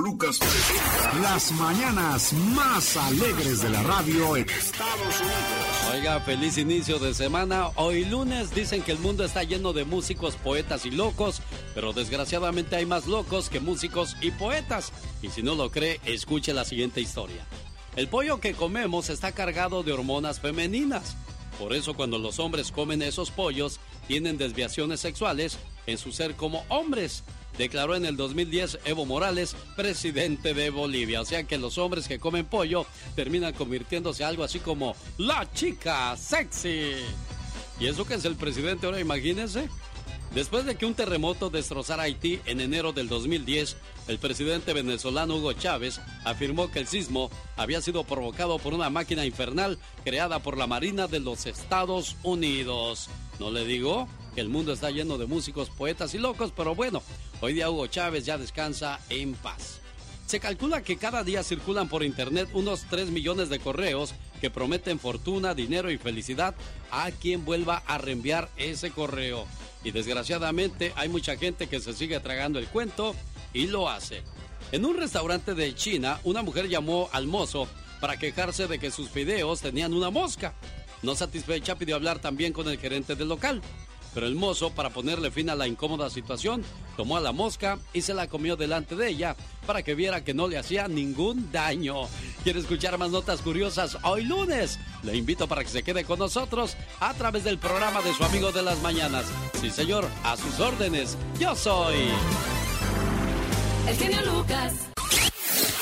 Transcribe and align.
Lucas 0.00 0.38
las 1.20 1.52
mañanas 1.52 2.32
más 2.32 2.96
alegres 2.96 3.62
de 3.62 3.68
la 3.68 3.82
radio 3.82 4.36
en 4.36 4.48
Estados 4.48 5.20
Unidos. 5.20 5.92
Oiga, 5.92 6.20
feliz 6.20 6.56
inicio 6.56 6.98
de 6.98 7.12
semana. 7.12 7.68
Hoy 7.76 8.04
lunes 8.04 8.54
dicen 8.54 8.82
que 8.82 8.92
el 8.92 8.98
mundo 8.98 9.24
está 9.24 9.42
lleno 9.42 9.72
de 9.72 9.84
músicos, 9.84 10.36
poetas 10.36 10.86
y 10.86 10.90
locos, 10.90 11.42
pero 11.74 11.92
desgraciadamente 11.92 12.76
hay 12.76 12.86
más 12.86 13.06
locos 13.06 13.50
que 13.50 13.60
músicos 13.60 14.16
y 14.20 14.30
poetas. 14.30 14.92
Y 15.20 15.28
si 15.28 15.42
no 15.42 15.54
lo 15.54 15.70
cree, 15.70 16.00
escuche 16.04 16.54
la 16.54 16.64
siguiente 16.64 17.00
historia. 17.00 17.46
El 17.94 18.08
pollo 18.08 18.40
que 18.40 18.54
comemos 18.54 19.10
está 19.10 19.32
cargado 19.32 19.82
de 19.82 19.92
hormonas 19.92 20.40
femeninas. 20.40 21.16
Por 21.58 21.74
eso 21.74 21.94
cuando 21.94 22.18
los 22.18 22.38
hombres 22.38 22.72
comen 22.72 23.02
esos 23.02 23.30
pollos, 23.30 23.80
tienen 24.06 24.38
desviaciones 24.38 25.00
sexuales 25.00 25.58
en 25.86 25.98
su 25.98 26.12
ser 26.12 26.34
como 26.34 26.64
hombres 26.68 27.22
declaró 27.58 27.96
en 27.96 28.04
el 28.04 28.16
2010 28.16 28.80
Evo 28.84 29.04
Morales, 29.04 29.56
presidente 29.76 30.54
de 30.54 30.70
Bolivia. 30.70 31.20
O 31.20 31.24
sea 31.24 31.44
que 31.44 31.58
los 31.58 31.78
hombres 31.78 32.08
que 32.08 32.18
comen 32.18 32.46
pollo 32.46 32.86
terminan 33.14 33.52
convirtiéndose 33.54 34.24
algo 34.24 34.44
así 34.44 34.58
como 34.58 34.96
la 35.18 35.50
chica 35.52 36.16
sexy. 36.16 36.92
¿Y 37.80 37.86
eso 37.86 38.04
que 38.04 38.14
es 38.14 38.24
el 38.24 38.36
presidente 38.36 38.86
ahora? 38.86 39.00
Imagínense. 39.00 39.68
Después 40.34 40.64
de 40.64 40.76
que 40.76 40.86
un 40.86 40.94
terremoto 40.94 41.50
destrozara 41.50 42.04
Haití 42.04 42.40
en 42.46 42.60
enero 42.60 42.94
del 42.94 43.06
2010, 43.06 43.76
el 44.08 44.18
presidente 44.18 44.72
venezolano 44.72 45.36
Hugo 45.36 45.52
Chávez 45.52 46.00
afirmó 46.24 46.70
que 46.70 46.78
el 46.78 46.86
sismo 46.86 47.30
había 47.54 47.82
sido 47.82 48.04
provocado 48.04 48.58
por 48.58 48.72
una 48.72 48.88
máquina 48.88 49.26
infernal 49.26 49.78
creada 50.04 50.38
por 50.38 50.56
la 50.56 50.66
Marina 50.66 51.06
de 51.06 51.20
los 51.20 51.44
Estados 51.44 52.16
Unidos. 52.22 53.10
¿No 53.38 53.50
le 53.50 53.66
digo? 53.66 54.08
Que 54.34 54.40
el 54.40 54.48
mundo 54.48 54.72
está 54.72 54.90
lleno 54.90 55.18
de 55.18 55.26
músicos, 55.26 55.70
poetas 55.70 56.14
y 56.14 56.18
locos, 56.18 56.52
pero 56.56 56.74
bueno, 56.74 57.02
hoy 57.40 57.54
día 57.54 57.70
Hugo 57.70 57.86
Chávez 57.86 58.24
ya 58.24 58.38
descansa 58.38 59.00
en 59.08 59.34
paz. 59.34 59.80
Se 60.26 60.40
calcula 60.40 60.82
que 60.82 60.96
cada 60.96 61.24
día 61.24 61.42
circulan 61.42 61.88
por 61.88 62.02
internet 62.02 62.48
unos 62.54 62.84
3 62.88 63.10
millones 63.10 63.50
de 63.50 63.58
correos 63.58 64.14
que 64.40 64.50
prometen 64.50 64.98
fortuna, 64.98 65.54
dinero 65.54 65.90
y 65.90 65.98
felicidad 65.98 66.54
a 66.90 67.10
quien 67.10 67.44
vuelva 67.44 67.82
a 67.86 67.98
reenviar 67.98 68.48
ese 68.56 68.90
correo. 68.90 69.46
Y 69.84 69.90
desgraciadamente 69.90 70.92
hay 70.96 71.08
mucha 71.08 71.36
gente 71.36 71.66
que 71.66 71.80
se 71.80 71.92
sigue 71.92 72.18
tragando 72.20 72.58
el 72.58 72.68
cuento 72.68 73.14
y 73.52 73.66
lo 73.66 73.90
hace. 73.90 74.22
En 74.70 74.86
un 74.86 74.96
restaurante 74.96 75.54
de 75.54 75.74
China, 75.74 76.18
una 76.24 76.42
mujer 76.42 76.68
llamó 76.68 77.10
al 77.12 77.26
mozo 77.26 77.68
para 78.00 78.16
quejarse 78.16 78.66
de 78.68 78.78
que 78.78 78.90
sus 78.90 79.12
videos 79.12 79.60
tenían 79.60 79.92
una 79.92 80.10
mosca. 80.10 80.54
No 81.02 81.14
satisfecha 81.14 81.76
pidió 81.76 81.96
hablar 81.96 82.20
también 82.20 82.52
con 82.52 82.68
el 82.68 82.78
gerente 82.78 83.16
del 83.16 83.28
local. 83.28 83.60
Pero 84.14 84.26
el 84.26 84.34
mozo, 84.34 84.70
para 84.70 84.90
ponerle 84.90 85.30
fin 85.30 85.50
a 85.50 85.54
la 85.54 85.66
incómoda 85.66 86.10
situación, 86.10 86.62
tomó 86.96 87.16
a 87.16 87.20
la 87.20 87.32
mosca 87.32 87.78
y 87.92 88.02
se 88.02 88.14
la 88.14 88.26
comió 88.26 88.56
delante 88.56 88.94
de 88.94 89.08
ella 89.08 89.36
para 89.66 89.82
que 89.82 89.94
viera 89.94 90.24
que 90.24 90.34
no 90.34 90.48
le 90.48 90.58
hacía 90.58 90.88
ningún 90.88 91.50
daño. 91.50 92.08
¿Quiere 92.42 92.60
escuchar 92.60 92.98
más 92.98 93.10
notas 93.10 93.40
curiosas 93.40 93.98
hoy 94.02 94.24
lunes? 94.24 94.78
Le 95.02 95.16
invito 95.16 95.48
para 95.48 95.62
que 95.62 95.70
se 95.70 95.82
quede 95.82 96.04
con 96.04 96.18
nosotros 96.18 96.76
a 97.00 97.14
través 97.14 97.44
del 97.44 97.58
programa 97.58 98.02
de 98.02 98.12
su 98.14 98.24
amigo 98.24 98.52
de 98.52 98.62
las 98.62 98.80
mañanas. 98.82 99.26
Sí, 99.60 99.70
señor, 99.70 100.06
a 100.24 100.36
sus 100.36 100.60
órdenes. 100.60 101.16
Yo 101.38 101.54
soy. 101.54 102.10
El 103.88 103.96
genio 103.96 104.20
Lucas. 104.22 104.91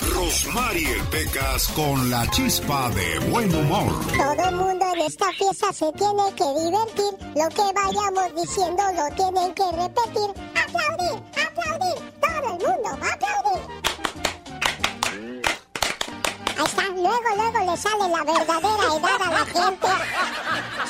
Rosmarie 0.00 0.96
Pecas 1.10 1.68
con 1.68 2.10
la 2.10 2.28
chispa 2.30 2.90
de 2.90 3.18
buen 3.30 3.54
humor. 3.54 3.92
Todo 4.16 4.48
el 4.48 4.56
mundo 4.56 4.86
en 4.94 5.00
esta 5.02 5.30
fiesta 5.32 5.72
se 5.72 5.92
tiene 5.92 6.22
que 6.36 6.44
divertir. 6.44 7.12
Lo 7.36 7.48
que 7.48 7.72
vayamos 7.74 8.34
diciendo 8.36 8.82
lo 8.96 9.14
tienen 9.14 9.54
que 9.54 9.64
repetir. 9.72 10.30
¡Aplaudir! 10.56 11.22
¡Aplaudir! 11.46 12.12
Todo 12.20 12.44
el 12.44 12.66
mundo 12.66 12.98
va 13.02 13.08
a 13.08 13.12
aplaudir. 13.12 13.79
Ahí 16.60 16.66
está, 16.66 16.82
luego, 16.88 17.30
luego 17.36 17.70
le 17.72 17.76
sale 17.78 18.08
la 18.10 18.22
verdadera 18.22 18.84
edad 18.98 19.22
a 19.22 19.30
la 19.30 19.46
gente. 19.46 19.86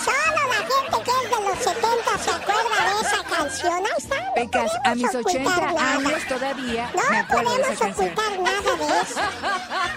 Solo 0.04 0.40
la 0.48 0.60
gente 0.66 0.96
que 1.04 1.10
es 1.10 1.30
de 1.30 1.38
los 1.48 1.58
70 1.58 2.18
se 2.24 2.30
acuerda 2.30 2.76
de 2.86 3.06
esa 3.06 3.22
canción. 3.36 3.86
Ahí 3.86 3.92
está. 3.96 4.16
Pecas, 4.34 4.72
a 4.84 4.94
mis 4.96 5.14
80 5.14 5.94
años 5.94 6.26
todavía 6.28 6.90
no 6.94 7.02
me 7.10 7.24
podemos 7.24 7.78
canción. 7.78 7.90
ocultar 7.92 8.40
nada 8.40 8.76
de 8.76 9.00
eso. 9.02 9.20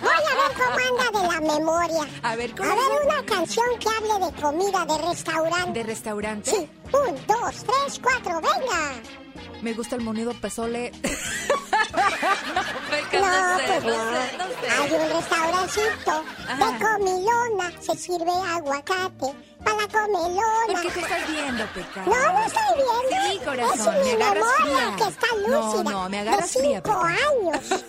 Voy 0.01 0.11
a 0.11 0.35
ver 0.35 0.51
cómo 0.57 0.77
anda 1.01 1.19
de 1.19 1.27
la 1.27 1.53
memoria. 1.55 2.07
A 2.21 2.35
ver, 2.35 2.55
¿cómo 2.55 2.71
A 2.71 2.75
ver, 2.75 3.07
una 3.07 3.25
canción 3.25 3.65
que 3.79 3.89
hable 3.89 4.25
de 4.27 4.41
comida, 4.41 4.85
de 4.85 4.97
restaurante. 5.09 5.79
¿De 5.79 5.83
restaurante? 5.85 6.51
Sí, 6.51 6.69
un, 6.91 7.15
dos, 7.25 7.55
tres, 7.65 7.99
cuatro, 8.01 8.39
venga. 8.41 8.93
Me 9.63 9.73
gusta 9.73 9.95
el 9.95 10.01
monido 10.03 10.33
Pesole. 10.33 10.91
No, 10.91 11.09
pues 13.19 13.83
no. 13.83 14.73
Hay 14.73 14.91
un 14.91 15.09
restaurancito 15.09 16.23
de 16.57 16.85
comilona, 16.85 17.71
se 17.81 17.97
sirve 17.97 18.31
aguacate 18.31 19.33
para 19.63 19.77
la 19.77 19.87
comelona. 19.87 20.41
¿Por 20.67 20.81
qué 20.81 20.89
te 20.91 20.99
estás 20.99 21.27
viendo, 21.29 21.65
Pecas? 21.73 22.07
No, 22.07 22.33
no 22.33 22.45
estoy 22.45 22.63
viendo. 22.75 23.31
Sí, 23.31 23.39
corazón, 23.45 23.95
es 23.95 24.05
me 24.05 24.15
mi 24.15 24.21
agarras 24.23 24.45
memoria 24.59 24.75
fría. 24.91 24.95
que 24.97 25.11
está 25.13 25.27
No, 25.47 25.61
lúcida. 25.73 25.91
no, 25.91 26.09
me 26.09 26.19
agarras 26.19 26.53
de 26.53 26.59
fría, 26.59 26.81
cinco 26.83 27.01
Pecas. 27.01 27.19
años. 27.29 27.85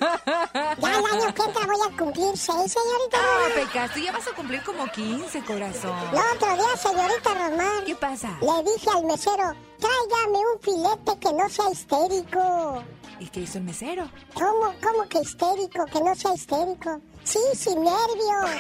Ya 0.78 0.88
el 0.98 1.04
año 1.06 1.34
que 1.34 1.42
entra 1.42 1.66
voy 1.66 1.76
a 1.92 1.96
cumplir 1.96 2.36
seis, 2.38 2.72
señorita 2.72 3.16
No, 3.18 3.22
Román. 3.22 3.52
Pecas, 3.54 3.92
tú 3.94 4.00
ya 4.00 4.12
vas 4.12 4.26
a 4.28 4.30
cumplir 4.32 4.62
como 4.62 4.86
15, 4.92 5.40
corazón. 5.44 5.92
El 6.12 6.18
otro 6.36 6.54
día, 6.54 6.76
señorita 6.76 7.34
Román, 7.34 7.84
¿Qué 7.86 7.94
pasa? 7.96 8.28
le 8.40 8.70
dije 8.72 8.90
al 8.94 9.04
mesero, 9.04 9.52
tráigame 9.80 10.38
un 10.38 10.60
filete 10.60 11.18
que 11.20 11.32
no 11.32 11.48
sea 11.48 11.70
histérico. 11.70 12.82
¿Y 13.24 13.28
qué 13.28 13.40
hizo 13.40 13.56
el 13.56 13.64
mesero? 13.64 14.06
¿Cómo, 14.34 14.74
cómo 14.82 15.08
que 15.08 15.18
histérico? 15.20 15.86
Que 15.86 15.98
no 16.02 16.14
sea 16.14 16.34
histérico. 16.34 17.00
Sí, 17.24 17.38
sin 17.54 17.82
nervios. 17.82 18.50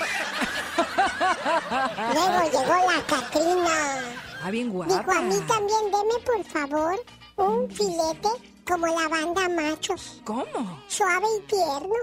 Luego 2.14 2.50
llegó 2.50 2.74
la 2.90 3.02
Catrina. 3.06 4.00
Ah, 4.42 4.50
bien 4.50 4.68
Dijo, 4.70 4.84
guapa. 4.84 5.18
a 5.18 5.20
mí 5.20 5.38
también 5.46 5.80
deme, 5.92 6.18
por 6.24 6.44
favor, 6.44 7.04
un 7.36 7.68
filete 7.70 8.30
como 8.66 8.86
la 8.86 9.06
banda 9.08 9.50
machos. 9.50 10.22
¿Cómo? 10.24 10.80
Suave 10.88 11.26
y 11.36 11.40
tierno. 11.42 11.94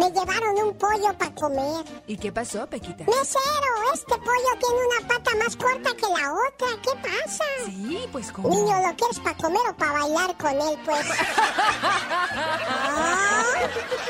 Me 0.00 0.10
llevaron 0.12 0.56
un 0.56 0.72
pollo 0.78 1.12
para 1.18 1.34
comer. 1.34 1.84
¿Y 2.06 2.16
qué 2.16 2.32
pasó, 2.32 2.66
Pequita? 2.66 3.04
Mesero, 3.04 3.92
este 3.92 4.16
pollo 4.16 4.56
tiene 4.58 4.80
una 4.86 5.06
pata 5.08 5.36
más 5.36 5.54
corta 5.56 5.94
que 5.94 6.06
la 6.06 6.32
otra. 6.32 6.68
¿Qué 6.82 6.90
pasa? 7.02 7.44
Sí, 7.66 8.08
pues 8.10 8.32
¿cómo? 8.32 8.48
Niño, 8.48 8.80
¿lo 8.80 8.96
quieres 8.96 9.20
para 9.20 9.36
comer 9.36 9.60
o 9.68 9.76
para 9.76 9.92
bailar 9.92 10.34
con 10.38 10.52
él, 10.58 10.78
pues? 10.86 11.06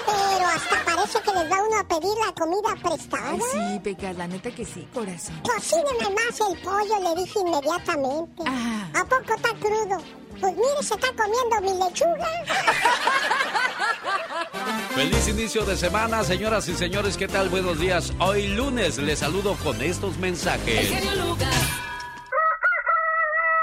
Pero 0.07 0.47
hasta 0.47 0.85
parece 0.85 1.21
que 1.23 1.33
les 1.33 1.51
va 1.51 1.57
uno 1.61 1.79
a 1.81 1.85
pedir 1.89 2.15
la 2.25 2.33
comida 2.35 2.89
prestada. 2.89 3.31
Ay, 3.33 3.41
sí, 3.51 3.81
Pecas, 3.81 4.17
la 4.17 4.29
neta 4.29 4.51
que 4.53 4.65
sí, 4.65 4.87
corazón. 4.95 5.43
Cocíneme 5.43 6.15
más 6.15 6.41
el 6.41 6.57
pollo, 6.63 7.01
le 7.03 7.21
dije 7.21 7.41
inmediatamente. 7.41 8.43
Ajá. 8.47 9.01
¿A 9.01 9.05
poco 9.07 9.35
está 9.35 9.49
crudo? 9.59 9.99
Pues 10.41 10.55
mire, 10.55 10.83
se 10.83 10.95
está 10.95 11.09
comiendo 11.09 11.61
mi 11.61 11.85
lechuga. 11.85 12.29
Feliz 14.95 15.29
inicio 15.29 15.65
de 15.65 15.77
semana, 15.77 16.25
señoras 16.25 16.69
y 16.69 16.75
señores, 16.75 17.17
¿qué 17.17 17.29
tal? 17.29 17.49
Buenos 17.49 17.79
días. 17.79 18.13
Hoy 18.19 18.49
lunes 18.49 18.99
les 18.99 19.19
saludo 19.21 19.55
con 19.63 19.81
estos 19.83 20.15
El 20.15 20.21
mensajes. 20.21 20.89
genio 20.89 21.15
Lucas. 21.27 21.55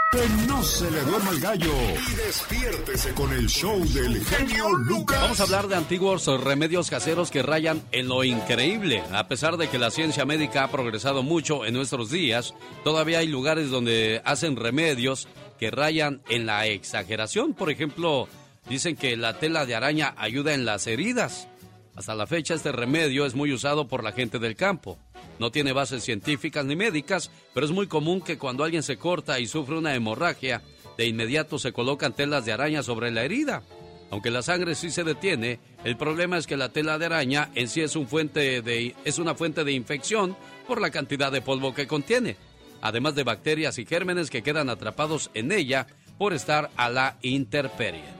Que 0.10 0.26
no 0.48 0.64
se 0.64 0.90
le 0.90 1.02
duerma 1.02 1.32
el 1.32 1.40
gallo. 1.42 1.72
Y 2.10 2.16
despiértese 2.16 3.14
con 3.14 3.34
el 3.34 3.48
show 3.48 3.78
del 3.94 4.24
genio 4.24 4.70
Lucas. 4.70 5.20
Vamos 5.22 5.40
a 5.42 5.44
hablar 5.44 5.68
de 5.68 5.76
antiguos 5.76 6.26
remedios 6.42 6.90
caseros 6.90 7.30
que 7.30 7.44
rayan 7.44 7.84
en 7.92 8.08
lo 8.08 8.24
increíble. 8.24 9.04
A 9.12 9.28
pesar 9.28 9.58
de 9.58 9.68
que 9.70 9.78
la 9.78 9.92
ciencia 9.92 10.26
médica 10.26 10.64
ha 10.64 10.72
progresado 10.72 11.24
mucho 11.24 11.66
en 11.66 11.74
nuestros 11.74 12.10
días, 12.10 12.54
todavía 12.86 13.20
hay 13.20 13.28
lugares 13.28 13.70
donde 13.70 14.22
hacen 14.24 14.56
remedios 14.56 15.28
que 15.58 15.72
rayan 15.72 16.22
en 16.30 16.46
la 16.46 16.68
exageración. 16.68 17.54
Por 17.54 17.72
ejemplo, 17.72 18.28
dicen 18.70 18.96
que 18.96 19.18
la 19.18 19.40
tela 19.40 19.66
de 19.66 19.76
araña 19.76 20.14
ayuda 20.18 20.54
en 20.54 20.66
las 20.66 20.88
heridas. 20.88 21.48
Hasta 21.96 22.14
la 22.14 22.28
fecha 22.28 22.54
este 22.54 22.72
remedio 22.72 23.26
es 23.26 23.34
muy 23.34 23.52
usado 23.52 23.88
por 23.88 24.04
la 24.04 24.12
gente 24.12 24.38
del 24.40 24.56
campo. 24.56 25.00
No 25.40 25.52
tiene 25.52 25.74
bases 25.74 26.04
científicas 26.04 26.66
ni 26.66 26.76
médicas, 26.76 27.32
pero 27.54 27.66
es 27.66 27.72
muy 27.72 27.88
común 27.88 28.22
que 28.22 28.38
cuando 28.38 28.64
alguien 28.64 28.84
se 28.84 28.98
corta 28.98 29.40
y 29.40 29.48
sufre 29.48 29.78
una 29.78 29.96
hemorragia, 29.96 30.62
de 30.98 31.06
inmediato 31.06 31.60
se 31.60 31.74
colocan 31.74 32.14
telas 32.14 32.46
de 32.46 32.52
araña 32.52 32.84
sobre 32.84 33.12
la 33.12 33.24
herida. 33.24 33.64
Aunque 34.10 34.32
la 34.32 34.42
sangre 34.42 34.76
sí 34.76 34.90
se 34.90 35.04
detiene, 35.04 35.60
el 35.84 35.98
problema 35.98 36.38
es 36.38 36.48
que 36.48 36.58
la 36.58 36.70
tela 36.70 36.98
de 36.98 37.08
araña 37.08 37.52
en 37.56 37.68
sí 37.68 37.82
es, 37.82 37.96
un 37.96 38.08
fuente 38.08 38.62
de, 38.62 38.96
es 39.04 39.20
una 39.20 39.36
fuente 39.36 39.64
de 39.64 39.74
infección 39.74 40.36
por 40.68 40.82
la 40.82 40.92
cantidad 40.92 41.32
de 41.32 41.42
polvo 41.42 41.74
que 41.74 41.88
contiene, 41.88 42.38
además 42.82 43.16
de 43.16 43.24
bacterias 43.24 43.78
y 43.80 43.86
gérmenes 43.86 44.30
que 44.30 44.44
quedan 44.44 44.70
atrapados 44.70 45.30
en 45.34 45.52
ella 45.52 45.88
por 46.18 46.34
estar 46.34 46.70
a 46.78 46.90
la 46.90 47.18
intemperie. 47.22 48.18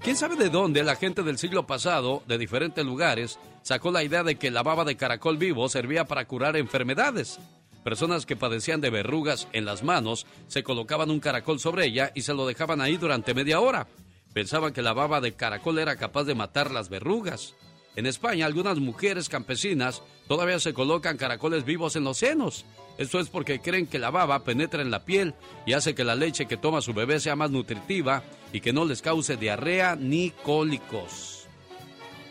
¿Quién 0.00 0.16
sabe 0.16 0.36
de 0.36 0.50
dónde 0.50 0.82
la 0.82 0.96
gente 0.96 1.22
del 1.22 1.38
siglo 1.38 1.66
pasado, 1.66 2.22
de 2.28 2.36
diferentes 2.36 2.84
lugares, 2.84 3.38
sacó 3.62 3.90
la 3.90 4.04
idea 4.04 4.22
de 4.22 4.36
que 4.36 4.50
la 4.50 4.62
baba 4.62 4.84
de 4.84 4.96
caracol 4.96 5.38
vivo 5.38 5.68
servía 5.70 6.04
para 6.04 6.26
curar 6.26 6.56
enfermedades? 6.56 7.38
Personas 7.82 8.26
que 8.26 8.36
padecían 8.36 8.80
de 8.80 8.90
verrugas 8.90 9.48
en 9.52 9.64
las 9.64 9.82
manos 9.82 10.26
se 10.46 10.62
colocaban 10.62 11.10
un 11.10 11.20
caracol 11.20 11.58
sobre 11.58 11.86
ella 11.86 12.12
y 12.14 12.22
se 12.22 12.34
lo 12.34 12.46
dejaban 12.46 12.80
ahí 12.80 12.96
durante 12.98 13.34
media 13.34 13.60
hora. 13.60 13.86
Pensaban 14.34 14.72
que 14.72 14.82
la 14.82 14.92
baba 14.92 15.20
de 15.20 15.32
caracol 15.32 15.78
era 15.78 15.96
capaz 15.96 16.24
de 16.24 16.34
matar 16.34 16.70
las 16.70 16.88
verrugas. 16.88 17.54
En 17.96 18.06
España, 18.06 18.46
algunas 18.46 18.78
mujeres 18.78 19.28
campesinas 19.28 20.02
todavía 20.26 20.58
se 20.58 20.74
colocan 20.74 21.16
caracoles 21.16 21.64
vivos 21.64 21.94
en 21.96 22.04
los 22.04 22.18
senos. 22.18 22.64
Esto 22.98 23.20
es 23.20 23.28
porque 23.28 23.60
creen 23.60 23.86
que 23.86 23.98
la 23.98 24.10
baba 24.10 24.44
penetra 24.44 24.82
en 24.82 24.90
la 24.90 25.04
piel 25.04 25.34
y 25.66 25.72
hace 25.72 25.94
que 25.94 26.04
la 26.04 26.14
leche 26.14 26.46
que 26.46 26.56
toma 26.56 26.80
su 26.80 26.92
bebé 26.92 27.20
sea 27.20 27.36
más 27.36 27.50
nutritiva 27.50 28.22
y 28.52 28.60
que 28.60 28.72
no 28.72 28.84
les 28.84 29.02
cause 29.02 29.36
diarrea 29.36 29.96
ni 29.96 30.30
cólicos. 30.30 31.46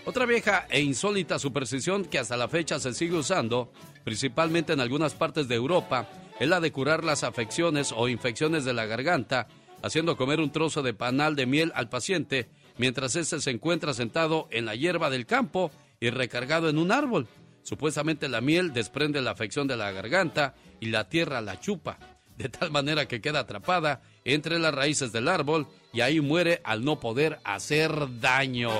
Otra 0.05 0.25
vieja 0.25 0.67
e 0.69 0.81
insólita 0.81 1.39
superstición 1.39 2.03
que 2.03 2.19
hasta 2.19 2.35
la 2.35 2.49
fecha 2.49 2.79
se 2.79 2.93
sigue 2.93 3.15
usando 3.15 3.71
principalmente 4.03 4.73
en 4.73 4.81
algunas 4.81 5.13
partes 5.13 5.47
de 5.47 5.55
Europa, 5.55 6.09
es 6.39 6.49
la 6.49 6.59
de 6.59 6.71
curar 6.71 7.03
las 7.05 7.23
afecciones 7.23 7.93
o 7.95 8.09
infecciones 8.09 8.65
de 8.65 8.73
la 8.73 8.85
garganta, 8.85 9.47
haciendo 9.81 10.17
comer 10.17 10.39
un 10.39 10.51
trozo 10.51 10.81
de 10.81 10.93
panal 10.93 11.35
de 11.35 11.45
miel 11.45 11.71
al 11.75 11.89
paciente 11.89 12.49
mientras 12.77 13.15
éste 13.15 13.39
se 13.41 13.51
encuentra 13.51 13.93
sentado 13.93 14.47
en 14.51 14.65
la 14.65 14.75
hierba 14.75 15.09
del 15.09 15.25
campo 15.25 15.71
y 15.99 16.09
recargado 16.09 16.69
en 16.69 16.77
un 16.77 16.91
árbol. 16.91 17.27
Supuestamente 17.63 18.27
la 18.27 18.41
miel 18.41 18.73
desprende 18.73 19.21
la 19.21 19.31
afección 19.31 19.67
de 19.67 19.77
la 19.77 19.91
garganta 19.91 20.53
y 20.79 20.87
la 20.87 21.07
tierra 21.07 21.41
la 21.41 21.59
chupa, 21.59 21.97
de 22.37 22.49
tal 22.49 22.71
manera 22.71 23.07
que 23.07 23.21
queda 23.21 23.39
atrapada 23.39 24.01
entre 24.25 24.59
las 24.59 24.73
raíces 24.73 25.11
del 25.11 25.27
árbol 25.27 25.67
y 25.93 26.01
ahí 26.01 26.19
muere 26.19 26.61
al 26.63 26.83
no 26.83 26.99
poder 26.99 27.39
hacer 27.43 28.19
daño. 28.19 28.71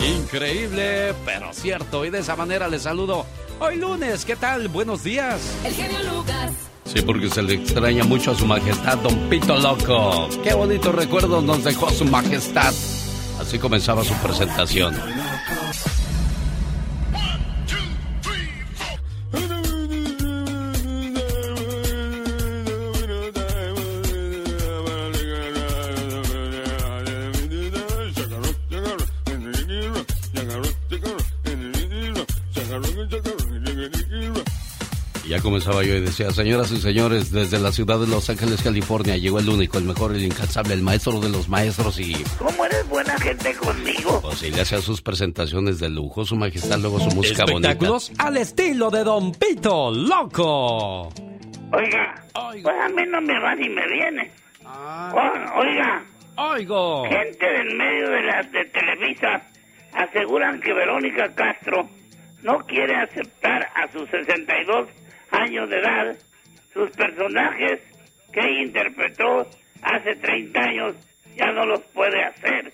Increíble, 0.00 1.14
pero 1.24 1.52
cierto. 1.52 2.04
Y 2.04 2.10
de 2.10 2.18
esa 2.18 2.36
manera 2.36 2.68
les 2.68 2.82
saludo 2.82 3.24
hoy 3.58 3.76
lunes. 3.76 4.24
¿Qué 4.24 4.36
tal? 4.36 4.68
Buenos 4.68 5.02
días. 5.02 5.56
El 5.64 5.72
genio 5.72 5.98
Lucas. 6.12 6.52
Sí, 6.84 7.02
porque 7.02 7.28
se 7.28 7.42
le 7.42 7.54
extraña 7.54 8.04
mucho 8.04 8.30
a 8.30 8.34
su 8.34 8.46
majestad, 8.46 8.98
don 8.98 9.28
Pito 9.28 9.58
Loco. 9.58 10.28
Qué 10.44 10.54
bonito 10.54 10.92
recuerdo 10.92 11.42
nos 11.42 11.64
dejó 11.64 11.90
su 11.90 12.04
majestad. 12.04 12.72
Así 13.40 13.58
comenzaba 13.58 14.02
su 14.04 14.14
presentación. 14.14 14.94
Ya 35.36 35.42
comenzaba 35.42 35.82
yo 35.82 35.94
y 35.94 36.00
decía, 36.00 36.30
señoras 36.30 36.70
y 36.72 36.78
señores, 36.78 37.30
desde 37.30 37.58
la 37.58 37.70
ciudad 37.72 37.98
de 37.98 38.06
Los 38.06 38.30
Ángeles, 38.30 38.62
California, 38.62 39.16
llegó 39.16 39.38
el 39.38 39.48
único, 39.48 39.78
el 39.78 39.84
mejor, 39.84 40.14
el 40.14 40.24
incansable, 40.24 40.74
el 40.74 40.82
maestro 40.82 41.20
de 41.20 41.28
los 41.28 41.48
maestros 41.48 41.98
y... 42.00 42.14
¿Cómo 42.38 42.64
eres 42.64 42.88
buena 42.88 43.18
gente 43.18 43.54
conmigo? 43.54 44.20
Pues 44.22 44.38
sí, 44.38 44.50
le 44.50 44.62
hacía 44.62 44.80
sus 44.80 45.02
presentaciones 45.02 45.78
de 45.78 45.90
lujo, 45.90 46.24
su 46.24 46.36
majestad, 46.36 46.78
luego 46.78 46.98
su 47.00 47.14
música 47.14 47.44
Espectáculos 47.44 48.12
al 48.18 48.36
estilo 48.38 48.90
de 48.90 49.04
Don 49.04 49.32
Pito 49.32 49.90
Loco. 49.90 51.08
Oiga, 51.72 52.14
pues 52.62 52.66
a 52.66 52.88
mí 52.88 53.02
no 53.08 53.20
me 53.20 53.38
va 53.38 53.54
ni 53.54 53.68
me 53.68 53.86
viene. 53.88 54.30
Oh, 54.64 55.60
oiga, 55.60 56.04
Oigo. 56.36 57.04
gente 57.08 57.46
del 57.46 57.76
medio 57.76 58.10
de 58.10 58.22
la 58.22 58.42
de 58.42 58.64
Televisa 58.66 59.42
aseguran 59.92 60.60
que 60.60 60.72
Verónica 60.72 61.34
Castro 61.34 61.88
no 62.42 62.58
quiere 62.66 62.94
aceptar 62.96 63.68
a 63.74 63.90
sus 63.92 64.08
62 64.10 64.88
años 65.30 65.68
de 65.68 65.78
edad 65.78 66.16
sus 66.72 66.90
personajes 66.90 67.80
que 68.32 68.62
interpretó 68.62 69.48
hace 69.82 70.14
30 70.16 70.60
años 70.60 70.96
ya 71.36 71.52
no 71.52 71.66
los 71.66 71.80
puede 71.94 72.22
hacer 72.22 72.72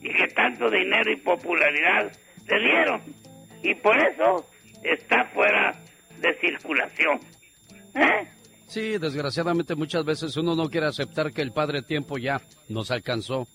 y 0.00 0.08
que 0.08 0.26
tanto 0.34 0.70
dinero 0.70 1.10
y 1.12 1.16
popularidad 1.16 2.12
le 2.48 2.58
dieron 2.60 3.02
y 3.62 3.74
por 3.74 3.96
eso 3.98 4.46
está 4.82 5.24
fuera 5.26 5.72
de 6.20 6.34
circulación. 6.40 7.20
¿Eh? 7.94 8.28
Sí, 8.66 8.98
desgraciadamente 8.98 9.74
muchas 9.74 10.04
veces 10.04 10.36
uno 10.36 10.54
no 10.54 10.68
quiere 10.68 10.86
aceptar 10.86 11.32
que 11.32 11.42
el 11.42 11.52
Padre 11.52 11.82
Tiempo 11.82 12.18
ya 12.18 12.40
nos 12.68 12.90
alcanzó. 12.90 13.46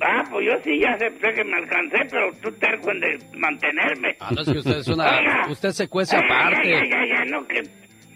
Ah, 0.00 0.24
pues 0.30 0.46
yo 0.46 0.52
sí 0.62 0.78
ya 0.80 0.90
acepté 0.92 1.32
que 1.32 1.44
me 1.44 1.56
alcancé, 1.56 1.98
pero 2.10 2.30
tú 2.42 2.52
terco 2.58 2.90
en 2.90 3.00
de 3.00 3.18
mantenerme. 3.38 4.16
Ah, 4.20 4.30
no 4.34 4.42
es 4.42 4.48
que 4.48 4.58
usted 4.58 4.78
es 4.78 4.88
una... 4.88 5.18
Oiga. 5.18 5.46
Usted 5.50 5.70
se 5.70 5.88
cuece 5.88 6.16
aparte. 6.16 6.68
Ya, 6.68 6.84
ya, 6.84 7.06
ya, 7.06 7.24
no, 7.24 7.46
que 7.46 7.62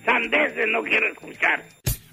sandeces 0.04 0.66
no 0.68 0.82
quiero 0.82 1.08
escuchar. 1.08 1.64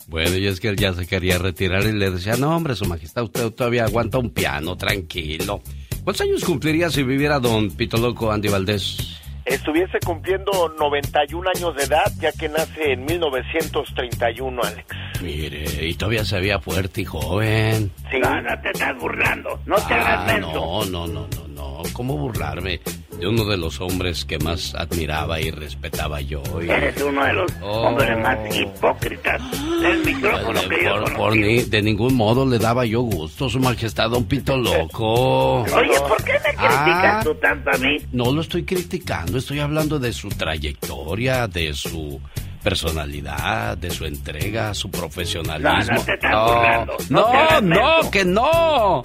Bueno, 0.08 0.38
y 0.38 0.48
es 0.48 0.62
que 0.62 0.70
él 0.70 0.78
ya 0.78 0.94
se 0.94 1.06
quería 1.06 1.38
retirar 1.38 1.84
y 1.84 1.92
le 1.92 2.12
decía, 2.12 2.38
no, 2.38 2.56
hombre, 2.56 2.76
su 2.76 2.86
majestad, 2.86 3.24
usted 3.24 3.52
todavía 3.52 3.84
aguanta 3.84 4.18
un 4.18 4.30
piano, 4.30 4.78
tranquilo. 4.78 5.62
¿Cuántos 6.04 6.22
años 6.22 6.46
cumpliría 6.46 6.90
si 6.90 7.04
viviera 7.04 7.40
don 7.40 7.70
Pito 7.76 7.98
Loco 7.98 8.32
Andy 8.32 8.48
Valdés? 8.48 9.17
Estuviese 9.48 10.00
cumpliendo 10.06 10.52
91 10.78 11.50
años 11.56 11.76
de 11.76 11.84
edad, 11.84 12.12
ya 12.20 12.32
que 12.34 12.50
nace 12.50 12.92
en 12.94 13.06
1931, 13.06 14.62
Alex. 14.62 14.86
Mire, 15.22 15.64
y 15.86 15.94
todavía 15.96 16.26
se 16.26 16.40
veía 16.40 16.60
fuerte 16.60 17.02
y 17.02 17.06
joven. 17.06 17.92
Sí. 18.12 18.20
No, 18.22 18.42
no 18.42 18.62
te 18.62 18.70
estás 18.72 18.98
burlando, 19.00 19.60
no 19.66 19.76
te 19.88 19.94
hagas 19.94 20.20
Ah, 20.20 20.34
menso. 20.34 20.54
no, 20.54 20.86
no, 20.86 21.08
no, 21.08 21.28
no, 21.28 21.47
no. 21.84 21.84
¿Cómo 21.94 22.18
burlarme 22.18 22.80
de 23.20 23.28
uno 23.28 23.46
de 23.46 23.58
los 23.58 23.80
hombres 23.82 24.26
que 24.26 24.38
más 24.40 24.74
admiraba 24.76 25.40
y 25.40 25.52
respetaba 25.52 26.22
yo? 26.22 26.42
Y- 26.62 26.70
Eres 26.70 27.02
uno 27.02 27.24
de 27.26 27.34
los 27.34 27.52
Oh. 27.62 27.88
hombres 27.88 28.18
más 28.20 28.38
hipócritas 28.56 29.42
del 29.82 30.04
micrófono 30.06 30.60
que 30.70 30.84
yo 30.84 30.90
por, 30.92 31.00
conocí. 31.04 31.16
por 31.16 31.36
ni- 31.36 31.62
de 31.64 31.82
ningún 31.82 32.16
modo 32.16 32.46
le 32.46 32.60
daba 32.60 32.86
yo 32.86 33.02
gusto, 33.02 33.50
su 33.50 33.60
majestad, 33.60 34.10
don 34.10 34.26
Pito 34.26 34.58
Loco. 34.58 35.62
Oye, 35.64 36.00
¿por 36.08 36.24
qué 36.24 36.34
me 36.34 36.40
criticas 36.56 36.68
Ah. 36.70 37.22
tú 37.24 37.36
tanto 37.36 37.70
a 37.72 37.78
mí? 37.78 37.98
No 38.12 38.32
lo 38.32 38.42
estoy 38.42 38.64
criticando, 38.64 39.38
estoy 39.38 39.60
hablando 39.60 40.00
de 40.00 40.14
su 40.14 40.30
trayectoria, 40.30 41.48
de 41.48 41.74
su 41.74 42.20
personalidad, 42.64 43.78
de 43.78 43.90
su 43.92 44.06
entrega, 44.06 44.74
su 44.74 44.90
profesionalismo. 44.92 45.94
No, 45.94 45.94
no 46.00 46.02
te 46.04 46.14
estás 46.14 46.32
burlando, 46.32 46.98
no 47.10 47.20
no, 47.22 47.48
te 47.48 47.62
no, 47.62 48.12
que 48.12 48.26
no. 48.26 49.02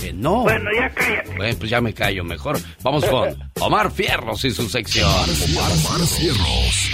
Que 0.00 0.12
no. 0.12 0.42
Bueno, 0.42 0.70
ya 0.74 0.90
cállate. 0.94 1.36
Bueno, 1.36 1.56
pues 1.58 1.70
ya 1.70 1.80
me 1.80 1.92
callo 1.92 2.24
mejor. 2.24 2.58
Vamos 2.82 3.04
con 3.04 3.36
Omar 3.60 3.90
Fierros 3.90 4.44
y 4.44 4.50
su 4.50 4.68
sección. 4.68 5.10
Omar 5.10 6.06
Cierros. 6.06 6.90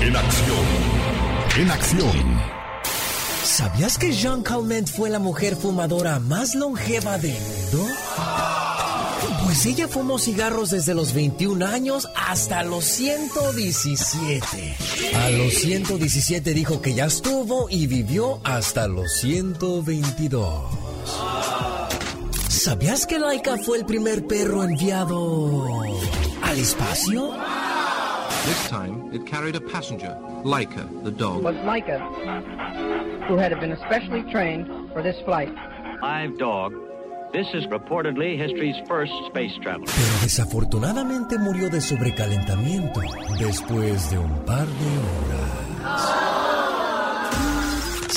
En 0.00 0.16
acción. 0.16 0.66
En 1.58 1.70
acción. 1.70 2.40
¿Sabías 3.44 3.98
que 3.98 4.12
Jean 4.12 4.42
Calment 4.42 4.88
fue 4.88 5.10
la 5.10 5.18
mujer 5.18 5.56
fumadora 5.56 6.18
más 6.18 6.54
longeva 6.54 7.18
del 7.18 7.36
mundo? 7.40 7.86
Pues 9.44 9.66
ella 9.66 9.86
fumó 9.88 10.18
cigarros 10.18 10.70
desde 10.70 10.94
los 10.94 11.12
21 11.12 11.66
años 11.66 12.08
hasta 12.16 12.62
los 12.62 12.84
117. 12.84 14.76
A 15.14 15.30
los 15.30 15.52
117 15.54 16.54
dijo 16.54 16.80
que 16.80 16.94
ya 16.94 17.04
estuvo 17.04 17.68
y 17.68 17.86
vivió 17.86 18.40
hasta 18.44 18.88
los 18.88 19.12
122. 19.20 20.81
¿Sabías 22.62 23.08
que 23.08 23.18
Laika 23.18 23.58
fue 23.58 23.78
el 23.78 23.84
primer 23.84 24.24
perro 24.28 24.62
enviado 24.62 25.82
al 26.44 26.58
espacio? 26.58 27.32
This 28.44 28.68
time, 28.68 29.10
it 29.12 29.26
carried 29.26 29.56
a 29.56 29.60
passenger, 29.60 30.16
Laika, 30.44 30.86
the 31.02 31.10
dog. 31.10 31.42
was 31.42 31.56
Micah, 31.64 31.98
who 33.26 33.36
had 33.36 33.50
been 33.58 33.72
especially 33.72 34.22
trained 34.30 34.68
for 34.92 35.02
this 35.02 35.16
flight. 35.24 35.52
Live 36.02 36.38
dog. 36.38 36.72
This 37.32 37.48
is 37.52 37.66
reportedly 37.66 38.38
history's 38.38 38.76
first 38.86 39.12
space 39.26 39.58
traveler. 39.60 39.86
Pero 39.86 40.22
desafortunadamente 40.22 41.38
murió 41.38 41.68
de 41.68 41.80
sobrecalentamiento 41.80 43.00
después 43.40 44.08
de 44.08 44.18
un 44.18 44.44
par 44.44 44.66
de 44.68 45.82
horas. 45.82 46.31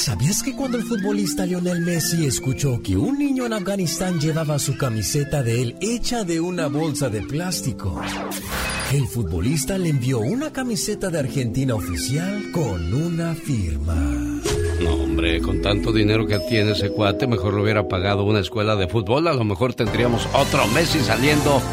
¿Sabías 0.05 0.43
que 0.43 0.55
cuando 0.55 0.77
el 0.77 0.83
futbolista 0.83 1.47
Lionel 1.47 1.81
Messi 1.81 2.27
escuchó 2.27 2.79
que 2.79 2.95
un 2.95 3.17
niño 3.17 3.47
en 3.47 3.53
Afganistán 3.53 4.19
llevaba 4.19 4.59
su 4.59 4.77
camiseta 4.77 5.41
de 5.41 5.63
él 5.63 5.75
hecha 5.81 6.23
de 6.23 6.39
una 6.39 6.67
bolsa 6.67 7.09
de 7.09 7.23
plástico? 7.23 7.99
El 8.93 9.07
futbolista 9.07 9.79
le 9.79 9.89
envió 9.89 10.19
una 10.19 10.53
camiseta 10.53 11.09
de 11.09 11.17
Argentina 11.17 11.73
oficial 11.73 12.51
con 12.51 12.93
una 12.93 13.33
firma. 13.33 13.95
No, 14.79 14.93
hombre, 14.93 15.41
con 15.41 15.63
tanto 15.63 15.91
dinero 15.91 16.27
que 16.27 16.37
tiene 16.37 16.73
ese 16.73 16.91
cuate, 16.91 17.25
mejor 17.25 17.55
le 17.55 17.63
hubiera 17.63 17.87
pagado 17.87 18.25
una 18.25 18.41
escuela 18.41 18.75
de 18.75 18.87
fútbol. 18.87 19.27
A 19.27 19.33
lo 19.33 19.43
mejor 19.43 19.73
tendríamos 19.73 20.27
otro 20.35 20.67
Messi 20.67 20.99
saliendo 20.99 21.63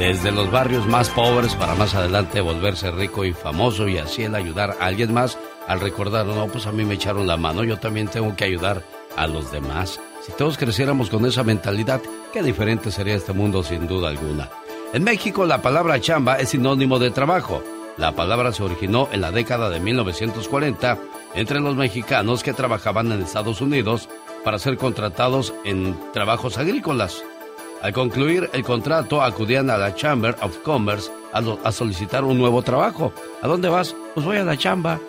desde 0.00 0.32
los 0.32 0.50
barrios 0.50 0.88
más 0.88 1.10
pobres 1.10 1.54
para 1.54 1.76
más 1.76 1.94
adelante 1.94 2.40
volverse 2.40 2.90
rico 2.90 3.24
y 3.24 3.32
famoso 3.32 3.86
y 3.86 3.98
así 3.98 4.24
el 4.24 4.34
ayudar 4.34 4.76
a 4.80 4.86
alguien 4.86 5.14
más 5.14 5.38
al 5.68 5.80
recordar, 5.80 6.26
no, 6.26 6.46
pues 6.48 6.66
a 6.66 6.72
mí 6.72 6.84
me 6.84 6.94
echaron 6.94 7.26
la 7.26 7.36
mano, 7.36 7.64
yo 7.64 7.78
también 7.78 8.08
tengo 8.08 8.34
que 8.36 8.44
ayudar 8.44 8.82
a 9.16 9.26
los 9.26 9.52
demás. 9.52 10.00
Si 10.24 10.32
todos 10.32 10.56
creciéramos 10.56 11.10
con 11.10 11.26
esa 11.26 11.42
mentalidad, 11.42 12.00
qué 12.32 12.42
diferente 12.42 12.90
sería 12.90 13.14
este 13.14 13.32
mundo 13.32 13.62
sin 13.62 13.86
duda 13.86 14.08
alguna. 14.08 14.50
En 14.92 15.04
México 15.04 15.46
la 15.46 15.62
palabra 15.62 16.00
chamba 16.00 16.36
es 16.36 16.50
sinónimo 16.50 16.98
de 16.98 17.10
trabajo. 17.10 17.62
La 17.96 18.12
palabra 18.12 18.52
se 18.52 18.62
originó 18.62 19.08
en 19.12 19.20
la 19.20 19.30
década 19.30 19.68
de 19.68 19.80
1940 19.80 20.98
entre 21.34 21.60
los 21.60 21.76
mexicanos 21.76 22.42
que 22.42 22.52
trabajaban 22.52 23.10
en 23.10 23.22
Estados 23.22 23.60
Unidos 23.60 24.08
para 24.44 24.58
ser 24.58 24.76
contratados 24.76 25.54
en 25.64 25.96
trabajos 26.12 26.58
agrícolas. 26.58 27.22
Al 27.82 27.92
concluir 27.92 28.48
el 28.52 28.62
contrato, 28.62 29.22
acudían 29.22 29.68
a 29.70 29.76
la 29.76 29.94
Chamber 29.94 30.36
of 30.40 30.58
Commerce 30.58 31.10
a, 31.32 31.72
solicitar 31.72 32.24
un 32.24 32.38
nuevo 32.38 32.62
trabajo. 32.62 33.12
¿A 33.40 33.48
dónde 33.48 33.68
vas? 33.68 33.96
Pues 34.14 34.24
voy 34.24 34.36
a 34.36 34.44
la 34.44 34.56
chamba. 34.56 35.00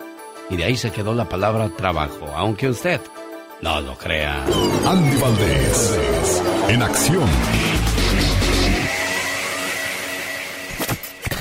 Y 0.50 0.56
de 0.56 0.64
ahí 0.64 0.76
se 0.76 0.90
quedó 0.90 1.14
la 1.14 1.28
palabra 1.28 1.68
trabajo, 1.70 2.26
aunque 2.34 2.68
usted 2.68 3.00
no 3.62 3.80
lo 3.80 3.96
crea. 3.96 4.44
Andy 4.86 5.16
Valdés, 5.20 6.42
en 6.68 6.82
acción. 6.82 7.28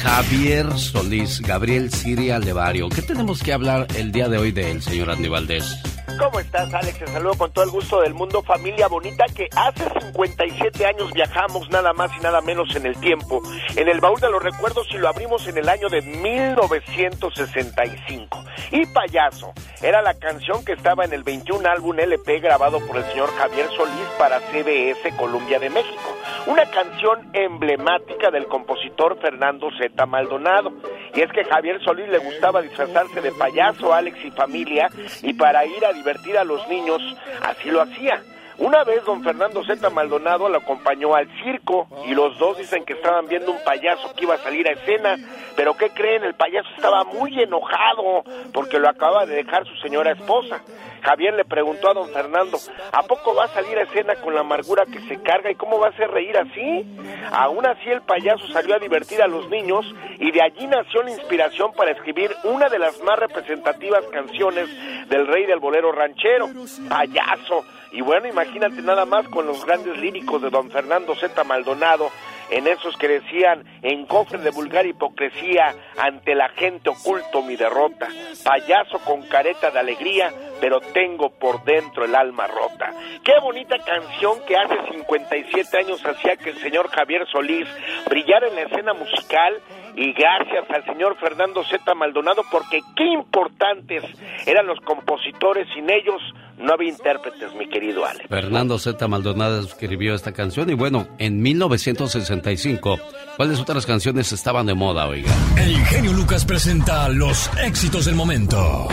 Javier 0.03 0.77
Solís, 0.77 1.41
Gabriel 1.41 1.91
Siria 1.91 2.39
Levario. 2.39 2.89
¿Qué 2.89 3.01
tenemos 3.01 3.41
que 3.41 3.53
hablar 3.53 3.88
el 3.95 4.12
día 4.12 4.27
de 4.27 4.38
hoy 4.38 4.51
del 4.51 4.81
señor 4.81 5.12
Andy 5.12 5.29
Valdés? 5.29 5.77
¿Cómo 6.19 6.39
estás, 6.39 6.72
Alex? 6.74 7.00
Te 7.00 7.07
saludo 7.07 7.38
con 7.38 7.51
todo 7.51 7.65
el 7.65 7.72
gusto 7.72 8.00
del 8.01 8.13
mundo, 8.13 8.43
familia 8.43 8.88
bonita, 8.88 9.25
que 9.36 9.50
hace 9.55 9.83
57 10.00 10.86
años 10.86 11.12
viajamos 11.13 11.69
nada 11.69 11.93
más 11.93 12.12
y 12.17 12.19
nada 12.22 12.41
menos 12.41 12.75
en 12.75 12.86
el 12.86 13.00
tiempo, 13.00 13.41
en 13.75 13.88
el 13.88 14.00
baúl 14.00 14.19
de 14.19 14.29
los 14.29 14.43
recuerdos 14.43 14.86
y 14.91 14.98
lo 14.98 15.07
abrimos 15.07 15.48
en 15.48 15.57
el 15.57 15.69
año 15.69 15.89
de 15.89 16.01
1965. 16.01 18.43
Y 18.72 18.86
Payaso 18.88 19.53
era 19.81 20.01
la 20.01 20.13
canción 20.13 20.65
que 20.65 20.74
estaba 20.74 21.05
en 21.05 21.13
el 21.13 21.24
21 21.24 21.65
álbum 21.67 22.00
LP 22.00 22.39
grabado 22.39 22.79
por 22.86 22.98
el 22.98 23.05
señor 23.05 23.33
Javier 23.36 23.67
Solís 23.75 24.07
para 24.17 24.39
CBS 24.39 25.15
Columbia 25.17 25.60
de 25.60 25.69
México. 25.69 26.17
Una 26.48 26.65
canción 26.69 27.29
emblemática 27.33 28.31
del 28.31 28.48
compositor 28.48 29.19
Fernando 29.19 29.69
Z. 29.77 30.05
Maldonado. 30.05 30.72
Y 31.13 31.22
es 31.22 31.31
que 31.31 31.45
Javier 31.45 31.81
Solís 31.83 32.10
le 32.10 32.17
gustaba 32.17 32.62
disfrazarse 32.62 33.22
de 33.22 33.31
payaso, 33.31 33.93
Alex 33.93 34.17
y 34.25 34.31
familia, 34.31 34.89
y 35.22 35.33
para 35.33 35.65
ir 35.65 35.86
a 35.86 35.92
divertir 35.93 36.38
a 36.38 36.43
los 36.43 36.67
niños, 36.67 37.01
así 37.41 37.69
lo 37.69 37.81
hacía. 37.81 38.21
Una 38.57 38.83
vez 38.83 39.03
don 39.03 39.24
Fernando 39.24 39.63
Z. 39.63 39.89
Maldonado 39.89 40.48
lo 40.48 40.57
acompañó 40.57 41.15
al 41.15 41.27
circo 41.43 41.88
y 42.05 42.13
los 42.13 42.38
dos 42.38 42.57
dicen 42.57 42.86
que 42.86 42.93
estaban 42.93 43.27
viendo 43.27 43.51
un 43.51 43.63
payaso 43.63 44.13
que 44.15 44.25
iba 44.25 44.36
a 44.36 44.38
salir 44.38 44.67
a 44.67 44.74
escena, 44.74 45.17
pero 45.55 45.75
¿qué 45.75 45.89
creen? 45.89 46.24
El 46.24 46.36
payaso 46.36 46.69
estaba 46.75 47.03
muy 47.03 47.41
enojado 47.41 48.24
porque 48.53 48.79
lo 48.79 48.89
acaba 48.89 49.25
de 49.25 49.36
dejar 49.36 49.65
su 49.65 49.75
señora 49.77 50.12
esposa. 50.12 50.62
Javier 51.01 51.33
le 51.33 51.45
preguntó 51.45 51.89
a 51.89 51.93
don 51.93 52.10
Fernando, 52.10 52.57
¿a 52.91 53.03
poco 53.03 53.36
va 53.36 53.45
a 53.45 53.48
salir 53.50 53.77
a 53.77 53.83
escena 53.83 54.15
con 54.15 54.33
la 54.33 54.41
amargura 54.41 54.86
que 54.86 55.01
se 55.01 55.22
carga 55.22 55.51
y 55.51 55.55
cómo 55.55 55.79
va 55.79 55.88
a 55.88 55.89
hacer 55.89 56.10
reír 56.12 56.38
así? 56.38 56.86
Aún 57.31 57.65
así 57.65 57.89
el 57.89 58.01
payaso 58.03 58.48
salió 58.48 58.75
a 58.75 58.79
divertir 58.79 59.22
a 59.22 59.27
los 59.27 59.50
niños 59.50 59.86
y 60.19 60.31
de 60.31 60.41
allí 60.41 60.67
nació 60.67 61.03
la 61.03 61.12
inspiración 61.12 61.74
para 61.74 61.91
escribir 61.91 62.31
una 62.43 62.69
de 62.69 62.79
las 62.79 63.01
más 63.01 63.19
representativas 63.19 64.05
canciones 64.12 64.69
del 65.10 65.27
rey 65.27 65.45
del 65.45 65.60
bolero 65.60 65.91
ranchero, 65.91 66.48
Payaso. 66.88 67.65
Y 67.93 68.01
bueno, 68.01 68.27
imagínate 68.27 68.81
nada 68.81 69.05
más 69.05 69.27
con 69.27 69.45
los 69.45 69.63
grandes 69.63 69.95
líricos 70.00 70.41
de 70.41 70.50
don 70.50 70.71
Fernando 70.71 71.13
Z. 71.13 71.43
Maldonado, 71.43 72.09
en 72.50 72.67
esos 72.67 72.97
que 72.97 73.07
decían, 73.07 73.63
en 73.83 74.07
cofre 74.07 74.39
de 74.39 74.50
vulgar 74.50 74.88
hipocresía, 74.88 75.75
ante 75.97 76.33
la 76.33 76.50
gente 76.50 76.89
oculto 76.89 77.43
mi 77.43 77.55
derrota, 77.55 78.07
payaso 78.43 78.97
con 79.05 79.21
careta 79.27 79.69
de 79.69 79.79
alegría, 79.79 80.33
pero 80.59 80.81
tengo 80.81 81.29
por 81.29 81.63
dentro 81.65 82.05
el 82.05 82.15
alma 82.15 82.47
rota. 82.47 82.91
Qué 83.23 83.33
bonita 83.39 83.77
canción 83.77 84.43
que 84.47 84.57
hace 84.57 84.75
57 84.91 85.77
años 85.77 86.03
hacía 86.03 86.35
que 86.35 86.50
el 86.50 86.57
señor 86.57 86.89
Javier 86.89 87.27
Solís 87.31 87.67
brillara 88.09 88.47
en 88.47 88.55
la 88.55 88.62
escena 88.63 88.93
musical 88.95 89.62
y 89.95 90.13
gracias 90.13 90.69
al 90.69 90.85
señor 90.85 91.17
Fernando 91.19 91.63
Z. 91.63 91.95
Maldonado 91.95 92.43
porque 92.51 92.81
qué 92.95 93.05
importantes 93.05 94.03
eran 94.45 94.67
los 94.67 94.79
compositores, 94.81 95.67
sin 95.73 95.89
ellos 95.89 96.21
no 96.57 96.73
había 96.73 96.89
intérpretes, 96.89 97.53
mi 97.55 97.67
querido 97.67 98.05
Ale. 98.05 98.27
Fernando 98.27 98.77
Z. 98.79 99.07
Maldonado 99.07 99.62
escribió 99.62 100.15
esta 100.15 100.31
canción 100.31 100.69
y 100.69 100.73
bueno, 100.73 101.07
en 101.17 101.41
1965, 101.41 103.00
¿cuáles 103.38 103.59
otras 103.59 103.85
canciones 103.85 104.31
estaban 104.31 104.65
de 104.65 104.73
moda, 104.73 105.07
oiga? 105.07 105.31
El 105.57 105.75
genio 105.85 106.13
Lucas 106.13 106.45
presenta 106.45 107.09
los 107.09 107.50
éxitos 107.57 108.05
del 108.05 108.15
momento. 108.15 108.88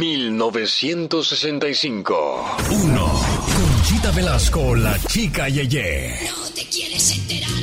1965. 0.00 2.56
1. 2.70 3.12
Conchita 3.54 4.10
Velasco, 4.12 4.74
la 4.74 4.98
chica 4.98 5.48
Yeye. 5.48 6.14
No 6.28 6.52
te 6.54 6.68
quieres 6.68 7.16
enterar. 7.16 7.53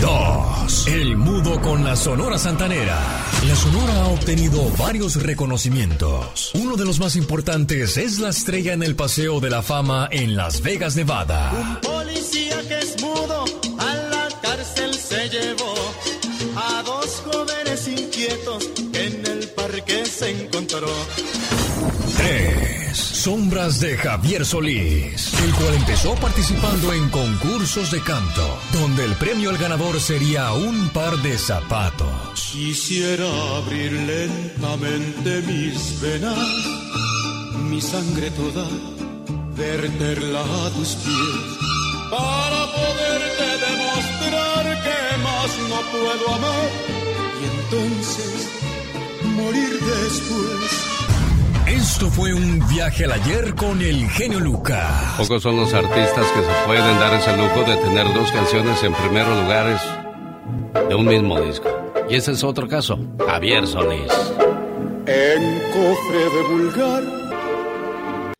2. 0.00 0.86
El 0.86 1.16
mudo 1.16 1.60
con 1.60 1.84
la 1.84 1.94
Sonora 1.94 2.38
Santanera. 2.38 2.98
La 3.46 3.54
Sonora 3.54 4.02
ha 4.02 4.08
obtenido 4.08 4.70
varios 4.78 5.22
reconocimientos. 5.22 6.52
Uno 6.54 6.76
de 6.76 6.84
los 6.84 7.00
más 7.00 7.16
importantes 7.16 7.96
es 7.96 8.18
la 8.18 8.30
estrella 8.30 8.72
en 8.72 8.82
el 8.82 8.96
Paseo 8.96 9.40
de 9.40 9.50
la 9.50 9.62
Fama 9.62 10.08
en 10.10 10.36
Las 10.36 10.62
Vegas, 10.62 10.96
Nevada. 10.96 11.52
Un 11.52 11.76
policía 11.76 12.60
que 12.66 12.78
es 12.78 13.02
mudo 13.02 13.44
jóvenes 17.80 17.88
inquietos 17.88 18.70
en 18.94 19.26
el 19.26 19.48
parque 19.48 20.04
se 20.04 20.30
encontró. 20.30 20.88
3. 22.16 22.96
Sombras 22.96 23.80
de 23.80 23.96
Javier 23.96 24.44
Solís, 24.44 25.32
el 25.44 25.54
cual 25.54 25.74
empezó 25.74 26.14
participando 26.16 26.92
en 26.92 27.08
concursos 27.10 27.90
de 27.90 28.00
canto, 28.02 28.58
donde 28.72 29.04
el 29.04 29.14
premio 29.14 29.50
al 29.50 29.58
ganador 29.58 30.00
sería 30.00 30.52
un 30.52 30.88
par 30.90 31.16
de 31.18 31.38
zapatos. 31.38 32.50
Quisiera 32.52 33.28
abrir 33.56 33.92
lentamente 33.92 35.42
mis 35.42 36.00
venas, 36.00 36.38
mi 37.68 37.80
sangre 37.80 38.30
toda, 38.30 38.66
verterla 39.54 40.40
a 40.40 40.70
tus 40.70 40.96
pies, 40.96 41.58
para 42.10 42.66
poderte 42.72 43.46
demostrar 43.68 44.82
que 44.82 45.16
más 45.22 45.68
no 45.68 45.80
puedo 45.92 46.34
amar 46.34 46.99
entonces 47.70 48.60
morir 49.36 49.78
después. 49.80 50.86
Esto 51.68 52.10
fue 52.10 52.34
un 52.34 52.60
viaje 52.68 53.04
al 53.04 53.12
ayer 53.12 53.54
con 53.54 53.80
el 53.80 54.08
genio 54.10 54.40
Lucas. 54.40 55.14
Pocos 55.16 55.42
son 55.42 55.56
los 55.56 55.72
artistas 55.72 56.26
que 56.32 56.42
se 56.42 56.66
pueden 56.66 56.98
dar 56.98 57.14
ese 57.14 57.36
lujo 57.36 57.62
de 57.64 57.76
tener 57.76 58.12
dos 58.12 58.32
canciones 58.32 58.82
en 58.82 58.92
primeros 58.94 59.40
lugares 59.42 59.80
de 60.88 60.94
un 60.94 61.06
mismo 61.06 61.40
disco. 61.40 61.68
Y 62.08 62.16
ese 62.16 62.32
es 62.32 62.42
otro 62.42 62.66
caso, 62.66 62.98
Javier 63.24 63.66
Solís. 63.66 64.12
En 65.06 65.60
cofre 65.72 66.18
de 66.18 66.42
vulgar. 66.48 67.02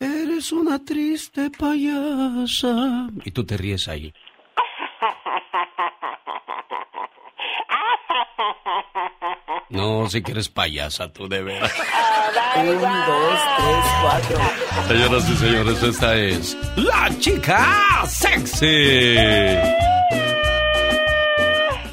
Eres 0.01 0.51
una 0.53 0.85
triste 0.85 1.51
payasa. 1.57 3.09
Y 3.25 3.31
tú 3.31 3.45
te 3.45 3.57
ríes 3.57 3.87
ahí. 3.87 4.13
No, 9.71 10.11
si 10.11 10.21
que 10.23 10.33
eres 10.33 10.49
payasa, 10.49 11.13
tú 11.13 11.29
de 11.29 11.43
veras. 11.43 11.73
Un, 12.57 12.67
dos, 12.67 13.41
tres, 13.57 13.85
cuatro. 14.03 14.39
Señoras 14.89 15.31
y 15.31 15.37
señores, 15.37 15.83
esta 15.83 16.17
es 16.17 16.57
La 16.75 17.09
Chica 17.21 18.05
Sexy. 18.09 18.67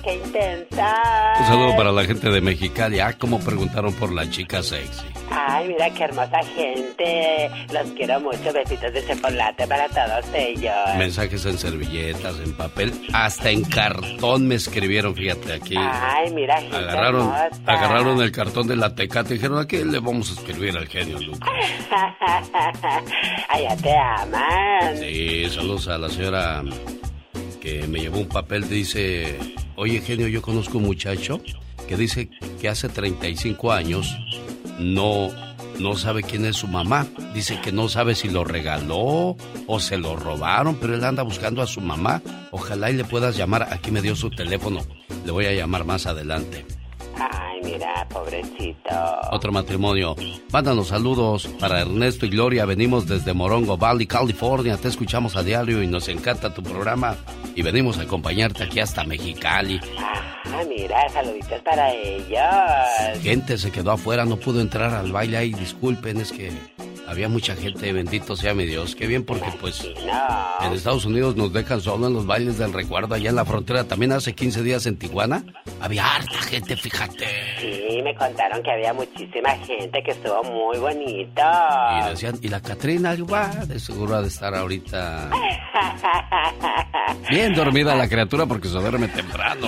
¡Qué 0.04 0.14
intensa! 0.26 1.07
Un 1.48 1.54
saludo 1.54 1.77
para 1.77 1.94
la 1.94 2.04
gente 2.04 2.30
de 2.30 2.42
Mexicali. 2.42 3.00
Ah, 3.00 3.13
como 3.18 3.39
preguntaron 3.39 3.94
por 3.94 4.12
La 4.12 4.30
Chica 4.30 4.62
Sexy. 4.62 5.06
Ay, 5.32 5.70
mira 5.70 5.89
qué 5.92 6.04
hermosa 6.04 6.39
gente. 6.44 7.50
Los 7.72 7.89
quiero 7.94 8.20
mucho. 8.20 8.51
Besitos 8.51 8.92
de 8.92 9.08
chocolate 9.08 9.66
para 9.66 9.88
todos 9.88 10.25
ellos. 10.34 10.74
Mensajes 10.98 11.46
en 11.46 11.58
servilletas, 11.58 12.36
en 12.44 12.51
papel, 12.54 12.92
hasta 13.13 13.50
en 13.50 13.63
cartón 13.63 14.46
me 14.46 14.56
escribieron, 14.56 15.16
fíjate 15.16 15.54
aquí. 15.54 15.75
Ay, 15.77 16.34
mira, 16.34 16.60
gente 16.60 16.75
Agarraron, 16.75 17.22
hermosa. 17.22 17.62
agarraron 17.66 18.22
el 18.22 18.32
cartón 18.34 18.68
de 18.68 18.75
la 18.75 18.94
tecate 18.94 19.36
y 19.36 19.38
dijeron, 19.38 19.60
¿a 19.60 19.66
qué 19.66 19.86
le 19.86 20.00
vamos 20.00 20.30
a 20.32 20.34
escribir 20.42 20.77
al 20.77 20.88
genio 20.89 21.18
Lucas? 21.18 21.50
Ay, 23.48 23.63
ya 23.63 23.77
te 23.77 23.96
aman. 23.96 24.98
Sí, 24.98 25.50
saludos 25.50 25.88
a 25.88 25.98
la 25.98 26.10
señora 26.10 26.62
me 27.88 28.00
llevó 28.00 28.20
un 28.20 28.28
papel, 28.28 28.68
dice, 28.70 29.38
oye 29.76 30.02
genio, 30.02 30.28
yo 30.28 30.42
conozco 30.42 30.78
un 30.78 30.86
muchacho 30.86 31.42
que 31.88 31.96
dice 31.96 32.30
que 32.60 32.70
hace 32.70 32.90
35 32.90 33.72
años 33.72 34.18
no, 34.80 35.30
no 35.80 35.96
sabe 35.96 36.24
quién 36.24 36.46
es 36.46 36.58
su 36.58 36.68
mamá. 36.68 37.08
Dice 37.34 37.60
que 37.62 37.72
no 37.72 37.90
sabe 37.90 38.16
si 38.16 38.30
lo 38.30 38.44
regaló 38.44 39.36
o 39.68 39.80
se 39.80 39.98
lo 39.98 40.16
robaron, 40.16 40.76
pero 40.76 40.96
él 40.96 41.04
anda 41.04 41.24
buscando 41.24 41.62
a 41.62 41.68
su 41.68 41.82
mamá. 41.82 42.22
Ojalá 42.52 42.92
y 42.92 42.96
le 42.96 43.06
puedas 43.06 43.38
llamar. 43.38 43.68
Aquí 43.72 43.92
me 43.92 44.02
dio 44.02 44.16
su 44.16 44.30
teléfono. 44.30 44.82
Le 45.26 45.32
voy 45.32 45.46
a 45.46 45.54
llamar 45.54 45.86
más 45.86 46.06
adelante. 46.06 46.66
Ay, 47.20 47.62
mira, 47.64 48.08
pobrecito. 48.10 48.90
Otro 49.32 49.52
matrimonio. 49.52 50.16
Mándanos 50.52 50.90
saludos 50.90 51.48
para 51.60 51.82
Ernesto 51.82 52.26
y 52.26 52.30
Gloria. 52.30 52.66
Venimos 52.66 53.08
desde 53.08 53.34
Morongo 53.34 53.78
Valley, 53.78 54.06
California. 54.06 54.78
Te 54.78 54.88
escuchamos 54.88 55.36
a 55.36 55.44
diario 55.44 55.82
y 55.82 55.88
nos 55.88 56.08
encanta 56.08 56.54
tu 56.54 56.62
programa. 56.62 57.16
Y 57.56 57.62
venimos 57.62 57.98
a 57.98 58.04
acompañarte 58.04 58.64
aquí 58.64 58.80
hasta 58.80 59.04
Mexicali. 59.04 59.80
Ah, 60.00 60.64
mira, 60.68 61.10
saluditos 61.10 61.62
para 61.62 61.92
ellos. 61.94 63.22
Gente 63.22 63.58
se 63.58 63.72
quedó 63.72 63.92
afuera, 63.92 64.26
no 64.26 64.38
pudo 64.38 64.62
entrar 64.62 64.94
al 64.94 65.12
baile. 65.12 65.38
Ay, 65.38 65.54
disculpen, 65.54 66.18
es 66.18 66.32
que 66.32 66.52
había 67.08 67.30
mucha 67.30 67.56
gente, 67.56 67.92
bendito 67.94 68.36
sea 68.36 68.54
mi 68.54 68.66
Dios. 68.66 68.96
Qué 68.96 69.08
bien 69.08 69.24
porque 69.24 69.50
pues 69.60 69.84
en 70.62 70.74
Estados 70.74 71.06
Unidos 71.06 71.36
nos 71.36 71.54
dejan 71.54 71.80
solo 71.82 72.08
en 72.08 72.14
los 72.14 72.26
bailes 72.26 72.58
del 72.58 72.74
recuerdo 72.74 73.16
allá 73.16 73.30
en 73.30 73.36
la 73.36 73.46
frontera. 73.46 73.86
También 73.86 74.12
hace 74.12 74.34
15 74.34 74.62
días 74.62 74.86
en 74.86 74.98
Tijuana 74.98 75.44
había 75.80 76.06
harta 76.06 76.42
gente, 76.42 76.76
fíjate. 76.76 77.26
Sí, 77.60 78.02
me 78.04 78.14
contaron 78.16 78.62
que 78.62 78.72
había 78.72 78.94
muchísima 78.94 79.52
gente 79.66 80.04
que 80.04 80.12
estuvo 80.12 80.44
muy 80.44 80.78
bonito. 80.78 81.42
Y 82.02 82.10
decían, 82.10 82.38
¿y 82.42 82.50
la 82.50 82.62
Catrina? 82.62 83.16
Va, 83.32 83.48
de 83.66 83.80
seguro 83.80 84.16
ha 84.16 84.22
de 84.22 84.28
estar 84.28 84.54
ahorita 84.54 85.30
bien 87.30 87.54
dormida 87.54 87.96
la 87.96 88.08
criatura 88.08 88.46
porque 88.46 88.68
se 88.68 88.76
duerme 88.76 89.08
temprano. 89.08 89.68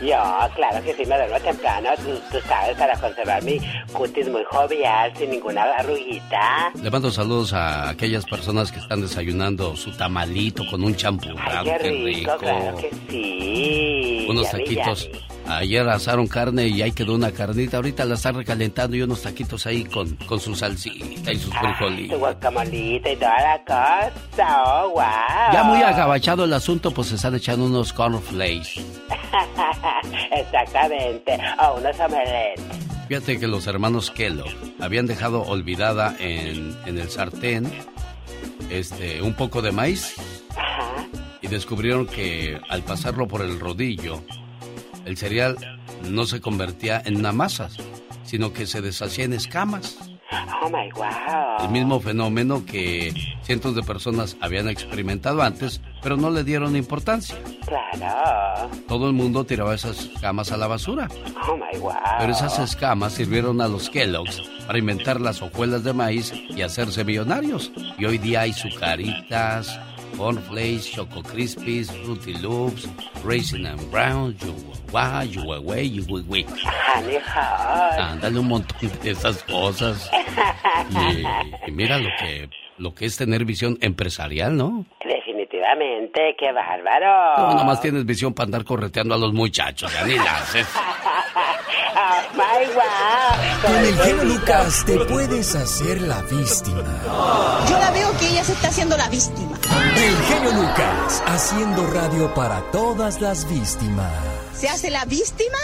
Yo, 0.00 0.16
claro 0.54 0.82
que 0.82 0.94
sí 0.94 1.04
me 1.06 1.16
duermo 1.16 1.38
temprano, 1.40 1.90
tú, 1.96 2.18
tú 2.32 2.38
sabes, 2.48 2.76
para 2.76 2.96
conservar 2.98 3.42
mi 3.42 3.60
cutis 3.92 4.28
muy 4.28 4.42
jovial, 4.50 5.12
sin 5.16 5.30
ninguna 5.30 5.62
arruguita. 5.62 6.72
Le 6.82 6.90
mando 6.90 7.10
saludos 7.10 7.52
a 7.52 7.90
aquellas 7.90 8.24
personas 8.24 8.72
que 8.72 8.78
están 8.78 9.02
desayunando 9.02 9.76
su 9.76 9.92
tamalito 9.92 10.64
con 10.70 10.82
un 10.82 10.94
champurrado. 10.96 11.64
Qué 11.64 11.78
rico, 11.78 12.36
claro 12.38 12.76
que 12.78 12.90
sí. 13.10 14.26
Unos 14.30 14.50
taquitos. 14.50 15.08
Ayer 15.46 15.86
asaron 15.88 16.26
carne 16.26 16.68
y 16.68 16.80
ahí 16.80 16.92
quedó 16.92 17.16
una 17.16 17.32
carnita. 17.32 17.76
Ahorita 17.76 18.04
la 18.06 18.14
están 18.14 18.36
recalentando 18.36 18.96
y 18.96 19.02
unos 19.02 19.20
taquitos 19.20 19.66
ahí 19.66 19.84
con, 19.84 20.14
con 20.26 20.40
su 20.40 20.54
salsita 20.54 21.32
y 21.32 21.38
sus 21.38 21.52
frijolitos. 21.54 22.18
guacamolita 22.18 23.10
y 23.10 23.16
toda 23.16 23.42
la 23.42 23.64
cosa, 23.64 24.62
oh, 24.64 24.90
wow. 24.90 25.52
Ya 25.52 25.62
muy 25.64 25.82
agabachado 25.82 26.44
el 26.44 26.52
asunto, 26.52 26.92
pues 26.92 27.08
se 27.08 27.16
están 27.16 27.34
echando 27.34 27.66
unos 27.66 27.92
cornflakes. 27.92 28.80
Exactamente, 30.30 31.38
o 31.62 31.74
unos 31.78 32.00
omelettes. 32.00 32.90
Fíjate 33.10 33.40
que 33.40 33.48
los 33.48 33.66
hermanos 33.66 34.12
Kellogg 34.12 34.54
habían 34.78 35.06
dejado 35.06 35.42
olvidada 35.42 36.14
en, 36.20 36.76
en 36.86 36.96
el 36.96 37.10
sartén 37.10 37.68
este, 38.70 39.20
un 39.20 39.34
poco 39.34 39.62
de 39.62 39.72
maíz 39.72 40.14
y 41.42 41.48
descubrieron 41.48 42.06
que 42.06 42.60
al 42.68 42.84
pasarlo 42.84 43.26
por 43.26 43.42
el 43.42 43.58
rodillo, 43.58 44.22
el 45.06 45.16
cereal 45.16 45.56
no 46.08 46.24
se 46.24 46.40
convertía 46.40 47.02
en 47.04 47.16
una 47.16 47.32
masa, 47.32 47.68
sino 48.22 48.52
que 48.52 48.68
se 48.68 48.80
deshacía 48.80 49.24
en 49.24 49.32
escamas. 49.32 49.98
Oh 50.62 50.68
my 50.68 50.90
wow. 50.94 51.64
El 51.64 51.70
mismo 51.70 52.00
fenómeno 52.00 52.64
que 52.64 53.12
cientos 53.42 53.74
de 53.74 53.82
personas 53.82 54.36
habían 54.40 54.68
experimentado 54.68 55.42
antes, 55.42 55.80
pero 56.02 56.16
no 56.16 56.30
le 56.30 56.44
dieron 56.44 56.76
importancia. 56.76 57.36
Claro. 57.66 58.70
Todo 58.86 59.08
el 59.08 59.12
mundo 59.12 59.44
tiraba 59.44 59.74
esas 59.74 59.98
escamas 60.04 60.52
a 60.52 60.56
la 60.56 60.66
basura. 60.66 61.08
Oh 61.48 61.56
my 61.56 61.78
wow. 61.80 61.92
Pero 62.18 62.32
esas 62.32 62.58
escamas 62.58 63.14
sirvieron 63.14 63.60
a 63.60 63.68
los 63.68 63.90
Kellogg's 63.90 64.40
para 64.66 64.78
inventar 64.78 65.20
las 65.20 65.42
hojuelas 65.42 65.82
de 65.82 65.92
maíz 65.92 66.32
y 66.32 66.62
hacerse 66.62 67.04
millonarios. 67.04 67.72
Y 67.98 68.04
hoy 68.04 68.18
día 68.18 68.42
hay 68.42 68.52
sucaritas, 68.52 69.80
cornflakes, 70.20 70.84
choco 70.92 71.22
crispies, 71.22 71.90
fruity 72.04 72.34
loops, 72.34 72.86
raisin 73.24 73.64
and 73.64 73.80
brown, 73.90 74.36
yuhuahua, 74.36 75.24
yuhuahue, 75.24 76.44
hot. 77.24 77.98
Ándale 77.98 78.38
un 78.38 78.48
montón 78.48 78.90
de 79.02 79.10
esas 79.12 79.42
cosas. 79.44 80.10
Y, 80.90 81.68
y 81.68 81.72
mira 81.72 81.98
lo 81.98 82.08
que 82.18 82.48
lo 82.78 82.94
que 82.94 83.06
es 83.06 83.16
tener 83.16 83.44
visión 83.44 83.78
empresarial, 83.80 84.56
¿no? 84.56 84.84
Definitivamente, 85.60 86.36
qué 86.38 86.52
bárbaro. 86.52 87.36
No, 87.36 87.54
nomás 87.54 87.80
tienes 87.80 88.04
visión 88.04 88.32
para 88.32 88.46
andar 88.46 88.64
correteando 88.64 89.14
a 89.14 89.18
los 89.18 89.32
muchachos, 89.32 89.92
ya 89.92 90.04
ni 90.04 90.16
la 90.16 90.36
haces. 90.38 90.66
Wow. 92.40 93.62
Con 93.62 93.76
el 93.76 93.98
genio 93.98 94.24
Lucas 94.24 94.84
te 94.84 94.98
puedes 95.00 95.54
hacer 95.54 96.00
la 96.02 96.22
víctima. 96.22 96.82
Yo 97.68 97.78
la 97.78 97.90
veo 97.90 98.16
que 98.18 98.28
ella 98.28 98.44
se 98.44 98.52
está 98.52 98.68
haciendo 98.68 98.96
la 98.96 99.08
víctima. 99.08 99.58
El 99.96 100.16
genio 100.24 100.52
Lucas 100.52 101.22
haciendo 101.26 101.86
radio 101.88 102.32
para 102.34 102.60
todas 102.70 103.20
las 103.20 103.48
víctimas. 103.50 104.12
¿Se 104.54 104.68
hace 104.68 104.90
la 104.90 105.04
víctima? 105.04 105.58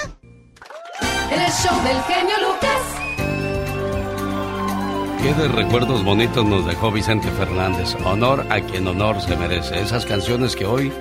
El 1.30 1.52
show 1.52 1.82
del 1.82 2.02
genio 2.02 2.36
Lucas. 2.48 3.05
Qué 5.26 5.34
de 5.34 5.48
recuerdos 5.48 6.04
bonitos 6.04 6.44
nos 6.44 6.64
dejó 6.66 6.92
Vicente 6.92 7.28
Fernández. 7.32 7.96
Honor 8.04 8.46
a 8.48 8.60
quien 8.60 8.86
honor 8.86 9.20
se 9.20 9.36
merece. 9.36 9.80
Esas 9.80 10.06
canciones 10.06 10.54
que 10.54 10.66
hoy, 10.66 10.92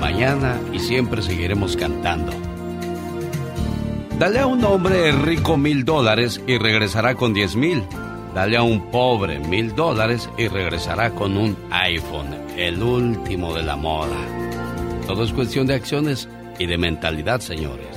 mañana 0.00 0.60
y 0.72 0.78
siempre 0.78 1.20
seguiremos 1.22 1.76
cantando. 1.76 2.30
Dale 4.16 4.38
a 4.38 4.46
un 4.46 4.64
hombre 4.64 5.10
rico 5.10 5.56
mil 5.56 5.84
dólares 5.84 6.40
y 6.46 6.56
regresará 6.56 7.16
con 7.16 7.34
diez 7.34 7.56
mil. 7.56 7.82
Dale 8.32 8.56
a 8.58 8.62
un 8.62 8.92
pobre 8.92 9.40
mil 9.40 9.74
dólares 9.74 10.30
y 10.38 10.46
regresará 10.46 11.10
con 11.10 11.36
un 11.36 11.56
iPhone, 11.72 12.32
el 12.56 12.80
último 12.80 13.54
de 13.54 13.64
la 13.64 13.74
moda. 13.74 14.14
Todo 15.08 15.24
es 15.24 15.32
cuestión 15.32 15.66
de 15.66 15.74
acciones 15.74 16.28
y 16.60 16.66
de 16.66 16.78
mentalidad, 16.78 17.40
señores. 17.40 17.93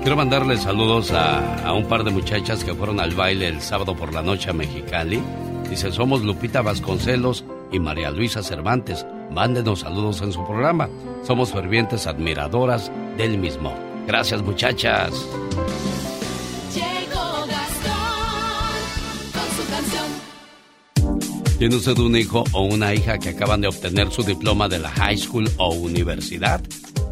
Quiero 0.00 0.16
mandarles 0.16 0.62
saludos 0.62 1.12
a, 1.12 1.66
a 1.66 1.74
un 1.74 1.84
par 1.84 2.04
de 2.04 2.10
muchachas 2.10 2.64
que 2.64 2.74
fueron 2.74 3.00
al 3.00 3.14
baile 3.14 3.48
el 3.48 3.60
sábado 3.60 3.94
por 3.94 4.14
la 4.14 4.22
noche 4.22 4.48
a 4.48 4.54
Mexicali. 4.54 5.20
Dice, 5.68 5.92
somos 5.92 6.22
Lupita 6.22 6.62
Vasconcelos 6.62 7.44
y 7.70 7.78
María 7.80 8.10
Luisa 8.10 8.42
Cervantes. 8.42 9.06
Mándenos 9.30 9.80
saludos 9.80 10.22
en 10.22 10.32
su 10.32 10.44
programa. 10.44 10.88
Somos 11.22 11.52
fervientes 11.52 12.06
admiradoras 12.06 12.90
del 13.18 13.36
mismo. 13.36 13.74
Gracias, 14.06 14.42
muchachas. 14.42 15.12
Llegó 16.74 17.46
Gastón 17.46 18.80
con 19.34 19.48
su 19.54 19.70
canción. 19.70 21.58
¿Tiene 21.58 21.76
usted 21.76 21.98
un 21.98 22.16
hijo 22.16 22.42
o 22.52 22.62
una 22.62 22.94
hija 22.94 23.18
que 23.18 23.28
acaban 23.28 23.60
de 23.60 23.68
obtener 23.68 24.10
su 24.10 24.22
diploma 24.22 24.66
de 24.66 24.78
la 24.78 24.88
high 24.88 25.18
school 25.18 25.48
o 25.58 25.74
universidad? 25.74 26.62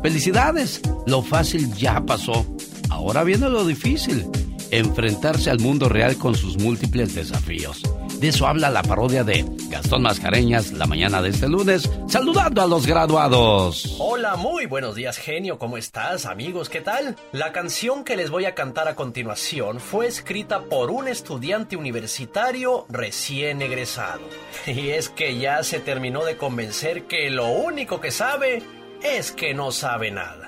¡Felicidades! 0.02 0.80
Lo 1.06 1.22
fácil 1.22 1.72
ya 1.74 2.00
pasó. 2.00 2.46
Ahora 2.90 3.24
viene 3.24 3.48
lo 3.48 3.64
difícil. 3.64 4.26
Enfrentarse 4.70 5.50
al 5.50 5.60
mundo 5.60 5.88
real 5.88 6.16
con 6.18 6.34
sus 6.34 6.58
múltiples 6.58 7.14
desafíos. 7.14 7.82
De 8.20 8.28
eso 8.28 8.48
habla 8.48 8.68
la 8.68 8.82
parodia 8.82 9.22
de 9.22 9.46
Gastón 9.68 10.02
Mascareñas 10.02 10.72
la 10.72 10.86
mañana 10.86 11.22
de 11.22 11.28
este 11.28 11.48
lunes, 11.48 11.88
saludando 12.08 12.60
a 12.60 12.66
los 12.66 12.84
graduados. 12.84 13.96
Hola, 14.00 14.34
muy 14.34 14.66
buenos 14.66 14.96
días, 14.96 15.18
genio. 15.18 15.58
¿Cómo 15.58 15.76
estás, 15.76 16.26
amigos? 16.26 16.68
¿Qué 16.68 16.80
tal? 16.80 17.14
La 17.30 17.52
canción 17.52 18.02
que 18.02 18.16
les 18.16 18.30
voy 18.30 18.46
a 18.46 18.56
cantar 18.56 18.88
a 18.88 18.96
continuación 18.96 19.78
fue 19.78 20.08
escrita 20.08 20.64
por 20.64 20.90
un 20.90 21.06
estudiante 21.06 21.76
universitario 21.76 22.86
recién 22.88 23.62
egresado. 23.62 24.22
Y 24.66 24.90
es 24.90 25.08
que 25.08 25.38
ya 25.38 25.62
se 25.62 25.78
terminó 25.78 26.24
de 26.24 26.36
convencer 26.36 27.04
que 27.04 27.30
lo 27.30 27.48
único 27.48 28.00
que 28.00 28.10
sabe 28.10 28.62
es 29.02 29.30
que 29.30 29.54
no 29.54 29.70
sabe 29.70 30.10
nada. 30.10 30.47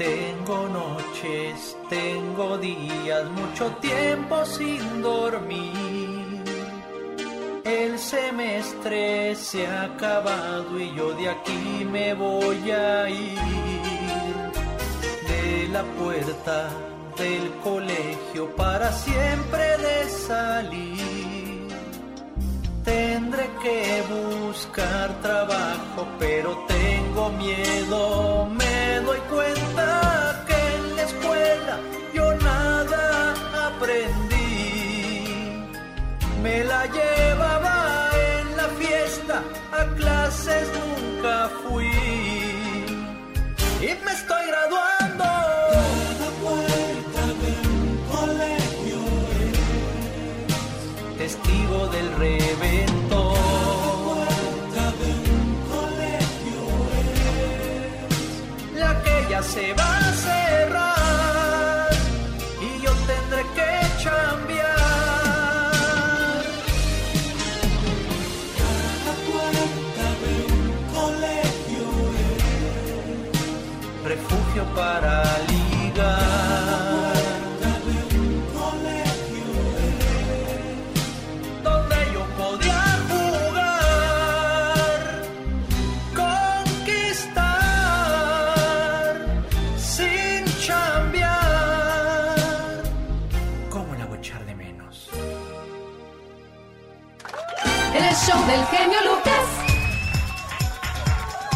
Tengo 0.00 0.66
noches, 0.66 1.76
tengo 1.90 2.56
días, 2.56 3.30
mucho 3.32 3.66
tiempo 3.82 4.46
sin 4.46 5.02
dormir. 5.02 6.42
El 7.64 7.98
semestre 7.98 9.36
se 9.36 9.66
ha 9.66 9.82
acabado 9.82 10.80
y 10.80 10.94
yo 10.94 11.12
de 11.12 11.28
aquí 11.28 11.84
me 11.84 12.14
voy 12.14 12.70
a 12.70 13.10
ir. 13.10 13.38
De 15.28 15.68
la 15.70 15.82
puerta 15.82 16.70
del 17.18 17.50
colegio 17.62 18.56
para 18.56 18.90
siempre 18.92 19.76
de 19.76 20.08
salir. 20.08 21.19
Tendré 22.90 23.46
que 23.62 24.02
buscar 24.16 25.08
trabajo, 25.22 26.00
pero 26.18 26.48
tengo 26.66 27.30
miedo. 27.44 28.46
Me 28.60 29.00
doy 29.06 29.20
cuenta 29.34 30.44
que 30.48 30.58
en 30.76 30.96
la 30.96 31.02
escuela 31.10 31.74
yo 32.16 32.26
nada 32.48 33.34
aprendí. 33.68 35.24
Me 36.42 36.64
la 36.64 36.82
llevaba 36.96 38.10
en 38.32 38.56
la 38.56 38.68
fiesta, 38.80 39.36
a 39.80 39.82
clases 40.00 40.66
nunca 40.80 41.48
fui. 41.62 41.92
Y 43.88 43.90
me 44.04 44.12
estoy 44.18 44.44
graduando. 44.52 45.26
La 46.22 46.30
puerta 46.44 47.22
de 47.42 47.52
colegio 48.14 49.00
es 51.18 51.36
testigo 51.36 51.78
del 51.94 52.08
reventón. 52.16 52.59
Se 59.50 59.74
va 59.74 59.99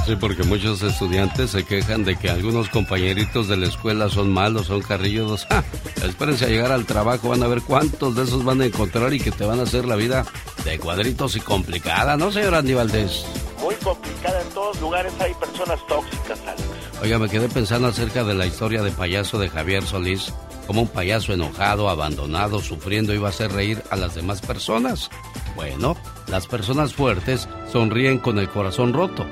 Sí, 0.07 0.17
porque 0.17 0.43
muchos 0.43 0.83
estudiantes 0.83 1.53
se 1.53 1.64
quejan 1.64 2.05
de 2.05 2.17
que 2.17 2.29
algunos 2.29 2.69
compañeritos 2.69 3.49
de 3.49 3.57
la 3.57 3.67
escuela 3.69 4.11
son 4.11 4.31
malos, 4.31 4.67
son 4.67 4.83
carrillos. 4.83 5.47
¡Ja! 5.51 5.64
Espérense 6.05 6.45
a 6.45 6.49
llegar 6.49 6.73
al 6.73 6.85
trabajo, 6.85 7.31
van 7.31 7.43
a 7.43 7.47
ver 7.47 7.62
cuántos 7.62 8.14
de 8.14 8.25
esos 8.25 8.45
van 8.45 8.61
a 8.61 8.67
encontrar 8.67 9.14
y 9.14 9.21
que 9.21 9.31
te 9.31 9.47
van 9.47 9.61
a 9.61 9.62
hacer 9.62 9.87
la 9.87 9.97
vida 9.97 10.27
de 10.64 10.79
cuadritos 10.79 11.37
y 11.37 11.40
complicada, 11.40 12.19
¿no, 12.19 12.31
señor 12.31 12.55
Andy 12.55 12.75
Valdés? 12.75 13.25
Muy 13.61 13.75
complicada, 13.77 14.43
en 14.43 14.49
todos 14.51 14.79
lugares 14.81 15.12
hay 15.21 15.33
personas 15.35 15.79
tóxicas, 15.87 16.38
Alex. 16.47 16.62
Oiga, 17.03 17.19
me 17.19 17.31
quedé 17.31 17.49
pensando 17.49 17.88
acerca 17.88 18.25
de 18.25 18.35
la 18.35 18.47
historia 18.47 18.83
de 18.83 18.90
payaso 18.90 19.38
de 19.38 19.49
Javier 19.49 19.85
Solís, 19.85 20.35
como 20.67 20.83
un 20.83 20.88
payaso 20.88 21.33
enojado, 21.33 21.88
abandonado, 21.88 22.61
sufriendo 22.61 23.14
iba 23.14 23.29
a 23.29 23.31
hacer 23.31 23.53
reír 23.53 23.83
a 23.90 23.97
las 23.97 24.14
demás 24.14 24.43
personas. 24.43 25.11
Bueno, 25.57 25.97
las 26.29 26.47
personas 26.47 26.93
fuertes 26.93 27.49
sonríen 27.73 28.19
con 28.19 28.38
el 28.38 28.49
corazón 28.49 28.93
roto, 28.93 29.27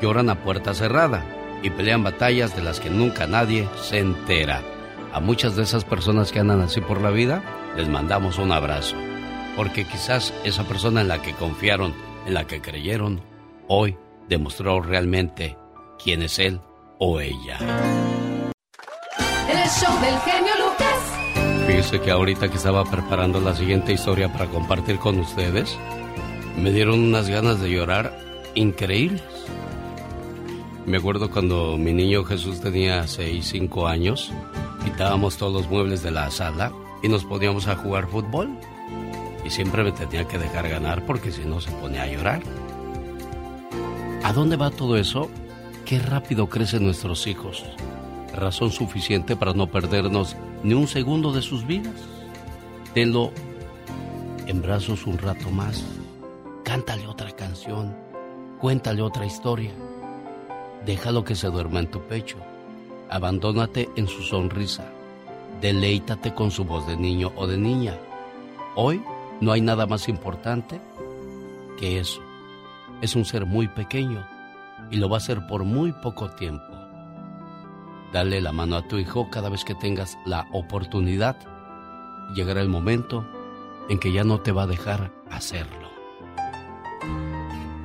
lloran 0.00 0.30
a 0.30 0.42
puerta 0.42 0.74
cerrada 0.74 1.24
y 1.62 1.70
pelean 1.70 2.02
batallas 2.02 2.54
de 2.54 2.62
las 2.62 2.80
que 2.80 2.90
nunca 2.90 3.26
nadie 3.26 3.68
se 3.80 3.98
entera. 3.98 4.62
A 5.12 5.20
muchas 5.20 5.56
de 5.56 5.62
esas 5.62 5.84
personas 5.84 6.32
que 6.32 6.40
andan 6.40 6.60
así 6.60 6.80
por 6.80 7.00
la 7.00 7.10
vida, 7.10 7.42
les 7.76 7.88
mandamos 7.88 8.38
un 8.38 8.52
abrazo, 8.52 8.96
porque 9.56 9.84
quizás 9.84 10.34
esa 10.44 10.64
persona 10.64 11.00
en 11.00 11.08
la 11.08 11.22
que 11.22 11.32
confiaron, 11.32 11.94
en 12.26 12.34
la 12.34 12.46
que 12.46 12.60
creyeron, 12.60 13.22
hoy 13.68 13.96
demostró 14.28 14.80
realmente 14.80 15.56
quién 16.02 16.22
es 16.22 16.38
él 16.38 16.60
o 16.98 17.20
ella. 17.20 17.58
El 19.48 19.68
show 19.68 20.00
del 20.00 20.18
genio 20.20 20.52
Lucas. 20.58 21.66
Fíjese 21.66 22.00
que 22.00 22.10
ahorita 22.10 22.48
que 22.48 22.56
estaba 22.56 22.84
preparando 22.84 23.40
la 23.40 23.54
siguiente 23.54 23.92
historia 23.92 24.32
para 24.32 24.46
compartir 24.46 24.98
con 24.98 25.18
ustedes, 25.18 25.78
me 26.56 26.70
dieron 26.70 27.00
unas 27.00 27.28
ganas 27.28 27.60
de 27.60 27.70
llorar 27.70 28.18
increíbles. 28.54 29.37
Me 30.88 30.96
acuerdo 30.96 31.30
cuando 31.30 31.76
mi 31.76 31.92
niño 31.92 32.24
Jesús 32.24 32.62
tenía 32.62 33.06
6, 33.06 33.46
5 33.46 33.86
años, 33.88 34.32
quitábamos 34.82 35.36
todos 35.36 35.52
los 35.52 35.68
muebles 35.68 36.02
de 36.02 36.10
la 36.10 36.30
sala 36.30 36.72
y 37.02 37.08
nos 37.08 37.26
poníamos 37.26 37.68
a 37.68 37.76
jugar 37.76 38.08
fútbol. 38.08 38.48
Y 39.44 39.50
siempre 39.50 39.84
me 39.84 39.92
tenía 39.92 40.26
que 40.26 40.38
dejar 40.38 40.66
ganar 40.66 41.04
porque 41.04 41.30
si 41.30 41.44
no 41.44 41.60
se 41.60 41.70
ponía 41.72 42.04
a 42.04 42.06
llorar. 42.06 42.40
¿A 44.22 44.32
dónde 44.32 44.56
va 44.56 44.70
todo 44.70 44.96
eso? 44.96 45.28
Qué 45.84 45.98
rápido 45.98 46.48
crecen 46.48 46.84
nuestros 46.84 47.26
hijos. 47.26 47.64
Razón 48.34 48.72
suficiente 48.72 49.36
para 49.36 49.52
no 49.52 49.66
perdernos 49.66 50.36
ni 50.62 50.72
un 50.72 50.88
segundo 50.88 51.34
de 51.34 51.42
sus 51.42 51.66
vidas. 51.66 52.00
Tenlo 52.94 53.30
en 54.46 54.62
brazos 54.62 55.06
un 55.06 55.18
rato 55.18 55.50
más. 55.50 55.84
Cántale 56.64 57.06
otra 57.06 57.30
canción. 57.32 57.94
Cuéntale 58.58 59.02
otra 59.02 59.26
historia. 59.26 59.74
Déjalo 60.84 61.24
que 61.24 61.34
se 61.34 61.48
duerma 61.48 61.80
en 61.80 61.90
tu 61.90 62.00
pecho. 62.02 62.38
Abandónate 63.10 63.88
en 63.96 64.06
su 64.06 64.22
sonrisa. 64.22 64.90
Deleítate 65.60 66.34
con 66.34 66.50
su 66.50 66.64
voz 66.64 66.86
de 66.86 66.96
niño 66.96 67.32
o 67.36 67.46
de 67.46 67.58
niña. 67.58 67.96
Hoy 68.74 69.02
no 69.40 69.52
hay 69.52 69.60
nada 69.60 69.86
más 69.86 70.08
importante 70.08 70.80
que 71.78 71.98
eso. 71.98 72.20
Es 73.00 73.16
un 73.16 73.24
ser 73.24 73.46
muy 73.46 73.68
pequeño 73.68 74.26
y 74.90 74.96
lo 74.96 75.08
va 75.08 75.16
a 75.16 75.18
hacer 75.18 75.46
por 75.46 75.64
muy 75.64 75.92
poco 75.92 76.30
tiempo. 76.30 76.64
Dale 78.12 78.40
la 78.40 78.52
mano 78.52 78.76
a 78.76 78.88
tu 78.88 78.96
hijo 78.96 79.28
cada 79.30 79.48
vez 79.48 79.64
que 79.64 79.74
tengas 79.74 80.18
la 80.24 80.46
oportunidad. 80.52 81.36
Llegará 82.34 82.60
el 82.60 82.68
momento 82.68 83.26
en 83.88 83.98
que 83.98 84.12
ya 84.12 84.24
no 84.24 84.40
te 84.40 84.52
va 84.52 84.62
a 84.62 84.66
dejar 84.66 85.12
hacerlo. 85.30 85.88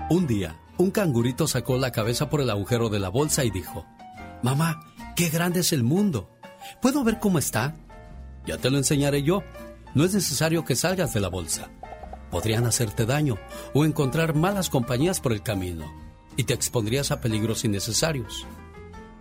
Un 0.10 0.28
día, 0.28 0.56
un 0.78 0.92
cangurito 0.92 1.48
sacó 1.48 1.78
la 1.78 1.92
cabeza 1.92 2.30
por 2.30 2.42
el 2.42 2.50
agujero 2.50 2.90
de 2.90 3.00
la 3.00 3.10
bolsa 3.10 3.44
y 3.44 3.52
dijo, 3.52 3.86
Mamá, 4.42 4.82
qué 5.16 5.30
grande 5.30 5.62
es 5.62 5.72
el 5.72 5.84
mundo. 5.84 6.30
¿Puedo 6.82 7.04
ver 7.04 7.20
cómo 7.20 7.40
está? 7.40 7.76
Ya 8.46 8.58
te 8.58 8.70
lo 8.70 8.78
enseñaré 8.78 9.24
yo. 9.24 9.44
No 9.94 10.04
es 10.04 10.14
necesario 10.14 10.66
que 10.66 10.76
salgas 10.76 11.14
de 11.14 11.20
la 11.20 11.30
bolsa. 11.30 11.70
Podrían 12.32 12.66
hacerte 12.66 13.06
daño 13.06 13.38
o 13.74 13.86
encontrar 13.86 14.36
malas 14.36 14.70
compañías 14.70 15.20
por 15.20 15.34
el 15.34 15.44
camino 15.44 15.86
y 16.36 16.46
te 16.46 16.54
expondrías 16.54 17.12
a 17.12 17.22
peligros 17.22 17.64
innecesarios. 17.64 18.48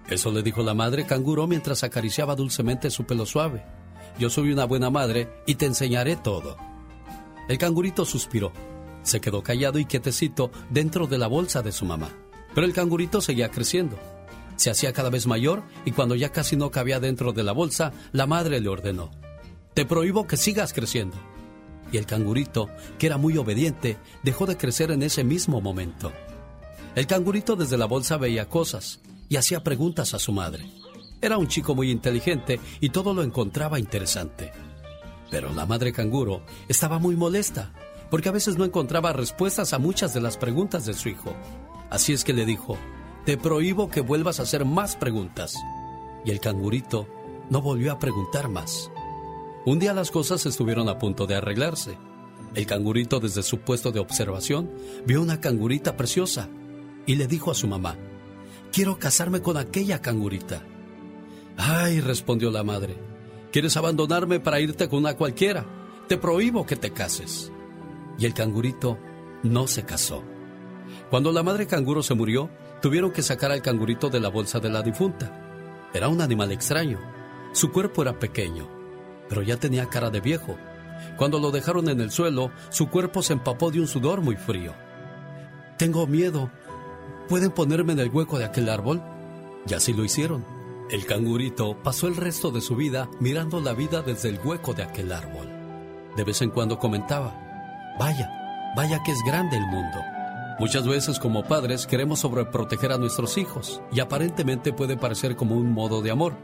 Eso 0.09 0.33
le 0.33 0.43
dijo 0.43 0.63
la 0.63 0.75
madre 0.75 1.07
canguro 1.07 1.47
mientras 1.47 1.85
acariciaba 1.85 2.35
dulcemente 2.35 2.91
su 2.91 3.05
pelo 3.05 3.27
suave. 3.27 3.65
Yo 4.19 4.31
soy 4.31 4.53
una 4.53 4.65
buena 4.65 4.91
madre 4.91 5.29
y 5.47 5.55
te 5.57 5.67
enseñaré 5.67 6.17
todo. 6.17 6.57
El 7.49 7.59
cangurito 7.59 8.05
suspiró. 8.05 8.53
Se 9.03 9.21
quedó 9.21 9.43
callado 9.43 9.79
y 9.79 9.85
quietecito 9.85 10.51
dentro 10.71 11.07
de 11.07 11.19
la 11.19 11.27
bolsa 11.27 11.63
de 11.63 11.73
su 11.73 11.85
mamá. 11.85 12.11
Pero 12.55 12.67
el 12.67 12.73
cangurito 12.73 13.21
seguía 13.21 13.51
creciendo. 13.51 13.99
Se 14.57 14.71
hacía 14.71 14.93
cada 14.93 15.11
vez 15.11 15.27
mayor 15.27 15.63
y 15.85 15.93
cuando 15.93 16.15
ya 16.15 16.31
casi 16.31 16.57
no 16.57 16.71
cabía 16.71 17.01
dentro 17.01 17.33
de 17.33 17.43
la 17.43 17.53
bolsa, 17.53 17.93
la 18.13 18.27
madre 18.27 18.61
le 18.61 18.69
ordenó, 18.69 19.11
Te 19.75 19.85
prohíbo 19.85 20.27
que 20.27 20.37
sigas 20.37 20.73
creciendo. 20.73 21.17
Y 21.91 21.97
el 21.97 22.07
cangurito, 22.07 22.69
que 22.99 23.07
era 23.07 23.19
muy 23.19 23.37
obediente, 23.37 23.99
dejó 24.23 24.47
de 24.47 24.57
crecer 24.57 24.91
en 24.91 25.03
ese 25.03 25.25
mismo 25.25 25.61
momento. 25.61 26.13
El 26.95 27.07
cangurito 27.07 27.57
desde 27.57 27.79
la 27.79 27.87
bolsa 27.87 28.19
veía 28.19 28.49
cosas 28.49 29.01
y 29.29 29.37
hacía 29.37 29.65
preguntas 29.65 30.15
a 30.15 30.19
su 30.19 30.33
madre. 30.33 30.71
Era 31.21 31.39
un 31.39 31.49
chico 31.49 31.75
muy 31.75 31.91
inteligente 31.91 32.61
y 32.81 32.91
todo 32.91 33.15
lo 33.15 33.23
encontraba 33.23 33.79
interesante. 33.79 34.53
Pero 35.31 35.53
la 35.55 35.65
madre 35.65 35.93
canguro 35.93 36.43
estaba 36.69 36.99
muy 36.99 37.17
molesta 37.17 37.73
porque 38.13 38.29
a 38.29 38.33
veces 38.33 38.59
no 38.59 38.67
encontraba 38.67 39.15
respuestas 39.15 39.73
a 39.73 39.79
muchas 39.79 40.13
de 40.13 40.21
las 40.21 40.37
preguntas 40.37 40.85
de 40.85 40.93
su 40.93 41.09
hijo. 41.09 41.35
Así 41.89 42.13
es 42.13 42.25
que 42.25 42.35
le 42.35 42.45
dijo, 42.45 42.77
te 43.25 43.39
prohíbo 43.39 43.89
que 43.89 44.03
vuelvas 44.03 44.39
a 44.39 44.43
hacer 44.43 44.67
más 44.67 44.97
preguntas. 44.97 45.57
Y 46.23 46.31
el 46.31 46.39
cangurito 46.39 47.09
no 47.49 47.63
volvió 47.63 47.91
a 47.91 47.99
preguntar 47.99 48.51
más. 48.51 48.91
Un 49.65 49.79
día 49.79 49.95
las 49.95 50.11
cosas 50.11 50.45
estuvieron 50.45 50.91
a 50.91 50.99
punto 50.99 51.27
de 51.27 51.37
arreglarse. 51.37 51.97
El 52.55 52.67
cangurito 52.67 53.19
desde 53.19 53.43
su 53.43 53.61
puesto 53.61 53.93
de 53.93 54.01
observación 54.01 54.71
vio 55.07 55.23
una 55.23 55.41
cangurita 55.41 55.97
preciosa 55.97 56.51
y 57.07 57.15
le 57.15 57.27
dijo 57.27 57.51
a 57.51 57.55
su 57.55 57.67
mamá, 57.67 57.97
quiero 58.73 58.99
casarme 58.99 59.41
con 59.41 59.57
aquella 59.57 60.03
cangurita. 60.03 60.63
Ay, 61.57 62.03
respondió 62.03 62.51
la 62.51 62.63
madre, 62.63 62.95
¿quieres 63.51 63.75
abandonarme 63.79 64.39
para 64.39 64.61
irte 64.61 64.87
con 64.91 64.99
una 64.99 65.17
cualquiera? 65.17 65.65
Te 66.09 66.19
prohíbo 66.19 66.67
que 66.67 66.77
te 66.77 66.93
cases. 66.93 67.51
Y 68.19 68.27
el 68.27 68.35
cangurito 68.35 68.99
no 69.43 69.67
se 69.67 69.85
casó. 69.85 70.23
Cuando 71.11 71.33
la 71.33 71.43
madre 71.43 71.67
canguro 71.67 72.03
se 72.03 72.15
murió, 72.15 72.51
tuvieron 72.81 73.13
que 73.13 73.23
sacar 73.23 73.53
al 73.53 73.63
cangurito 73.63 74.11
de 74.11 74.21
la 74.21 74.29
bolsa 74.29 74.61
de 74.61 74.71
la 74.71 74.83
difunta. 74.83 75.89
Era 75.93 76.09
un 76.09 76.21
animal 76.21 76.53
extraño. 76.53 76.99
Su 77.53 77.71
cuerpo 77.71 78.03
era 78.03 78.19
pequeño, 78.19 78.69
pero 79.29 79.43
ya 79.43 79.57
tenía 79.57 79.89
cara 79.89 80.11
de 80.11 80.21
viejo. 80.21 80.57
Cuando 81.17 81.39
lo 81.39 81.51
dejaron 81.51 81.89
en 81.89 82.01
el 82.01 82.11
suelo, 82.11 82.51
su 82.71 82.89
cuerpo 82.89 83.23
se 83.23 83.35
empapó 83.35 83.71
de 83.71 83.81
un 83.81 83.89
sudor 83.89 84.21
muy 84.21 84.37
frío. 84.37 84.75
Tengo 85.79 86.07
miedo. 86.07 86.51
¿Pueden 87.29 87.51
ponerme 87.51 87.93
en 87.93 88.01
el 88.01 88.11
hueco 88.11 88.39
de 88.39 88.45
aquel 88.45 88.69
árbol? 88.69 89.03
Y 89.67 89.75
así 89.75 89.93
lo 89.93 90.05
hicieron. 90.05 90.45
El 90.91 91.07
cangurito 91.07 91.77
pasó 91.83 92.07
el 92.07 92.17
resto 92.17 92.51
de 92.51 92.61
su 92.61 92.77
vida 92.77 93.09
mirando 93.21 93.61
la 93.61 93.73
vida 93.73 94.03
desde 94.03 94.29
el 94.29 94.41
hueco 94.45 94.75
de 94.75 94.83
aquel 94.83 95.13
árbol. 95.13 95.49
De 96.17 96.25
vez 96.25 96.43
en 96.43 96.51
cuando 96.51 96.79
comentaba, 96.79 97.52
vaya, 97.99 98.31
vaya 98.77 99.03
que 99.05 99.13
es 99.13 99.19
grande 99.27 99.57
el 99.57 99.67
mundo. 99.67 99.99
Muchas 100.59 100.87
veces 100.87 101.19
como 101.19 101.45
padres 101.45 101.87
queremos 101.87 102.21
sobreproteger 102.21 102.93
a 102.93 102.99
nuestros 102.99 103.39
hijos 103.39 103.83
y 103.91 104.01
aparentemente 104.01 104.73
puede 104.73 104.97
parecer 104.97 105.35
como 105.35 105.57
un 105.57 105.73
modo 105.73 106.03
de 106.03 106.11
amor, 106.11 106.35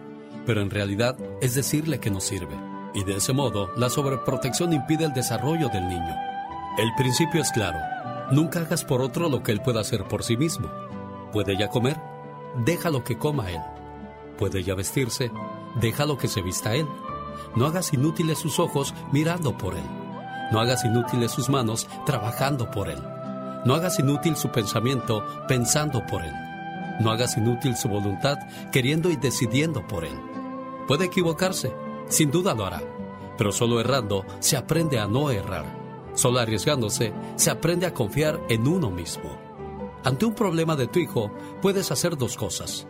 pero 0.46 0.60
en 0.60 0.70
realidad 0.70 1.16
es 1.40 1.54
decirle 1.54 2.00
que 2.00 2.10
no 2.10 2.20
sirve. 2.20 2.56
Y 2.94 3.04
de 3.04 3.16
ese 3.16 3.32
modo, 3.32 3.70
la 3.76 3.90
sobreprotección 3.90 4.72
impide 4.72 5.04
el 5.04 5.12
desarrollo 5.12 5.68
del 5.68 5.86
niño. 5.88 6.16
El 6.78 6.94
principio 6.96 7.42
es 7.42 7.52
claro. 7.52 7.78
Nunca 8.32 8.60
hagas 8.60 8.84
por 8.84 9.02
otro 9.02 9.28
lo 9.28 9.42
que 9.42 9.52
él 9.52 9.60
pueda 9.60 9.80
hacer 9.80 10.04
por 10.04 10.24
sí 10.24 10.36
mismo. 10.36 10.68
¿Puede 11.32 11.56
ya 11.56 11.68
comer? 11.68 12.00
Déjalo 12.64 13.04
que 13.04 13.18
coma 13.18 13.50
él. 13.50 13.60
¿Puede 14.38 14.62
ya 14.62 14.74
vestirse? 14.74 15.30
Déjalo 15.80 16.16
que 16.18 16.28
se 16.28 16.42
vista 16.42 16.74
él. 16.74 16.86
No 17.54 17.66
hagas 17.66 17.92
inútiles 17.92 18.38
sus 18.38 18.58
ojos 18.58 18.94
mirando 19.12 19.56
por 19.56 19.74
él. 19.74 20.07
No 20.50 20.60
hagas 20.60 20.84
inútiles 20.84 21.30
sus 21.30 21.48
manos 21.48 21.86
trabajando 22.06 22.70
por 22.70 22.88
él. 22.88 22.98
No 23.64 23.74
hagas 23.74 23.98
inútil 23.98 24.36
su 24.36 24.48
pensamiento 24.50 25.24
pensando 25.46 26.04
por 26.06 26.22
él. 26.22 26.32
No 27.00 27.10
hagas 27.10 27.36
inútil 27.36 27.76
su 27.76 27.88
voluntad 27.88 28.38
queriendo 28.72 29.10
y 29.10 29.16
decidiendo 29.16 29.86
por 29.86 30.04
él. 30.04 30.18
Puede 30.86 31.06
equivocarse, 31.06 31.74
sin 32.08 32.30
duda 32.30 32.54
lo 32.54 32.64
hará, 32.64 32.82
pero 33.36 33.52
solo 33.52 33.80
errando 33.80 34.24
se 34.40 34.56
aprende 34.56 34.98
a 34.98 35.06
no 35.06 35.30
errar. 35.30 35.66
Solo 36.14 36.40
arriesgándose 36.40 37.12
se 37.36 37.50
aprende 37.50 37.86
a 37.86 37.94
confiar 37.94 38.40
en 38.48 38.66
uno 38.66 38.90
mismo. 38.90 39.38
Ante 40.04 40.24
un 40.24 40.34
problema 40.34 40.74
de 40.74 40.86
tu 40.86 40.98
hijo, 40.98 41.30
puedes 41.60 41.92
hacer 41.92 42.16
dos 42.16 42.36
cosas. 42.36 42.86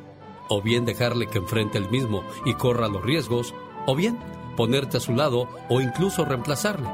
O 0.49 0.63
bien 0.63 0.85
dejarle 0.85 1.27
que 1.27 1.39
enfrente 1.39 1.77
el 1.77 1.91
mismo 1.91 2.23
y 2.45 2.55
corra 2.55 2.89
los 2.89 3.03
riesgos, 3.03 3.55
o 3.87 3.95
bien 3.95 4.19
ponerte 4.57 4.97
a 4.97 5.01
su 5.01 5.13
lado 5.13 5.49
o 5.69 5.81
incluso 5.81 6.25
reemplazarle, 6.25 6.89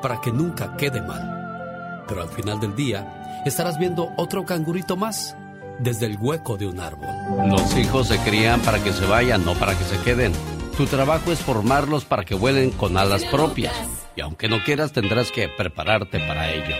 para 0.00 0.20
que 0.20 0.32
nunca 0.32 0.76
quede 0.76 1.02
mal. 1.02 2.04
Pero 2.06 2.22
al 2.22 2.28
final 2.28 2.60
del 2.60 2.74
día, 2.74 3.42
estarás 3.44 3.78
viendo 3.78 4.12
otro 4.16 4.44
cangurito 4.44 4.96
más 4.96 5.36
desde 5.78 6.06
el 6.06 6.16
hueco 6.18 6.56
de 6.56 6.66
un 6.66 6.80
árbol. 6.80 7.08
Los 7.48 7.76
hijos 7.76 8.08
se 8.08 8.18
crían 8.18 8.60
para 8.60 8.82
que 8.82 8.92
se 8.92 9.06
vayan, 9.06 9.44
no 9.44 9.54
para 9.54 9.76
que 9.76 9.84
se 9.84 9.98
queden. 10.02 10.32
Tu 10.76 10.86
trabajo 10.86 11.32
es 11.32 11.40
formarlos 11.40 12.04
para 12.04 12.24
que 12.24 12.34
vuelen 12.34 12.70
con 12.70 12.96
alas 12.96 13.24
propias. 13.24 13.74
Y 14.16 14.20
aunque 14.20 14.48
no 14.48 14.62
quieras, 14.64 14.92
tendrás 14.92 15.30
que 15.30 15.48
prepararte 15.48 16.18
para 16.20 16.50
ello. 16.50 16.76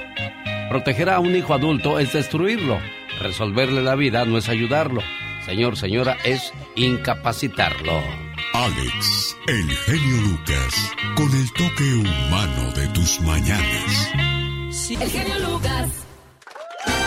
Proteger 0.68 1.10
a 1.10 1.20
un 1.20 1.34
hijo 1.34 1.54
adulto 1.54 1.98
es 1.98 2.12
destruirlo. 2.12 2.78
Resolverle 3.20 3.82
la 3.82 3.94
vida 3.94 4.24
no 4.24 4.38
es 4.38 4.48
ayudarlo. 4.48 5.00
Señor, 5.44 5.76
señora, 5.76 6.16
es 6.24 6.52
incapacitarlo. 6.76 8.27
Alex, 8.58 9.36
el 9.46 9.70
genio 9.70 10.16
Lucas, 10.22 10.92
con 11.14 11.30
el 11.32 11.52
toque 11.52 11.94
humano 11.94 12.72
de 12.74 12.88
tus 12.88 13.20
mañanas. 13.20 14.10
El 14.90 15.08
genio 15.08 15.38
Lucas. 15.48 15.88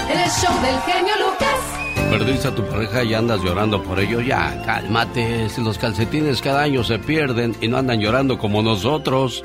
El 0.10 0.30
show 0.30 0.62
del 0.62 0.80
genio 0.86 1.14
Lucas. 1.20 2.10
Perdiste 2.10 2.48
a 2.48 2.56
tu 2.56 2.64
pareja 2.64 3.04
y 3.04 3.14
andas 3.14 3.42
llorando 3.44 3.84
por 3.84 4.00
ello. 4.00 4.22
Ya, 4.22 4.64
cálmate. 4.66 5.50
Si 5.50 5.62
los 5.62 5.78
calcetines 5.78 6.42
cada 6.42 6.62
año 6.62 6.86
se 6.86 7.00
pierden 7.00 7.54
y 7.60 7.68
no 7.68 7.76
andan 7.76 8.00
llorando 8.00 8.38
como 8.38 8.62
nosotros. 8.62 9.44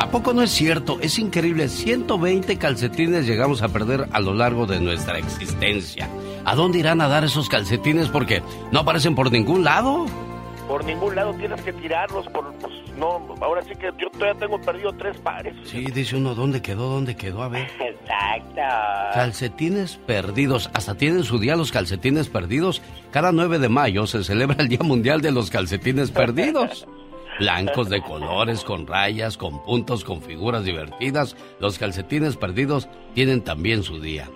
¿A 0.00 0.10
poco 0.10 0.34
no 0.34 0.42
es 0.42 0.50
cierto? 0.50 0.98
Es 1.00 1.18
increíble. 1.18 1.70
120 1.70 2.58
calcetines 2.58 3.26
llegamos 3.26 3.62
a 3.62 3.70
perder 3.70 4.06
a 4.12 4.20
lo 4.20 4.34
largo 4.34 4.66
de 4.66 4.80
nuestra 4.80 5.16
existencia. 5.16 6.10
¿A 6.44 6.54
dónde 6.54 6.80
irán 6.80 7.00
a 7.00 7.08
dar 7.08 7.24
esos 7.24 7.48
calcetines? 7.48 8.08
Porque 8.08 8.42
no 8.70 8.80
aparecen 8.80 9.14
por 9.14 9.32
ningún 9.32 9.64
lado. 9.64 10.04
Por 10.72 10.86
ningún 10.86 11.14
lado 11.14 11.34
tienes 11.34 11.60
que 11.60 11.70
tirarlos. 11.74 12.26
Por, 12.28 12.50
pues, 12.54 12.72
no, 12.96 13.34
ahora 13.42 13.60
sí 13.60 13.74
que 13.78 13.90
yo 14.00 14.08
todavía 14.10 14.40
tengo 14.40 14.58
perdido 14.58 14.90
tres 14.94 15.18
pares. 15.18 15.54
Sí, 15.64 15.84
dice 15.84 16.16
uno, 16.16 16.34
¿dónde 16.34 16.62
quedó? 16.62 16.88
¿Dónde 16.88 17.14
quedó? 17.14 17.42
A 17.42 17.48
ver. 17.48 17.68
Exacto. 17.78 18.62
Calcetines 19.12 19.96
perdidos. 20.06 20.70
Hasta 20.72 20.94
tienen 20.94 21.24
su 21.24 21.38
día 21.38 21.56
los 21.56 21.72
calcetines 21.72 22.30
perdidos. 22.30 22.80
Cada 23.10 23.32
9 23.32 23.58
de 23.58 23.68
mayo 23.68 24.06
se 24.06 24.24
celebra 24.24 24.56
el 24.60 24.68
Día 24.68 24.78
Mundial 24.82 25.20
de 25.20 25.32
los 25.32 25.50
Calcetines 25.50 26.10
Perdidos. 26.10 26.86
Blancos 27.38 27.90
de 27.90 28.00
colores, 28.00 28.64
con 28.64 28.86
rayas, 28.86 29.36
con 29.36 29.62
puntos, 29.62 30.04
con 30.04 30.22
figuras 30.22 30.64
divertidas. 30.64 31.36
Los 31.60 31.78
calcetines 31.78 32.38
perdidos 32.38 32.88
tienen 33.12 33.42
también 33.42 33.82
su 33.82 34.00
día. 34.00 34.30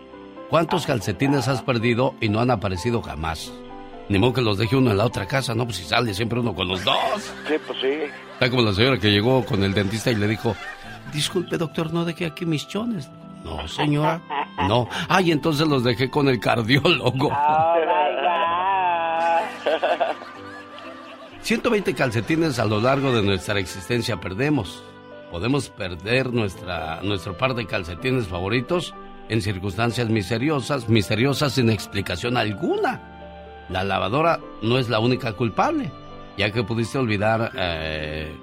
¿Cuántos 0.51 0.85
calcetines 0.85 1.49
has 1.49 1.63
perdido 1.63 2.15
y 2.21 2.29
no 2.29 2.41
han 2.41 2.51
aparecido 2.51 3.01
jamás? 3.01 3.51
Ni 4.09 4.19
modo 4.19 4.35
que 4.35 4.43
los 4.43 4.59
deje 4.59 4.77
uno 4.77 4.91
en 4.93 4.99
la 4.99 5.05
otra 5.05 5.27
casa, 5.27 5.55
¿no? 5.55 5.65
Pues 5.65 5.79
si 5.79 5.85
sale 5.85 6.15
siempre 6.15 6.39
uno 6.39 6.55
con 6.55 6.69
los 6.69 6.85
dos. 6.85 6.95
Sí, 7.49 7.55
pues 7.67 7.79
sí. 7.81 7.89
Está 8.35 8.51
como 8.51 8.63
la 8.63 8.73
señora 8.73 8.99
que 8.99 9.11
llegó 9.11 9.45
con 9.45 9.65
el 9.65 9.75
dentista 9.75 10.11
y 10.11 10.15
le 10.15 10.29
dijo, 10.29 10.55
disculpe 11.13 11.57
doctor, 11.59 11.93
no 11.93 12.05
dejé 12.05 12.27
aquí 12.27 12.47
mis 12.47 12.69
chones. 12.69 13.11
No, 13.45 13.67
señora, 13.69 14.21
no. 14.69 14.89
Ay, 15.09 15.31
entonces 15.33 15.67
los 15.67 15.85
dejé 15.85 16.11
con 16.11 16.29
el 16.29 16.41
cardiólogo. 16.41 17.31
Oh, 17.49 17.87
120 21.47 21.95
calcetines 21.95 22.59
a 22.59 22.65
lo 22.65 22.81
largo 22.81 23.13
de 23.13 23.23
nuestra 23.23 23.61
existencia 23.61 24.17
perdemos. 24.21 24.83
Podemos 25.31 25.69
perder 25.71 26.33
nuestra, 26.33 27.01
nuestro 27.03 27.37
par 27.37 27.55
de 27.55 27.67
calcetines 27.67 28.27
favoritos 28.27 28.95
en 29.29 29.41
circunstancias 29.41 30.09
misteriosas, 30.09 30.89
misteriosas 30.89 31.53
sin 31.53 31.71
explicación 31.71 32.37
alguna. 32.37 33.16
La 33.69 33.85
lavadora 33.85 34.39
no 34.63 34.79
es 34.79 34.89
la 34.89 35.01
única 35.01 35.33
culpable, 35.33 35.91
ya 36.37 36.51
que 36.51 36.63
pudiste 36.63 36.99
olvidar 36.99 37.51
eh, 37.57 38.35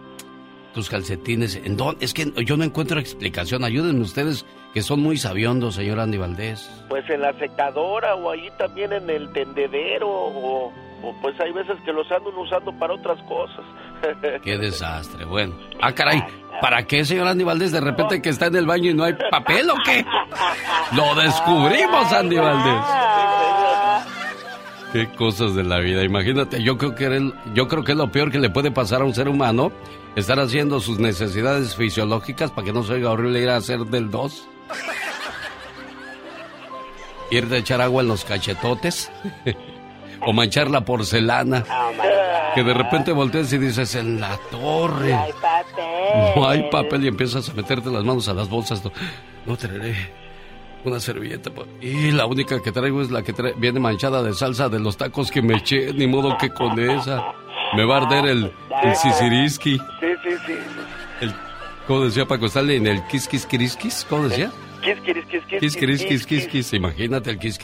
tus 0.73 0.89
calcetines. 0.89 1.55
¿En 1.55 1.77
dónde? 1.77 2.03
Es 2.03 2.13
que 2.13 2.31
yo 2.45 2.57
no 2.57 2.63
encuentro 2.63 2.99
explicación. 2.99 3.63
Ayúdenme 3.63 4.01
ustedes, 4.01 4.45
que 4.73 4.81
son 4.81 5.01
muy 5.01 5.17
sabiondos, 5.17 5.75
señor 5.75 5.99
Andy 5.99 6.17
Valdés. 6.17 6.69
Pues 6.89 7.09
en 7.09 7.21
la 7.21 7.33
secadora 7.33 8.15
o 8.15 8.31
ahí 8.31 8.49
también 8.57 8.91
en 8.91 9.09
el 9.09 9.31
tendedero 9.31 10.09
o, 10.09 10.67
o 10.67 11.15
pues 11.21 11.39
hay 11.39 11.51
veces 11.53 11.77
que 11.85 11.93
los 11.93 12.11
andan 12.11 12.35
usando 12.35 12.77
para 12.77 12.93
otras 12.95 13.21
cosas. 13.23 13.63
Qué 14.43 14.57
desastre. 14.57 15.25
Bueno. 15.25 15.55
Ah, 15.81 15.93
caray. 15.93 16.21
¿Para 16.61 16.83
qué, 16.83 17.03
señor 17.03 17.27
Andy 17.27 17.43
Valdés? 17.43 17.71
De 17.71 17.81
repente 17.81 18.21
que 18.21 18.29
está 18.29 18.45
en 18.45 18.55
el 18.55 18.65
baño 18.65 18.91
y 18.91 18.93
no 18.93 19.03
hay 19.03 19.13
papel 19.31 19.69
o 19.69 19.75
qué? 19.83 20.05
Lo 20.95 21.15
descubrimos, 21.15 22.13
Andy 22.13 22.37
Valdés. 22.37 22.85
Qué 24.93 25.09
cosas 25.09 25.55
de 25.55 25.63
la 25.63 25.79
vida. 25.79 26.03
Imagínate, 26.03 26.61
yo 26.63 26.77
creo 26.77 26.93
que 26.95 27.05
el- 27.05 27.33
yo 27.55 27.67
creo 27.67 27.83
que 27.83 27.91
es 27.93 27.97
lo 27.97 28.11
peor 28.11 28.31
que 28.31 28.37
le 28.39 28.49
puede 28.51 28.69
pasar 28.71 29.01
a 29.01 29.05
un 29.05 29.13
ser 29.15 29.27
humano 29.27 29.71
estar 30.15 30.39
haciendo 30.39 30.79
sus 30.79 30.99
necesidades 30.99 31.75
fisiológicas 31.75 32.51
para 32.51 32.65
que 32.65 32.73
no 32.73 32.83
se 32.83 32.93
oiga 32.93 33.09
horrible 33.09 33.41
ir 33.41 33.49
a 33.49 33.55
hacer 33.57 33.79
del 33.79 34.11
2. 34.11 34.47
Ir 37.31 37.47
de 37.47 37.57
echar 37.57 37.81
agua 37.81 38.03
en 38.03 38.07
los 38.07 38.23
cachetotes. 38.23 39.11
o 40.25 40.31
manchar 40.31 40.69
la 40.69 40.85
porcelana. 40.85 41.65
que 42.55 42.63
de 42.63 42.73
repente 42.75 43.11
volteas 43.11 43.51
y 43.51 43.57
dices, 43.57 43.95
en 43.95 44.21
la 44.21 44.37
torre. 44.51 45.09
No 45.11 45.19
hay 45.23 45.31
papel. 45.33 46.33
No 46.35 46.47
hay 46.49 46.69
papel 46.69 47.03
y 47.05 47.07
empiezas 47.07 47.49
a 47.49 47.53
meterte 47.55 47.89
las 47.89 48.03
manos 48.03 48.27
a 48.29 48.33
las 48.35 48.47
bolsas. 48.47 48.85
No, 48.85 48.91
no 49.47 49.57
traeré 49.57 50.22
una 50.85 50.99
servilleta. 50.99 51.49
po- 51.51 51.65
Y 51.81 52.11
la 52.11 52.25
única 52.25 52.61
que 52.61 52.71
traigo 52.71 53.01
es 53.01 53.11
la 53.11 53.21
que 53.23 53.33
trae- 53.33 53.53
viene 53.57 53.79
manchada 53.79 54.21
de 54.23 54.33
salsa 54.33 54.69
de 54.69 54.79
los 54.79 54.97
tacos 54.97 55.31
que 55.31 55.41
me 55.41 55.55
eché. 55.55 55.93
Ni 55.93 56.07
modo 56.07 56.37
que 56.37 56.49
con 56.49 56.77
esa. 56.79 57.23
Me 57.75 57.85
va 57.85 57.97
a 57.97 58.01
arder 58.05 58.25
el, 58.25 58.51
el 58.83 58.95
sisiriski. 58.95 59.77
Sí, 59.77 60.07
sí, 60.23 60.29
sí. 60.45 60.53
El, 61.21 61.33
¿Cómo 61.87 62.01
decía 62.05 62.25
Paco 62.25 62.45
Stanley 62.45 62.77
en 62.77 62.87
el 62.87 63.03
kiss? 63.07 63.27
¿Cómo 64.09 64.27
decía? 64.29 64.51
Kiss. 65.59 66.73
Imagínate 66.73 67.31
el 67.31 67.39
kiss. 67.39 67.57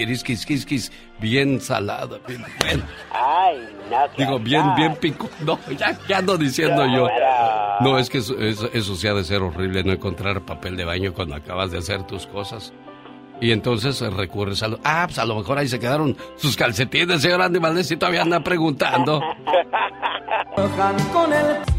Bien 1.19 1.59
salado. 1.59 2.19
Bien, 2.27 2.43
bueno. 2.59 2.83
Ay, 3.11 3.67
no, 3.91 3.97
Digo, 4.17 4.39
bien, 4.39 4.63
bien 4.75 4.95
pico. 4.95 5.29
No, 5.45 5.59
ya, 5.77 5.97
ya 6.07 6.17
ando 6.19 6.37
diciendo 6.37 6.85
yo. 6.87 7.07
No, 7.81 7.97
es 7.97 8.09
que 8.09 8.19
eso, 8.19 8.37
eso, 8.39 8.69
eso 8.73 8.95
sí 8.95 9.07
ha 9.07 9.13
de 9.13 9.23
ser 9.23 9.41
horrible, 9.41 9.83
no 9.83 9.91
encontrar 9.93 10.41
papel 10.45 10.75
de 10.77 10.85
baño 10.85 11.13
cuando 11.13 11.35
acabas 11.35 11.71
de 11.71 11.77
hacer 11.79 12.03
tus 12.07 12.25
cosas. 12.27 12.73
Y 13.41 13.51
entonces 13.51 13.99
recurres 14.01 14.63
a. 14.63 14.69
Ah, 14.83 15.03
pues 15.05 15.19
a 15.19 15.25
lo 15.25 15.35
mejor 15.35 15.57
ahí 15.57 15.67
se 15.67 15.79
quedaron 15.79 16.15
sus 16.35 16.55
calcetines, 16.55 17.21
señor 17.21 17.41
Andy 17.41 17.59
Valdés, 17.59 17.89
y 17.91 17.97
todavía 17.97 18.21
anda 18.21 18.43
preguntando. 18.43 19.21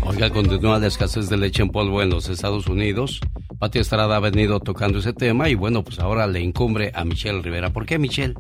Oiga, 0.07 0.31
continúa 0.31 0.79
la 0.79 0.87
escasez 0.87 1.29
de 1.29 1.37
leche 1.37 1.63
en 1.63 1.71
polvo 1.71 2.03
en 2.03 2.11
los 2.11 2.29
Estados 2.29 2.67
Unidos. 2.67 3.21
Pati 3.59 3.79
Estrada 3.79 4.17
ha 4.17 4.21
venido 4.21 4.59
tocando 4.61 5.01
ese 5.01 5.13
tema 5.13 5.49
y 5.51 5.55
bueno, 5.55 5.85
pues 5.85 5.99
ahora 5.99 6.27
le 6.27 6.41
incumbre 6.41 6.93
a 6.95 7.05
Michelle 7.05 7.43
Rivera. 7.43 7.71
¿Por 7.71 7.85
qué, 7.85 7.99
Michelle? 7.99 8.35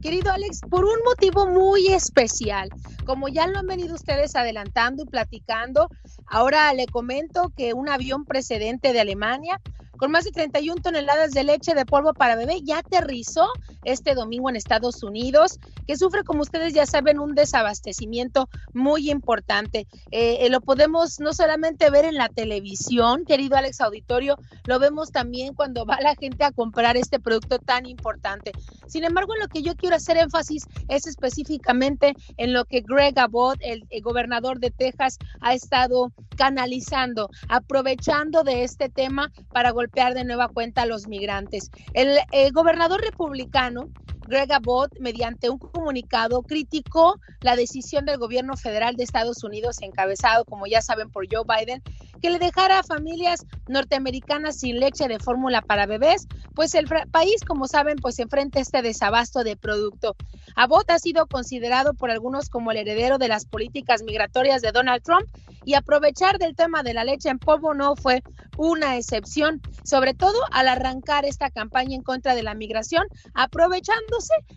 Querido 0.00 0.32
Alex, 0.32 0.60
por 0.70 0.84
un 0.84 0.98
motivo 1.04 1.46
muy 1.46 1.88
especial. 1.88 2.70
Como 3.04 3.28
ya 3.28 3.46
lo 3.46 3.58
han 3.58 3.66
venido 3.66 3.94
ustedes 3.94 4.36
adelantando 4.36 5.02
y 5.02 5.06
platicando, 5.06 5.90
ahora 6.26 6.72
le 6.72 6.86
comento 6.86 7.52
que 7.56 7.74
un 7.74 7.88
avión 7.88 8.24
precedente 8.24 8.92
de 8.92 9.00
Alemania 9.00 9.60
con 9.98 10.10
más 10.10 10.24
de 10.24 10.30
31 10.30 10.80
toneladas 10.80 11.32
de 11.32 11.44
leche 11.44 11.74
de 11.74 11.84
polvo 11.84 12.14
para 12.14 12.36
bebé 12.36 12.60
ya 12.62 12.78
aterrizó 12.78 13.48
este 13.84 14.14
domingo 14.14 14.48
en 14.48 14.56
Estados 14.56 15.02
Unidos, 15.02 15.58
que 15.86 15.96
sufre, 15.96 16.24
como 16.24 16.42
ustedes 16.42 16.72
ya 16.72 16.86
saben, 16.86 17.18
un 17.18 17.34
desabastecimiento 17.34 18.48
muy 18.72 19.10
importante. 19.10 19.86
Eh, 20.10 20.38
eh, 20.40 20.50
lo 20.50 20.60
podemos 20.60 21.20
no 21.20 21.34
solamente 21.34 21.90
ver 21.90 22.04
en 22.04 22.14
la 22.14 22.28
televisión, 22.28 23.24
querido 23.24 23.56
Alex 23.56 23.80
Auditorio, 23.80 24.38
lo 24.64 24.78
vemos 24.78 25.10
también 25.10 25.54
cuando 25.54 25.84
va 25.84 26.00
la 26.00 26.14
gente 26.14 26.44
a 26.44 26.52
comprar 26.52 26.96
este 26.96 27.18
producto 27.18 27.58
tan 27.58 27.86
importante. 27.86 28.52
Sin 28.86 29.04
embargo, 29.04 29.34
en 29.34 29.40
lo 29.40 29.48
que 29.48 29.62
yo 29.62 29.74
quiero 29.74 29.96
hacer 29.96 30.16
énfasis 30.16 30.66
es 30.88 31.06
específicamente 31.06 32.14
en 32.36 32.52
lo 32.52 32.64
que 32.64 32.80
Greg 32.80 33.18
Abbott, 33.18 33.58
el, 33.60 33.84
el 33.90 34.02
gobernador 34.02 34.60
de 34.60 34.70
Texas, 34.70 35.18
ha 35.40 35.54
estado 35.54 36.12
canalizando, 36.36 37.30
aprovechando 37.48 38.44
de 38.44 38.62
este 38.62 38.88
tema 38.88 39.32
para 39.52 39.70
golpear 39.70 39.87
de 40.14 40.24
nueva 40.24 40.48
cuenta 40.48 40.82
a 40.82 40.86
los 40.86 41.06
migrantes. 41.06 41.70
El 41.92 42.18
eh, 42.30 42.50
gobernador 42.52 43.00
republicano 43.00 43.88
Greg 44.28 44.52
Abbott, 44.52 44.92
mediante 45.00 45.48
un 45.48 45.58
comunicado, 45.58 46.42
criticó 46.42 47.18
la 47.40 47.56
decisión 47.56 48.04
del 48.04 48.18
gobierno 48.18 48.56
federal 48.56 48.94
de 48.94 49.04
Estados 49.04 49.42
Unidos, 49.42 49.80
encabezado, 49.80 50.44
como 50.44 50.66
ya 50.66 50.82
saben, 50.82 51.10
por 51.10 51.26
Joe 51.30 51.44
Biden, 51.44 51.82
que 52.20 52.30
le 52.30 52.38
dejara 52.38 52.80
a 52.80 52.82
familias 52.82 53.46
norteamericanas 53.68 54.58
sin 54.58 54.80
leche 54.80 55.08
de 55.08 55.18
fórmula 55.18 55.62
para 55.62 55.86
bebés, 55.86 56.26
pues 56.54 56.74
el 56.74 56.86
país, 57.10 57.42
como 57.46 57.66
saben, 57.66 57.96
pues 57.96 58.18
enfrenta 58.18 58.60
este 58.60 58.82
desabasto 58.82 59.44
de 59.44 59.56
producto. 59.56 60.14
Abbott 60.56 60.90
ha 60.90 60.98
sido 60.98 61.26
considerado 61.26 61.94
por 61.94 62.10
algunos 62.10 62.50
como 62.50 62.70
el 62.70 62.78
heredero 62.78 63.18
de 63.18 63.28
las 63.28 63.46
políticas 63.46 64.02
migratorias 64.02 64.60
de 64.60 64.72
Donald 64.72 65.02
Trump 65.02 65.26
y 65.64 65.74
aprovechar 65.74 66.38
del 66.38 66.56
tema 66.56 66.82
de 66.82 66.94
la 66.94 67.04
leche 67.04 67.28
en 67.28 67.38
polvo 67.38 67.74
no 67.74 67.94
fue 67.96 68.22
una 68.56 68.96
excepción, 68.96 69.60
sobre 69.84 70.14
todo 70.14 70.38
al 70.50 70.66
arrancar 70.66 71.24
esta 71.24 71.50
campaña 71.50 71.94
en 71.94 72.02
contra 72.02 72.34
de 72.34 72.42
la 72.42 72.54
migración, 72.54 73.04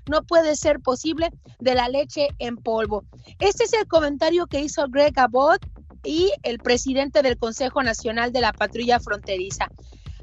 no 0.10 0.24
puede 0.24 0.56
ser 0.56 0.80
posible, 0.80 1.30
de 1.60 1.76
la 1.76 1.90
leche 1.90 2.30
en 2.40 2.58
polvo. 2.58 3.04
Este 3.40 3.66
es 3.66 3.74
el 3.74 3.88
comentario 3.88 4.48
que 4.48 4.62
hizo 4.62 4.86
Greg 4.90 5.18
Abbott 5.20 5.66
y 6.04 6.32
el 6.44 6.60
presidente 6.60 7.22
del 7.22 7.38
Consejo 7.38 7.84
Nacional 7.84 8.32
de 8.32 8.42
la 8.42 8.54
Patrulla 8.54 9.00
Fronteriza. 9.00 9.68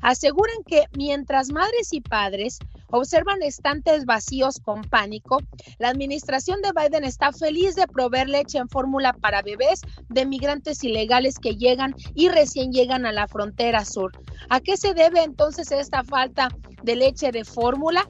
Aseguran 0.01 0.63
que 0.67 0.85
mientras 0.97 1.51
madres 1.51 1.93
y 1.93 2.01
padres 2.01 2.59
observan 2.91 3.43
estantes 3.43 4.05
vacíos 4.05 4.61
con 4.65 4.83
pánico, 4.83 5.39
la 5.79 5.89
administración 5.89 6.63
de 6.63 6.71
Biden 6.73 7.05
está 7.05 7.33
feliz 7.33 7.75
de 7.75 7.87
proveer 7.89 8.29
leche 8.29 8.59
en 8.59 8.69
fórmula 8.69 9.13
para 9.13 9.43
bebés 9.43 9.81
de 10.09 10.25
migrantes 10.25 10.85
ilegales 10.85 11.39
que 11.39 11.57
llegan 11.57 11.95
y 12.15 12.29
recién 12.29 12.73
llegan 12.73 13.07
a 13.07 13.13
la 13.13 13.27
frontera 13.27 13.85
sur. 13.85 14.13
¿A 14.49 14.61
qué 14.61 14.77
se 14.77 14.95
debe 14.95 15.23
entonces 15.23 15.73
esta 15.73 16.05
falta 16.05 16.49
de 16.83 16.97
leche 16.97 17.33
de 17.33 17.45
fórmula? 17.45 18.09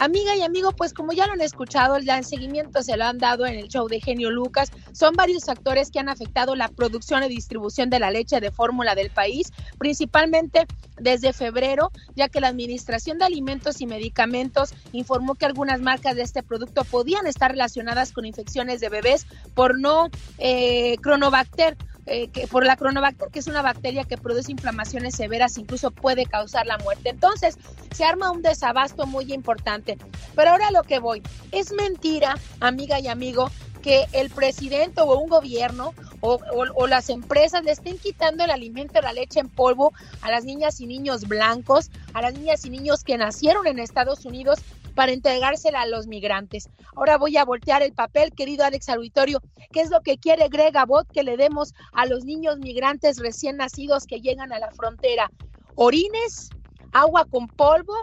Amiga 0.00 0.34
y 0.34 0.40
amigo, 0.40 0.72
pues 0.72 0.94
como 0.94 1.12
ya 1.12 1.26
lo 1.26 1.34
han 1.34 1.42
escuchado, 1.42 1.98
ya 1.98 2.16
en 2.16 2.24
seguimiento 2.24 2.82
se 2.82 2.96
lo 2.96 3.04
han 3.04 3.18
dado 3.18 3.44
en 3.44 3.56
el 3.56 3.68
show 3.68 3.86
de 3.86 4.00
Genio 4.00 4.30
Lucas, 4.30 4.72
son 4.92 5.12
varios 5.12 5.44
factores 5.44 5.90
que 5.90 5.98
han 5.98 6.08
afectado 6.08 6.56
la 6.56 6.68
producción 6.68 7.22
y 7.22 7.28
distribución 7.28 7.90
de 7.90 7.98
la 7.98 8.10
leche 8.10 8.40
de 8.40 8.50
fórmula 8.50 8.94
del 8.94 9.10
país, 9.10 9.52
principalmente 9.76 10.66
desde 10.98 11.34
febrero, 11.34 11.92
ya 12.16 12.30
que 12.30 12.40
la 12.40 12.48
Administración 12.48 13.18
de 13.18 13.26
Alimentos 13.26 13.82
y 13.82 13.86
Medicamentos 13.86 14.72
informó 14.92 15.34
que 15.34 15.44
algunas 15.44 15.82
marcas 15.82 16.16
de 16.16 16.22
este 16.22 16.42
producto 16.42 16.84
podían 16.84 17.26
estar 17.26 17.50
relacionadas 17.50 18.12
con 18.12 18.24
infecciones 18.24 18.80
de 18.80 18.88
bebés 18.88 19.26
por 19.54 19.78
no 19.78 20.08
eh, 20.38 20.96
cronobacter 21.02 21.76
eh, 22.06 22.28
que 22.28 22.46
por 22.46 22.64
la 22.64 22.76
cronobacter, 22.76 23.28
que 23.30 23.38
es 23.38 23.46
una 23.46 23.62
bacteria 23.62 24.04
que 24.04 24.16
produce 24.16 24.52
inflamaciones 24.52 25.14
severas, 25.14 25.58
incluso 25.58 25.90
puede 25.90 26.26
causar 26.26 26.66
la 26.66 26.78
muerte. 26.78 27.10
Entonces, 27.10 27.58
se 27.94 28.04
arma 28.04 28.30
un 28.30 28.42
desabasto 28.42 29.06
muy 29.06 29.32
importante. 29.32 29.98
Pero 30.34 30.50
ahora 30.50 30.70
lo 30.70 30.82
que 30.82 30.98
voy, 30.98 31.22
es 31.52 31.72
mentira, 31.72 32.36
amiga 32.60 33.00
y 33.00 33.08
amigo, 33.08 33.50
que 33.80 34.06
el 34.12 34.30
presidente 34.30 35.00
o 35.00 35.18
un 35.18 35.28
gobierno 35.28 35.94
o, 36.20 36.38
o, 36.74 36.86
las 36.86 37.08
empresas 37.08 37.64
le 37.64 37.72
estén 37.72 37.98
quitando 37.98 38.44
el 38.44 38.50
alimento, 38.50 39.00
la 39.00 39.12
leche 39.12 39.40
en 39.40 39.48
polvo 39.48 39.92
a 40.20 40.30
las 40.30 40.44
niñas 40.44 40.80
y 40.80 40.86
niños 40.86 41.26
blancos, 41.26 41.90
a 42.12 42.20
las 42.20 42.34
niñas 42.34 42.64
y 42.66 42.70
niños 42.70 43.04
que 43.04 43.16
nacieron 43.16 43.66
en 43.66 43.78
Estados 43.78 44.26
Unidos 44.26 44.58
para 45.00 45.12
entregársela 45.12 45.80
a 45.80 45.86
los 45.86 46.06
migrantes. 46.06 46.68
Ahora 46.94 47.16
voy 47.16 47.38
a 47.38 47.46
voltear 47.46 47.82
el 47.82 47.94
papel, 47.94 48.32
querido 48.32 48.66
Alex 48.66 48.90
Auditorio. 48.90 49.40
¿Qué 49.72 49.80
es 49.80 49.88
lo 49.88 50.02
que 50.02 50.18
quiere 50.18 50.50
Greg 50.50 50.76
Abbott 50.76 51.10
que 51.10 51.22
le 51.22 51.38
demos 51.38 51.72
a 51.94 52.04
los 52.04 52.26
niños 52.26 52.58
migrantes 52.58 53.18
recién 53.18 53.56
nacidos 53.56 54.04
que 54.04 54.20
llegan 54.20 54.52
a 54.52 54.58
la 54.58 54.70
frontera? 54.72 55.30
Orines, 55.74 56.50
agua 56.92 57.24
con 57.24 57.46
polvo, 57.46 57.94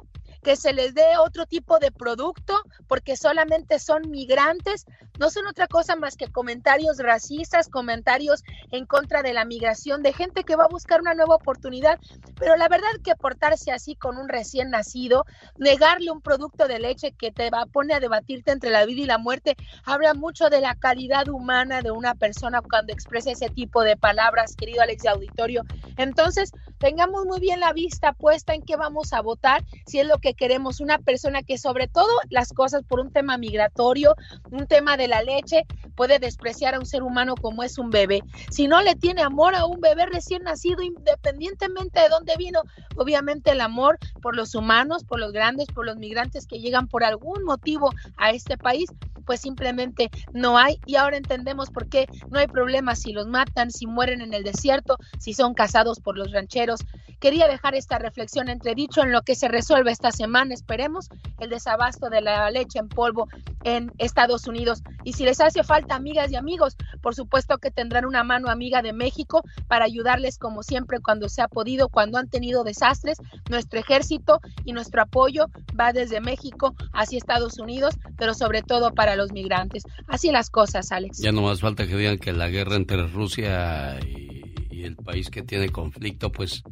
que 0.48 0.56
se 0.56 0.72
les 0.72 0.94
dé 0.94 1.18
otro 1.20 1.46
tipo 1.46 1.78
de 1.78 1.92
producto 1.92 2.54
porque 2.88 3.18
solamente 3.18 3.80
son 3.80 4.10
migrantes, 4.10 4.86
no 5.20 5.30
son 5.30 5.46
otra 5.46 5.68
cosa 5.68 5.98
más 5.98 6.16
que 6.16 6.32
comentarios 6.32 7.00
racistas, 7.00 7.68
comentarios 7.68 8.46
en 8.72 8.86
contra 8.86 9.24
de 9.24 9.34
la 9.34 9.44
migración, 9.44 10.04
de 10.04 10.14
gente 10.14 10.46
que 10.46 10.56
va 10.56 10.64
a 10.64 10.70
buscar 10.70 11.02
una 11.02 11.16
nueva 11.16 11.36
oportunidad, 11.36 12.00
pero 12.40 12.56
la 12.56 12.70
verdad 12.70 12.88
que 13.04 13.14
portarse 13.18 13.74
así 13.74 13.96
con 13.96 14.18
un 14.18 14.30
recién 14.30 14.70
nacido, 14.70 15.26
negarle 15.58 16.12
un 16.12 16.22
producto 16.22 16.70
de 16.70 16.80
leche 16.80 17.12
que 17.12 17.30
te 17.30 17.50
va, 17.50 17.66
pone 17.66 17.94
a 17.94 18.00
debatirte 18.00 18.52
entre 18.52 18.70
la 18.70 18.86
vida 18.86 19.02
y 19.02 19.06
la 19.06 19.18
muerte, 19.18 19.58
habla 19.84 20.14
mucho 20.14 20.50
de 20.50 20.62
la 20.62 20.76
calidad 20.76 21.28
humana 21.28 21.82
de 21.82 21.92
una 21.92 22.16
persona 22.16 22.62
cuando 22.62 22.94
expresa 22.94 23.32
ese 23.32 23.50
tipo 23.50 23.82
de 23.82 23.98
palabras, 23.98 24.56
querido 24.56 24.82
Alex 24.82 25.08
Auditorio. 25.08 25.64
Entonces, 25.98 26.54
tengamos 26.78 27.26
muy 27.26 27.42
bien 27.42 27.60
la 27.60 27.74
vista 27.74 28.14
puesta 28.14 28.54
en 28.54 28.62
qué 28.62 28.78
vamos 28.78 29.12
a 29.12 29.22
votar, 29.22 29.66
si 29.86 30.00
es 30.00 30.08
lo 30.08 30.20
que 30.20 30.37
queremos 30.38 30.80
una 30.80 31.00
persona 31.00 31.44
que 31.44 31.58
sobre 31.58 31.88
todo 31.88 32.08
las 32.30 32.54
cosas 32.54 32.84
por 32.88 33.00
un 33.00 33.12
tema 33.12 33.38
migratorio, 33.38 34.16
un 34.52 34.68
tema 34.68 34.96
de 34.96 35.08
la 35.08 35.22
leche, 35.22 35.66
puede 35.96 36.20
despreciar 36.20 36.76
a 36.76 36.80
un 36.80 36.86
ser 36.86 37.04
humano 37.04 37.36
como 37.36 37.64
es 37.64 37.78
un 37.78 37.90
bebé. 37.90 38.22
Si 38.52 38.68
no 38.68 38.82
le 38.82 38.96
tiene 38.96 39.22
amor 39.22 39.56
a 39.56 39.66
un 39.66 39.82
bebé 39.82 40.06
recién 40.06 40.44
nacido, 40.44 40.82
independientemente 40.84 42.00
de 42.00 42.10
dónde 42.10 42.36
vino, 42.38 42.62
obviamente 42.96 43.52
el 43.52 43.62
amor 43.62 43.98
por 44.22 44.36
los 44.36 44.56
humanos, 44.56 45.04
por 45.04 45.20
los 45.20 45.32
grandes, 45.32 45.68
por 45.68 45.86
los 45.86 45.98
migrantes 45.98 46.48
que 46.48 46.60
llegan 46.60 46.88
por 46.88 47.04
algún 47.04 47.44
motivo 47.44 47.90
a 48.16 48.32
este 48.32 48.58
país, 48.58 48.90
pues 49.28 49.42
simplemente 49.42 50.10
no 50.34 50.58
hay. 50.58 50.80
Y 50.88 50.96
ahora 50.96 51.18
entendemos 51.18 51.70
por 51.70 51.88
qué 51.90 52.08
no 52.32 52.40
hay 52.40 52.48
problema 52.48 52.96
si 52.96 53.12
los 53.12 53.28
matan, 53.28 53.70
si 53.70 53.86
mueren 53.86 54.22
en 54.22 54.34
el 54.34 54.44
desierto, 54.44 54.98
si 55.20 55.34
son 55.34 55.54
cazados 55.54 56.00
por 56.00 56.18
los 56.18 56.32
rancheros. 56.32 56.80
Quería 57.20 57.48
dejar 57.48 57.76
esta 57.76 58.00
reflexión 58.00 58.48
entredicho 58.48 59.02
en 59.02 59.12
lo 59.12 59.22
que 59.24 59.36
se 59.36 59.48
resuelve 59.48 59.92
esta 59.92 60.12
semana, 60.12 60.27
esperemos, 60.52 61.10
el 61.40 61.50
desabasto 61.50 62.10
de 62.10 62.22
la 62.22 62.50
leche 62.52 62.80
en 62.80 62.90
polvo 62.90 63.28
en 63.64 63.92
Estados 63.98 64.48
Unidos. 64.48 64.82
Y 65.04 65.14
si 65.14 65.26
les 65.26 65.42
hace 65.42 65.64
falta, 65.64 65.96
amigas 65.96 66.32
y 66.32 66.36
amigos, 66.36 66.76
por 67.02 67.16
supuesto 67.16 67.58
que 67.58 67.72
tendrán 67.72 68.06
una 68.06 68.24
mano 68.24 68.50
amiga 68.50 68.82
de 68.82 68.94
México 68.94 69.44
para 69.68 69.86
ayudarles 69.86 70.38
como 70.38 70.64
siempre 70.64 71.00
cuando 71.00 71.30
se 71.30 71.42
ha 71.42 71.48
podido, 71.48 71.90
cuando 71.90 72.18
han 72.18 72.30
tenido 72.30 72.64
desastres. 72.64 73.18
Nuestro 73.50 73.80
ejército 73.80 74.40
y 74.64 74.74
nuestro 74.74 75.02
apoyo 75.02 75.48
va 75.80 75.94
desde 75.94 76.22
México 76.22 76.76
hacia 76.94 77.18
Estados 77.18 77.60
Unidos, 77.60 77.96
pero 78.18 78.34
sobre 78.34 78.62
todo 78.62 78.94
para 78.94 79.16
los 79.16 79.32
migrantes. 79.32 79.84
Así 80.08 80.32
las 80.32 80.50
cosas, 80.50 80.92
Alex. 80.92 81.20
Ya 81.20 81.32
no 81.32 81.42
más 81.42 81.62
falta 81.62 81.88
que 81.88 81.96
digan 81.96 82.18
que 82.18 82.34
la 82.34 82.50
guerra 82.50 82.76
entre 82.76 83.08
Rusia 83.08 84.00
y, 84.00 84.37
y 84.78 84.84
el 84.84 84.96
país 84.96 85.30
que 85.30 85.42
tiene 85.42 85.70
conflicto, 85.70 86.32
pues 86.32 86.64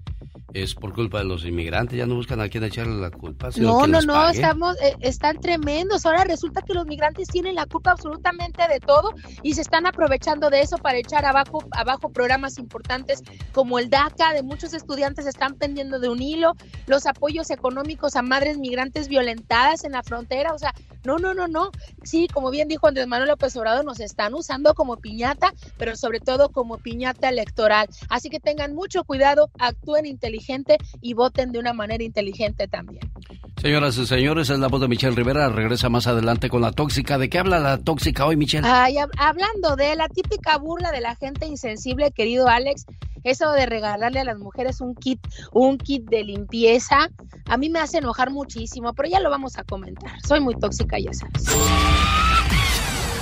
es 0.53 0.73
por 0.73 0.93
culpa 0.93 1.17
de 1.17 1.25
los 1.25 1.43
inmigrantes, 1.43 1.97
ya 1.97 2.05
no 2.05 2.15
buscan 2.15 2.39
a 2.39 2.47
quién 2.47 2.63
echarle 2.63 2.95
la 2.95 3.11
culpa. 3.11 3.51
Sino 3.51 3.73
no, 3.73 3.81
que 3.81 3.87
no, 3.87 3.97
les 3.97 4.05
no, 4.05 4.29
estamos, 4.29 4.77
eh, 4.81 4.95
están 5.01 5.39
tremendos. 5.39 6.05
Ahora 6.05 6.23
resulta 6.23 6.61
que 6.61 6.73
los 6.73 6.85
migrantes 6.85 7.27
tienen 7.27 7.55
la 7.55 7.65
culpa 7.65 7.91
absolutamente 7.91 8.65
de 8.69 8.79
todo 8.79 9.13
y 9.43 9.53
se 9.55 9.61
están 9.61 9.85
aprovechando 9.85 10.49
de 10.49 10.61
eso 10.61 10.77
para 10.77 10.97
echar 10.97 11.25
abajo, 11.25 11.65
abajo 11.71 12.09
programas 12.09 12.57
importantes 12.57 13.21
como 13.51 13.79
el 13.79 13.89
DACA, 13.89 14.33
de 14.33 14.43
muchos 14.43 14.73
estudiantes 14.73 15.25
están 15.25 15.55
pendiendo 15.55 15.99
de 15.99 16.07
un 16.07 16.21
hilo, 16.21 16.53
los 16.87 17.05
apoyos 17.05 17.49
económicos 17.49 18.15
a 18.15 18.21
madres 18.21 18.57
migrantes 18.57 19.09
violentadas 19.09 19.83
en 19.83 19.91
la 19.91 20.03
frontera, 20.03 20.53
o 20.53 20.57
sea, 20.57 20.73
no, 21.05 21.17
no, 21.19 21.33
no, 21.33 21.47
no. 21.47 21.71
Sí, 22.03 22.27
como 22.33 22.49
bien 22.49 22.67
dijo 22.67 22.87
Andrés 22.87 23.07
Manuel 23.07 23.29
López 23.29 23.55
Obrador, 23.57 23.85
nos 23.85 23.99
están 23.99 24.33
usando 24.33 24.73
como 24.73 24.97
piñata, 24.97 25.53
pero 25.77 25.95
sobre 25.95 26.19
todo 26.19 26.49
como 26.49 26.77
piñata 26.77 27.29
electoral. 27.29 27.87
Así 28.09 28.29
que 28.29 28.39
tengan 28.39 28.73
mucho 28.75 29.03
cuidado, 29.03 29.49
actúen 29.59 30.05
inteligente 30.05 30.77
y 31.01 31.13
voten 31.13 31.51
de 31.51 31.59
una 31.59 31.73
manera 31.73 32.03
inteligente 32.03 32.67
también. 32.67 33.01
Señoras 33.61 33.97
y 33.97 34.05
señores, 34.05 34.49
es 34.49 34.59
la 34.59 34.67
voz 34.67 34.81
de 34.81 34.87
Michelle 34.87 35.15
Rivera. 35.15 35.49
Regresa 35.49 35.89
más 35.89 36.07
adelante 36.07 36.49
con 36.49 36.61
la 36.61 36.71
tóxica. 36.71 37.17
¿De 37.17 37.29
qué 37.29 37.39
habla 37.39 37.59
la 37.59 37.77
tóxica 37.79 38.25
hoy, 38.25 38.35
Michelle? 38.35 38.67
Ay, 38.67 38.95
hab- 38.95 39.09
hablando 39.17 39.75
de 39.75 39.95
la 39.95 40.07
típica 40.09 40.57
burla 40.57 40.91
de 40.91 41.01
la 41.01 41.15
gente 41.15 41.45
insensible, 41.47 42.11
querido 42.11 42.47
Alex, 42.47 42.85
eso 43.23 43.51
de 43.53 43.65
regalarle 43.65 44.19
a 44.19 44.23
las 44.23 44.37
mujeres 44.37 44.81
un 44.81 44.93
kit, 44.93 45.19
un 45.51 45.77
kit 45.79 46.03
de 46.07 46.23
limpieza, 46.23 47.09
a 47.47 47.57
mí 47.57 47.69
me 47.69 47.79
hace 47.79 47.97
enojar 47.97 48.29
muchísimo, 48.29 48.93
pero 48.93 49.09
ya 49.09 49.19
lo 49.19 49.31
vamos 49.31 49.57
a 49.57 49.63
comentar. 49.63 50.11
Soy 50.27 50.41
muy 50.41 50.53
tóxica, 50.55 50.99
ya 50.99 51.11
sabes. 51.13 51.43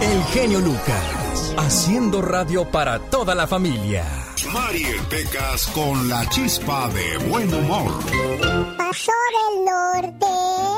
El 0.00 0.22
genio 0.24 0.60
Lucas, 0.60 1.54
haciendo 1.58 2.22
radio 2.22 2.64
para 2.70 2.98
toda 2.98 3.34
la 3.34 3.46
familia. 3.46 4.04
Mariel 4.52 5.00
Pecas 5.08 5.66
con 5.68 6.08
la 6.08 6.28
chispa 6.28 6.88
de 6.88 7.18
buen 7.28 7.52
humor. 7.52 7.92
Paso 8.76 9.12
del 9.32 9.64
norte. 9.64 10.71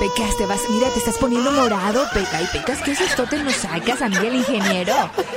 Pecas, 0.00 0.34
te 0.38 0.46
vas, 0.46 0.60
mira, 0.70 0.88
te 0.88 0.98
estás 0.98 1.18
poniendo 1.18 1.50
morado, 1.52 2.04
Peca. 2.14 2.40
Y 2.40 2.46
Pecas, 2.46 2.78
¿qué 2.82 2.94
sustote 2.96 3.36
nos 3.42 3.54
sacas 3.54 4.00
a 4.00 4.08
mí 4.08 4.16
el 4.16 4.34
ingeniero? 4.36 4.94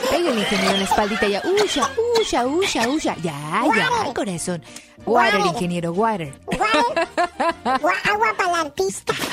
Pega 0.09 0.29
el 0.31 0.39
ingeniero 0.39 0.71
en 0.71 0.79
la 0.79 0.85
espaldita 0.85 1.27
ya. 1.27 1.41
Usha, 1.63 1.89
usha, 2.21 2.45
usha, 2.47 2.87
usha. 2.87 3.15
Ya, 3.21 3.33
ya, 3.75 4.13
corazón. 4.13 4.63
Water, 5.05 5.35
Water. 5.39 5.53
ingeniero, 5.53 5.91
water. 5.91 6.33
Gua- 6.45 7.93
Agua 8.09 8.33
para 8.37 8.49
el 8.49 8.55
artista. 8.67 9.13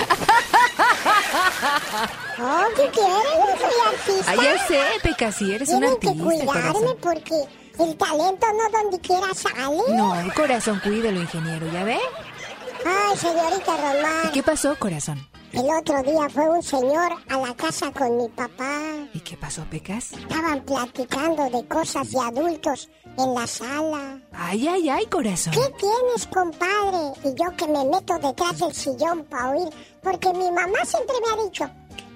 Oh, 2.43 2.65
¿qué 2.75 2.89
quieres? 2.89 3.61
Soy 3.61 3.81
artista. 3.87 4.33
Ah, 4.33 4.35
ya 4.37 4.67
sé, 4.67 4.81
Peca, 5.03 5.31
sí, 5.31 5.53
eres 5.53 5.69
un 5.69 5.81
Tienen 5.81 5.99
que 6.01 6.09
artista, 6.09 6.25
cuidarme 6.25 6.73
corazón. 6.73 6.97
porque 7.03 7.45
el 7.85 7.97
talento 7.99 8.47
no 8.55 8.79
donde 8.81 8.99
quiera 9.01 9.27
sale. 9.35 9.77
No, 9.95 10.15
corazón, 10.35 10.81
cuídalo, 10.83 11.21
ingeniero, 11.21 11.71
¿ya 11.71 11.85
ve? 11.85 11.99
Ay, 12.85 13.17
señorita 13.17 13.73
¿Y 13.75 13.81
Román. 13.81 14.33
qué 14.33 14.43
pasó, 14.43 14.77
corazón? 14.79 15.27
El 15.53 15.67
otro 15.69 16.01
día 16.05 16.29
fue 16.33 16.49
un 16.49 16.63
señor 16.63 17.11
a 17.29 17.37
la 17.37 17.55
casa 17.57 17.91
con 17.93 18.17
mi 18.17 18.29
papá. 18.29 18.71
¿Y 19.13 19.19
qué 19.21 19.37
pasó, 19.37 19.65
Pecas? 19.69 20.13
Estaban 20.13 20.61
platicando 20.65 21.51
de 21.51 21.67
cosas 21.67 22.09
de 22.13 22.21
adultos 22.21 22.89
en 23.19 23.35
la 23.35 23.47
sala. 23.49 24.21
Ay, 24.33 24.69
ay, 24.69 24.89
ay, 24.89 25.07
corazón. 25.07 25.53
¿Qué 25.53 25.75
tienes, 25.77 26.27
compadre? 26.33 27.13
Y 27.25 27.35
yo 27.35 27.57
que 27.57 27.67
me 27.67 27.85
meto 27.85 28.17
detrás 28.19 28.59
del 28.61 28.73
sillón 28.73 29.25
para 29.25 29.51
oír, 29.51 29.69
porque 30.03 30.33
mi 30.33 30.51
mamá 30.53 30.85
siempre 30.85 31.17
me 31.27 31.33
ha 31.33 31.45
dicho, 31.45 31.69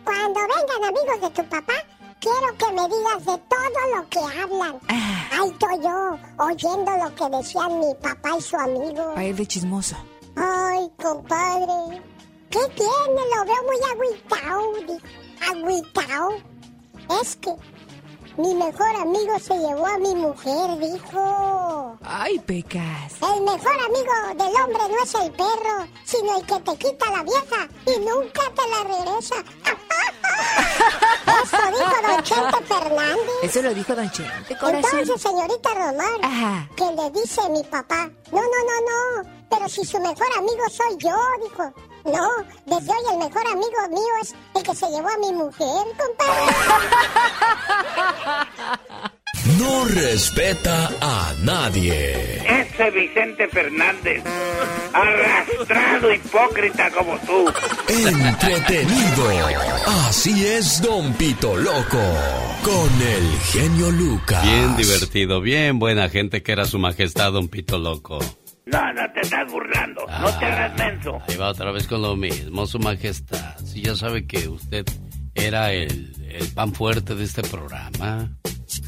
cuando 0.04 0.40
vengan 0.40 0.84
amigos 0.84 1.20
de 1.22 1.30
tu 1.30 1.48
papá, 1.48 1.74
quiero 2.20 2.56
que 2.56 2.72
me 2.72 2.82
digas 2.88 3.18
de 3.18 3.42
todo 3.48 3.96
lo 3.96 4.08
que 4.08 4.18
hablan. 4.40 4.78
Ah. 4.88 5.28
Ahí 5.32 5.50
estoy 5.50 5.82
yo, 5.82 6.18
oyendo 6.38 6.92
lo 7.04 7.14
que 7.16 7.36
decían 7.36 7.80
mi 7.80 7.92
papá 8.00 8.30
y 8.38 8.40
su 8.42 8.56
amigo. 8.56 9.14
Pa' 9.14 9.24
ir 9.24 9.34
de 9.34 9.44
chismoso. 9.46 9.96
Ay, 10.36 10.90
compadre, 11.00 12.02
¿qué 12.50 12.58
tiene? 12.74 13.20
Lo 13.36 13.44
veo 13.44 13.62
muy 13.64 13.78
agüitao, 13.92 14.72
agüitao. 15.50 16.34
Es 17.20 17.36
que 17.36 17.54
mi 18.36 18.54
mejor 18.54 18.96
amigo 18.96 19.38
se 19.38 19.54
llevó 19.56 19.86
a 19.86 19.98
mi 19.98 20.14
mujer, 20.14 20.78
dijo. 20.80 21.96
Ay, 22.02 22.38
Pecas. 22.40 23.12
El 23.22 23.42
mejor 23.42 23.74
amigo 23.74 24.12
del 24.44 24.62
hombre 24.62 24.82
no 24.90 25.02
es 25.04 25.14
el 25.14 25.30
perro, 25.32 25.86
sino 26.04 26.36
el 26.38 26.46
que 26.46 26.60
te 26.60 26.76
quita 26.76 27.10
la 27.10 27.22
vieja 27.22 27.68
y 27.86 28.00
nunca 28.00 28.42
te 28.56 28.68
la 28.70 28.82
regresa. 28.96 29.36
Eso 31.44 31.56
dijo 31.70 31.96
Don 32.08 32.22
Chente 32.22 32.64
Fernández. 32.66 33.34
Eso 33.42 33.62
lo 33.62 33.74
dijo 33.74 33.94
Don 33.94 34.10
Chente, 34.10 34.56
corazón. 34.58 34.98
Entonces, 35.00 35.22
señorita 35.22 35.70
Román, 35.74 36.24
Ajá. 36.24 36.68
que 36.76 36.84
le 36.84 37.10
dice 37.20 37.48
mi 37.50 37.62
papá, 37.64 38.10
no, 38.32 38.40
no, 38.40 38.42
no, 38.42 39.22
no, 39.22 39.30
pero 39.54 39.68
si 39.68 39.84
su 39.84 39.98
mejor 40.00 40.26
amigo 40.36 40.68
soy 40.68 40.96
yo, 40.98 41.16
dijo. 41.42 41.72
No, 42.04 42.28
desde 42.66 42.90
hoy 42.90 43.04
el 43.12 43.18
mejor 43.18 43.46
amigo 43.46 43.88
mío 43.90 44.14
es 44.20 44.34
el 44.54 44.62
que 44.62 44.74
se 44.74 44.86
llevó 44.88 45.08
a 45.08 45.18
mi 45.18 45.32
mujer, 45.32 45.86
compadre. 45.96 46.54
No 49.58 49.84
respeta 49.84 50.90
a 51.00 51.34
nadie. 51.42 52.38
Ese 52.48 52.90
Vicente 52.90 53.46
Fernández, 53.48 54.22
arrastrado 54.92 56.12
hipócrita 56.12 56.90
como 56.90 57.18
tú. 57.18 57.52
Entretenido. 57.88 59.28
Así 60.08 60.46
es, 60.46 60.80
Don 60.80 61.12
Pito 61.14 61.56
Loco. 61.56 62.00
Con 62.62 63.02
el 63.02 63.38
genio 63.40 63.90
Lucas. 63.90 64.42
Bien 64.42 64.76
divertido, 64.76 65.40
bien 65.40 65.78
buena 65.78 66.08
gente 66.08 66.42
que 66.42 66.52
era 66.52 66.64
su 66.64 66.78
majestad, 66.78 67.32
don 67.32 67.48
Pito 67.48 67.78
Loco. 67.78 68.18
No, 68.66 68.92
no 68.94 69.12
te 69.12 69.20
estás 69.20 69.50
burlando, 69.52 70.06
no 70.20 70.38
te 70.38 70.44
hagas 70.46 70.78
menso. 70.78 71.18
Ahí 71.28 71.36
va 71.36 71.48
otra 71.50 71.70
vez 71.70 71.86
con 71.86 72.00
lo 72.02 72.16
mismo, 72.16 72.66
su 72.66 72.78
majestad. 72.78 73.56
Si 73.58 73.82
ya 73.82 73.94
sabe 73.94 74.26
que 74.26 74.48
usted 74.48 74.84
era 75.34 75.72
el, 75.72 76.12
el 76.30 76.48
pan 76.54 76.72
fuerte 76.72 77.14
de 77.14 77.24
este 77.24 77.42
programa. 77.42 78.30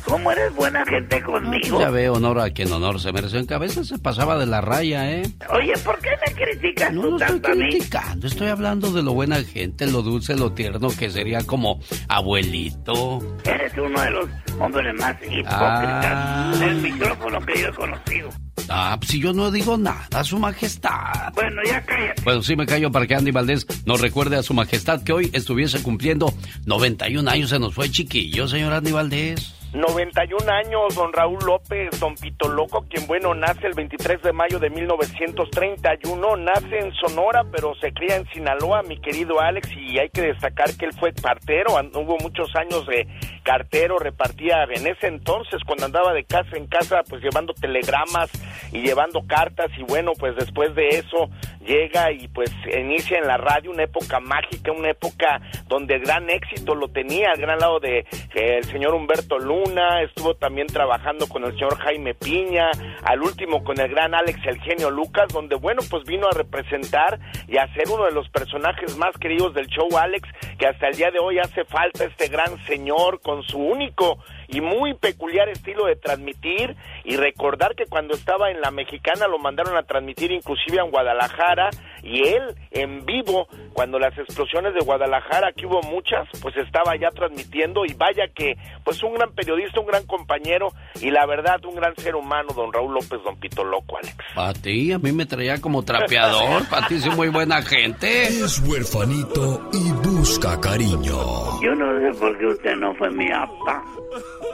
¿Cómo 0.05 0.33
eres 0.33 0.55
buena 0.55 0.85
gente 0.87 1.20
conmigo? 1.22 1.79
Ya 1.81 1.91
ve 1.91 2.09
honor 2.09 2.41
a 2.41 2.51
quien 2.51 2.72
honor 2.72 3.01
se 3.01 3.12
merece. 3.12 3.39
En 3.39 3.47
cabeza 3.47 3.85
se 3.85 3.99
pasaba 3.99 4.39
de 4.39 4.47
la 4.47 4.61
raya, 4.61 5.11
¿eh? 5.11 5.22
Oye, 5.51 5.74
¿por 5.85 5.99
qué 6.01 6.11
me 6.27 6.33
criticas 6.35 6.93
No 6.93 7.03
tú 7.03 7.11
lo 7.11 7.16
estoy 7.18 7.29
tanto 7.41 7.49
a 7.49 7.55
mí? 7.55 7.68
criticando, 7.70 8.27
estoy 8.27 8.49
hablando 8.49 8.91
de 8.93 9.03
lo 9.03 9.12
buena 9.12 9.43
gente, 9.45 9.87
lo 9.87 10.03
dulce, 10.03 10.35
lo 10.37 10.53
tierno 10.53 10.89
que 10.99 11.11
sería 11.11 11.45
como 11.45 11.81
abuelito. 12.09 13.18
Eres 13.45 13.72
uno 13.77 14.01
de 14.01 14.11
los 14.11 14.29
hombres 14.59 14.95
más 14.99 15.14
hipócritas 15.22 15.51
Ah. 15.59 16.53
del 16.59 16.77
micrófono 16.77 17.41
que 17.41 17.61
yo 17.61 17.68
he 17.68 17.72
conocido. 17.74 18.31
Ah, 18.68 18.96
pues 18.98 19.11
si 19.11 19.20
yo 19.20 19.32
no 19.32 19.50
digo 19.50 19.76
nada, 19.76 20.24
su 20.24 20.38
majestad. 20.38 21.32
Bueno, 21.34 21.62
ya 21.64 21.84
cállate. 21.84 22.22
Bueno, 22.22 22.42
sí 22.42 22.57
me 22.57 22.66
callo 22.66 22.90
para 22.90 23.07
que 23.07 23.14
Andy 23.14 23.30
Valdés 23.30 23.66
nos 23.84 24.00
recuerde 24.00 24.36
a 24.36 24.42
su 24.42 24.54
majestad 24.54 25.02
que 25.02 25.12
hoy 25.12 25.30
estuviese 25.32 25.82
cumpliendo 25.82 26.32
91 26.64 27.30
años. 27.30 27.50
Se 27.50 27.59
nos 27.59 27.74
fue 27.74 27.90
chiquillo, 27.90 28.48
señor 28.48 28.72
Andy 28.72 28.92
Valdés. 28.92 29.55
91 29.75 30.51
años, 30.51 30.95
don 30.95 31.12
Raúl 31.12 31.39
López, 31.45 31.99
don 32.01 32.14
Pito 32.14 32.49
Loco, 32.49 32.87
quien 32.89 33.07
bueno, 33.07 33.35
nace 33.35 33.67
el 33.67 33.75
23 33.75 34.23
de 34.23 34.33
mayo 34.33 34.59
de 34.59 34.71
1931, 34.71 36.37
nace 36.37 36.79
en 36.79 36.93
Sonora, 36.95 37.45
pero 37.51 37.75
se 37.81 37.93
cría 37.93 38.17
en 38.17 38.27
Sinaloa, 38.33 38.83
mi 38.85 38.99
querido 39.01 39.41
Alex, 39.41 39.69
y 39.77 39.99
hay 39.99 40.09
que 40.09 40.23
destacar 40.23 40.75
que 40.79 40.87
él 40.87 40.93
fue 40.99 41.12
cartero, 41.12 41.77
an- 41.77 41.91
hubo 41.95 42.17
muchos 42.19 42.55
años 42.57 42.87
de 42.87 43.07
cartero, 43.43 43.99
repartía 43.99 44.64
en 44.64 44.87
ese 44.87 45.09
entonces, 45.09 45.61
cuando 45.67 45.85
andaba 45.87 46.12
de 46.14 46.25
casa 46.25 46.57
en 46.57 46.67
casa, 46.69 47.03
pues 47.09 47.23
llevando 47.23 47.53
telegramas 47.53 48.31
y 48.73 48.81
llevando 48.83 49.23
cartas, 49.27 49.67
y 49.77 49.83
bueno, 49.83 50.12
pues 50.19 50.35
después 50.37 50.75
de 50.75 50.89
eso 50.89 51.29
llega 51.67 52.12
y 52.12 52.29
pues 52.29 52.51
inicia 52.75 53.19
en 53.19 53.27
la 53.27 53.37
radio 53.37 53.71
una 53.71 53.85
época 53.85 54.21
mágica, 54.21 54.73
una 54.73 54.91
época 54.91 55.41
donde 55.67 55.97
el 55.97 56.03
gran 56.03 56.31
éxito 56.31 56.75
lo 56.75 56.89
tenía 56.89 57.31
al 57.31 57.41
gran 57.41 57.59
lado 57.59 57.81
de 57.81 57.99
eh, 57.99 58.59
el 58.59 58.64
señor 58.64 58.95
Humberto 58.95 59.39
Luna, 59.39 60.03
estuvo 60.03 60.35
también 60.35 60.67
trabajando 60.69 61.27
con 61.27 61.45
el 61.45 61.53
señor 61.53 61.77
Jaime 61.79 62.14
Piña, 62.14 62.71
al 63.03 63.23
último 63.23 63.64
con 63.64 63.79
el 63.81 63.91
gran 63.91 64.14
Alex 64.14 64.39
El 64.47 64.61
Genio 64.61 64.91
Lucas, 64.91 65.27
donde 65.33 65.57
bueno, 65.57 65.83
pues 65.91 66.05
vino 66.05 66.29
a 66.29 66.37
representar 66.37 67.19
y 67.49 67.59
a 67.59 67.73
ser 67.75 67.89
uno 67.91 68.05
de 68.05 68.12
los 68.12 68.29
personajes 68.31 68.97
más 68.97 69.17
queridos 69.19 69.55
del 69.55 69.67
show 69.67 69.89
Alex, 69.99 70.29
que 70.59 70.67
hasta 70.67 70.89
el 70.89 70.97
día 70.97 71.11
de 71.11 71.19
hoy 71.19 71.39
hace 71.39 71.64
falta 71.64 72.05
este 72.05 72.29
gran 72.29 72.57
señor 72.67 73.21
con 73.21 73.43
su 73.43 73.59
único 73.59 74.19
y 74.49 74.61
muy 74.61 74.94
peculiar 74.94 75.49
estilo 75.49 75.86
de 75.86 75.97
transmitir 75.97 76.76
y 77.05 77.16
recordar 77.16 77.74
que 77.74 77.86
cuando 77.86 78.14
estaba 78.14 78.51
en 78.51 78.61
la 78.61 78.70
mexicana 78.70 79.26
lo 79.28 79.38
mandaron 79.38 79.76
a 79.76 79.82
transmitir 79.82 80.32
inclusive 80.32 80.78
en 80.78 80.90
Guadalajara 80.90 81.70
y 82.03 82.26
él 82.28 82.55
en 82.70 83.05
vivo 83.05 83.49
cuando 83.72 83.99
las 83.99 84.16
explosiones 84.18 84.74
de 84.74 84.80
Guadalajara 84.80 85.53
que 85.53 85.66
hubo 85.66 85.82
muchas 85.82 86.28
pues 86.40 86.57
estaba 86.57 86.97
ya 86.97 87.11
transmitiendo 87.11 87.84
y 87.84 87.94
vaya 87.94 88.28
que 88.34 88.57
pues 88.84 89.03
un 89.03 89.14
gran 89.14 89.32
periodista 89.32 89.80
un 89.80 89.86
gran 89.86 90.07
compañero 90.07 90.68
y 91.01 91.11
la 91.11 91.26
verdad 91.26 91.64
un 91.64 91.74
gran 91.74 91.94
ser 91.97 92.14
humano 92.14 92.49
don 92.55 92.72
Raúl 92.72 92.94
López 92.94 93.20
don 93.24 93.36
Pito 93.36 93.64
Loco 93.64 93.99
Alex 93.99 94.16
Para 94.34 94.53
ti, 94.53 94.92
a 94.92 94.99
mí 94.99 95.12
me 95.12 95.26
traía 95.26 95.61
como 95.61 95.84
trapeador. 95.84 96.68
Para 96.70 96.86
ti, 96.86 96.99
soy 96.99 97.14
muy 97.14 97.28
buena 97.28 97.62
gente. 97.62 98.26
Es 98.26 98.61
huerfanito 98.61 99.68
y 99.72 99.92
busca 100.07 100.61
cariño. 100.61 101.61
Yo 101.62 101.74
no 101.74 102.01
sé 102.01 102.18
por 102.18 102.38
qué 102.38 102.47
usted 102.47 102.76
no 102.76 102.94
fue 102.94 103.11
mi 103.11 103.28
papá. 103.28 103.82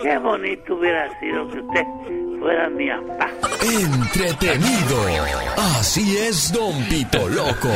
Qué 0.02 0.18
bonito 0.18 0.74
hubiera 0.74 1.08
sido 1.20 1.48
que 1.48 1.60
usted 1.60 1.84
fuera 2.40 2.68
mi 2.70 2.88
papá. 2.88 3.30
Entretenido. 3.62 5.06
Así 5.78 6.16
es, 6.16 6.52
Don 6.52 6.84
Pito 6.84 7.28
Loco. 7.28 7.70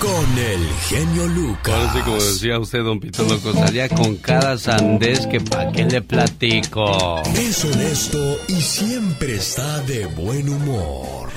Con 0.00 0.38
el 0.38 0.68
genio 0.88 1.26
Lucas. 1.28 1.74
Ahora 1.74 1.92
sí, 1.92 2.00
como 2.00 2.16
decía 2.16 2.58
usted, 2.58 2.82
don 2.82 2.98
Pito 2.98 3.22
Loco, 3.22 3.52
salía 3.52 3.88
con 3.88 4.16
cada 4.16 4.58
sandés 4.58 5.26
que 5.28 5.40
pa' 5.40 5.70
qué 5.70 5.84
le 5.84 6.02
platico. 6.02 7.22
Es 7.36 7.64
honesto 7.64 8.18
y 8.48 8.60
siempre 8.60 9.36
está 9.36 9.80
de 9.82 10.06
buen 10.06 10.48
humor. 10.48 11.30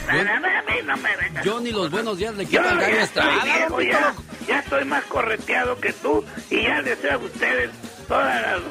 Yo 1.44 1.60
ni 1.60 1.72
los 1.72 1.92
buenos 1.92 2.18
días 2.18 2.36
le 2.36 2.46
quiero 2.46 2.66
gallo 2.66 2.98
ya 3.82 4.16
ya, 4.48 4.60
estoy 4.60 4.86
más 4.86 5.04
correteado 5.06 5.80
que 5.80 5.92
tú 5.94 6.24
y 6.50 6.64
ya 6.64 6.82
les 6.82 7.00
sé 7.00 7.12
a 7.12 7.18
ustedes 7.18 7.72
todas 8.08 8.42
las 8.42 8.62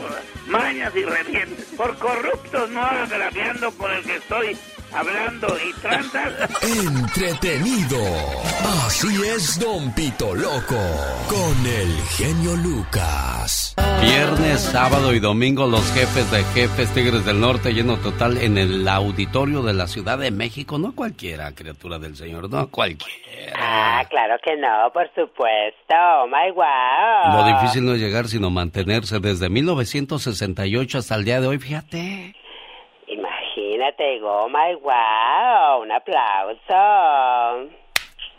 mañas 0.47 0.95
y 0.95 1.05
revientes. 1.05 1.67
Por 1.77 1.97
corruptos 1.99 2.71
no 2.71 2.83
agraviando 2.83 3.71
por 3.73 3.91
el 3.91 4.03
que 4.05 4.17
estoy 4.17 4.59
hablando 4.95 5.49
y 5.59 5.73
tranzas. 5.81 6.33
Entretenido. 6.63 7.99
Así 8.87 9.09
es, 9.25 9.59
Don 9.59 9.93
Pito 9.95 10.35
Loco. 10.35 10.79
Con 11.29 11.67
el 11.67 11.93
genio 12.17 12.57
Lucas. 12.57 13.75
Viernes, 14.01 14.61
sábado 14.61 15.13
y 15.15 15.21
domingo 15.21 15.67
los 15.67 15.91
jefes 15.93 16.31
de 16.31 16.45
jefes 16.45 16.93
Tigres 16.93 17.25
del 17.25 17.41
Norte 17.41 17.73
lleno 17.73 17.97
total 17.97 18.39
en 18.39 18.59
el 18.59 18.87
auditorio 18.87 19.63
de 19.63 19.75
la 19.75 19.87
Ciudad 19.87 20.19
de 20.19 20.31
México. 20.31 20.79
No 20.79 20.95
cualquiera, 20.95 21.53
criatura 21.53 21.99
del 21.99 22.17
Señor, 22.17 22.51
no 22.51 22.69
cualquiera. 22.69 23.53
Ah, 23.57 24.05
claro 24.09 24.37
que 24.43 24.57
no, 24.57 24.93
por 24.93 25.07
supuesto. 25.15 25.95
Oh 25.95 26.27
my 26.27 26.53
wow. 26.53 27.37
Lo 27.37 27.59
difícil 27.59 27.85
no 27.85 27.95
es 27.95 28.01
llegar, 28.01 28.29
sino 28.29 28.51
mantenerse 28.51 29.19
desde 29.21 29.49
1968 29.49 30.99
hasta 30.99 31.15
el 31.15 31.25
día 31.25 31.41
de 31.41 31.47
hoy, 31.47 31.59
fíjate. 31.59 32.35
Imagínate, 33.79 34.21
oh 34.23 34.49
my 34.49 34.75
wow. 34.83 35.83
Un 35.83 35.91
aplauso. 35.91 37.71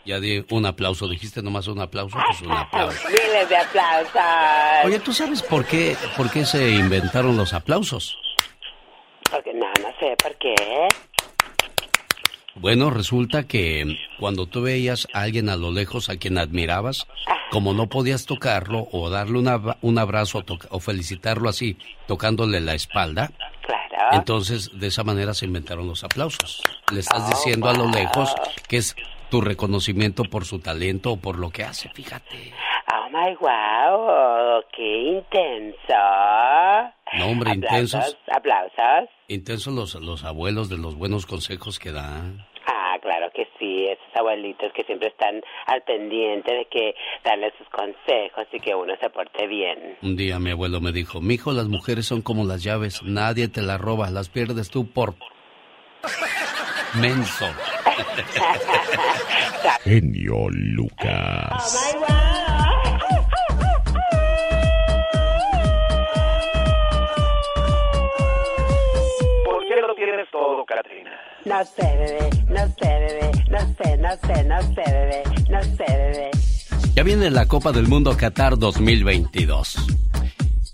Ya 0.06 0.18
di 0.20 0.44
un 0.50 0.64
aplauso, 0.66 1.08
dijiste 1.08 1.42
nomás 1.42 1.66
un 1.66 1.80
aplauso, 1.80 2.16
pues 2.26 2.40
un 2.42 2.52
aplauso. 2.56 3.06
Miles 3.08 3.48
de 3.48 3.56
aplausos. 3.56 4.84
Oye, 4.84 4.98
¿tú 5.00 5.12
sabes 5.12 5.42
por 5.42 5.66
qué, 5.66 5.96
por 6.16 6.30
qué 6.30 6.44
se 6.46 6.70
inventaron 6.70 7.36
los 7.36 7.52
aplausos? 7.52 8.16
Porque 9.30 9.52
no, 9.52 9.66
no 9.82 9.88
sé 10.00 10.16
por 10.22 10.34
qué. 10.36 10.54
Bueno, 12.54 12.88
resulta 12.88 13.46
que 13.46 13.84
cuando 14.18 14.46
tú 14.46 14.62
veías 14.62 15.06
a 15.12 15.22
alguien 15.22 15.50
a 15.50 15.56
lo 15.56 15.70
lejos 15.72 16.08
a 16.08 16.16
quien 16.16 16.38
admirabas, 16.38 17.06
como 17.50 17.74
no 17.74 17.88
podías 17.88 18.24
tocarlo 18.24 18.88
o 18.92 19.10
darle 19.10 19.38
una- 19.38 19.76
un 19.82 19.98
abrazo 19.98 20.38
o, 20.38 20.58
o 20.76 20.80
felicitarlo 20.80 21.50
así, 21.50 21.76
tocándole 22.06 22.60
la 22.60 22.72
espalda. 22.74 23.30
Entonces 24.12 24.70
de 24.78 24.86
esa 24.88 25.04
manera 25.04 25.34
se 25.34 25.46
inventaron 25.46 25.86
los 25.86 26.04
aplausos. 26.04 26.62
Le 26.92 27.00
estás 27.00 27.28
diciendo 27.28 27.68
a 27.68 27.74
lo 27.74 27.88
lejos 27.88 28.34
que 28.68 28.78
es 28.78 28.96
tu 29.30 29.40
reconocimiento 29.40 30.24
por 30.24 30.44
su 30.44 30.60
talento 30.60 31.12
o 31.12 31.16
por 31.16 31.38
lo 31.38 31.50
que 31.50 31.64
hace, 31.64 31.88
fíjate. 31.90 32.52
Oh 32.92 33.08
my 33.10 33.34
wow, 33.40 34.62
qué 34.72 35.18
intenso. 35.18 35.76
No, 37.18 37.26
hombre, 37.26 37.52
aplausos, 37.52 37.94
intensos. 37.94 38.16
Aplausos. 38.30 39.10
Intensos 39.28 39.74
los, 39.74 39.94
los 39.96 40.24
abuelos 40.24 40.68
de 40.68 40.78
los 40.78 40.94
buenos 40.96 41.26
consejos 41.26 41.78
que 41.78 41.92
dan. 41.92 42.46
Ah, 42.66 42.96
claro 43.00 43.30
que 43.34 43.48
sí, 43.58 43.86
esos 43.86 44.05
abuelitos 44.16 44.72
que 44.72 44.84
siempre 44.84 45.08
están 45.08 45.40
al 45.66 45.82
pendiente 45.82 46.54
de 46.54 46.64
que 46.66 46.94
darle 47.24 47.52
sus 47.58 47.68
consejos 47.68 48.46
y 48.52 48.60
que 48.60 48.74
uno 48.74 48.94
se 49.00 49.10
porte 49.10 49.46
bien. 49.46 49.96
Un 50.02 50.16
día 50.16 50.38
mi 50.38 50.50
abuelo 50.50 50.80
me 50.80 50.92
dijo, 50.92 51.20
mijo, 51.20 51.52
las 51.52 51.66
mujeres 51.68 52.06
son 52.06 52.22
como 52.22 52.44
las 52.44 52.62
llaves, 52.62 53.02
nadie 53.02 53.48
te 53.48 53.62
las 53.62 53.80
roba, 53.80 54.10
las 54.10 54.28
pierdes 54.28 54.70
tú 54.70 54.90
por 54.90 55.14
menso. 57.00 57.46
Genio 59.84 60.48
Lucas. 60.50 61.96
¿Por 69.44 69.66
qué 69.66 69.80
lo 69.80 69.94
tienes 69.94 70.30
todo, 70.30 70.64
Katrina? 70.64 71.18
No 71.46 71.64
sé, 71.64 71.86
bebé, 71.96 72.30
no 72.48 72.66
sé, 72.66 72.88
bebé, 72.88 73.30
no 73.48 73.58
sé, 73.60 73.96
no 73.98 74.10
sé, 74.26 74.44
no 74.44 74.62
sé, 74.62 74.82
bebé, 74.84 75.22
no 75.48 75.62
sé, 75.62 75.84
bebé. 75.86 76.30
Ya 76.96 77.04
viene 77.04 77.30
la 77.30 77.46
Copa 77.46 77.70
del 77.70 77.86
Mundo 77.86 78.16
Qatar 78.16 78.58
2022. 78.58 79.76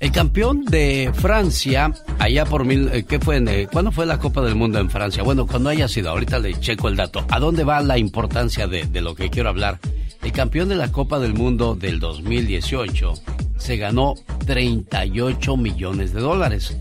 El 0.00 0.12
campeón 0.12 0.64
de 0.64 1.12
Francia, 1.12 1.92
allá 2.18 2.46
por 2.46 2.64
mil, 2.64 2.88
eh, 2.90 3.04
¿qué 3.04 3.20
fue? 3.20 3.36
Eh, 3.46 3.68
¿Cuándo 3.70 3.92
fue 3.92 4.06
la 4.06 4.18
Copa 4.18 4.40
del 4.40 4.54
Mundo 4.54 4.78
en 4.78 4.88
Francia? 4.88 5.22
Bueno, 5.22 5.46
cuando 5.46 5.68
haya 5.68 5.88
sido, 5.88 6.08
ahorita 6.08 6.38
le 6.38 6.58
checo 6.58 6.88
el 6.88 6.96
dato. 6.96 7.22
¿A 7.28 7.38
dónde 7.38 7.64
va 7.64 7.82
la 7.82 7.98
importancia 7.98 8.66
de, 8.66 8.84
de 8.84 9.00
lo 9.02 9.14
que 9.14 9.28
quiero 9.28 9.50
hablar? 9.50 9.78
El 10.22 10.32
campeón 10.32 10.70
de 10.70 10.76
la 10.76 10.90
Copa 10.90 11.18
del 11.18 11.34
Mundo 11.34 11.74
del 11.74 12.00
2018 12.00 13.12
se 13.58 13.76
ganó 13.76 14.14
38 14.46 15.54
millones 15.58 16.14
de 16.14 16.20
dólares. 16.22 16.74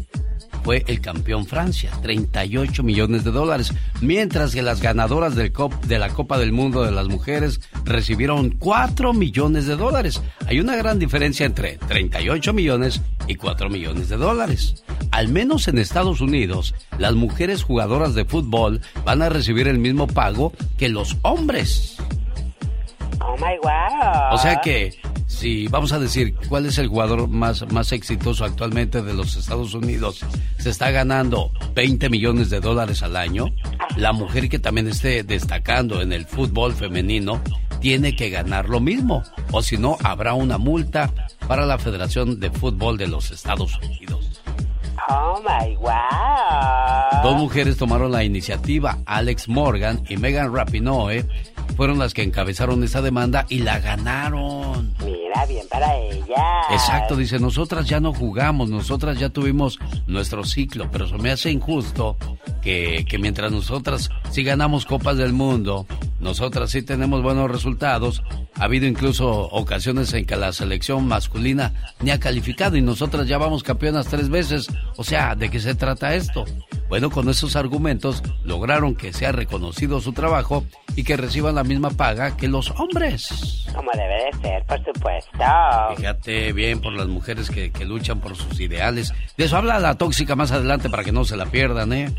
Fue 0.64 0.84
el 0.88 1.02
campeón 1.02 1.46
Francia, 1.46 1.92
38 2.02 2.84
millones 2.84 3.24
de 3.24 3.32
dólares, 3.32 3.74
mientras 4.02 4.54
que 4.54 4.62
las 4.62 4.82
ganadoras 4.82 5.36
del 5.36 5.52
cop, 5.52 5.74
de 5.86 5.98
la 5.98 6.10
Copa 6.10 6.38
del 6.38 6.52
Mundo 6.52 6.84
de 6.84 6.92
las 6.92 7.08
mujeres 7.08 7.62
recibieron 7.84 8.52
4 8.52 9.14
millones 9.14 9.66
de 9.66 9.76
dólares. 9.76 10.22
Hay 10.46 10.60
una 10.60 10.76
gran 10.76 11.00
diferencia 11.00 11.46
entre 11.46 11.78
38 11.78 12.54
millones 12.54 13.02
y 13.28 13.36
4 13.36 13.70
millones 13.70 14.10
de 14.10 14.18
dólares. 14.18 14.84
Al 15.12 15.28
menos 15.30 15.68
en 15.68 15.80
Estados 15.80 16.22
Unidos, 16.22 16.76
las 16.98 17.16
mujeres 17.16 17.64
jugadoras 17.64 18.14
de 18.14 18.26
fútbol 18.26 18.82
van 19.04 19.22
a 19.22 19.30
recibir 19.30 19.68
el 19.68 19.80
mismo 19.80 20.08
pago 20.08 20.54
que 20.78 20.90
los 20.90 21.18
hombres. 21.24 21.98
Oh 23.20 23.36
my 23.38 23.58
wow. 23.62 24.34
O 24.34 24.38
sea 24.38 24.62
que, 24.62 24.98
si 25.32 25.68
vamos 25.70 25.94
a 25.94 26.00
decir 26.00 26.36
cuál 26.50 26.66
es 26.66 26.78
el 26.78 26.88
jugador 26.88 27.28
más, 27.30 27.66
más 27.72 27.94
exitoso 27.94 28.44
actualmente 28.44 29.02
de 29.02 29.14
los 29.14 29.38
Estados 29.38 29.74
Unidos, 29.74 30.20
se 30.58 30.70
está 30.70 30.92
ganando 30.92 31.52
20 31.74 32.10
millones 32.10 32.50
de 32.50 32.60
dólares 32.60 33.02
al 33.02 33.16
año, 33.16 33.46
la 33.96 34.12
mujer 34.12 34.50
que 34.50 34.60
también 34.60 34.88
esté 34.88 35.24
destacando 35.24 36.02
en 36.02 36.12
el 36.12 36.26
fútbol 36.26 36.74
femenino 36.74 37.42
tiene 37.80 38.16
que 38.16 38.30
ganar 38.30 38.70
lo 38.70 38.80
mismo, 38.82 39.24
o 39.52 39.64
si 39.64 39.78
no, 39.78 39.98
habrá 40.04 40.34
una 40.34 40.58
multa 40.58 41.12
para 41.48 41.66
la 41.66 41.80
Federación 41.80 42.40
de 42.40 42.52
Fútbol 42.52 42.98
de 42.98 43.08
los 43.08 43.32
Estados 43.32 43.76
Unidos. 43.78 44.42
Oh 45.10 45.42
my 45.42 45.76
wow. 45.78 47.24
Dos 47.24 47.38
mujeres 47.38 47.78
tomaron 47.78 48.12
la 48.12 48.24
iniciativa, 48.24 49.00
Alex 49.06 49.48
Morgan 49.48 50.04
y 50.10 50.18
Megan 50.18 50.54
Rapinoe, 50.54 51.26
fueron 51.82 51.98
las 51.98 52.14
que 52.14 52.22
encabezaron 52.22 52.84
esa 52.84 53.02
demanda 53.02 53.48
y 53.50 53.58
la 53.58 53.80
ganaron. 53.80 54.94
Mira, 55.04 55.48
bien 55.48 55.66
para 55.68 55.98
ella. 55.98 56.62
Exacto, 56.70 57.16
dice, 57.16 57.40
nosotras 57.40 57.88
ya 57.88 58.00
no 58.00 58.14
jugamos, 58.14 58.70
nosotras 58.70 59.18
ya 59.18 59.30
tuvimos 59.30 59.80
nuestro 60.06 60.44
ciclo, 60.44 60.92
pero 60.92 61.08
se 61.08 61.18
me 61.18 61.32
hace 61.32 61.50
injusto 61.50 62.18
que, 62.62 63.04
que 63.10 63.18
mientras 63.18 63.52
nosotras 63.52 64.12
sí 64.30 64.44
ganamos 64.44 64.86
copas 64.86 65.18
del 65.18 65.34
mundo, 65.34 65.88
nosotras 66.20 66.70
sí 66.70 66.84
tenemos 66.84 67.24
buenos 67.24 67.50
resultados, 67.50 68.22
ha 68.60 68.66
habido 68.66 68.86
incluso 68.86 69.50
ocasiones 69.50 70.14
en 70.14 70.28
que 70.28 70.36
la 70.36 70.54
selección 70.54 71.08
masculina 71.08 71.74
ni 72.00 72.12
ha 72.12 72.20
calificado 72.20 72.78
y 72.78 72.84
nosotras 72.84 73.28
ya 73.28 73.40
vamos 73.40 73.64
campeonas 73.64 74.06
tres 74.06 74.30
veces, 74.30 74.68
o 74.98 75.04
sea, 75.04 75.34
¿de 75.34 75.50
qué 75.50 75.60
se 75.60 75.74
trata 75.74 76.14
esto? 76.14 76.46
Bueno, 76.90 77.10
con 77.10 77.30
esos 77.30 77.56
argumentos 77.56 78.22
lograron 78.44 78.96
que 78.96 79.14
sea 79.14 79.32
reconocido 79.32 80.02
su 80.02 80.12
trabajo 80.12 80.66
y 80.96 81.04
que 81.06 81.16
reciban 81.16 81.56
la 81.56 81.64
misma 81.72 81.90
paga 81.90 82.36
que 82.36 82.48
los 82.48 82.72
hombres. 82.72 83.66
Como 83.74 83.92
debe 83.92 84.26
de 84.26 84.34
ser, 84.42 84.64
por 84.66 84.84
supuesto. 84.84 85.38
Fíjate 85.96 86.54
bien 86.54 86.82
por 86.82 86.94
las 86.94 87.08
mujeres 87.08 87.50
que, 87.50 87.72
que 87.72 87.86
luchan 87.86 88.20
por 88.20 88.36
sus 88.36 88.60
ideales. 88.60 89.14
De 89.38 89.46
eso 89.46 89.58
habla 89.58 89.80
la 89.80 89.96
tóxica 89.96 90.36
más 90.36 90.52
adelante 90.52 90.90
para 90.90 91.04
que 91.04 91.12
no 91.12 91.26
se 91.26 91.38
la 91.38 91.46
pierdan, 91.46 91.94
¿eh? 91.94 92.14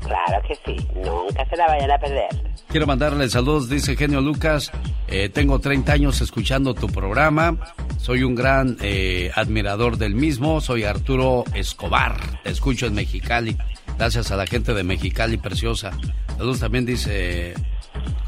Claro 0.00 0.42
que 0.48 0.54
sí, 0.64 0.86
nunca 0.94 1.44
se 1.48 1.56
la 1.56 1.66
vayan 1.66 1.90
a 1.90 1.98
perder. 1.98 2.28
Quiero 2.68 2.86
mandarle 2.86 3.28
saludos, 3.28 3.68
dice 3.68 3.96
Genio 3.96 4.20
Lucas. 4.20 4.72
Eh, 5.08 5.28
tengo 5.28 5.58
30 5.58 5.92
años 5.92 6.20
escuchando 6.20 6.74
tu 6.74 6.88
programa. 6.88 7.56
Soy 7.98 8.22
un 8.22 8.34
gran 8.34 8.76
eh, 8.80 9.30
admirador 9.34 9.98
del 9.98 10.14
mismo. 10.14 10.60
Soy 10.60 10.84
Arturo 10.84 11.44
Escobar. 11.54 12.42
Te 12.42 12.50
escucho 12.50 12.86
en 12.86 12.94
Mexicali. 12.94 13.56
Gracias 13.98 14.30
a 14.30 14.36
la 14.36 14.46
gente 14.46 14.72
de 14.72 14.82
Mexicali, 14.82 15.36
preciosa. 15.36 15.92
Saludos 16.36 16.60
también 16.60 16.86
dice 16.86 17.54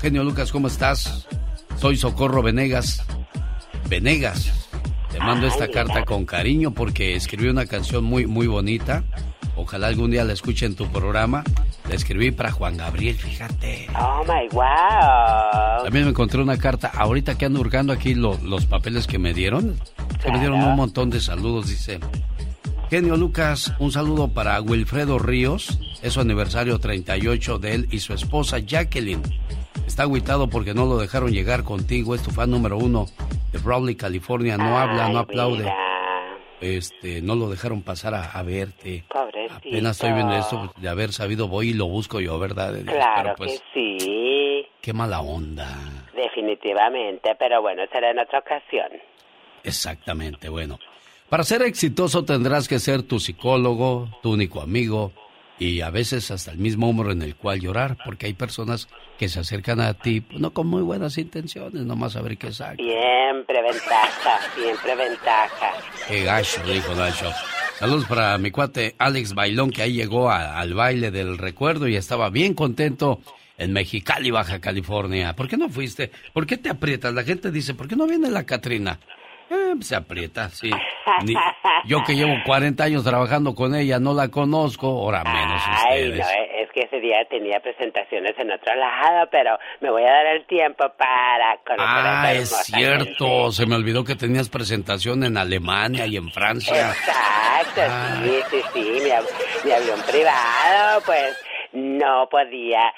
Genio 0.01 0.25
Lucas, 0.25 0.51
¿cómo 0.53 0.69
estás? 0.69 1.27
Soy 1.79 1.97
Socorro 1.97 2.43
Venegas. 2.43 3.05
Venegas. 3.89 4.69
Te 5.11 5.19
mando 5.19 5.47
esta 5.47 5.69
carta 5.69 6.05
con 6.05 6.25
cariño 6.25 6.71
porque 6.73 7.15
escribí 7.15 7.49
una 7.49 7.67
canción 7.67 8.05
muy, 8.05 8.27
muy 8.27 8.47
bonita. 8.47 9.05
Ojalá 9.55 9.89
algún 9.89 10.11
día 10.11 10.25
la 10.25 10.33
escuche 10.33 10.65
en 10.67 10.75
tu 10.75 10.87
programa. 10.91 11.45
La 11.89 11.95
escribí 11.95 12.31
para 12.31 12.51
Juan 12.53 12.77
Gabriel, 12.79 13.17
fíjate. 13.17 13.87
Oh 14.01 14.23
my 14.25 14.49
wow. 14.53 15.85
También 15.85 16.05
me 16.05 16.11
encontré 16.11 16.41
una 16.41 16.57
carta, 16.57 16.91
ahorita 16.95 17.37
que 17.37 17.45
ando 17.47 17.61
hurgando 17.61 17.93
aquí 17.93 18.15
lo- 18.15 18.39
los 18.43 18.65
papeles 18.67 19.07
que 19.07 19.19
me 19.19 19.35
dieron, 19.35 19.79
que 20.25 20.31
me 20.33 20.39
dieron 20.39 20.63
un 20.63 20.77
montón 20.77 21.11
de 21.11 21.21
saludos, 21.21 21.69
dice. 21.69 21.99
Genio 22.93 23.17
Lucas, 23.17 23.75
un 23.79 23.91
saludo 23.91 24.29
para 24.35 24.61
Wilfredo 24.61 25.19
Ríos, 25.19 25.79
es 26.03 26.13
su 26.13 26.21
aniversario 26.21 26.79
38 26.79 27.59
de 27.59 27.75
él 27.75 27.87
y 27.91 28.01
su 28.01 28.13
esposa 28.13 28.59
Jacqueline. 28.59 29.23
Está 29.87 30.03
agüitado 30.03 30.51
porque 30.51 30.75
no 30.75 30.85
lo 30.85 30.99
dejaron 30.99 31.33
llegar 31.33 31.65
contigo, 31.65 32.15
es 32.15 32.23
tu 32.23 32.31
fan 32.31 32.51
número 32.51 32.77
uno 32.77 33.07
de 33.51 33.59
Brawley, 33.61 33.95
California, 33.97 34.59
no 34.59 34.79
habla, 34.79 35.09
no 35.09 35.21
aplaude. 35.21 35.73
Este, 36.61 37.23
no 37.23 37.35
lo 37.35 37.49
dejaron 37.49 37.81
pasar 37.81 38.13
a, 38.13 38.25
a 38.31 38.43
verte. 38.43 39.05
Pobrecito. 39.09 39.55
Apenas 39.55 39.93
estoy 39.93 40.13
viendo 40.13 40.35
esto, 40.35 40.75
de 40.77 40.89
haber 40.91 41.13
sabido 41.13 41.49
voy 41.49 41.71
y 41.71 41.73
lo 41.73 41.87
busco 41.87 42.21
yo, 42.21 42.39
¿verdad? 42.39 42.75
Claro 42.85 43.33
pues, 43.39 43.63
que 43.73 43.89
sí, 43.99 44.67
qué 44.83 44.93
mala 44.93 45.23
onda. 45.23 45.67
definitivamente, 46.15 47.35
pero 47.39 47.63
bueno, 47.63 47.85
será 47.91 48.11
en 48.11 48.19
otra 48.19 48.41
ocasión. 48.41 48.89
Exactamente, 49.65 50.51
bueno. 50.51 50.79
Para 51.33 51.45
ser 51.45 51.63
exitoso 51.63 52.27
tendrás 52.27 52.69
que 52.69 52.79
ser 52.79 53.05
tu 53.05 53.19
psicólogo, 53.19 54.11
tu 54.23 54.33
único 54.35 54.61
amigo 54.61 55.15
y 55.59 55.81
a 55.81 55.89
veces 55.89 56.31
hasta 56.31 56.51
el 56.51 56.59
mismo 56.59 56.91
hombro 56.91 57.11
en 57.11 57.23
el 57.23 57.37
cual 57.37 57.59
llorar, 57.59 57.97
porque 58.05 58.27
hay 58.27 58.35
personas 58.35 58.87
que 59.19 59.31
se 59.31 59.41
acercan 59.41 59.81
a 59.81 59.95
ti 59.95 60.21
pues, 60.21 60.39
no 60.43 60.53
con 60.53 60.67
muy 60.67 60.83
buenas 60.83 61.17
intenciones, 61.17 61.85
nomás 61.87 62.17
a 62.17 62.21
ver 62.21 62.37
qué 62.37 62.53
saca. 62.53 62.75
Siempre 62.77 63.63
ventaja, 63.63 64.41
siempre 64.55 64.95
ventaja. 64.95 65.73
Qué 66.07 66.23
gacho, 66.25 66.61
dijo 66.71 66.95
Nacho. 66.95 67.31
Saludos 67.79 68.05
para 68.05 68.37
mi 68.37 68.51
cuate 68.51 68.95
Alex 68.99 69.33
Bailón, 69.33 69.71
que 69.71 69.81
ahí 69.81 69.95
llegó 69.95 70.31
a- 70.31 70.59
al 70.61 70.75
baile 70.75 71.11
del 71.11 71.39
recuerdo 71.39 71.89
y 71.89 71.97
estaba 71.97 72.29
bien 72.29 72.53
contento 72.53 73.23
en 73.57 73.73
Mexicali, 73.73 74.31
Baja 74.31 74.61
California. 74.61 75.35
¿Por 75.35 75.49
qué 75.49 75.57
no 75.57 75.71
fuiste? 75.71 76.11
¿Por 76.35 76.47
qué 76.47 76.59
te 76.59 76.69
aprietas? 76.69 77.15
La 77.15 77.23
gente 77.25 77.51
dice, 77.51 77.73
¿por 77.73 77.89
qué 77.89 77.97
no 77.97 78.07
viene 78.07 78.29
la 78.31 78.45
Catrina? 78.45 78.99
Eh, 79.53 79.75
se 79.83 79.97
aprieta, 79.97 80.49
sí. 80.49 80.71
Ni- 81.25 81.35
yo 81.85 82.03
que 82.05 82.15
llevo 82.15 82.33
40 82.47 82.83
años 82.85 83.05
trabajando 83.05 83.55
con 83.55 83.75
ella, 83.75 83.99
no 83.99 84.15
la 84.15 84.29
conozco, 84.29 84.87
ahora 84.87 85.23
menos 85.25 85.63
Ay, 85.67 86.09
ustedes. 86.09 86.19
no, 86.27 86.63
es 86.63 86.71
que 86.73 86.81
ese 86.81 87.01
día 87.01 87.19
tenía 87.29 87.61
presentaciones 87.61 88.33
en 88.39 88.51
otro 88.53 88.75
lado, 88.75 89.29
pero 89.31 89.59
me 89.81 89.91
voy 89.91 90.03
a 90.05 90.13
dar 90.13 90.27
el 90.29 90.47
tiempo 90.47 90.85
para 90.97 91.57
conocer 91.67 92.07
a 92.07 92.23
Ah, 92.23 92.33
esta 92.33 92.61
es 92.61 92.67
cierto. 92.67 93.53
Se 93.53 93.67
me 93.67 93.75
olvidó 93.75 94.05
que 94.05 94.15
tenías 94.17 94.49
presentación 94.49 95.23
en 95.25 95.37
Alemania 95.37 96.07
y 96.07 96.17
en 96.17 96.31
Francia. 96.31 96.91
Exacto, 96.93 97.83
sí, 98.25 98.41
sí, 98.51 98.63
sí, 98.73 99.01
mi, 99.05 99.11
av- 99.11 99.27
mi 99.65 99.71
avión 99.73 100.01
privado, 100.11 101.03
pues 101.05 101.37
no 101.73 102.29
podía 102.31 102.93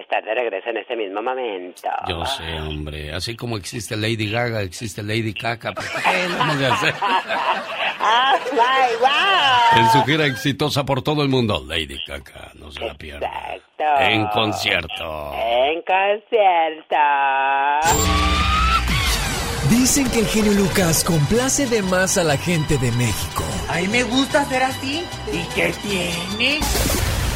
estar 0.00 0.24
de 0.24 0.34
regreso 0.34 0.70
en 0.70 0.78
ese 0.78 0.96
mismo 0.96 1.22
momento. 1.22 1.88
Yo 2.08 2.24
sé, 2.24 2.60
hombre. 2.60 3.12
Así 3.12 3.36
como 3.36 3.56
existe 3.56 3.96
Lady 3.96 4.30
Gaga, 4.30 4.62
existe 4.62 5.02
Lady 5.02 5.34
Caca. 5.34 5.72
¿Pero 5.72 5.88
¿Qué 5.88 6.28
vamos 6.38 6.62
a 6.62 6.74
hacer? 6.74 6.94
¡Ah, 8.00 8.36
my, 8.52 8.96
wow! 9.00 9.82
En 9.82 9.90
su 9.90 10.04
gira 10.04 10.26
exitosa 10.26 10.84
por 10.84 11.02
todo 11.02 11.22
el 11.22 11.28
mundo, 11.28 11.64
Lady 11.66 11.98
Caca, 12.06 12.52
no 12.54 12.70
se 12.70 12.84
la 12.84 12.94
pierda. 12.94 13.30
En 14.00 14.26
concierto. 14.28 15.32
En 15.34 15.82
concierto. 15.82 16.96
Dicen 19.70 20.10
que 20.10 20.20
el 20.20 20.26
genio 20.26 20.52
Lucas 20.52 21.04
complace 21.04 21.66
de 21.66 21.82
más 21.82 22.16
a 22.18 22.24
la 22.24 22.36
gente 22.36 22.78
de 22.78 22.90
México. 22.92 23.44
A 23.68 23.76
mí 23.78 23.88
me 23.88 24.02
gusta 24.04 24.44
ser 24.46 24.62
así. 24.62 25.04
¿Y 25.30 25.54
qué 25.54 25.74
tiene? 25.82 26.60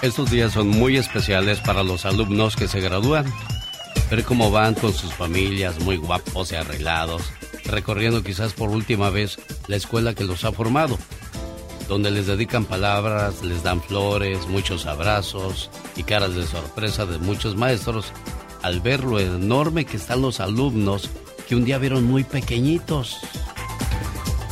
Estos 0.00 0.30
días 0.30 0.52
son 0.52 0.68
muy 0.68 0.96
especiales 0.96 1.58
para 1.58 1.82
los 1.82 2.06
alumnos 2.06 2.54
que 2.54 2.68
se 2.68 2.80
gradúan. 2.80 3.26
Ver 4.08 4.22
cómo 4.24 4.52
van 4.52 4.74
con 4.74 4.92
sus 4.92 5.12
familias 5.12 5.80
muy 5.80 5.96
guapos 5.96 6.52
y 6.52 6.54
arreglados, 6.54 7.22
recorriendo 7.64 8.22
quizás 8.22 8.52
por 8.52 8.70
última 8.70 9.10
vez 9.10 9.38
la 9.66 9.74
escuela 9.74 10.14
que 10.14 10.22
los 10.22 10.44
ha 10.44 10.52
formado, 10.52 10.96
donde 11.88 12.12
les 12.12 12.28
dedican 12.28 12.64
palabras, 12.64 13.42
les 13.42 13.64
dan 13.64 13.82
flores, 13.82 14.46
muchos 14.46 14.86
abrazos 14.86 15.68
y 15.96 16.04
caras 16.04 16.36
de 16.36 16.46
sorpresa 16.46 17.04
de 17.04 17.18
muchos 17.18 17.56
maestros 17.56 18.12
al 18.62 18.80
ver 18.80 19.02
lo 19.02 19.18
enorme 19.18 19.84
que 19.84 19.96
están 19.96 20.22
los 20.22 20.38
alumnos 20.38 21.10
que 21.48 21.56
un 21.56 21.64
día 21.64 21.78
vieron 21.78 22.04
muy 22.04 22.22
pequeñitos. 22.22 23.18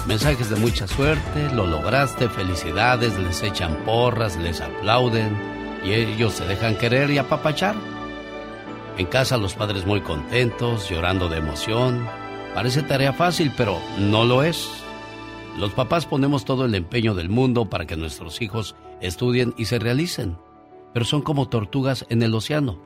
Mensajes 0.07 0.49
de 0.49 0.57
mucha 0.57 0.87
suerte, 0.87 1.53
lo 1.53 1.67
lograste, 1.67 2.29
felicidades, 2.29 3.19
les 3.19 3.43
echan 3.43 3.75
porras, 3.85 4.37
les 4.37 4.61
aplauden 4.61 5.37
y 5.85 5.95
ellos 5.95 6.35
se 6.35 6.47
dejan 6.47 6.77
querer 6.77 7.11
y 7.11 7.19
apapachar. 7.19 7.75
En 8.99 9.07
casa 9.07 9.37
los 9.37 9.55
padres 9.55 9.85
muy 9.85 10.03
contentos, 10.03 10.89
llorando 10.89 11.29
de 11.29 11.39
emoción. 11.39 12.07
Parece 12.55 12.83
tarea 12.83 13.13
fácil, 13.13 13.53
pero 13.57 13.81
no 13.99 14.25
lo 14.25 14.45
es. 14.45 14.71
Los 15.59 15.73
papás 15.73 16.07
ponemos 16.07 16.45
todo 16.45 16.67
el 16.67 16.77
empeño 16.77 17.17
del 17.17 17.29
mundo 17.29 17.69
para 17.69 17.87
que 17.87 17.97
nuestros 17.97 18.41
hijos 18.41 18.77
estudien 19.01 19.55
y 19.59 19.65
se 19.65 19.81
realicen, 19.81 20.39
pero 20.95 21.05
son 21.05 21.23
como 21.23 21.49
tortugas 21.49 22.07
en 22.11 22.23
el 22.23 22.33
océano. 22.33 22.81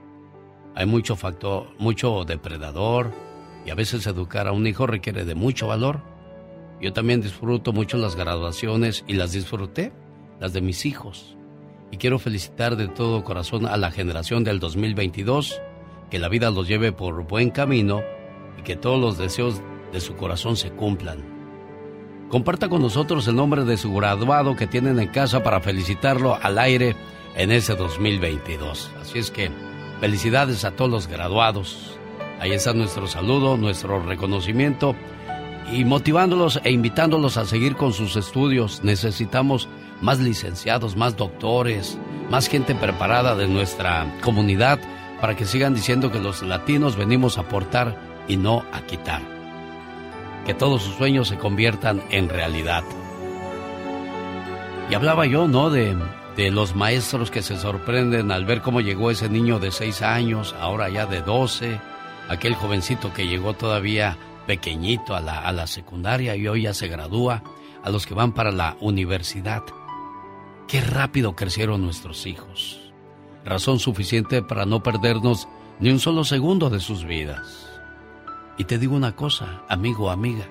Hay 0.75 0.87
mucho 0.87 1.17
factor, 1.17 1.69
mucho 1.79 2.25
depredador 2.25 3.13
y 3.67 3.71
a 3.71 3.75
veces 3.75 4.07
educar 4.07 4.49
a 4.49 4.53
un 4.53 4.67
hijo 4.67 4.87
requiere 4.87 5.27
de 5.27 5.35
mucho 5.35 5.67
valor. 5.67 6.10
Yo 6.81 6.93
también 6.93 7.21
disfruto 7.21 7.73
mucho 7.73 7.99
las 7.99 8.17
graduaciones 8.17 9.05
y 9.07 9.15
las 9.15 9.33
disfruté, 9.33 9.93
las 10.41 10.53
de 10.53 10.63
mis 10.63 10.87
hijos. 10.87 11.37
Y 11.91 11.99
quiero 11.99 12.19
felicitar 12.19 12.77
de 12.77 12.89
todo 12.89 13.25
corazón 13.25 13.67
a 13.67 13.77
la 13.77 13.91
generación 13.91 14.45
del 14.45 14.61
2022, 14.61 15.61
que 16.11 16.19
la 16.19 16.29
vida 16.29 16.51
los 16.51 16.67
lleve 16.69 16.93
por 16.93 17.27
buen 17.27 17.51
camino 17.51 18.03
y 18.59 18.63
que 18.63 18.77
todos 18.77 18.99
los 18.99 19.19
deseos 19.19 19.61
de 19.93 20.01
su 20.01 20.17
corazón 20.17 20.57
se 20.57 20.71
cumplan. 20.71 21.19
Comparta 22.31 22.69
con 22.69 22.81
nosotros 22.81 23.27
el 23.29 23.37
nombre 23.37 23.65
de 23.65 23.77
su 23.77 23.93
graduado 23.93 24.57
que 24.57 24.69
tienen 24.69 25.01
en 25.01 25.09
casa 25.09 25.43
para 25.43 25.61
felicitarlo 25.61 26.39
al 26.41 26.59
aire 26.59 26.95
en 27.37 27.51
ese 27.51 27.75
2022. 27.75 28.91
Así 29.01 29.19
es 29.19 29.31
que 29.31 29.51
felicidades 30.01 30.65
a 30.65 30.71
todos 30.71 30.91
los 30.91 31.07
graduados. 31.09 31.99
Ahí 32.39 32.53
está 32.53 32.73
nuestro 32.73 33.07
saludo, 33.07 33.57
nuestro 33.57 34.01
reconocimiento 34.01 34.95
y 35.73 35.85
motivándolos 35.85 36.61
e 36.65 36.73
invitándolos 36.73 37.37
a 37.37 37.45
seguir 37.45 37.77
con 37.77 37.93
sus 37.93 38.17
estudios. 38.17 38.83
Necesitamos 38.83 39.69
más 40.01 40.19
licenciados, 40.19 40.97
más 40.97 41.17
doctores, 41.17 41.99
más 42.31 42.49
gente 42.49 42.75
preparada 42.75 43.35
de 43.35 43.49
nuestra 43.49 44.13
comunidad 44.23 44.79
para 45.21 45.37
que 45.37 45.45
sigan 45.45 45.75
diciendo 45.75 46.11
que 46.11 46.19
los 46.19 46.43
latinos 46.43 46.97
venimos 46.97 47.37
a 47.37 47.43
aportar 47.43 47.97
y 48.27 48.37
no 48.37 48.65
a 48.73 48.81
quitar. 48.83 49.23
Que 50.47 50.55
todos 50.55 50.83
sus 50.83 50.95
sueños 50.95 51.29
se 51.29 51.37
conviertan 51.37 52.03
en 52.11 52.29
realidad. 52.29 52.83
Y 54.91 54.95
hablaba 54.95 55.27
yo, 55.27 55.47
¿no? 55.47 55.71
De, 55.71 55.97
de 56.37 56.51
los 56.51 56.75
maestros 56.75 57.31
que 57.31 57.43
se 57.43 57.57
sorprenden 57.59 58.33
al 58.33 58.45
ver 58.45 58.63
cómo 58.63 58.81
llegó 58.81 59.11
ese 59.11 59.29
niño 59.29 59.59
de 59.59 59.71
6 59.71 60.03
años, 60.03 60.55
ahora 60.59 60.89
ya 60.89 61.07
de 61.07 61.21
12, 61.21 61.79
aquel 62.29 62.55
jovencito 62.55 63.13
que 63.13 63.27
llegó 63.27 63.53
todavía 63.53 64.17
pequeñito 64.47 65.15
a 65.15 65.21
la, 65.21 65.67
secundaria 65.67 66.37
y 66.37 66.49
hoy 66.49 66.63
ya 66.63 66.75
se 66.75 66.89
gradúa, 66.89 67.43
a 67.83 67.91
los 67.91 68.07
que 68.07 68.15
van 68.15 68.33
para 68.33 68.51
la 68.51 68.77
universidad. 68.81 69.63
Qué 70.69 70.81
rápido 70.81 71.35
crecieron 71.35 71.83
nuestros 71.83 72.27
hijos. 72.27 72.93
Razón 73.45 73.79
suficiente 73.79 74.43
para 74.43 74.67
no 74.67 74.83
perdernos 74.83 75.49
ni 75.79 75.91
un 75.91 75.99
solo 75.99 76.25
segundo 76.25 76.69
de 76.69 76.81
sus 76.81 77.05
vidas. 77.05 77.69
Y 78.59 78.65
te 78.65 78.79
digo 78.79 78.95
una 78.95 79.17
cosa, 79.17 79.63
amigo 79.69 80.07
o 80.07 80.11
amiga, 80.11 80.47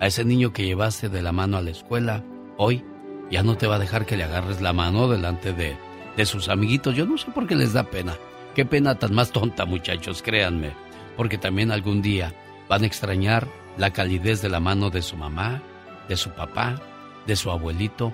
a 0.00 0.06
ese 0.06 0.24
niño 0.24 0.52
que 0.52 0.64
llevaste 0.64 1.08
de 1.08 1.22
la 1.22 1.32
mano 1.32 1.58
a 1.58 1.62
la 1.62 1.70
escuela, 1.70 2.24
hoy 2.56 2.84
ya 3.30 3.42
no 3.42 3.56
te 3.56 3.66
va 3.66 3.76
a 3.76 3.80
dejar 3.80 4.06
que 4.06 4.16
le 4.16 4.24
agarres 4.24 4.60
la 4.60 4.72
mano 4.72 5.08
delante 5.08 5.52
de, 5.52 5.76
de 6.16 6.26
sus 6.26 6.48
amiguitos. 6.48 6.94
Yo 6.94 7.06
no 7.06 7.18
sé 7.18 7.30
por 7.30 7.46
qué 7.46 7.54
les 7.54 7.72
da 7.72 7.84
pena. 7.84 8.14
Qué 8.54 8.64
pena 8.64 8.94
tan 8.94 9.14
más 9.14 9.32
tonta, 9.32 9.66
muchachos, 9.66 10.22
créanme. 10.22 10.72
Porque 11.16 11.36
también 11.36 11.70
algún 11.70 12.00
día 12.00 12.32
van 12.68 12.82
a 12.82 12.86
extrañar 12.86 13.48
la 13.76 13.92
calidez 13.92 14.42
de 14.42 14.48
la 14.48 14.60
mano 14.60 14.90
de 14.90 15.02
su 15.02 15.16
mamá, 15.16 15.62
de 16.08 16.16
su 16.16 16.30
papá, 16.30 16.80
de 17.26 17.36
su 17.36 17.50
abuelito 17.50 18.12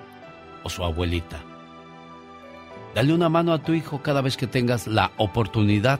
o 0.63 0.69
su 0.69 0.83
abuelita. 0.83 1.41
Dale 2.95 3.13
una 3.13 3.29
mano 3.29 3.53
a 3.53 3.63
tu 3.63 3.73
hijo 3.73 4.01
cada 4.03 4.21
vez 4.21 4.37
que 4.37 4.47
tengas 4.47 4.87
la 4.87 5.11
oportunidad. 5.17 5.99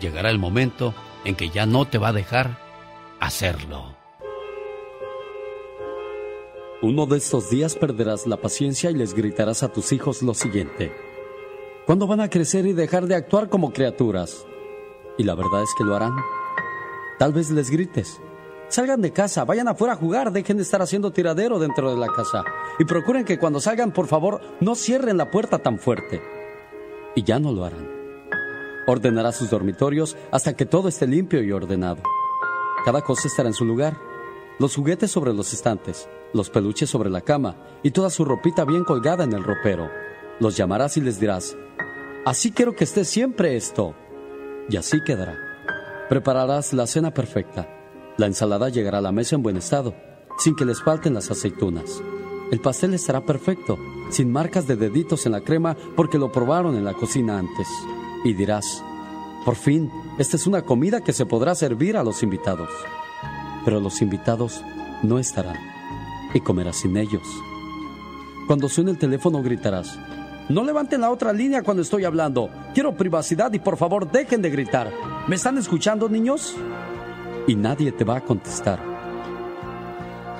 Llegará 0.00 0.30
el 0.30 0.38
momento 0.38 0.94
en 1.24 1.34
que 1.34 1.48
ya 1.48 1.66
no 1.66 1.86
te 1.86 1.98
va 1.98 2.08
a 2.08 2.12
dejar 2.12 2.58
hacerlo. 3.20 3.96
Uno 6.82 7.06
de 7.06 7.18
estos 7.18 7.50
días 7.50 7.74
perderás 7.74 8.26
la 8.26 8.38
paciencia 8.38 8.90
y 8.90 8.94
les 8.94 9.14
gritarás 9.14 9.62
a 9.62 9.68
tus 9.68 9.92
hijos 9.92 10.22
lo 10.22 10.32
siguiente. 10.34 10.92
¿Cuándo 11.86 12.06
van 12.06 12.20
a 12.20 12.30
crecer 12.30 12.66
y 12.66 12.72
dejar 12.72 13.06
de 13.06 13.14
actuar 13.14 13.48
como 13.48 13.72
criaturas? 13.72 14.46
Y 15.18 15.24
la 15.24 15.34
verdad 15.34 15.62
es 15.62 15.70
que 15.76 15.84
lo 15.84 15.94
harán. 15.94 16.14
Tal 17.20 17.34
vez 17.34 17.50
les 17.50 17.68
grites. 17.68 18.18
Salgan 18.68 19.02
de 19.02 19.12
casa, 19.12 19.44
vayan 19.44 19.68
afuera 19.68 19.92
a 19.92 19.96
jugar, 19.96 20.32
dejen 20.32 20.56
de 20.56 20.62
estar 20.62 20.80
haciendo 20.80 21.12
tiradero 21.12 21.58
dentro 21.58 21.90
de 21.90 22.00
la 22.00 22.06
casa. 22.06 22.42
Y 22.78 22.86
procuren 22.86 23.26
que 23.26 23.38
cuando 23.38 23.60
salgan, 23.60 23.92
por 23.92 24.06
favor, 24.06 24.40
no 24.60 24.74
cierren 24.74 25.18
la 25.18 25.30
puerta 25.30 25.58
tan 25.58 25.78
fuerte. 25.78 26.22
Y 27.14 27.22
ya 27.22 27.38
no 27.38 27.52
lo 27.52 27.66
harán. 27.66 27.86
Ordenará 28.86 29.32
sus 29.32 29.50
dormitorios 29.50 30.16
hasta 30.30 30.56
que 30.56 30.64
todo 30.64 30.88
esté 30.88 31.06
limpio 31.06 31.42
y 31.42 31.52
ordenado. 31.52 32.02
Cada 32.86 33.02
cosa 33.02 33.28
estará 33.28 33.50
en 33.50 33.54
su 33.54 33.66
lugar. 33.66 33.98
Los 34.58 34.74
juguetes 34.74 35.10
sobre 35.10 35.34
los 35.34 35.52
estantes, 35.52 36.08
los 36.32 36.48
peluches 36.48 36.88
sobre 36.88 37.10
la 37.10 37.20
cama 37.20 37.56
y 37.82 37.90
toda 37.90 38.08
su 38.08 38.24
ropita 38.24 38.64
bien 38.64 38.84
colgada 38.84 39.24
en 39.24 39.34
el 39.34 39.44
ropero. 39.44 39.90
Los 40.38 40.56
llamarás 40.56 40.96
y 40.96 41.02
les 41.02 41.20
dirás, 41.20 41.54
así 42.24 42.50
quiero 42.50 42.74
que 42.74 42.84
esté 42.84 43.04
siempre 43.04 43.56
esto. 43.56 43.94
Y 44.70 44.78
así 44.78 45.04
quedará. 45.04 45.49
Prepararás 46.10 46.72
la 46.72 46.88
cena 46.88 47.14
perfecta. 47.14 47.68
La 48.16 48.26
ensalada 48.26 48.68
llegará 48.68 48.98
a 48.98 49.00
la 49.00 49.12
mesa 49.12 49.36
en 49.36 49.44
buen 49.44 49.56
estado, 49.56 49.94
sin 50.38 50.56
que 50.56 50.64
les 50.64 50.82
falten 50.82 51.14
las 51.14 51.30
aceitunas. 51.30 52.02
El 52.50 52.60
pastel 52.60 52.94
estará 52.94 53.24
perfecto, 53.24 53.78
sin 54.10 54.32
marcas 54.32 54.66
de 54.66 54.74
deditos 54.74 55.24
en 55.26 55.30
la 55.30 55.40
crema 55.40 55.76
porque 55.94 56.18
lo 56.18 56.32
probaron 56.32 56.74
en 56.74 56.84
la 56.84 56.94
cocina 56.94 57.38
antes. 57.38 57.68
Y 58.24 58.34
dirás, 58.34 58.82
por 59.44 59.54
fin, 59.54 59.88
esta 60.18 60.36
es 60.36 60.48
una 60.48 60.62
comida 60.62 61.00
que 61.00 61.12
se 61.12 61.26
podrá 61.26 61.54
servir 61.54 61.96
a 61.96 62.02
los 62.02 62.24
invitados. 62.24 62.70
Pero 63.64 63.78
los 63.78 64.02
invitados 64.02 64.64
no 65.04 65.20
estarán 65.20 65.58
y 66.34 66.40
comerás 66.40 66.78
sin 66.78 66.96
ellos. 66.96 67.22
Cuando 68.48 68.68
suene 68.68 68.90
el 68.90 68.98
teléfono 68.98 69.44
gritarás. 69.44 69.96
No 70.50 70.64
levanten 70.64 71.00
la 71.00 71.12
otra 71.12 71.32
línea 71.32 71.62
cuando 71.62 71.80
estoy 71.80 72.04
hablando. 72.04 72.50
Quiero 72.74 72.96
privacidad 72.96 73.52
y 73.52 73.60
por 73.60 73.76
favor 73.76 74.10
dejen 74.10 74.42
de 74.42 74.50
gritar. 74.50 74.90
¿Me 75.28 75.36
están 75.36 75.56
escuchando, 75.58 76.08
niños? 76.08 76.56
Y 77.46 77.54
nadie 77.54 77.92
te 77.92 78.02
va 78.02 78.16
a 78.16 78.24
contestar. 78.24 78.80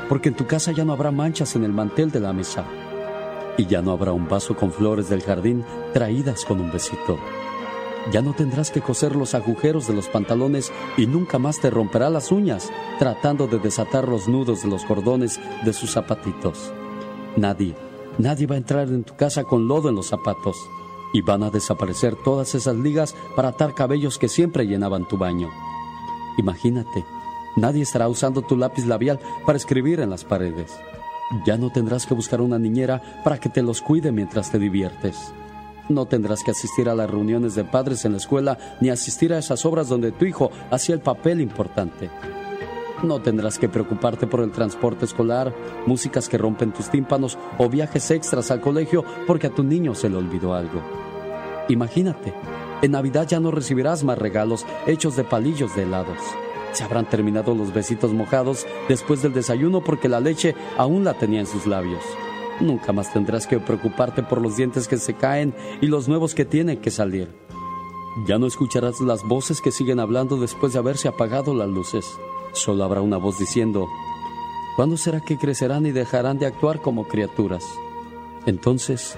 Porque 0.09 0.31
en 0.31 0.35
tu 0.35 0.49
casa 0.49 0.73
ya 0.73 0.85
no 0.85 0.95
habrá 0.95 1.13
manchas 1.13 1.55
en 1.55 1.63
el 1.63 1.73
mantel 1.73 2.11
de 2.11 2.19
la 2.19 2.33
mesa. 2.33 2.65
Y 3.57 3.67
ya 3.67 3.83
no 3.83 3.93
habrá 3.93 4.13
un 4.13 4.27
vaso 4.27 4.57
con 4.57 4.73
flores 4.73 5.09
del 5.09 5.23
jardín 5.23 5.65
traídas 5.93 6.45
con 6.45 6.61
un 6.61 6.73
besito. 6.73 7.17
Ya 8.11 8.21
no 8.21 8.33
tendrás 8.33 8.73
que 8.73 8.81
coser 8.81 9.15
los 9.15 9.37
agujeros 9.37 9.87
de 9.87 9.95
los 9.95 10.09
pantalones 10.09 10.73
y 10.97 11.07
nunca 11.07 11.39
más 11.39 11.61
te 11.61 11.71
romperá 11.71 12.11
las 12.11 12.33
uñas 12.33 12.69
tratando 12.99 13.47
de 13.47 13.61
desatar 13.61 14.09
los 14.09 14.27
nudos 14.27 14.65
de 14.65 14.71
los 14.71 14.85
cordones 14.85 15.39
de 15.65 15.73
sus 15.73 15.93
zapatitos. 15.93 16.73
Nadie, 17.37 17.77
nadie 18.21 18.47
va 18.47 18.55
a 18.55 18.59
entrar 18.59 18.89
en 18.89 19.05
tu 19.05 19.17
casa 19.17 19.45
con 19.45 19.67
lodo 19.67 19.89
en 19.89 19.97
los 19.97 20.09
zapatos 20.09 20.57
y 21.13 21.23
van 21.23 21.43
a 21.43 21.51
desaparecer 21.51 22.17
todas 22.17 22.55
esas 22.55 22.77
ligas 22.77 23.15
para 23.35 23.49
atar 23.49 23.75
cabellos 23.75 24.19
que 24.19 24.29
siempre 24.29 24.67
llenaban 24.67 25.09
tu 25.09 25.17
baño. 25.17 25.49
Imagínate, 26.39 27.05
nadie 27.57 27.83
estará 27.83 28.09
usando 28.09 28.43
tu 28.43 28.57
lápiz 28.57 28.87
labial 28.87 29.19
para 29.45 29.59
escribir 29.59 30.01
en 30.01 30.11
las 30.11 30.25
paredes. 30.25 30.79
Ya 31.47 31.57
no 31.57 31.71
tendrás 31.71 32.07
que 32.07 32.15
buscar 32.15 32.41
una 32.41 32.59
niñera 32.59 33.23
para 33.25 33.39
que 33.39 33.49
te 33.49 33.63
los 33.63 33.81
cuide 33.81 34.13
mientras 34.13 34.51
te 34.51 34.59
diviertes. 34.59 35.17
No 35.89 36.07
tendrás 36.07 36.45
que 36.45 36.53
asistir 36.53 36.89
a 36.89 36.95
las 36.95 37.11
reuniones 37.11 37.55
de 37.55 37.65
padres 37.65 38.05
en 38.05 38.13
la 38.13 38.19
escuela 38.19 38.59
ni 38.81 38.91
asistir 38.91 39.33
a 39.33 39.39
esas 39.39 39.65
obras 39.65 39.89
donde 39.89 40.13
tu 40.13 40.25
hijo 40.25 40.51
hacía 40.71 40.95
el 40.95 41.01
papel 41.01 41.41
importante. 41.41 42.11
No 43.03 43.21
tendrás 43.21 43.59
que 43.59 43.69
preocuparte 43.69 44.27
por 44.27 44.41
el 44.41 44.51
transporte 44.51 45.07
escolar, 45.07 45.55
músicas 45.87 46.29
que 46.29 46.37
rompen 46.37 46.73
tus 46.73 46.91
tímpanos 46.91 47.39
o 47.57 47.69
viajes 47.69 48.11
extras 48.11 48.51
al 48.51 48.61
colegio 48.61 49.05
porque 49.27 49.47
a 49.47 49.51
tu 49.51 49.63
niño 49.63 49.95
se 49.95 50.11
le 50.11 50.17
olvidó 50.17 50.55
algo. 50.55 50.83
Imagínate, 51.69 52.35
en 52.83 52.93
Navidad 52.93 53.27
ya 53.27 53.41
no 53.41 53.51
recibirás 53.51 54.05
más 54.05 54.19
regalos 54.19 54.67
hechos 54.87 55.17
de 55.17 55.25
palillos 55.25 55.75
de 55.77 55.85
helados. 55.85 56.19
Se 56.73 56.85
habrán 56.85 57.09
terminado 57.09 57.55
los 57.55 57.73
besitos 57.73 58.13
mojados 58.13 58.67
después 58.89 59.23
del 59.23 59.33
desayuno 59.33 59.83
porque 59.83 60.09
la 60.09 60.21
leche 60.21 60.55
aún 60.77 61.03
la 61.03 61.15
tenía 61.15 61.41
en 61.41 61.47
sus 61.47 61.67
labios. 61.67 62.03
Nunca 62.61 62.93
más 62.93 63.13
tendrás 63.13 63.47
que 63.47 63.59
preocuparte 63.59 64.23
por 64.23 64.43
los 64.43 64.57
dientes 64.57 64.87
que 64.87 64.99
se 64.99 65.15
caen 65.15 65.55
y 65.81 65.87
los 65.87 66.07
nuevos 66.07 66.35
que 66.35 66.45
tienen 66.45 66.79
que 66.79 66.91
salir. 66.91 67.29
Ya 68.27 68.39
no 68.39 68.47
escucharás 68.47 69.01
las 69.01 69.23
voces 69.25 69.61
que 69.61 69.71
siguen 69.71 70.01
hablando 70.01 70.37
después 70.37 70.73
de 70.73 70.79
haberse 70.79 71.09
apagado 71.09 71.55
las 71.55 71.69
luces. 71.69 72.05
Solo 72.53 72.85
habrá 72.85 73.01
una 73.01 73.17
voz 73.17 73.39
diciendo, 73.39 73.89
¿cuándo 74.77 74.97
será 74.97 75.21
que 75.21 75.39
crecerán 75.39 75.87
y 75.87 75.93
dejarán 75.93 76.39
de 76.39 76.47
actuar 76.47 76.81
como 76.81 77.07
criaturas? 77.07 77.65
Entonces, 78.47 79.17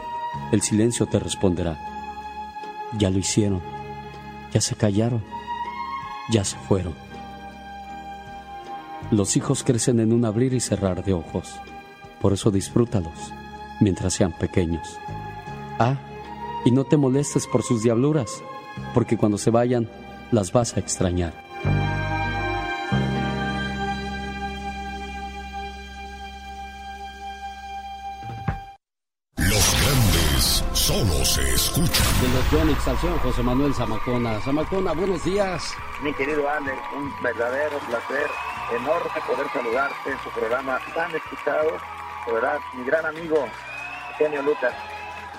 el 0.51 0.63
silencio 0.63 1.07
te 1.07 1.19
responderá, 1.19 1.79
ya 2.99 3.11
lo 3.11 3.19
hicieron, 3.19 3.63
ya 4.53 4.61
se 4.61 4.75
callaron, 4.75 5.23
ya 6.31 6.45
se 6.45 6.57
fueron. 6.57 6.95
Los 9.11 9.37
hijos 9.37 9.63
crecen 9.63 10.01
en 10.01 10.13
un 10.13 10.25
abrir 10.25 10.55
y 10.55 10.61
cerrar 10.61 11.05
de 11.05 11.13
ojos. 11.13 11.61
Por 12.21 12.33
eso 12.33 12.51
disfrútalos 12.51 13.33
mientras 13.81 14.15
sean 14.15 14.33
pequeños. 14.33 14.99
Ah, 15.79 15.97
y 16.65 16.71
no 16.71 16.85
te 16.85 16.97
molestes 16.97 17.47
por 17.47 17.63
sus 17.63 17.83
diabluras, 17.83 18.43
porque 18.95 19.17
cuando 19.17 19.39
se 19.39 19.51
vayan 19.51 19.89
las 20.31 20.53
vas 20.53 20.77
a 20.77 20.81
extrañar. 20.81 21.35
De 31.75 32.29
los 32.29 32.51
Yonix 32.51 32.87
al 32.87 32.99
señor 32.99 33.19
José 33.21 33.43
Manuel 33.43 33.73
Zamacona. 33.73 34.39
Zamacona, 34.41 34.93
buenos 34.93 35.25
días. 35.25 35.75
Mi 36.03 36.13
querido 36.13 36.47
Alex, 36.47 36.77
un 36.95 37.11
verdadero 37.23 37.79
placer, 37.89 38.27
enorme 38.79 39.11
poder 39.27 39.47
saludarte 39.55 40.11
en 40.11 40.19
tu 40.19 40.31
programa 40.39 40.79
tan 40.95 41.11
escuchado. 41.15 41.71
De 42.27 42.33
verdad, 42.35 42.59
mi 42.77 42.85
gran 42.85 43.07
amigo, 43.07 43.49
Eugenio 44.11 44.43
Lucas, 44.43 44.75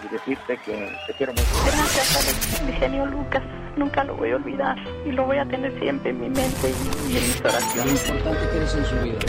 y 0.04 0.08
decirte 0.08 0.58
que 0.66 0.92
te 1.06 1.14
quiero 1.14 1.34
mucho. 1.34 1.46
Gracias. 1.66 2.64
Mi 2.66 2.74
genio 2.74 3.06
Lucas. 3.06 3.44
Nunca 3.78 4.04
lo 4.04 4.16
voy 4.16 4.32
a 4.32 4.36
olvidar. 4.38 4.78
Y 5.06 5.12
lo 5.12 5.26
voy 5.26 5.38
a 5.38 5.46
tener 5.46 5.78
siempre 5.80 6.10
en 6.10 6.20
mi 6.20 6.30
mente 6.30 6.70
y, 7.10 7.16
en 7.18 7.24
mis 7.28 7.42
Lo 7.44 7.50
oraciones. 7.50 8.08
importante 8.10 8.50
que 8.50 8.58
eres 8.58 8.76
en 8.76 8.86
su 8.86 8.96
vida. 9.04 9.20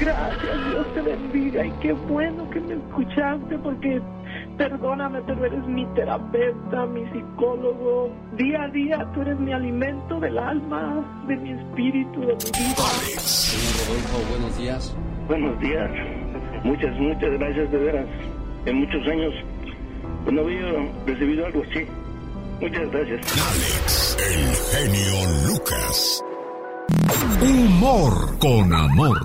Gracias, 0.00 0.70
Dios 0.70 0.94
te 0.94 1.00
bendiga. 1.02 1.66
Y 1.66 1.70
qué 1.80 1.92
bueno 1.92 2.48
que 2.50 2.60
me 2.60 2.74
escuchaste 2.74 3.58
porque, 3.58 4.00
perdóname, 4.56 5.20
pero 5.22 5.44
eres 5.44 5.66
mi 5.66 5.86
terapeuta, 5.94 6.86
mi 6.86 7.04
psicólogo. 7.10 8.10
Día 8.36 8.62
a 8.62 8.68
día 8.68 9.10
tú 9.14 9.22
eres 9.22 9.38
mi 9.38 9.52
alimento 9.52 10.20
del 10.20 10.38
alma, 10.38 11.24
de 11.26 11.36
mi 11.36 11.52
espíritu, 11.52 12.20
de 12.20 12.34
mi 12.34 12.34
vida. 12.34 12.82
Señor 13.18 13.88
Rodolfo, 13.88 14.30
buenos 14.30 14.58
días. 14.58 14.96
Buenos 15.28 15.60
días. 15.60 15.90
Muchas, 16.64 16.96
muchas 16.98 17.30
gracias 17.38 17.70
de 17.70 17.78
veras. 17.78 18.06
En 18.64 18.80
muchos 18.80 19.06
años 19.06 19.34
no 20.30 20.40
había 20.40 20.66
recibido 21.06 21.46
algo 21.46 21.62
así. 21.70 21.86
Muchas 22.60 22.90
gracias. 22.90 23.20
Alex, 23.32 24.16
el 24.18 24.54
genio 24.72 25.48
Lucas. 25.48 26.22
Humor 27.42 28.38
con 28.38 28.72
amor. 28.72 29.18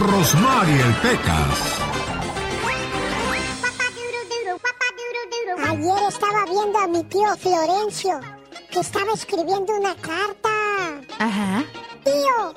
Rosmarie 0.00 0.74
el 0.74 0.94
Pecas. 1.02 1.81
Ayer 5.72 6.02
estaba 6.06 6.44
viendo 6.44 6.78
a 6.78 6.86
mi 6.86 7.02
tío 7.04 7.34
Florencio, 7.34 8.20
que 8.70 8.80
estaba 8.80 9.10
escribiendo 9.14 9.72
una 9.72 9.94
carta. 9.94 10.50
Ajá. 11.18 11.64
Tío, 12.04 12.52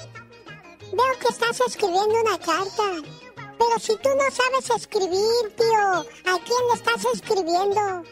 veo 0.92 1.20
que 1.22 1.28
estás 1.30 1.62
escribiendo 1.66 2.14
una 2.26 2.38
carta. 2.38 2.84
Pero 3.58 3.80
si 3.80 3.96
tú 3.96 4.10
no 4.10 4.30
sabes 4.30 4.70
escribir, 4.70 5.56
tío, 5.56 6.02
¿a 6.02 6.40
quién 6.44 6.60
le 6.68 6.74
estás 6.74 7.06
escribiendo? 7.14 8.04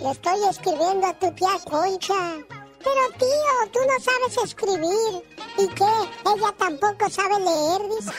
Le 0.00 0.10
estoy 0.10 0.48
escribiendo 0.48 1.06
a 1.06 1.18
tu 1.18 1.30
tía 1.32 1.58
Concha. 1.62 2.55
Pero 2.86 3.02
tío, 3.18 3.54
tú 3.72 3.80
no 3.80 3.98
sabes 3.98 4.38
escribir. 4.44 5.24
¿Y 5.58 5.66
qué? 5.74 5.90
Ella 6.24 6.54
tampoco 6.56 7.10
sabe 7.10 7.34
leer, 7.40 7.80
dice. 7.98 8.12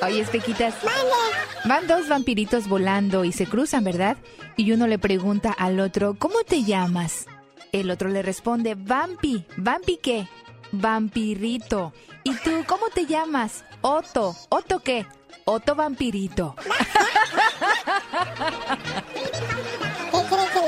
Oye, 0.06 0.24
Pequitas. 0.26 0.76
Van 1.64 1.88
dos 1.88 2.06
vampiritos 2.08 2.68
volando 2.68 3.24
y 3.24 3.32
se 3.32 3.46
cruzan, 3.46 3.82
¿verdad? 3.82 4.16
Y 4.56 4.70
uno 4.70 4.86
le 4.86 5.00
pregunta 5.00 5.50
al 5.50 5.80
otro, 5.80 6.14
¿cómo 6.16 6.44
te 6.44 6.62
llamas? 6.62 7.26
El 7.72 7.90
otro 7.90 8.08
le 8.08 8.22
responde, 8.22 8.76
Vampi. 8.76 9.44
¿Vampi 9.56 9.96
qué? 9.96 10.28
Vampirito. 10.70 11.92
¿Y 12.22 12.36
tú 12.36 12.62
cómo 12.68 12.88
te 12.94 13.06
llamas? 13.06 13.64
Otto. 13.80 14.36
¿Otto 14.48 14.78
qué? 14.78 15.08
Otto 15.44 15.74
Vampirito. 15.74 16.54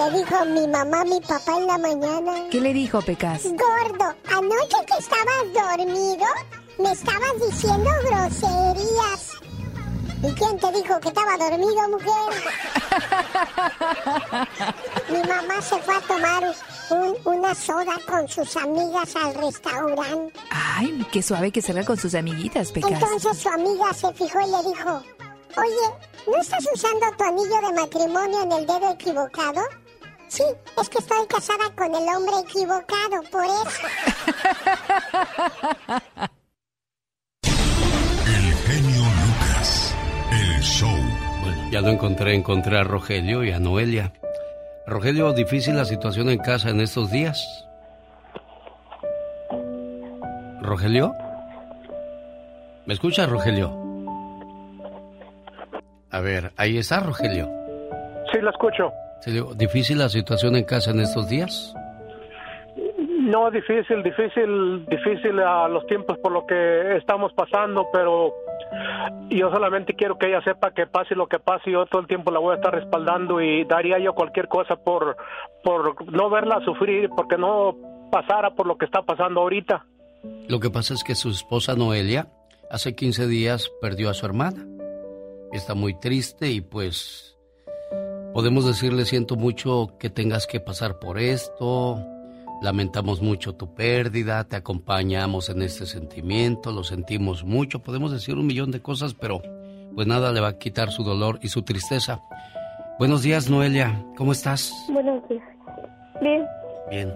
¿Qué 0.05 0.11
cree 0.11 0.25
que 0.25 0.25
le 0.25 0.25
dijo 0.25 0.45
mi 0.47 0.67
mamá 0.69 1.01
a 1.01 1.05
mi 1.05 1.21
papá 1.21 1.57
en 1.57 1.67
la 1.67 1.79
mañana? 1.79 2.49
¿Qué 2.51 2.61
le 2.61 2.73
dijo, 2.73 3.01
Pecas? 3.03 3.43
Gordo, 3.45 4.15
anoche 4.31 4.77
que 4.87 4.99
estabas 4.99 5.79
dormido, 5.79 6.27
me 6.79 6.93
estabas 6.93 7.33
diciendo 7.51 7.91
groserías. 8.05 9.31
¿Y 10.23 10.33
quién 10.35 10.59
te 10.59 10.73
dijo 10.73 10.99
que 11.01 11.09
estaba 11.09 11.37
dormido, 11.37 11.89
mujer? 11.91 12.33
Mi 15.11 15.19
mamá 15.29 15.61
se 15.61 15.79
fue 15.83 15.95
a 15.97 16.01
tomar 16.01 16.55
un- 16.91 17.17
una 17.25 17.55
soda 17.55 17.93
con 18.09 18.27
sus 18.29 18.57
amigas 18.57 19.15
al 19.17 19.35
restaurante. 19.35 20.33
Ay, 20.51 21.07
qué 21.13 21.23
suave 21.23 21.51
que 21.53 21.61
salga 21.61 21.85
con 21.85 21.97
sus 21.99 22.15
amiguitas, 22.15 22.73
Pecas. 22.73 22.93
Entonces 22.93 23.39
su 23.39 23.49
amiga 23.51 23.93
se 23.93 24.13
fijó 24.15 24.41
y 24.41 24.51
le 24.51 24.63
dijo, 24.75 25.03
oye, 25.59 25.95
¿no 26.27 26.37
estás 26.41 26.65
usando 26.75 27.07
tu 27.19 27.25
anillo 27.25 27.61
de 27.69 27.73
matrimonio 27.81 28.43
en 28.43 28.53
el 28.53 28.67
dedo 28.67 28.91
equivocado? 28.93 29.61
Sí, 30.35 30.43
es 30.81 30.89
que 30.89 30.99
estoy 30.99 31.25
casada 31.29 31.71
con 31.77 31.95
el 31.95 32.09
hombre 32.13 32.35
equivocado, 32.45 33.23
por 33.31 33.45
eso. 33.45 33.87
El 38.27 38.53
genio 38.67 39.03
Lucas. 39.23 39.97
El 40.33 40.61
show. 40.61 40.91
Bueno, 41.41 41.71
ya 41.71 41.81
lo 41.83 41.91
encontré, 41.91 42.35
encontré 42.35 42.77
a 42.77 42.83
Rogelio 42.83 43.45
y 43.45 43.53
a 43.53 43.61
Noelia. 43.61 44.13
Rogelio, 44.89 45.33
difícil 45.33 45.77
la 45.77 45.85
situación 45.85 46.29
en 46.29 46.41
casa 46.41 46.71
en 46.71 46.81
estos 46.81 47.13
días. 47.13 47.65
¿Rogelio? 50.63 51.15
¿Me 52.87 52.95
escuchas, 52.95 53.31
Rogelio? 53.31 53.73
A 56.11 56.19
ver, 56.19 56.53
ahí 56.57 56.77
está, 56.77 56.99
Rogelio. 56.99 57.49
Sí, 58.33 58.41
lo 58.41 58.51
escucho. 58.51 58.93
¿Difícil 59.57 59.99
la 59.99 60.09
situación 60.09 60.57
en 60.57 60.65
casa 60.65 60.91
en 60.91 61.01
estos 61.01 61.29
días? 61.29 61.75
No, 63.25 63.51
difícil, 63.51 64.03
difícil, 64.03 64.85
difícil 64.87 65.41
a 65.41 65.67
los 65.67 65.87
tiempos 65.87 66.19
por 66.19 66.31
lo 66.31 66.47
que 66.47 66.97
estamos 66.97 67.33
pasando, 67.33 67.87
pero 67.91 68.35
yo 69.31 69.51
solamente 69.51 69.95
quiero 69.95 70.19
que 70.19 70.27
ella 70.27 70.43
sepa 70.43 70.73
que 70.73 70.87
pase 70.87 71.15
lo 71.15 71.27
que 71.27 71.39
pase, 71.39 71.71
yo 71.71 71.87
todo 71.87 72.03
el 72.03 72.07
tiempo 72.07 72.31
la 72.31 72.39
voy 72.39 72.53
a 72.53 72.57
estar 72.57 72.75
respaldando 72.75 73.41
y 73.41 73.65
daría 73.65 73.99
yo 73.99 74.13
cualquier 74.13 74.47
cosa 74.49 74.77
por, 74.77 75.17
por 75.63 76.13
no 76.13 76.29
verla 76.29 76.61
sufrir, 76.67 77.09
porque 77.17 77.39
no 77.39 77.75
pasara 78.11 78.51
por 78.55 78.67
lo 78.67 78.77
que 78.77 78.85
está 78.85 79.01
pasando 79.03 79.41
ahorita. 79.41 79.87
Lo 80.49 80.61
que 80.61 80.69
pasa 80.69 80.93
es 80.93 81.03
que 81.03 81.15
su 81.15 81.31
esposa 81.31 81.75
Noelia 81.75 82.27
hace 82.71 82.95
15 82.95 83.27
días 83.27 83.71
perdió 83.81 84.11
a 84.11 84.15
su 84.15 84.27
hermana. 84.27 84.67
Está 85.51 85.75
muy 85.75 85.99
triste 85.99 86.51
y 86.51 86.61
pues 86.61 87.34
podemos 88.35 88.67
decirle 88.67 89.05
siento 89.05 89.37
mucho 89.37 89.97
que 89.99 90.11
tengas 90.11 90.49
que 90.49 90.59
pasar 90.59 90.99
por 90.99 91.21
esto, 91.21 92.05
lamentamos 92.61 93.23
mucho 93.23 93.55
tu 93.55 93.73
pérdida, 93.75 94.43
te 94.43 94.57
acompañamos 94.57 95.49
en 95.51 95.63
este 95.63 95.87
sentimiento, 95.87 96.73
lo 96.73 96.83
sentimos 96.83 97.45
mucho, 97.45 97.79
podemos 97.79 98.11
decir 98.11 98.35
un 98.35 98.47
millón 98.47 98.73
de 98.73 98.83
cosas, 98.83 99.15
pero 99.15 99.41
pues 99.95 100.09
nada 100.09 100.33
le 100.33 100.41
va 100.41 100.49
a 100.49 100.59
quitar 100.59 100.91
su 100.91 101.05
dolor 101.05 101.39
y 101.43 101.49
su 101.49 101.63
tristeza. 101.63 102.21
Buenos 102.99 103.23
días, 103.23 103.49
Noelia, 103.49 104.05
¿cómo 104.17 104.33
estás? 104.33 104.75
Buenos 104.93 105.27
días. 105.29 105.43
Bien. 106.21 106.45
Bien. 106.91 107.15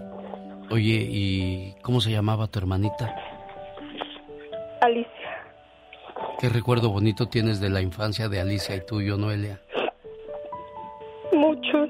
Oye, 0.71 1.05
¿y 1.09 1.75
cómo 1.81 1.99
se 1.99 2.11
llamaba 2.11 2.47
tu 2.47 2.59
hermanita? 2.59 3.13
Alicia. 4.81 5.09
¿Qué 6.39 6.47
recuerdo 6.47 6.89
bonito 6.89 7.27
tienes 7.27 7.59
de 7.59 7.69
la 7.69 7.81
infancia 7.81 8.29
de 8.29 8.39
Alicia 8.39 8.75
y 8.77 8.85
tuyo, 8.85 9.17
Noelia? 9.17 9.59
Muchos. 11.33 11.89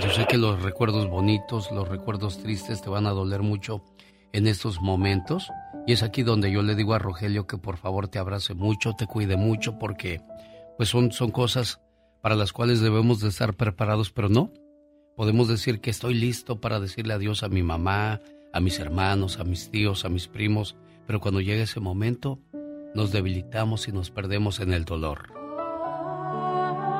Yo 0.00 0.10
sé 0.10 0.26
que 0.26 0.36
los 0.36 0.62
recuerdos 0.62 1.08
bonitos, 1.08 1.70
los 1.72 1.88
recuerdos 1.88 2.38
tristes 2.38 2.82
te 2.82 2.90
van 2.90 3.06
a 3.06 3.10
doler 3.10 3.42
mucho 3.42 3.82
en 4.32 4.46
estos 4.46 4.80
momentos. 4.80 5.48
Y 5.86 5.92
es 5.92 6.02
aquí 6.02 6.22
donde 6.22 6.50
yo 6.50 6.62
le 6.62 6.74
digo 6.74 6.94
a 6.94 6.98
Rogelio 6.98 7.46
que 7.46 7.58
por 7.58 7.76
favor 7.76 8.08
te 8.08 8.18
abrace 8.18 8.54
mucho, 8.54 8.94
te 8.94 9.06
cuide 9.06 9.36
mucho, 9.36 9.78
porque 9.78 10.20
pues 10.76 10.88
son, 10.88 11.12
son 11.12 11.30
cosas 11.30 11.80
para 12.20 12.34
las 12.34 12.52
cuales 12.52 12.80
debemos 12.80 13.20
de 13.20 13.28
estar 13.28 13.54
preparados, 13.54 14.10
pero 14.10 14.28
no. 14.28 14.52
Podemos 15.16 15.48
decir 15.48 15.80
que 15.80 15.90
estoy 15.90 16.14
listo 16.14 16.60
para 16.60 16.80
decirle 16.80 17.14
adiós 17.14 17.42
a 17.42 17.48
mi 17.48 17.62
mamá, 17.62 18.20
a 18.52 18.60
mis 18.60 18.78
hermanos, 18.78 19.38
a 19.38 19.44
mis 19.44 19.70
tíos, 19.70 20.04
a 20.04 20.08
mis 20.08 20.28
primos, 20.28 20.76
pero 21.06 21.20
cuando 21.20 21.40
llega 21.40 21.62
ese 21.62 21.80
momento 21.80 22.40
nos 22.94 23.12
debilitamos 23.12 23.88
y 23.88 23.92
nos 23.92 24.10
perdemos 24.10 24.60
en 24.60 24.72
el 24.72 24.84
dolor. 24.84 25.35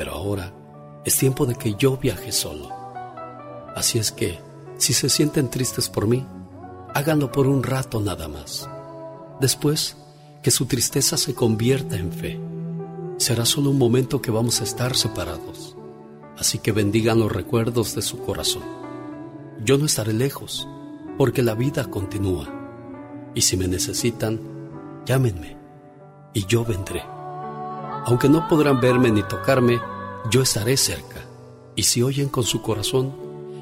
Pero 0.00 0.12
ahora 0.12 0.50
es 1.04 1.18
tiempo 1.18 1.44
de 1.44 1.54
que 1.56 1.74
yo 1.74 1.98
viaje 1.98 2.32
solo. 2.32 2.70
Así 3.76 3.98
es 3.98 4.10
que, 4.10 4.38
si 4.78 4.94
se 4.94 5.10
sienten 5.10 5.50
tristes 5.50 5.90
por 5.90 6.06
mí, 6.06 6.26
háganlo 6.94 7.30
por 7.30 7.46
un 7.46 7.62
rato 7.62 8.00
nada 8.00 8.26
más. 8.26 8.66
Después, 9.42 9.98
que 10.42 10.50
su 10.50 10.64
tristeza 10.64 11.18
se 11.18 11.34
convierta 11.34 11.98
en 11.98 12.12
fe. 12.12 12.40
Será 13.18 13.44
solo 13.44 13.68
un 13.68 13.76
momento 13.76 14.22
que 14.22 14.30
vamos 14.30 14.62
a 14.62 14.64
estar 14.64 14.96
separados. 14.96 15.76
Así 16.38 16.60
que 16.60 16.72
bendigan 16.72 17.20
los 17.20 17.30
recuerdos 17.30 17.94
de 17.94 18.00
su 18.00 18.20
corazón. 18.20 18.62
Yo 19.62 19.76
no 19.76 19.84
estaré 19.84 20.14
lejos, 20.14 20.66
porque 21.18 21.42
la 21.42 21.54
vida 21.54 21.90
continúa. 21.90 22.48
Y 23.34 23.42
si 23.42 23.58
me 23.58 23.68
necesitan, 23.68 24.40
llámenme 25.04 25.58
y 26.32 26.46
yo 26.46 26.64
vendré. 26.64 27.19
Aunque 28.06 28.28
no 28.28 28.48
podrán 28.48 28.80
verme 28.80 29.10
ni 29.10 29.22
tocarme, 29.22 29.80
yo 30.30 30.42
estaré 30.42 30.76
cerca. 30.76 31.24
Y 31.76 31.84
si 31.84 32.02
oyen 32.02 32.28
con 32.28 32.44
su 32.44 32.62
corazón, 32.62 33.14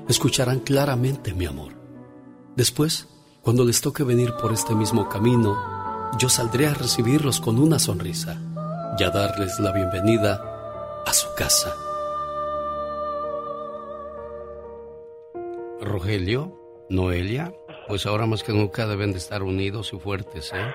escucharán 0.09 0.61
claramente 0.61 1.35
mi 1.35 1.47
amor. 1.47 1.73
Después, 2.57 3.09
cuando 3.43 3.65
les 3.65 3.81
toque 3.81 4.03
venir 4.03 4.35
por 4.41 4.53
este 4.53 4.75
mismo 4.75 5.09
camino, 5.09 5.57
yo 6.19 6.29
saldré 6.29 6.67
a 6.67 6.75
recibirlos 6.75 7.41
con 7.41 7.59
una 7.59 7.79
sonrisa 7.79 8.41
y 8.99 9.05
a 9.05 9.11
darles 9.11 9.59
la 9.61 9.73
bienvenida 9.73 11.03
a 11.07 11.13
su 11.13 11.29
casa. 11.37 11.75
Rogelio, 15.81 16.87
Noelia, 16.91 17.55
pues 17.87 18.07
ahora 18.07 18.27
más 18.27 18.43
que 18.43 18.53
nunca 18.53 18.87
deben 18.87 19.13
de 19.13 19.19
estar 19.19 19.43
unidos 19.43 19.93
y 19.93 19.99
fuertes, 19.99 20.53
¿eh? 20.53 20.75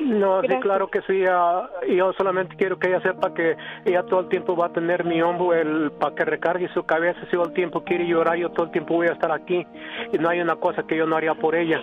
No, 0.00 0.42
sí, 0.42 0.48
claro 0.60 0.88
que 0.88 1.00
sí. 1.02 1.24
ah, 1.30 1.68
yo 1.88 2.12
solamente 2.14 2.56
quiero 2.56 2.78
que 2.78 2.88
ella 2.88 3.00
sepa 3.00 3.32
que 3.32 3.56
ella 3.84 4.02
todo 4.02 4.20
el 4.20 4.28
tiempo 4.28 4.56
va 4.56 4.66
a 4.66 4.72
tener 4.72 5.04
mi 5.04 5.22
hombro 5.22 5.54
el, 5.54 5.92
para 5.92 6.14
que 6.14 6.24
recargue 6.24 6.68
su 6.74 6.84
cabeza. 6.84 7.20
Si 7.26 7.32
todo 7.32 7.44
el 7.46 7.52
tiempo 7.52 7.84
quiere 7.84 8.06
llorar, 8.06 8.36
yo 8.36 8.50
todo 8.50 8.66
el 8.66 8.72
tiempo 8.72 8.94
voy 8.94 9.06
a 9.06 9.12
estar 9.12 9.30
aquí. 9.30 9.64
Y 10.12 10.18
no 10.18 10.28
hay 10.28 10.40
una 10.40 10.56
cosa 10.56 10.82
que 10.82 10.96
yo 10.96 11.06
no 11.06 11.16
haría 11.16 11.34
por 11.34 11.54
ella. 11.54 11.80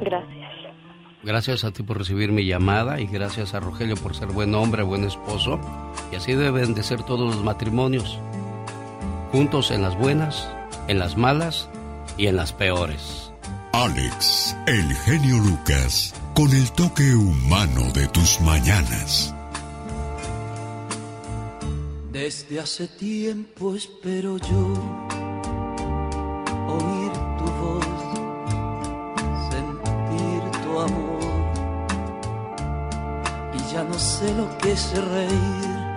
Gracias. 0.00 0.40
Gracias 1.22 1.64
a 1.64 1.70
ti 1.70 1.82
por 1.82 1.98
recibir 1.98 2.32
mi 2.32 2.46
llamada 2.46 2.98
y 2.98 3.06
gracias 3.06 3.52
a 3.52 3.60
Rogelio 3.60 3.94
por 3.96 4.14
ser 4.14 4.28
buen 4.28 4.54
hombre, 4.54 4.82
buen 4.82 5.04
esposo. 5.04 5.60
Y 6.10 6.16
así 6.16 6.34
deben 6.34 6.74
de 6.74 6.82
ser 6.82 7.02
todos 7.02 7.34
los 7.34 7.44
matrimonios. 7.44 8.18
Juntos 9.30 9.70
en 9.70 9.82
las 9.82 9.98
buenas, 9.98 10.50
en 10.88 10.98
las 10.98 11.18
malas 11.18 11.70
y 12.16 12.26
en 12.28 12.36
las 12.36 12.54
peores. 12.54 13.29
Alex, 13.72 14.56
el 14.66 14.94
genio 14.94 15.38
Lucas, 15.38 16.12
con 16.34 16.50
el 16.50 16.70
toque 16.72 17.14
humano 17.14 17.92
de 17.92 18.08
tus 18.08 18.40
mañanas. 18.40 19.32
Desde 22.10 22.58
hace 22.58 22.88
tiempo 22.88 23.76
espero 23.76 24.38
yo 24.38 24.74
oír 26.66 27.12
tu 27.38 27.44
voz, 27.62 27.86
sentir 29.50 30.42
tu 30.64 30.80
amor. 30.80 31.20
Y 33.54 33.72
ya 33.72 33.84
no 33.84 33.98
sé 33.98 34.34
lo 34.34 34.58
que 34.58 34.72
es 34.72 34.92
reír, 34.92 35.94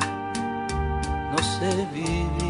no 1.32 1.38
sé 1.40 1.88
vivir 1.92 2.43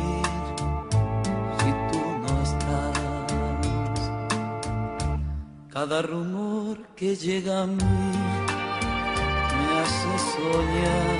Cada 5.73 6.03
rumor 6.03 6.77
que 6.95 7.15
llega 7.15 7.63
a 7.63 7.65
mí 7.65 7.83
me 9.57 9.65
hace 9.81 10.13
soñar 10.33 11.19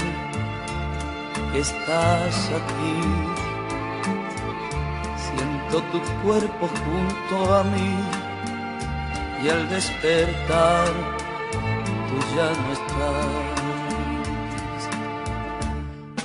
que 1.51 1.60
estás 1.60 2.36
aquí. 2.60 2.97
Siento 5.26 5.82
tu 5.91 5.99
cuerpo 6.22 6.70
junto 6.84 7.36
a 7.56 7.64
mí 7.64 7.93
y 9.43 9.49
al 9.49 9.68
despertar 9.70 10.88
tú 12.08 12.16
ya 12.36 12.49
no 12.62 12.70
estás. 12.78 13.54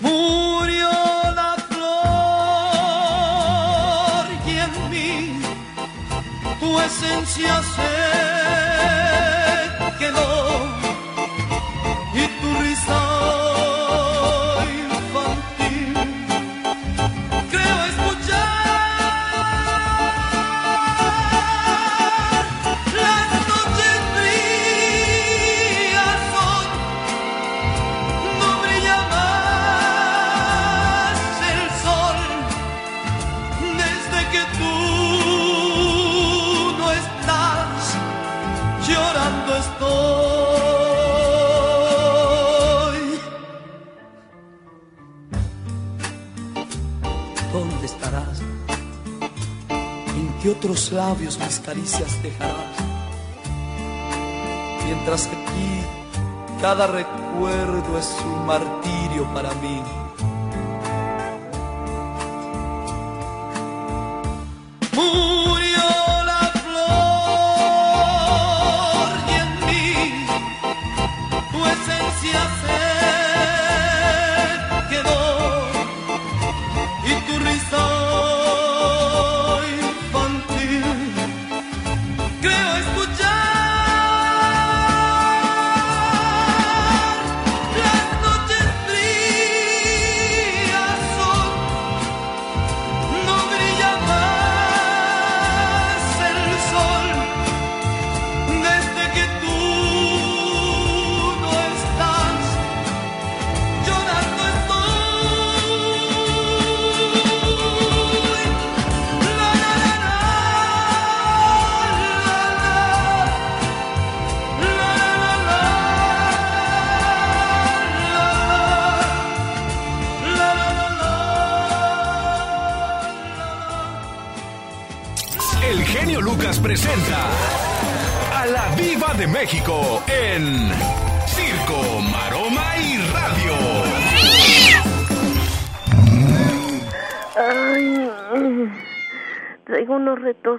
Murió 0.03 0.91
tu 6.61 6.81
esencia 6.81 7.63
se 7.63 7.89
quedó 9.99 10.67
y 10.67 10.68
otros 50.59 50.91
labios 50.91 51.39
mis 51.39 51.61
caricias 51.61 52.21
dejarás? 52.21 52.77
Mientras 54.85 55.27
aquí 55.27 55.83
cada 56.61 56.89
recuerdo 56.89 57.99
es 57.99 58.17
un 58.25 58.45
martirio 58.45 59.25
para 59.33 59.55
mí. 59.55 59.81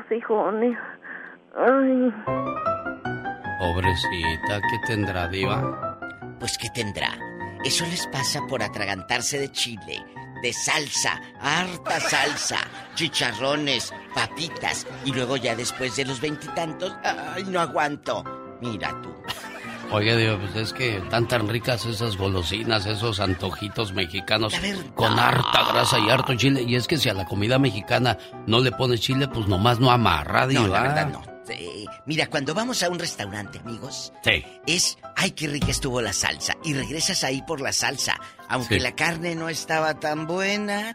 Retorcijones. 0.10 0.78
Ay, 1.56 2.14
Pobrecita, 3.60 4.62
¿qué 4.70 4.80
tendrá, 4.88 5.28
Diva? 5.28 6.00
Pues 6.40 6.58
¿qué 6.58 6.70
tendrá? 6.70 7.10
Eso 7.66 7.86
les 7.86 8.08
pasa 8.08 8.40
por 8.48 8.64
atragantarse 8.64 9.40
de 9.40 9.52
chile, 9.52 10.06
de 10.42 10.54
salsa, 10.54 11.20
harta 11.42 12.00
salsa, 12.00 12.60
chicharrones, 12.96 13.94
papitas 14.16 14.88
y 15.04 15.12
luego 15.12 15.36
ya 15.36 15.56
después 15.56 15.96
de 15.98 16.06
los 16.06 16.22
veintitantos, 16.22 16.96
¡ay, 17.04 17.44
no 17.46 17.60
aguanto! 17.60 18.24
Mira 18.62 18.90
tú. 19.02 19.14
Oye, 19.92 20.16
Diva, 20.16 20.38
pues 20.38 20.56
es 20.56 20.74
que 20.74 20.98
están 20.98 21.28
tan 21.28 21.48
ricas 21.50 21.84
esas 21.86 22.16
golosinas, 22.16 22.86
esos 22.86 23.20
antojitos 23.20 23.92
mexicanos 23.94 24.54
con 24.94 25.18
harta 25.18 25.64
grasa 25.72 25.98
y 26.00 26.10
harto 26.12 26.36
chile. 26.36 26.62
Y 26.68 26.76
es 26.76 26.88
que 26.88 26.98
si 26.98 27.10
a 27.10 27.14
la 27.16 27.26
comida 27.26 27.58
mexicana 27.58 28.16
no 28.46 28.60
le 28.60 28.72
pones 28.72 29.02
chile, 29.02 29.28
pues 29.28 29.48
nomás 29.48 29.80
no 29.80 29.90
amarra, 29.90 30.46
Diva. 30.46 30.62
No, 30.62 30.68
la 30.68 30.82
verdad 30.84 31.10
no. 31.12 31.24
Eh, 31.52 31.86
mira, 32.06 32.28
cuando 32.28 32.54
vamos 32.54 32.84
a 32.84 32.90
un 32.92 33.00
restaurante, 33.00 33.58
amigos, 33.58 34.14
Sí. 34.24 34.46
es, 34.68 35.00
ay, 35.16 35.32
qué 35.32 35.48
rica 35.48 35.72
estuvo 35.72 36.00
la 36.00 36.14
salsa. 36.14 36.54
Y 36.64 36.76
regresas 36.76 37.24
ahí 37.24 37.42
por 37.42 37.60
la 37.60 37.72
salsa. 37.74 38.20
Aunque 38.48 38.76
Sí. 38.76 38.82
la 38.82 38.92
carne 38.94 39.34
no 39.34 39.50
estaba 39.50 40.00
tan 40.00 40.28
buena, 40.28 40.94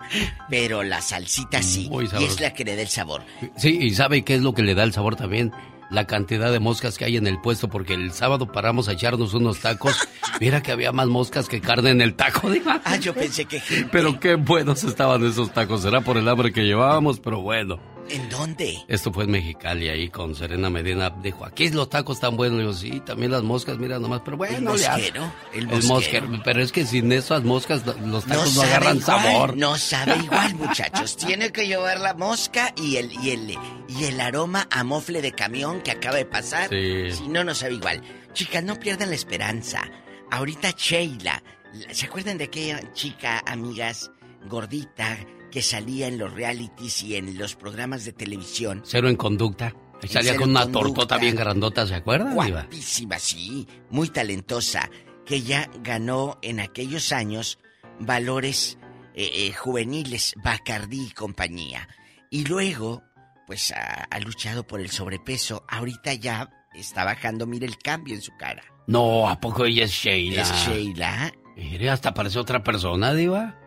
pero 0.49 0.85
la 0.85 1.01
salsita 1.01 1.61
sí. 1.63 1.91
Y 2.21 2.25
es 2.25 2.41
la 2.41 2.53
que 2.53 2.65
le 2.65 2.77
da 2.77 2.83
el 2.83 2.89
sabor. 2.89 3.25
Sí, 3.57 3.77
y 3.83 3.91
¿sabe 3.97 4.23
qué 4.23 4.37
es 4.37 4.43
lo 4.43 4.55
que 4.55 4.63
le 4.63 4.77
da 4.77 4.85
el 4.85 4.93
sabor 4.93 5.17
también? 5.17 5.53
La 5.91 6.07
cantidad 6.07 6.51
de 6.51 6.61
moscas 6.61 6.99
que 6.99 7.05
hay 7.05 7.17
en 7.17 7.27
el 7.27 7.41
puesto, 7.41 7.69
porque 7.69 7.95
el 7.95 8.13
sábado 8.13 8.51
paramos 8.51 8.89
a 8.89 8.93
echarnos 8.93 9.35
unos 9.35 9.61
tacos. 9.61 10.09
Mira 10.41 10.63
que 10.63 10.73
había 10.73 10.93
más 10.93 11.07
moscas 11.07 11.49
que 11.49 11.61
carne 11.61 11.91
en 11.91 12.01
el 12.01 12.15
taco, 12.15 12.51
Diva. 12.51 12.81
Ah, 12.85 12.97
yo 12.97 13.15
pensé 13.15 13.45
que 13.45 13.61
gente. 13.61 13.89
Pero 13.93 14.19
qué 14.19 14.35
buenos 14.35 14.83
estaban 14.85 15.25
esos 15.25 15.53
tacos. 15.53 15.83
Será 15.83 16.01
por 16.01 16.17
el 16.17 16.29
hambre 16.29 16.53
que 16.53 16.65
llevábamos, 16.65 17.21
pero 17.21 17.41
bueno. 17.41 17.94
¿En 18.11 18.29
dónde? 18.29 18.79
Esto 18.89 19.13
fue 19.13 19.25
en 19.25 19.31
Mexicali, 19.31 19.89
ahí 19.89 20.09
con 20.11 20.35
Serena 20.35 20.69
Medina. 20.71 21.11
Dijo, 21.11 21.45
aquí 21.45 21.71
los 21.71 21.89
tacos 21.89 22.19
están 22.19 22.37
buenos. 22.37 22.57
Le 22.59 22.63
digo, 22.65 22.75
sí, 22.75 23.01
también 23.05 23.31
las 23.33 23.43
moscas, 23.43 23.79
mira 23.79 23.99
nomás. 23.99 24.21
Pero 24.25 24.37
bueno, 24.37 24.57
¿El 24.57 24.63
mosquero? 24.65 25.33
¿El 25.53 25.71
El 25.71 25.83
mosquero? 25.85 26.29
Pero 26.45 26.63
es 26.63 26.71
que 26.73 26.85
sin 26.87 27.11
esas 27.13 27.43
moscas 27.45 27.85
los 27.87 28.25
tacos 28.25 28.55
no, 28.57 28.63
agarran 28.63 28.99
igual, 28.99 29.23
sabor. 29.23 29.57
No 29.57 29.77
sabe 29.79 30.17
igual, 30.23 30.55
muchachos. 30.57 31.17
Tiene 31.17 31.51
que 31.53 31.67
llevar 31.67 31.99
la 32.01 32.15
mosca 32.15 32.75
y 32.77 32.97
el, 32.97 33.13
y 33.25 33.31
el, 33.31 33.59
y 33.89 34.05
el 34.05 34.21
aroma 34.21 34.69
a 34.71 34.85
mofle 34.85 35.23
de 35.23 35.33
camión 35.33 35.81
que 35.81 35.91
acaba 35.93 36.17
de 36.17 36.27
pasar. 36.27 36.69
Sí. 36.71 37.11
Si 37.13 37.29
no, 37.29 37.43
no 37.45 37.55
sabe 37.55 37.75
igual. 37.75 38.03
Chicas, 38.35 38.63
no 38.63 38.79
pierdan 38.79 39.09
la 39.11 39.17
esperanza. 39.17 39.83
Ahorita 40.31 40.73
Sheila, 40.77 41.43
la- 41.73 41.95
¿se 41.95 42.07
acuerdan 42.07 42.39
de 42.39 42.45
aquella 42.45 42.93
chica, 42.93 43.43
amigas, 43.47 44.11
gordita, 44.49 45.17
que 45.55 45.63
salía 45.63 46.09
en 46.09 46.19
los 46.19 46.33
realities 46.35 47.05
y 47.05 47.15
en 47.15 47.39
los 47.39 47.55
programas 47.55 48.05
de 48.05 48.13
televisión? 48.13 48.83
Cero 48.85 49.09
en 49.09 49.15
conducta. 49.15 49.73
En 50.03 50.09
salía 50.09 50.33
Cero 50.33 50.41
con 50.43 50.51
una 50.51 50.63
Conducta. 50.65 50.85
tortota 50.89 51.19
bien 51.19 51.37
grandota, 51.37 51.87
¿se 51.87 51.95
acuerdan, 51.95 52.33
Diva? 52.33 52.63
Guapísima, 52.63 53.21
sí, 53.21 53.65
muy 53.89 54.09
talentosa, 54.09 54.91
que 55.25 55.43
ya 55.43 55.71
ganó 55.85 56.41
en 56.43 56.59
aquellos 56.59 57.13
años 57.13 57.61
valores 58.01 58.79
eh, 59.15 59.31
eh, 59.33 59.53
juveniles, 59.53 60.35
Bacardí 60.43 61.07
y 61.07 61.11
compañía. 61.13 61.89
Y 62.31 62.45
luego, 62.47 63.05
pues 63.47 63.71
ha, 63.71 64.09
ha 64.11 64.19
luchado 64.19 64.67
por 64.67 64.81
el 64.81 64.91
sobrepeso. 64.91 65.65
Ahorita 65.69 66.15
ya 66.15 66.51
está 66.75 67.05
bajando, 67.05 67.47
mire 67.47 67.67
el 67.67 67.79
cambio 67.79 68.17
en 68.17 68.23
su 68.23 68.33
cara. 68.37 68.65
No, 68.89 69.29
¿a 69.29 69.41
poco 69.41 69.65
ella 69.65 69.85
es 69.85 69.93
Sheila? 69.93 70.43
Es 70.43 70.53
Sheila. 70.67 71.33
Mire, 71.57 71.91
hasta 71.91 72.13
parece 72.13 72.41
otra 72.41 72.65
persona, 72.65 73.15
Diva. 73.15 73.61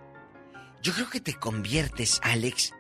Yo 0.82 0.94
creo 0.94 1.10
que 1.10 1.20
te 1.20 1.34
conviertes, 1.36 2.20
Alex, 2.24 2.74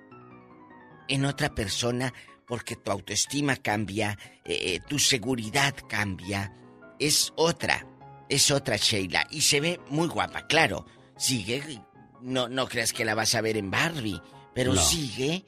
en 1.07 1.25
otra 1.25 1.53
persona 1.53 2.13
porque 2.45 2.75
tu 2.75 2.91
autoestima 2.91 3.55
cambia, 3.57 4.17
eh, 4.45 4.75
eh, 4.75 4.79
tu 4.87 4.99
seguridad 4.99 5.75
cambia. 5.89 6.53
Es 6.99 7.33
otra, 7.35 7.85
es 8.29 8.51
otra 8.51 8.77
Sheila. 8.77 9.27
Y 9.29 9.41
se 9.41 9.59
ve 9.59 9.79
muy 9.89 10.07
guapa, 10.07 10.47
claro. 10.47 10.85
Sigue, 11.17 11.81
no, 12.21 12.47
no 12.47 12.67
creas 12.67 12.93
que 12.93 13.03
la 13.05 13.15
vas 13.15 13.35
a 13.35 13.41
ver 13.41 13.57
en 13.57 13.69
Barbie, 13.71 14.21
pero 14.53 14.73
No. 14.73 14.81
sigue 14.81 15.45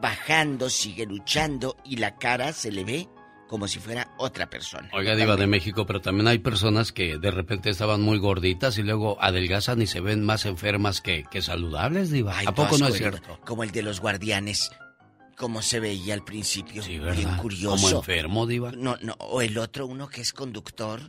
bajando, 0.00 0.70
sigue 0.70 1.06
luchando 1.06 1.76
y 1.84 1.96
la 1.96 2.16
cara 2.16 2.52
se 2.52 2.70
le 2.72 2.84
ve 2.84 3.08
como 3.48 3.66
si 3.66 3.78
fuera 3.80 4.12
otra 4.18 4.48
persona. 4.50 4.88
Oiga, 4.92 5.16
Diva 5.16 5.34
de 5.36 5.46
México, 5.46 5.86
pero 5.86 6.00
también 6.00 6.28
hay 6.28 6.38
personas 6.38 6.92
que 6.92 7.18
de 7.18 7.30
repente 7.30 7.70
estaban 7.70 8.02
muy 8.02 8.18
gorditas 8.18 8.78
y 8.78 8.82
luego 8.82 9.16
adelgazan 9.20 9.82
y 9.82 9.86
se 9.86 10.00
ven 10.00 10.24
más 10.24 10.44
enfermas 10.44 11.00
que, 11.00 11.24
que 11.30 11.42
saludables, 11.42 12.10
Diva. 12.10 12.36
Ay, 12.36 12.46
¿A 12.46 12.54
poco 12.54 12.78
no 12.78 12.86
es 12.86 12.96
cierto? 12.96 13.40
Como 13.44 13.64
el 13.64 13.70
de 13.72 13.82
los 13.82 14.00
guardianes, 14.00 14.70
como 15.36 15.62
se 15.62 15.80
veía 15.80 16.14
al 16.14 16.24
principio. 16.24 16.82
Sí, 16.82 16.98
Bien 16.98 17.04
¿verdad? 17.04 17.40
curioso. 17.40 17.76
Como 17.86 17.98
enfermo, 18.00 18.46
Diva. 18.46 18.72
No, 18.72 18.96
no, 19.00 19.14
o 19.18 19.40
el 19.40 19.56
otro, 19.56 19.86
uno 19.86 20.08
que 20.08 20.20
es 20.20 20.32
conductor, 20.32 21.00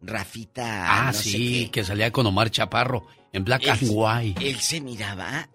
Rafita. 0.00 0.86
Ah, 0.86 1.06
no 1.08 1.12
sé 1.12 1.22
sí, 1.30 1.64
qué. 1.64 1.70
que 1.72 1.84
salía 1.84 2.12
con 2.12 2.24
Omar 2.26 2.50
Chaparro 2.50 3.06
en 3.32 3.44
Black 3.44 3.66
and 3.66 3.82
White. 3.90 4.48
Él 4.48 4.60
se 4.60 4.80
miraba. 4.80 5.48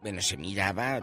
Bueno, 0.00 0.22
se 0.22 0.36
miraba. 0.36 1.00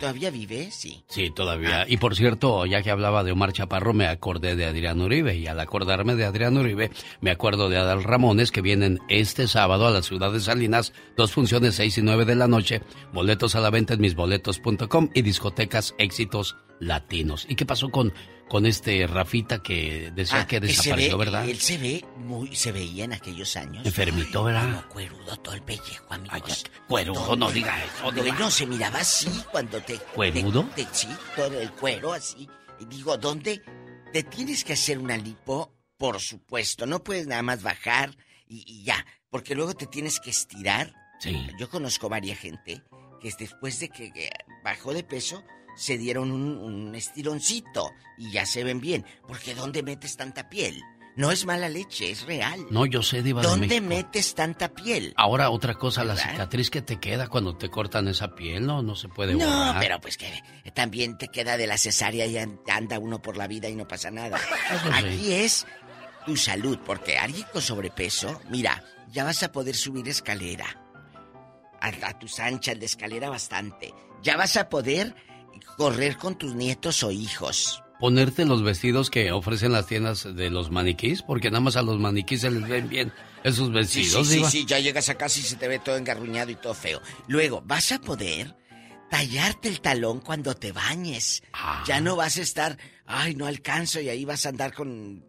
¿Todavía 0.00 0.30
vive? 0.30 0.70
Sí. 0.70 1.04
Sí, 1.08 1.26
Ah. 1.30 1.34
todavía. 1.34 1.84
Y 1.86 1.98
por 1.98 2.16
cierto, 2.16 2.64
ya 2.66 2.82
que 2.82 2.90
hablaba 2.90 3.22
de 3.22 3.32
Omar 3.32 3.52
Chaparro, 3.52 3.92
me 3.92 4.06
acordé 4.06 4.56
de 4.56 4.64
Adrián 4.64 5.00
Uribe. 5.00 5.36
Y 5.36 5.46
al 5.46 5.60
acordarme 5.60 6.14
de 6.16 6.24
Adrián 6.24 6.56
Uribe, 6.56 6.90
me 7.20 7.30
acuerdo 7.30 7.68
de 7.68 7.76
Adal 7.76 8.02
Ramones, 8.04 8.50
que 8.50 8.62
vienen 8.62 9.00
este 9.08 9.46
sábado 9.48 9.86
a 9.86 9.90
la 9.90 10.02
ciudad 10.02 10.32
de 10.32 10.40
Salinas. 10.40 10.92
Dos 11.16 11.32
funciones, 11.32 11.74
seis 11.74 11.98
y 11.98 12.02
nueve 12.02 12.24
de 12.24 12.36
la 12.36 12.48
noche. 12.48 12.80
Boletos 13.12 13.54
a 13.54 13.60
la 13.60 13.70
venta 13.70 13.94
en 13.94 14.00
misboletos.com 14.00 15.10
y 15.14 15.22
discotecas 15.22 15.94
éxitos 15.98 16.56
latinos. 16.80 17.44
¿Y 17.48 17.54
qué 17.56 17.66
pasó 17.66 17.90
con, 17.90 18.12
con 18.48 18.66
este 18.66 19.06
Rafita 19.06 19.62
que 19.62 20.10
decía 20.14 20.40
Ah, 20.40 20.46
que 20.46 20.56
se 20.60 20.66
desapareció, 20.66 21.18
ve- 21.18 21.24
verdad? 21.24 21.48
Él 21.48 21.58
se 21.60 21.78
ve 21.78 22.04
muy. 22.16 22.54
Se 22.56 22.72
veía 22.72 23.04
en 23.04 23.12
aquellos 23.12 23.56
años. 23.56 23.84
Enfermito, 23.86 24.40
Ay, 24.40 24.44
¿verdad? 24.52 24.62
como 24.80 24.88
cuerudo 24.88 25.36
todo 25.38 25.54
el 25.54 25.62
pellejo, 25.62 26.12
amigos. 26.12 26.64
cuerudo, 26.88 27.22
Todo 27.24 27.36
no 27.36 27.50
diga 27.50 27.76
eso, 27.84 28.12
No, 28.38 28.50
se 28.50 28.66
miraba 28.66 29.00
así 29.00 29.28
cuando 29.50 29.80
te. 29.82 29.96
¿Cuerudo? 29.98 30.64
te- 30.74 30.84
te- 30.84 30.94
sí, 30.94 31.08
todo 31.36 31.60
el 31.60 31.70
cuero 31.72 32.12
así. 32.12 32.48
Y 32.80 32.84
digo, 32.86 33.16
¿dónde 33.16 33.62
te 34.12 34.22
tienes 34.22 34.64
que 34.64 34.72
hacer 34.74 34.98
una 34.98 35.16
lipo? 35.16 35.74
Por 35.96 36.20
supuesto, 36.20 36.86
no 36.86 37.02
puedes 37.02 37.26
nada 37.26 37.42
más 37.42 37.62
bajar 37.62 38.16
y, 38.46 38.62
y 38.66 38.84
ya, 38.84 39.04
porque 39.30 39.54
luego 39.54 39.74
te 39.74 39.86
tienes 39.86 40.20
que 40.20 40.30
estirar. 40.30 40.94
Sí. 41.20 41.36
Yo 41.58 41.68
conozco 41.68 42.08
varias 42.08 42.38
gente 42.38 42.82
que 43.20 43.32
después 43.36 43.80
de 43.80 43.88
que 43.88 44.12
que 44.12 44.30
bajó 44.62 44.94
de 44.94 45.02
peso 45.02 45.42
se 45.78 45.96
dieron 45.96 46.32
un, 46.32 46.58
un 46.58 46.94
estironcito 46.94 47.90
y 48.18 48.30
ya 48.32 48.44
se 48.46 48.64
ven 48.64 48.80
bien, 48.80 49.06
porque 49.26 49.54
¿dónde 49.54 49.82
metes 49.82 50.16
tanta 50.16 50.48
piel? 50.48 50.82
No 51.16 51.32
es 51.32 51.44
mala 51.46 51.68
leche, 51.68 52.12
es 52.12 52.22
real. 52.26 52.66
No, 52.70 52.86
yo 52.86 53.02
sé, 53.02 53.22
Diva 53.24 53.42
de 53.42 53.48
¿Dónde 53.48 53.66
México. 53.80 53.86
metes 53.88 54.34
tanta 54.36 54.68
piel? 54.68 55.14
Ahora, 55.16 55.50
otra 55.50 55.74
cosa, 55.74 56.04
la 56.04 56.14
cicatriz 56.16 56.70
que 56.70 56.80
te 56.80 57.00
queda 57.00 57.26
cuando 57.26 57.56
te 57.56 57.68
cortan 57.70 58.06
esa 58.06 58.36
piel, 58.36 58.64
no, 58.66 58.82
no 58.82 58.94
se 58.94 59.08
puede 59.08 59.32
No, 59.34 59.40
borrar. 59.46 59.80
pero 59.80 60.00
pues 60.00 60.16
que 60.16 60.30
también 60.74 61.18
te 61.18 61.26
queda 61.26 61.56
de 61.56 61.66
la 61.66 61.76
cesárea 61.76 62.24
y 62.26 62.38
an- 62.38 62.60
anda 62.68 63.00
uno 63.00 63.20
por 63.20 63.36
la 63.36 63.48
vida 63.48 63.68
y 63.68 63.74
no 63.74 63.88
pasa 63.88 64.12
nada. 64.12 64.36
Eso 64.70 64.92
sí. 64.92 65.04
Aquí 65.06 65.32
es 65.32 65.66
tu 66.24 66.36
salud, 66.36 66.78
porque 66.86 67.18
alguien 67.18 67.46
con 67.52 67.62
sobrepeso, 67.62 68.40
mira, 68.48 68.84
ya 69.10 69.24
vas 69.24 69.42
a 69.42 69.50
poder 69.50 69.74
subir 69.74 70.08
escalera. 70.08 70.66
A, 71.80 71.88
a 72.08 72.18
tus 72.18 72.38
anchas 72.40 72.78
de 72.78 72.86
escalera 72.86 73.28
bastante. 73.28 73.92
Ya 74.22 74.36
vas 74.36 74.56
a 74.56 74.68
poder 74.68 75.14
correr 75.76 76.16
con 76.16 76.36
tus 76.36 76.54
nietos 76.54 77.02
o 77.02 77.10
hijos. 77.10 77.82
Ponerte 78.00 78.44
los 78.44 78.62
vestidos 78.62 79.10
que 79.10 79.32
ofrecen 79.32 79.72
las 79.72 79.86
tiendas 79.86 80.36
de 80.36 80.50
los 80.50 80.70
maniquís, 80.70 81.22
porque 81.22 81.50
nada 81.50 81.60
más 81.60 81.76
a 81.76 81.82
los 81.82 81.98
maniquís 81.98 82.42
se 82.42 82.50
les 82.50 82.68
ven 82.68 82.88
bien 82.88 83.12
esos 83.44 83.72
vestidos, 83.72 84.26
sí, 84.28 84.40
sí, 84.40 84.50
sí, 84.50 84.66
ya 84.66 84.78
llegas 84.78 85.08
a 85.08 85.14
casa 85.14 85.38
y 85.38 85.42
se 85.42 85.56
te 85.56 85.68
ve 85.68 85.78
todo 85.78 85.96
engarruñado 85.96 86.50
y 86.50 86.56
todo 86.56 86.74
feo. 86.74 87.00
Luego, 87.26 87.62
vas 87.64 87.92
a 87.92 88.00
poder 88.00 88.54
tallarte 89.10 89.68
el 89.68 89.80
talón 89.80 90.20
cuando 90.20 90.54
te 90.54 90.72
bañes. 90.72 91.42
Ah. 91.52 91.82
Ya 91.86 92.00
no 92.00 92.16
vas 92.16 92.36
a 92.36 92.42
estar, 92.42 92.78
ay, 93.06 93.34
no 93.34 93.46
alcanzo 93.46 94.00
y 94.00 94.08
ahí 94.08 94.24
vas 94.24 94.46
a 94.46 94.50
andar 94.50 94.72
con 94.74 95.24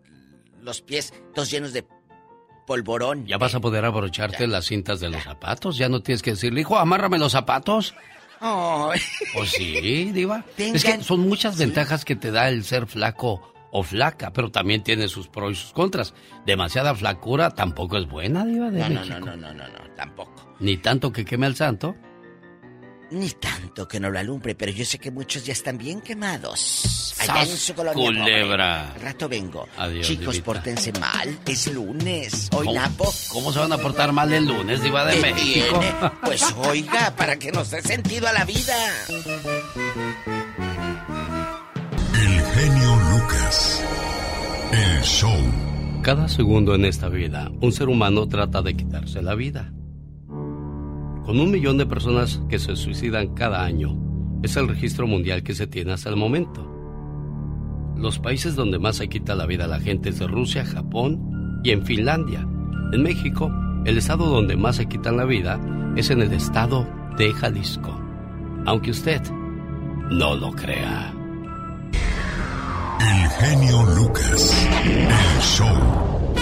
los 0.62 0.82
pies 0.82 1.14
todos 1.34 1.50
llenos 1.50 1.74
de 1.74 1.86
polvorón. 2.68 3.26
Ya 3.26 3.38
vas 3.38 3.56
a 3.56 3.60
poder 3.60 3.86
abrocharte 3.86 4.48
las 4.48 4.66
cintas 4.66 5.00
de 5.00 5.10
los 5.10 5.24
zapatos. 5.24 5.78
Ya 5.78 5.90
no 5.90 6.02
tienes 6.02 6.22
que 6.22 6.32
decirle, 6.32 6.62
hijo, 6.62 6.78
amárrame 6.78 7.18
los 7.18 7.32
zapatos. 7.32 7.96
Ay. 8.40 9.00
Pues 9.34 9.50
sí, 9.52 10.12
Diva. 10.12 10.44
Es 10.58 10.84
que 10.84 11.02
son 11.04 11.28
muchas 11.28 11.58
ventajas 11.58 12.06
que 12.06 12.16
te 12.16 12.32
da 12.32 12.50
el 12.50 12.64
ser 12.64 12.88
flaco 12.88 13.54
o 13.72 13.84
flaca, 13.84 14.32
pero 14.34 14.50
también 14.52 14.82
tiene 14.84 15.08
sus 15.08 15.28
pros 15.28 15.52
y 15.52 15.56
sus 15.56 15.74
contras. 15.74 16.14
Demasiada 16.46 16.96
flacura 16.96 17.52
tampoco 17.52 17.98
es 17.98 18.08
buena, 18.08 18.46
Diva 18.46 18.72
de 18.72 18.80
No, 18.80 18.90
no, 18.90 18.96
México. 19.02 19.20
no, 19.20 19.26
no, 19.36 19.36
no, 19.36 19.54
no, 19.54 19.64
no, 19.68 19.96
tampoco. 19.96 20.56
Ni 20.60 20.78
tanto 20.78 21.12
que 21.12 21.26
queme 21.26 21.46
al 21.46 21.56
santo. 21.56 21.96
Ni 23.12 23.30
tanto 23.32 23.88
que 23.88 23.99
no 23.99 24.12
lo 24.12 24.20
alumbre, 24.20 24.53
pero 24.53 24.72
yo 24.72 24.86
sé 24.86 24.99
que 24.99 25.10
muchos 25.10 25.43
ya 25.43 25.53
están 25.53 25.78
bien 25.80 25.99
quemados. 26.01 27.16
Allá 27.20 27.41
en 27.41 27.47
¡Sas, 27.47 27.60
su 27.60 27.74
colonia. 27.74 27.93
culebra! 28.22 28.89
pobre. 28.93 29.03
Rato 29.05 29.28
vengo. 29.30 29.68
Adiós, 29.78 30.05
Chicos, 30.07 30.26
Divita. 30.36 30.43
pórtense 30.45 30.91
mal. 30.99 31.39
Es 31.45 31.68
lunes. 31.74 32.49
Hoy 32.51 32.68
¿Cómo, 32.68 32.80
Napo. 32.80 33.14
¿Cómo 33.34 33.51
se 33.51 33.60
van 33.60 33.72
a 33.74 33.78
portar 33.80 34.12
mal 34.12 34.32
el 34.32 34.45
lunes, 34.45 34.84
Diva 34.84 35.05
de 35.05 35.16
¿Qué 35.16 35.22
México? 35.22 35.80
tiene? 35.80 35.95
Pues 36.24 36.45
oiga, 36.57 37.16
para 37.16 37.38
que 37.39 37.51
nos 37.51 37.72
dé 37.72 37.82
sentido 37.82 38.28
a 38.28 38.34
la 38.34 38.45
vida. 38.45 38.76
El 42.14 42.41
genio 42.53 42.95
Lucas. 43.12 43.84
El 44.72 45.01
show. 45.01 45.36
Cada 46.03 46.28
segundo 46.28 46.76
en 46.76 46.86
esta 46.86 47.10
vida, 47.10 47.51
un 47.60 47.72
ser 47.72 47.89
humano 47.89 48.28
trata 48.28 48.62
de 48.62 48.76
quitarse 48.78 49.22
la 49.22 49.34
vida. 49.36 49.72
Con 51.30 51.40
un 51.40 51.52
millón 51.52 51.78
de 51.78 51.86
personas 51.86 52.42
que 52.50 52.58
se 52.58 52.76
suicidan 52.76 53.36
cada 53.36 53.64
año, 53.64 53.96
es 54.42 54.58
el 54.58 54.68
registro 54.68 55.06
mundial 55.06 55.44
que 55.44 55.54
se 55.54 55.68
tiene 55.68 55.92
hasta 55.94 56.10
el 56.10 56.16
momento. 56.16 56.68
Los 57.96 58.18
países 58.18 58.56
donde 58.56 58.80
más 58.80 58.96
se 58.96 59.10
quita 59.10 59.36
la 59.36 59.46
vida 59.46 59.66
a 59.66 59.68
la 59.68 59.80
gente 59.80 60.10
es 60.10 60.18
de 60.18 60.26
Rusia, 60.26 60.66
Japón 60.66 61.62
y 61.64 61.70
en 61.70 61.86
Finlandia. 61.86 62.48
En 62.94 63.04
México, 63.04 63.52
el 63.86 64.00
estado 64.00 64.26
donde 64.26 64.56
más 64.56 64.78
se 64.78 64.88
quitan 64.88 65.18
la 65.18 65.26
vida 65.26 65.62
es 65.96 66.10
en 66.10 66.24
el 66.24 66.34
estado 66.34 66.88
de 67.16 67.32
Jalisco. 67.32 67.96
Aunque 68.66 68.90
usted 68.90 69.22
no 70.10 70.34
lo 70.36 70.52
crea. 70.54 71.14
El 73.02 73.30
genio 73.30 73.84
Lucas. 73.98 74.68
El 74.84 75.42
show. 75.44 76.34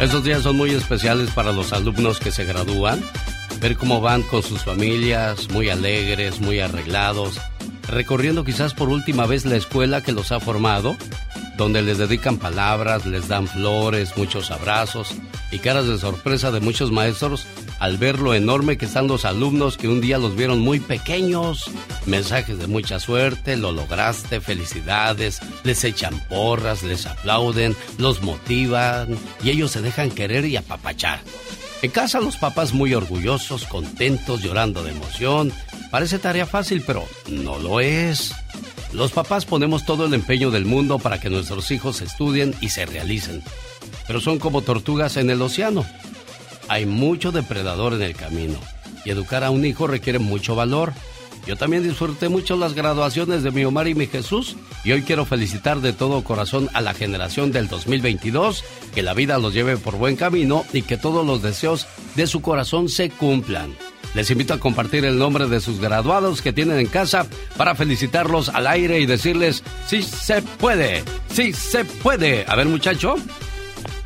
Estos 0.00 0.24
días 0.24 0.40
son 0.40 0.56
muy 0.56 0.70
especiales 0.70 1.30
para 1.32 1.52
los 1.52 1.74
alumnos 1.74 2.18
que 2.18 2.30
se 2.30 2.46
gradúan. 2.46 2.98
Ver 3.62 3.76
cómo 3.76 4.00
van 4.00 4.22
con 4.22 4.42
sus 4.42 4.64
familias, 4.64 5.48
muy 5.50 5.68
alegres, 5.70 6.40
muy 6.40 6.58
arreglados, 6.58 7.40
recorriendo 7.86 8.42
quizás 8.42 8.74
por 8.74 8.88
última 8.88 9.24
vez 9.24 9.44
la 9.44 9.54
escuela 9.54 10.02
que 10.02 10.10
los 10.10 10.32
ha 10.32 10.40
formado, 10.40 10.96
donde 11.56 11.80
les 11.80 11.98
dedican 11.98 12.38
palabras, 12.38 13.06
les 13.06 13.28
dan 13.28 13.46
flores, 13.46 14.16
muchos 14.16 14.50
abrazos 14.50 15.14
y 15.52 15.60
caras 15.60 15.86
de 15.86 15.96
sorpresa 15.96 16.50
de 16.50 16.58
muchos 16.58 16.90
maestros 16.90 17.46
al 17.78 17.98
ver 17.98 18.18
lo 18.18 18.34
enorme 18.34 18.78
que 18.78 18.86
están 18.86 19.06
los 19.06 19.24
alumnos 19.24 19.76
que 19.76 19.88
un 19.88 20.00
día 20.00 20.18
los 20.18 20.34
vieron 20.34 20.60
muy 20.60 20.80
pequeños. 20.80 21.70
Mensajes 22.06 22.58
de 22.58 22.66
mucha 22.66 22.98
suerte, 22.98 23.56
lo 23.56 23.70
lograste, 23.70 24.40
felicidades, 24.40 25.40
les 25.62 25.84
echan 25.84 26.18
porras, 26.28 26.82
les 26.82 27.06
aplauden, 27.06 27.76
los 27.98 28.22
motivan 28.22 29.16
y 29.44 29.50
ellos 29.50 29.70
se 29.70 29.82
dejan 29.82 30.10
querer 30.10 30.46
y 30.46 30.56
apapachar. 30.56 31.20
En 31.82 31.90
casa 31.90 32.20
los 32.20 32.36
papás 32.36 32.72
muy 32.72 32.94
orgullosos, 32.94 33.64
contentos, 33.64 34.40
llorando 34.40 34.84
de 34.84 34.92
emoción. 34.92 35.52
Parece 35.90 36.20
tarea 36.20 36.46
fácil, 36.46 36.84
pero 36.86 37.04
no 37.28 37.58
lo 37.58 37.80
es. 37.80 38.32
Los 38.92 39.10
papás 39.10 39.46
ponemos 39.46 39.84
todo 39.84 40.06
el 40.06 40.14
empeño 40.14 40.52
del 40.52 40.64
mundo 40.64 41.00
para 41.00 41.18
que 41.18 41.28
nuestros 41.28 41.72
hijos 41.72 42.00
estudien 42.00 42.54
y 42.60 42.68
se 42.68 42.86
realicen. 42.86 43.42
Pero 44.06 44.20
son 44.20 44.38
como 44.38 44.62
tortugas 44.62 45.16
en 45.16 45.28
el 45.30 45.42
océano. 45.42 45.84
Hay 46.68 46.86
mucho 46.86 47.32
depredador 47.32 47.94
en 47.94 48.02
el 48.02 48.14
camino 48.14 48.58
y 49.04 49.10
educar 49.10 49.42
a 49.42 49.50
un 49.50 49.64
hijo 49.64 49.88
requiere 49.88 50.20
mucho 50.20 50.54
valor. 50.54 50.92
Yo 51.46 51.56
también 51.56 51.82
disfruté 51.82 52.28
mucho 52.28 52.56
las 52.56 52.74
graduaciones 52.74 53.42
de 53.42 53.50
mi 53.50 53.64
Omar 53.64 53.88
y 53.88 53.94
mi 53.96 54.06
Jesús 54.06 54.56
y 54.84 54.92
hoy 54.92 55.02
quiero 55.02 55.24
felicitar 55.24 55.80
de 55.80 55.92
todo 55.92 56.22
corazón 56.22 56.70
a 56.72 56.80
la 56.80 56.94
generación 56.94 57.50
del 57.50 57.66
2022, 57.68 58.64
que 58.94 59.02
la 59.02 59.12
vida 59.12 59.38
los 59.38 59.52
lleve 59.52 59.76
por 59.76 59.96
buen 59.96 60.14
camino 60.14 60.64
y 60.72 60.82
que 60.82 60.96
todos 60.96 61.26
los 61.26 61.42
deseos 61.42 61.88
de 62.14 62.28
su 62.28 62.42
corazón 62.42 62.88
se 62.88 63.10
cumplan. 63.10 63.74
Les 64.14 64.30
invito 64.30 64.54
a 64.54 64.60
compartir 64.60 65.04
el 65.04 65.18
nombre 65.18 65.46
de 65.48 65.58
sus 65.60 65.80
graduados 65.80 66.42
que 66.42 66.52
tienen 66.52 66.78
en 66.78 66.86
casa 66.86 67.26
para 67.56 67.74
felicitarlos 67.74 68.48
al 68.50 68.66
aire 68.68 69.00
y 69.00 69.06
decirles, 69.06 69.64
sí 69.86 70.02
se 70.02 70.42
puede, 70.42 71.02
sí 71.32 71.52
se 71.52 71.84
puede. 71.84 72.44
A 72.46 72.54
ver 72.54 72.66
muchacho. 72.66 73.16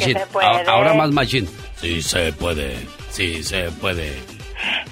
A- 0.68 0.72
Ahora 0.72 0.94
más 0.94 1.10
machine. 1.10 1.48
Sí 1.80 2.02
se 2.02 2.32
puede. 2.34 2.76
Sí 3.10 3.42
se 3.42 3.70
puede. 3.72 4.12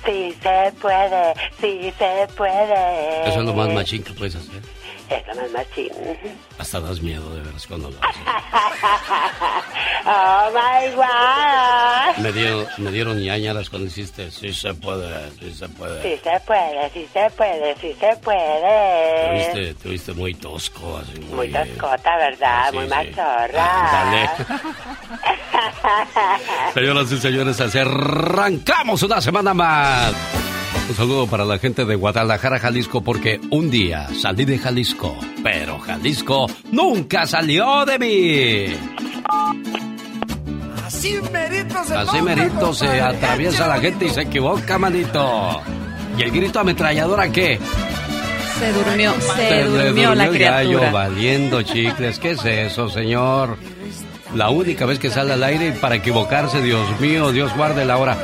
Sí 0.05 0.35
se 0.43 0.73
puede, 0.81 1.35
sí 1.61 1.93
se 1.99 2.29
puede. 2.37 3.29
Eso 3.29 3.41
es 3.41 3.45
lo 3.45 3.55
más 3.55 3.73
machine 3.73 4.03
que 4.05 4.13
puedes 4.13 4.35
hacer. 4.37 4.63
Más 5.09 5.51
machín. 5.53 5.91
Hasta 6.59 6.81
das 6.81 7.01
miedo 7.01 7.29
de 7.35 7.43
veras 7.43 7.67
cuando 7.67 7.91
lo 7.91 7.97
haces. 7.99 8.23
oh 10.07 10.51
my 10.53 10.95
god. 10.95 12.17
Me 12.23 12.33
dieron, 12.33 12.67
me 12.79 12.91
dieron 12.91 13.19
ñañaras 13.23 13.71
cuando 13.71 13.87
hiciste. 13.89 14.31
Sí 14.31 14.53
se 14.53 14.75
puede, 14.75 15.31
sí 15.39 15.55
se 15.55 15.69
puede. 15.69 16.03
Sí 16.03 16.21
se 16.23 16.41
puede, 16.41 16.91
sí 16.91 17.09
se 17.13 17.31
puede, 17.31 17.77
sí 17.77 17.97
se 17.99 18.17
puede. 18.17 19.29
Te 19.29 19.33
viste, 19.35 19.75
te 19.83 19.89
viste 19.89 20.13
muy 20.13 20.35
tosco, 20.35 20.99
así 20.99 21.19
muy... 21.21 21.49
Muy 21.49 21.53
toscota, 21.53 22.17
¿verdad? 22.17 22.71
Sí, 22.71 22.77
Muy 22.77 22.85
sí. 22.85 22.91
machorra. 22.91 24.03
Ándale. 24.03 24.31
Señoras 26.75 27.13
y 27.13 27.19
señores, 27.19 27.61
así 27.61 27.79
arrancamos 27.79 29.03
una 29.03 29.21
semana 29.21 29.55
más. 29.55 30.13
Un 30.89 30.95
saludo 30.95 31.27
para 31.27 31.45
la 31.45 31.59
gente 31.59 31.85
de 31.85 31.95
Guadalajara, 31.97 32.59
Jalisco, 32.59 33.03
porque 33.03 33.41
un 33.51 33.71
día 33.71 34.09
salí 34.19 34.45
de 34.47 34.59
Jalisco, 34.59 35.15
pero 35.43 35.79
Jalisco 35.79 36.47
nunca 36.73 37.27
salió 37.27 37.85
de 37.85 37.99
mí. 37.99 38.77
Así 40.87 41.19
merito 41.31 41.85
se 41.85 41.95
Así 41.95 42.23
merito 42.23 42.73
se 42.73 42.87
compadre. 42.87 43.01
atraviesa 43.17 43.67
la 43.69 43.81
gente 43.81 44.07
y 44.07 44.09
se 44.11 44.23
equivoca, 44.23 44.79
manito. 44.79 45.61
¿Y 46.17 46.23
el 46.23 46.31
grito 46.31 46.61
ametralladora 46.61 47.31
qué? 47.31 47.59
Se 48.59 48.73
durmió, 48.73 49.15
se, 49.37 49.51
le 49.51 49.65
durmió 49.65 50.15
la 50.15 50.25
el 50.25 50.39
gallo 50.39 50.69
criatura. 50.79 50.91
valiendo 50.91 51.63
chicles. 51.63 52.19
¿Qué 52.19 52.31
es 52.31 52.45
eso, 52.45 52.89
señor? 52.89 53.59
La 54.35 54.49
única 54.49 54.87
vez 54.87 54.99
que 54.99 55.11
sale 55.11 55.35
al 55.35 55.45
aire 55.45 55.69
y 55.69 55.73
para 55.73 55.97
equivocarse, 55.97 56.63
Dios 56.63 56.99
mío, 56.99 57.31
Dios 57.31 57.55
guarde 57.57 57.85
la 57.85 57.99
hora. 57.99 58.17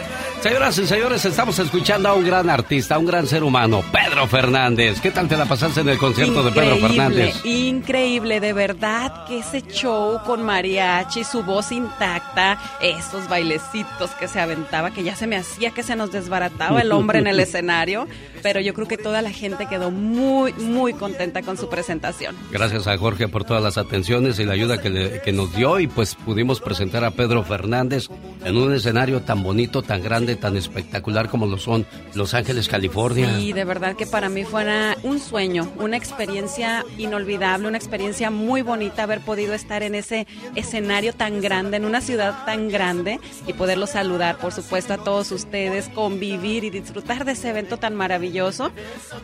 Señoras 0.45 0.77
y 0.77 0.87
señores, 0.87 1.25
estamos 1.25 1.59
escuchando 1.59 2.07
a 2.11 2.13
un 2.13 2.23
gran 2.23 2.51
artista, 2.51 2.97
a 2.97 2.99
un 2.99 3.07
gran 3.07 3.27
ser 3.27 3.43
humano, 3.43 3.83
Pedro 3.91 4.27
Fernández. 4.27 5.01
¿Qué 5.01 5.11
tal 5.11 5.27
te 5.27 5.39
la 5.39 5.47
pasaste 5.47 5.81
en 5.81 5.89
el 5.89 5.97
concierto 5.97 6.43
de 6.43 6.53
Pedro 6.53 6.77
Fernández? 6.77 7.43
Increíble, 7.47 8.41
de 8.41 8.53
verdad 8.53 9.25
que 9.27 9.39
ese 9.39 9.63
show 9.63 10.21
con 10.23 10.43
mariachi, 10.43 11.25
su 11.25 11.43
voz 11.45 11.73
intacta, 11.73 12.59
esos 12.83 13.27
bailecitos 13.27 14.11
que 14.21 14.29
se 14.29 14.39
aventaba, 14.39 14.91
que 14.91 15.03
ya 15.03 15.17
se 15.17 15.27
me 15.27 15.37
hacía 15.37 15.71
que 15.71 15.83
se 15.83 15.97
nos 15.97 16.13
desbarataba 16.13 16.83
el 16.83 16.93
hombre 16.93 17.21
en 17.21 17.27
el 17.27 17.41
escenario, 17.41 18.07
pero 18.45 18.61
yo 18.61 18.75
creo 18.75 18.87
que 18.87 18.99
toda 18.99 19.23
la 19.23 19.31
gente 19.31 19.67
quedó 19.67 19.91
muy, 19.91 20.53
muy 20.53 20.93
contenta 20.93 21.41
con 21.41 21.57
su 21.57 21.71
presentación. 21.71 22.37
Gracias 22.53 22.87
a 22.87 22.97
Jorge 22.99 23.27
por 23.27 23.45
todas 23.45 23.63
las 23.63 23.79
atenciones 23.79 24.39
y 24.39 24.45
la 24.45 24.53
ayuda 24.53 24.83
que, 24.83 24.91
le- 24.91 25.23
que 25.23 25.33
nos 25.33 25.55
dio 25.57 25.81
y 25.81 25.87
pues 25.87 26.15
pudimos 26.15 26.61
presentar 26.61 27.05
a 27.05 27.11
Pedro 27.13 27.43
Fernández 27.43 28.09
en 28.45 28.57
un 28.59 28.75
escenario 28.75 29.23
tan 29.23 29.43
bonito, 29.43 29.81
tan 29.83 30.03
grande, 30.03 30.37
tan 30.37 30.59
espectacular 30.59 31.31
como 31.31 31.47
lo 31.47 31.57
son 31.57 31.87
Los 32.13 32.35
Ángeles, 32.35 32.69
California. 32.69 33.39
Y 33.41 33.55
de 33.55 33.65
verdad 33.65 33.97
que 33.97 34.07
para 34.07 34.29
mí 34.29 34.45
fue 34.45 34.65
un 35.03 35.21
sueño, 35.21 35.73
una 35.79 35.97
experiencia 35.97 36.85
inolvidable, 36.99 37.67
una 37.67 37.79
experiencia 37.79 38.31
muy 38.31 38.61
bonita 38.61 39.05
haber 39.05 39.21
podido 39.21 39.55
estar 39.55 39.83
en 39.83 39.95
ese 39.95 40.27
escenario 40.55 41.15
tan 41.15 41.41
grande, 41.41 41.79
en 41.79 41.87
una 41.87 42.03
ciudad 42.03 42.45
tan 42.45 42.69
grande 42.69 43.21
y 43.47 43.55
poderlos 43.55 43.91
saludar, 43.91 44.37
por 44.37 44.53
supuesto, 44.53 44.93
a 44.93 44.99
todos 44.99 45.33
ustedes, 45.33 45.89
convivir 45.89 46.65
y 46.65 46.69
disfrutar 46.71 47.25
de 47.25 47.33
ese 47.33 47.49
evento 47.49 47.79
tan 47.79 47.95
maravilloso. 47.95 48.34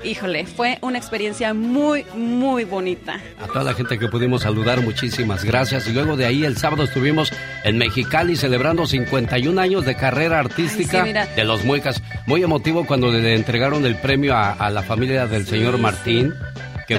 Híjole, 0.05 0.47
fue 0.47 0.79
una 0.83 0.99
experiencia 0.99 1.53
muy, 1.55 2.05
muy 2.15 2.65
bonita. 2.65 3.21
A 3.41 3.47
toda 3.47 3.65
la 3.65 3.75
gente 3.75 3.99
que 3.99 4.09
pudimos 4.09 4.43
saludar, 4.43 4.81
muchísimas 4.81 5.45
gracias. 5.45 5.89
Y 5.89 5.93
luego 5.93 6.17
de 6.17 6.27
ahí 6.27 6.45
el 6.45 6.57
sábado 6.57 6.85
estuvimos 6.85 7.33
en 7.65 7.79
Mexicali 7.79 8.37
celebrando 8.37 8.87
51 8.87 9.61
años 9.61 9.85
de 9.85 9.97
carrera 9.97 10.39
artística 10.39 11.05
de 11.05 11.45
los 11.45 11.65
Muecas. 11.65 12.03
Muy 12.27 12.43
emotivo 12.43 12.87
cuando 12.87 13.11
le 13.11 13.35
entregaron 13.35 13.85
el 13.85 13.97
premio 13.97 14.37
a, 14.37 14.71
la 14.71 14.83
familia 14.83 15.27
del 15.27 15.47
señor 15.47 15.79
Martín 15.79 16.35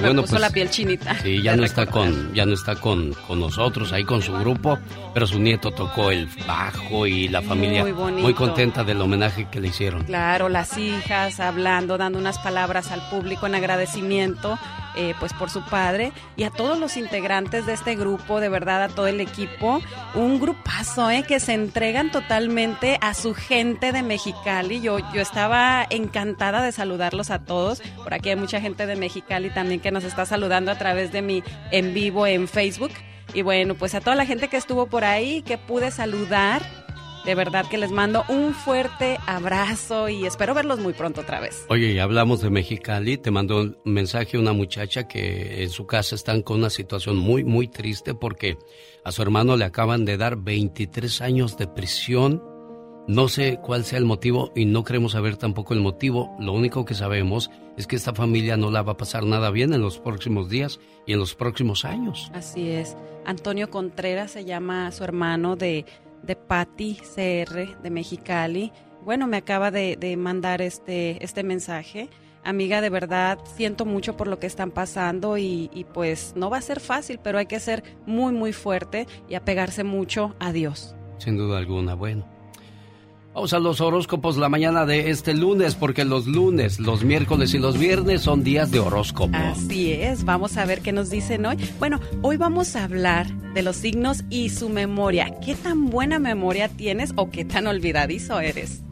bueno, 0.00 0.22
puso 0.22 0.32
pues, 0.32 0.40
la 0.40 0.50
piel 0.50 0.70
chinita. 0.70 1.20
Sí, 1.20 1.42
ya 1.42 1.54
no 1.54 1.64
está 1.64 1.84
con, 1.84 2.32
ya 2.32 2.46
no 2.46 2.54
está 2.54 2.76
con, 2.76 3.12
con, 3.12 3.40
nosotros 3.40 3.92
ahí 3.92 4.04
con 4.04 4.22
su 4.22 4.32
grupo, 4.32 4.78
pero 5.12 5.26
su 5.26 5.38
nieto 5.38 5.70
tocó 5.70 6.10
el 6.10 6.28
bajo 6.46 7.06
y 7.06 7.28
la 7.28 7.42
familia 7.42 7.84
muy, 7.84 7.92
muy, 7.92 8.32
contenta 8.32 8.84
del 8.84 9.02
homenaje 9.02 9.48
que 9.50 9.60
le 9.60 9.68
hicieron. 9.68 10.04
Claro, 10.04 10.48
las 10.48 10.78
hijas 10.78 11.40
hablando, 11.40 11.98
dando 11.98 12.18
unas 12.18 12.38
palabras 12.38 12.90
al 12.90 13.06
público 13.10 13.46
en 13.46 13.54
agradecimiento 13.54 14.58
eh, 14.96 15.14
pues 15.18 15.32
por 15.32 15.50
su 15.50 15.64
padre 15.64 16.12
y 16.36 16.44
a 16.44 16.50
todos 16.50 16.78
los 16.78 16.96
integrantes 16.96 17.66
de 17.66 17.72
este 17.72 17.94
grupo, 17.94 18.40
de 18.40 18.48
verdad 18.48 18.82
a 18.82 18.88
todo 18.88 19.06
el 19.06 19.20
equipo, 19.20 19.80
un 20.14 20.40
grupazo 20.40 21.10
eh, 21.10 21.24
que 21.26 21.40
se 21.40 21.54
entregan 21.54 22.10
totalmente 22.10 22.98
a 23.00 23.14
su 23.14 23.34
gente 23.34 23.92
de 23.92 24.02
Mexicali. 24.02 24.80
Yo, 24.80 24.98
yo 25.12 25.20
estaba 25.20 25.86
encantada 25.88 26.62
de 26.62 26.72
saludarlos 26.72 27.30
a 27.30 27.44
todos. 27.44 27.82
Por 28.02 28.14
aquí 28.14 28.30
hay 28.30 28.36
mucha 28.36 28.60
gente 28.60 28.86
de 28.86 28.96
Mexicali 28.96 29.50
también 29.50 29.80
que 29.80 29.90
nos 29.90 30.04
está 30.04 30.26
saludando 30.26 30.70
a 30.70 30.78
través 30.78 31.12
de 31.12 31.22
mi 31.22 31.42
en 31.70 31.94
vivo 31.94 32.26
en 32.26 32.48
Facebook. 32.48 32.92
Y 33.34 33.42
bueno, 33.42 33.74
pues 33.74 33.94
a 33.94 34.00
toda 34.00 34.14
la 34.14 34.26
gente 34.26 34.48
que 34.48 34.58
estuvo 34.58 34.86
por 34.86 35.04
ahí, 35.04 35.42
que 35.42 35.56
pude 35.56 35.90
saludar, 35.90 36.62
de 37.24 37.34
verdad 37.34 37.66
que 37.66 37.78
les 37.78 37.92
mando 37.92 38.24
un 38.28 38.52
fuerte 38.54 39.18
abrazo 39.26 40.08
y 40.08 40.26
espero 40.26 40.54
verlos 40.54 40.80
muy 40.80 40.92
pronto 40.92 41.20
otra 41.20 41.40
vez. 41.40 41.64
Oye, 41.68 41.92
y 41.92 41.98
hablamos 41.98 42.40
de 42.40 42.50
Mexicali, 42.50 43.16
te 43.16 43.30
mandó 43.30 43.60
un 43.60 43.76
mensaje 43.84 44.38
una 44.38 44.52
muchacha 44.52 45.06
que 45.06 45.62
en 45.62 45.70
su 45.70 45.86
casa 45.86 46.14
están 46.14 46.42
con 46.42 46.58
una 46.58 46.70
situación 46.70 47.16
muy, 47.16 47.44
muy 47.44 47.68
triste 47.68 48.14
porque 48.14 48.58
a 49.04 49.12
su 49.12 49.22
hermano 49.22 49.56
le 49.56 49.64
acaban 49.64 50.04
de 50.04 50.16
dar 50.16 50.36
23 50.36 51.20
años 51.20 51.56
de 51.56 51.68
prisión. 51.68 52.42
No 53.08 53.28
sé 53.28 53.58
cuál 53.60 53.84
sea 53.84 53.98
el 53.98 54.04
motivo 54.04 54.52
y 54.54 54.64
no 54.64 54.84
queremos 54.84 55.12
saber 55.12 55.36
tampoco 55.36 55.74
el 55.74 55.80
motivo. 55.80 56.36
Lo 56.38 56.52
único 56.52 56.84
que 56.84 56.94
sabemos 56.94 57.50
es 57.76 57.88
que 57.88 57.96
esta 57.96 58.14
familia 58.14 58.56
no 58.56 58.70
la 58.70 58.82
va 58.82 58.92
a 58.92 58.96
pasar 58.96 59.24
nada 59.24 59.50
bien 59.50 59.72
en 59.72 59.80
los 59.80 59.98
próximos 59.98 60.48
días 60.48 60.78
y 61.04 61.12
en 61.12 61.18
los 61.18 61.34
próximos 61.34 61.84
años. 61.84 62.30
Así 62.32 62.70
es. 62.70 62.96
Antonio 63.24 63.70
Contreras 63.70 64.30
se 64.32 64.44
llama 64.44 64.90
su 64.92 65.02
hermano 65.02 65.56
de 65.56 65.84
de 66.22 66.36
Patti 66.36 66.96
CR 66.96 67.82
de 67.82 67.90
Mexicali. 67.90 68.72
Bueno, 69.04 69.26
me 69.26 69.36
acaba 69.36 69.70
de, 69.70 70.16
mandar 70.16 70.62
este, 70.62 71.22
este 71.24 71.42
mensaje. 71.42 72.08
Amiga, 72.44 72.80
de 72.80 72.90
verdad 72.90 73.38
siento 73.56 73.84
mucho 73.84 74.16
por 74.16 74.26
lo 74.26 74.38
que 74.38 74.46
están 74.46 74.70
pasando 74.70 75.38
y, 75.38 75.70
y, 75.72 75.84
pues 75.84 76.32
no 76.36 76.50
va 76.50 76.58
a 76.58 76.62
ser 76.62 76.80
fácil, 76.80 77.20
pero 77.22 77.38
hay 77.38 77.46
que 77.46 77.60
ser 77.60 77.84
muy, 78.06 78.32
muy 78.32 78.52
fuerte 78.52 79.06
y 79.28 79.34
apegarse 79.34 79.84
mucho 79.84 80.34
a 80.40 80.52
Dios. 80.52 80.96
Sin 81.18 81.36
duda 81.36 81.58
alguna, 81.58 81.94
bueno. 81.94 82.31
Vamos 83.34 83.54
a 83.54 83.58
los 83.58 83.80
horóscopos 83.80 84.36
la 84.36 84.50
mañana 84.50 84.84
de 84.84 85.08
este 85.08 85.32
lunes, 85.32 85.74
porque 85.74 86.04
los 86.04 86.26
lunes, 86.26 86.78
los 86.78 87.02
miércoles 87.02 87.54
y 87.54 87.58
los 87.58 87.78
viernes 87.78 88.20
son 88.20 88.44
días 88.44 88.70
de 88.70 88.78
horóscopo. 88.78 89.34
Así 89.34 89.90
es, 89.90 90.26
vamos 90.26 90.58
a 90.58 90.66
ver 90.66 90.82
qué 90.82 90.92
nos 90.92 91.08
dicen 91.08 91.46
hoy. 91.46 91.56
Bueno, 91.78 91.98
hoy 92.20 92.36
vamos 92.36 92.76
a 92.76 92.84
hablar 92.84 93.32
de 93.54 93.62
los 93.62 93.76
signos 93.76 94.22
y 94.28 94.50
su 94.50 94.68
memoria. 94.68 95.34
¿Qué 95.40 95.54
tan 95.54 95.88
buena 95.88 96.18
memoria 96.18 96.68
tienes 96.68 97.14
o 97.16 97.30
qué 97.30 97.46
tan 97.46 97.66
olvidadizo 97.66 98.38
eres? 98.38 98.82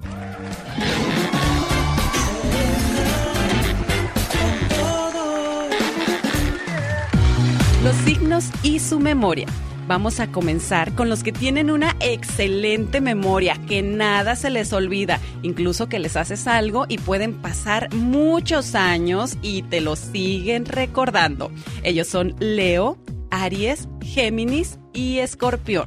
Los 7.85 7.97
signos 8.07 8.47
y 8.63 8.79
su 8.79 9.01
memoria 9.01 9.47
vamos 9.87 10.21
a 10.21 10.31
comenzar 10.31 10.95
con 10.95 11.09
los 11.09 11.23
que 11.23 11.33
tienen 11.33 11.71
una 11.71 11.97
excelente 12.01 13.01
memoria, 13.01 13.57
que 13.69 13.83
nada 13.83 14.37
se 14.37 14.51
les 14.51 14.73
olvida, 14.73 15.21
incluso 15.43 15.89
que 15.89 15.99
les 15.99 16.17
haces 16.17 16.47
algo 16.47 16.87
y 16.89 16.99
pueden 16.99 17.35
pasar 17.35 17.93
muchos 17.95 18.75
años 18.75 19.37
y 19.43 19.63
te 19.63 19.81
lo 19.81 19.97
siguen 19.97 20.65
recordando. 20.65 21.51
Ellos 21.83 22.09
son 22.09 22.35
Leo, 22.39 22.99
Aries, 23.31 23.89
Géminis 24.03 24.79
y 24.93 25.19
Escorpión. 25.19 25.87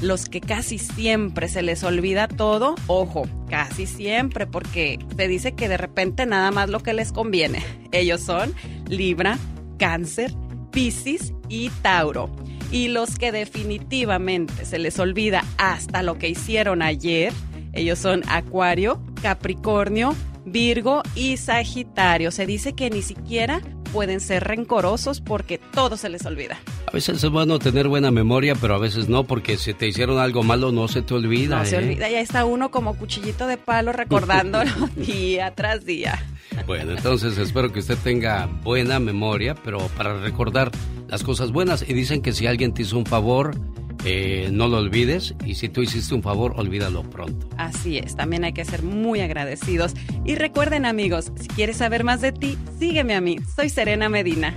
Los 0.00 0.28
que 0.30 0.40
casi 0.40 0.78
siempre 0.78 1.48
se 1.48 1.62
les 1.62 1.84
olvida 1.84 2.26
todo, 2.26 2.74
ojo, 2.86 3.28
casi 3.50 3.86
siempre, 3.86 4.46
porque 4.46 4.98
te 5.16 5.28
dice 5.28 5.52
que 5.52 5.68
de 5.68 5.76
repente 5.76 6.24
nada 6.24 6.50
más 6.50 6.70
lo 6.70 6.80
que 6.80 6.94
les 6.94 7.12
conviene. 7.12 7.62
Ellos 7.92 8.22
son 8.22 8.54
Libra, 8.88 9.38
Cáncer, 9.78 10.34
Piscis 10.70 11.34
y 11.48 11.68
Tauro 11.82 12.30
y 12.70 12.88
los 12.88 13.18
que 13.18 13.32
definitivamente 13.32 14.64
se 14.64 14.78
les 14.78 14.98
olvida 14.98 15.44
hasta 15.58 16.02
lo 16.02 16.18
que 16.18 16.28
hicieron 16.28 16.82
ayer, 16.82 17.32
ellos 17.72 17.98
son 17.98 18.22
Acuario, 18.28 19.00
Capricornio, 19.22 20.14
Virgo 20.44 21.02
y 21.14 21.36
Sagitario. 21.36 22.30
Se 22.30 22.46
dice 22.46 22.74
que 22.74 22.90
ni 22.90 23.02
siquiera 23.02 23.60
pueden 23.92 24.20
ser 24.20 24.44
rencorosos 24.44 25.20
porque 25.20 25.58
todo 25.58 25.96
se 25.96 26.08
les 26.08 26.24
olvida. 26.24 26.58
A 26.86 26.92
veces 26.92 27.22
es 27.22 27.30
bueno 27.30 27.58
tener 27.58 27.88
buena 27.88 28.10
memoria, 28.10 28.54
pero 28.54 28.74
a 28.74 28.78
veces 28.78 29.08
no, 29.08 29.24
porque 29.24 29.56
si 29.56 29.74
te 29.74 29.88
hicieron 29.88 30.18
algo 30.18 30.42
malo 30.42 30.72
no 30.72 30.88
se 30.88 31.02
te 31.02 31.14
olvida. 31.14 31.58
No 31.58 31.64
se 31.64 31.76
¿eh? 31.76 31.78
olvida, 31.78 32.08
ya 32.08 32.20
está 32.20 32.44
uno 32.44 32.70
como 32.70 32.96
cuchillito 32.96 33.46
de 33.46 33.56
palo 33.56 33.92
recordándolo 33.92 34.70
día 34.96 35.54
tras 35.54 35.84
día. 35.84 36.24
Bueno, 36.66 36.92
entonces 36.92 37.38
espero 37.38 37.72
que 37.72 37.80
usted 37.80 37.96
tenga 38.02 38.46
buena 38.62 38.98
memoria, 38.98 39.54
pero 39.54 39.78
para 39.96 40.20
recordar 40.20 40.70
las 41.08 41.22
cosas 41.22 41.52
buenas. 41.52 41.84
Y 41.88 41.92
dicen 41.94 42.22
que 42.22 42.32
si 42.32 42.46
alguien 42.46 42.74
te 42.74 42.82
hizo 42.82 42.98
un 42.98 43.06
favor, 43.06 43.56
eh, 44.04 44.48
no 44.50 44.68
lo 44.68 44.78
olvides 44.78 45.34
y 45.44 45.54
si 45.56 45.68
tú 45.68 45.82
hiciste 45.82 46.14
un 46.14 46.22
favor, 46.22 46.54
olvídalo 46.56 47.02
pronto. 47.02 47.48
Así 47.56 47.98
es, 47.98 48.16
también 48.16 48.44
hay 48.44 48.52
que 48.52 48.64
ser 48.64 48.82
muy 48.82 49.20
agradecidos. 49.20 49.92
Y 50.24 50.34
recuerden 50.36 50.86
amigos, 50.86 51.32
si 51.38 51.48
quieres 51.48 51.76
saber 51.78 52.04
más 52.04 52.20
de 52.20 52.32
ti, 52.32 52.56
sígueme 52.78 53.14
a 53.14 53.20
mí, 53.20 53.38
soy 53.54 53.68
Serena 53.68 54.08
Medina. 54.08 54.54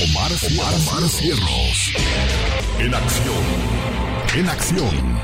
Omar, 0.00 0.30
Omar, 0.30 1.08
Cierros. 1.08 1.92
En 2.78 2.94
acción, 2.94 3.44
en 4.36 4.48
acción. 4.48 5.18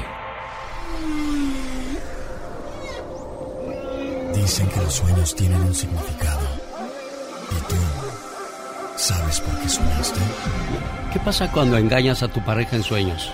Dicen 4.35 4.67
que 4.67 4.77
los 4.81 4.95
sueños 4.95 5.37
tienen 5.37 5.61
un 5.61 5.75
significado. 5.75 6.49
¿Y 7.53 7.69
tú 7.69 7.77
sabes 8.97 9.41
por 9.41 9.61
qué 9.61 9.69
soñaste? 9.69 10.21
¿Qué 11.13 11.21
pasa 11.21 11.53
cuando 11.53 11.79
engañas 11.79 12.25
a 12.25 12.29
tu 12.29 12.45
pareja 12.45 12.75
en 12.75 12.83
sueños? 12.83 13.31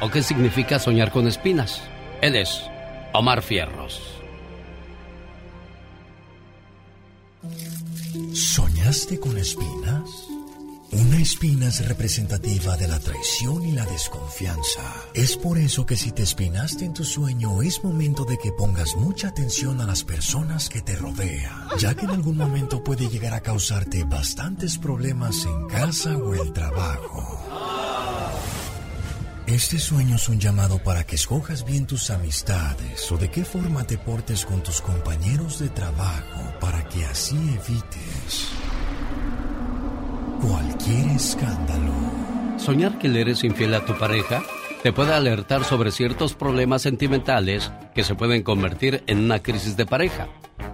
¿O 0.00 0.10
qué 0.10 0.22
significa 0.22 0.78
soñar 0.78 1.10
con 1.10 1.26
espinas? 1.26 1.80
Él 2.20 2.36
es 2.36 2.62
Omar 3.12 3.42
Fierros. 3.42 4.02
¿Soñaste 8.34 9.18
con 9.18 9.38
espinas? 9.38 10.26
Una 10.92 11.18
espina 11.18 11.68
es 11.68 11.86
representativa 11.86 12.76
de 12.76 12.88
la 12.88 13.00
traición 13.00 13.66
y 13.66 13.72
la 13.72 13.84
desconfianza. 13.86 14.82
Es 15.14 15.36
por 15.36 15.58
eso 15.58 15.84
que 15.84 15.96
si 15.96 16.12
te 16.12 16.22
espinaste 16.22 16.84
en 16.84 16.94
tu 16.94 17.04
sueño 17.04 17.60
es 17.62 17.82
momento 17.82 18.24
de 18.24 18.38
que 18.38 18.52
pongas 18.52 18.94
mucha 18.96 19.28
atención 19.28 19.80
a 19.80 19.86
las 19.86 20.04
personas 20.04 20.68
que 20.68 20.82
te 20.82 20.94
rodean, 20.94 21.68
ya 21.78 21.94
que 21.94 22.04
en 22.04 22.10
algún 22.10 22.36
momento 22.36 22.84
puede 22.84 23.08
llegar 23.08 23.34
a 23.34 23.40
causarte 23.40 24.04
bastantes 24.04 24.78
problemas 24.78 25.44
en 25.44 25.66
casa 25.68 26.16
o 26.16 26.34
el 26.34 26.52
trabajo. 26.52 27.85
Este 29.46 29.78
sueño 29.78 30.16
es 30.16 30.28
un 30.28 30.40
llamado 30.40 30.78
para 30.78 31.04
que 31.04 31.14
escojas 31.14 31.64
bien 31.64 31.86
tus 31.86 32.10
amistades 32.10 33.12
o 33.12 33.16
de 33.16 33.30
qué 33.30 33.44
forma 33.44 33.86
te 33.86 33.96
portes 33.96 34.44
con 34.44 34.60
tus 34.60 34.80
compañeros 34.80 35.60
de 35.60 35.68
trabajo 35.68 36.52
para 36.60 36.82
que 36.88 37.04
así 37.04 37.36
evites 37.36 38.48
cualquier 40.42 41.06
escándalo. 41.14 41.92
Soñar 42.56 42.98
que 42.98 43.06
eres 43.20 43.44
infiel 43.44 43.74
a 43.74 43.84
tu 43.84 43.96
pareja 43.96 44.42
te 44.82 44.92
puede 44.92 45.14
alertar 45.14 45.62
sobre 45.62 45.92
ciertos 45.92 46.34
problemas 46.34 46.82
sentimentales 46.82 47.70
que 47.94 48.02
se 48.02 48.16
pueden 48.16 48.42
convertir 48.42 49.04
en 49.06 49.18
una 49.20 49.38
crisis 49.44 49.76
de 49.76 49.86
pareja, 49.86 50.26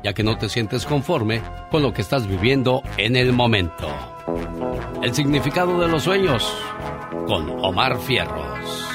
ya 0.02 0.14
que 0.14 0.22
no 0.22 0.38
te 0.38 0.48
sientes 0.48 0.86
conforme 0.86 1.42
con 1.70 1.82
lo 1.82 1.92
que 1.92 2.00
estás 2.00 2.26
viviendo 2.26 2.82
en 2.96 3.16
el 3.16 3.34
momento. 3.34 3.88
El 5.02 5.14
significado 5.14 5.78
de 5.78 5.88
los 5.88 6.04
sueños 6.04 6.50
con 7.26 7.48
Omar 7.64 7.98
Fierros. 7.98 8.88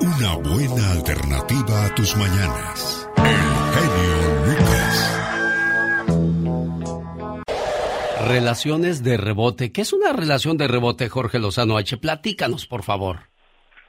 Una 0.00 0.34
buena 0.36 0.92
alternativa 0.92 1.86
a 1.86 1.94
tus 1.94 2.16
mañanas. 2.16 3.08
El 3.18 3.24
genio 3.74 4.16
Lucas. 4.46 5.12
Relaciones 8.28 9.02
de 9.04 9.16
rebote. 9.16 9.72
¿Qué 9.72 9.82
es 9.82 9.92
una 9.92 10.12
relación 10.12 10.56
de 10.56 10.68
rebote, 10.68 11.08
Jorge 11.08 11.38
Lozano 11.38 11.76
H? 11.76 11.96
Platícanos, 11.98 12.66
por 12.66 12.82
favor. 12.82 13.20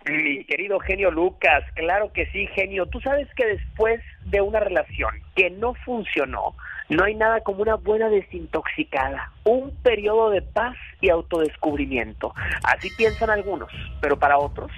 Mi 0.05 0.45
querido 0.45 0.79
genio 0.79 1.11
Lucas, 1.11 1.63
claro 1.75 2.11
que 2.13 2.27
sí, 2.27 2.47
genio. 2.55 2.85
Tú 2.85 3.01
sabes 3.01 3.27
que 3.35 3.45
después 3.45 4.01
de 4.25 4.39
una 4.39 4.59
relación 4.59 5.11
que 5.35 5.49
no 5.49 5.73
funcionó, 5.85 6.55
no 6.89 7.03
hay 7.03 7.15
nada 7.15 7.41
como 7.41 7.61
una 7.61 7.75
buena 7.75 8.09
desintoxicada, 8.09 9.31
un 9.43 9.71
periodo 9.83 10.29
de 10.29 10.41
paz 10.41 10.75
y 11.01 11.09
autodescubrimiento. 11.09 12.33
Así 12.63 12.89
piensan 12.97 13.29
algunos, 13.29 13.69
pero 14.01 14.17
para 14.17 14.37
otros 14.37 14.71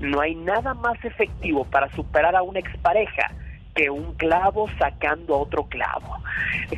no 0.00 0.20
hay 0.20 0.34
nada 0.34 0.74
más 0.74 1.02
efectivo 1.04 1.64
para 1.64 1.90
superar 1.92 2.36
a 2.36 2.42
una 2.42 2.60
expareja 2.60 3.32
que 3.74 3.90
un 3.90 4.14
clavo 4.14 4.68
sacando 4.78 5.34
a 5.34 5.38
otro 5.38 5.64
clavo. 5.64 6.18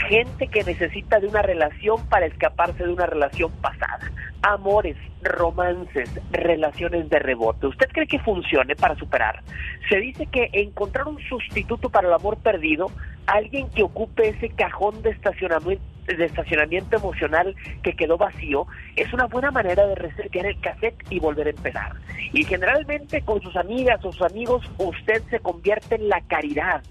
Gente 0.09 0.49
que 0.49 0.65
necesita 0.65 1.21
de 1.21 1.29
una 1.29 1.43
relación 1.43 2.05
para 2.09 2.27
escaparse 2.27 2.85
de 2.85 2.93
una 2.93 3.07
relación 3.07 3.53
pasada. 3.61 4.11
Amores, 4.43 4.97
romances, 5.23 6.11
relaciones 6.31 7.09
de 7.11 7.19
rebote. 7.19 7.67
¿Usted 7.67 7.89
cree 7.93 8.07
que 8.07 8.21
funcione 8.21 8.77
para 8.77 8.95
superar? 8.95 9.43
Se 9.89 9.99
dice 9.99 10.27
que 10.27 10.49
encontrar 10.53 11.09
un 11.09 11.19
sustituto 11.21 11.91
para 11.91 12.09
el 12.09 12.15
amor 12.15 12.37
perdido, 12.39 12.87
alguien 13.27 13.69
que 13.71 13.83
ocupe 13.83 14.29
ese 14.29 14.51
cajón 14.51 15.03
de 15.03 15.11
estacionamiento 15.11 15.83
de 16.17 16.25
estacionamiento 16.25 16.97
emocional 16.97 17.55
que 17.83 17.95
quedó 17.95 18.17
vacío 18.17 18.67
es 18.97 19.13
una 19.13 19.27
buena 19.27 19.51
manera 19.51 19.87
de 19.87 19.95
resetear 19.95 20.47
el 20.47 20.61
cassette 20.61 20.97
y 21.11 21.19
volver 21.19 21.49
a 21.49 21.51
empezar. 21.51 21.93
Y 22.33 22.45
generalmente 22.45 23.23
con 23.23 23.43
sus 23.43 23.55
amigas 23.57 24.03
o 24.05 24.13
sus 24.13 24.23
amigos 24.23 24.65
usted 24.79 25.23
se 25.31 25.41
convierte 25.41 25.97
en 25.97 26.09
la 26.09 26.21
caridad. 26.23 26.83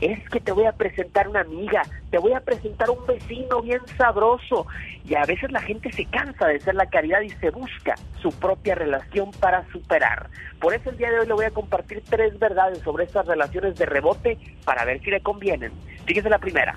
Es 0.00 0.28
que 0.30 0.40
te 0.40 0.52
voy 0.52 0.66
a 0.66 0.72
presentar 0.72 1.28
una 1.28 1.40
amiga, 1.40 1.82
te 2.10 2.18
voy 2.18 2.32
a 2.32 2.40
presentar 2.40 2.90
un 2.90 3.06
vecino 3.06 3.62
bien 3.62 3.80
sabroso. 3.96 4.66
Y 5.04 5.14
a 5.14 5.24
veces 5.24 5.50
la 5.50 5.60
gente 5.60 5.92
se 5.92 6.04
cansa 6.04 6.46
de 6.46 6.60
ser 6.60 6.74
la 6.74 6.86
caridad 6.86 7.20
y 7.20 7.30
se 7.30 7.50
busca 7.50 7.94
su 8.20 8.30
propia 8.30 8.74
relación 8.74 9.30
para 9.32 9.66
superar. 9.70 10.28
Por 10.60 10.74
eso 10.74 10.90
el 10.90 10.98
día 10.98 11.10
de 11.10 11.20
hoy 11.20 11.26
le 11.26 11.34
voy 11.34 11.44
a 11.46 11.50
compartir 11.50 12.02
tres 12.08 12.38
verdades 12.38 12.78
sobre 12.80 13.04
estas 13.04 13.26
relaciones 13.26 13.76
de 13.76 13.86
rebote 13.86 14.38
para 14.64 14.84
ver 14.84 15.00
si 15.00 15.10
le 15.10 15.20
convienen. 15.20 15.72
Fíjese 16.06 16.28
la 16.28 16.38
primera 16.38 16.76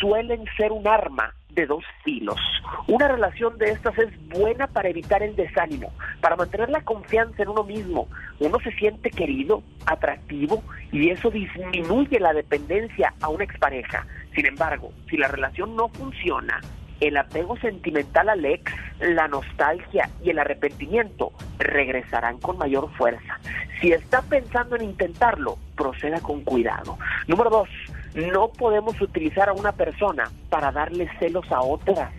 suelen 0.00 0.44
ser 0.56 0.72
un 0.72 0.86
arma 0.86 1.34
de 1.50 1.66
dos 1.66 1.84
filos. 2.04 2.40
Una 2.86 3.08
relación 3.08 3.58
de 3.58 3.70
estas 3.70 3.96
es 3.98 4.28
buena 4.28 4.66
para 4.66 4.88
evitar 4.88 5.22
el 5.22 5.36
desánimo, 5.36 5.92
para 6.20 6.36
mantener 6.36 6.70
la 6.70 6.80
confianza 6.82 7.42
en 7.42 7.50
uno 7.50 7.64
mismo. 7.64 8.08
Uno 8.40 8.58
se 8.60 8.72
siente 8.72 9.10
querido, 9.10 9.62
atractivo 9.86 10.62
y 10.90 11.10
eso 11.10 11.30
disminuye 11.30 12.18
la 12.20 12.32
dependencia 12.32 13.12
a 13.20 13.28
una 13.28 13.44
expareja. 13.44 14.06
Sin 14.34 14.46
embargo, 14.46 14.92
si 15.10 15.16
la 15.16 15.28
relación 15.28 15.76
no 15.76 15.88
funciona, 15.88 16.60
el 17.00 17.16
apego 17.16 17.56
sentimental 17.56 18.28
al 18.28 18.44
ex, 18.44 18.72
la 19.00 19.26
nostalgia 19.26 20.08
y 20.22 20.30
el 20.30 20.38
arrepentimiento 20.38 21.32
regresarán 21.58 22.38
con 22.38 22.58
mayor 22.58 22.90
fuerza. 22.92 23.40
Si 23.80 23.92
está 23.92 24.22
pensando 24.22 24.76
en 24.76 24.84
intentarlo, 24.84 25.58
proceda 25.76 26.20
con 26.20 26.42
cuidado. 26.42 26.96
Número 27.26 27.50
dos, 27.50 27.68
no 28.14 28.48
podemos 28.48 29.00
utilizar 29.00 29.48
a 29.48 29.52
una 29.52 29.72
persona 29.72 30.30
para 30.50 30.72
darle 30.72 31.08
celos 31.18 31.50
a 31.50 31.62
otras. 31.62 32.10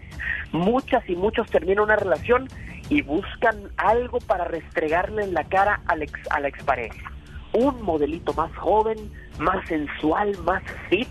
Muchas 0.51 1.07
y 1.09 1.15
muchos 1.15 1.49
terminan 1.49 1.85
una 1.85 1.95
relación 1.95 2.47
y 2.89 3.01
buscan 3.01 3.71
algo 3.77 4.19
para 4.19 4.45
restregarle 4.45 5.23
en 5.23 5.33
la 5.33 5.43
cara 5.45 5.81
a 5.87 5.95
ex, 5.97 6.13
a 6.29 6.39
la 6.39 6.47
expareja. 6.47 7.11
Un 7.53 7.81
modelito 7.81 8.33
más 8.33 8.55
joven, 8.55 8.97
más 9.39 9.67
sensual, 9.67 10.37
más 10.43 10.63
fit. 10.89 11.09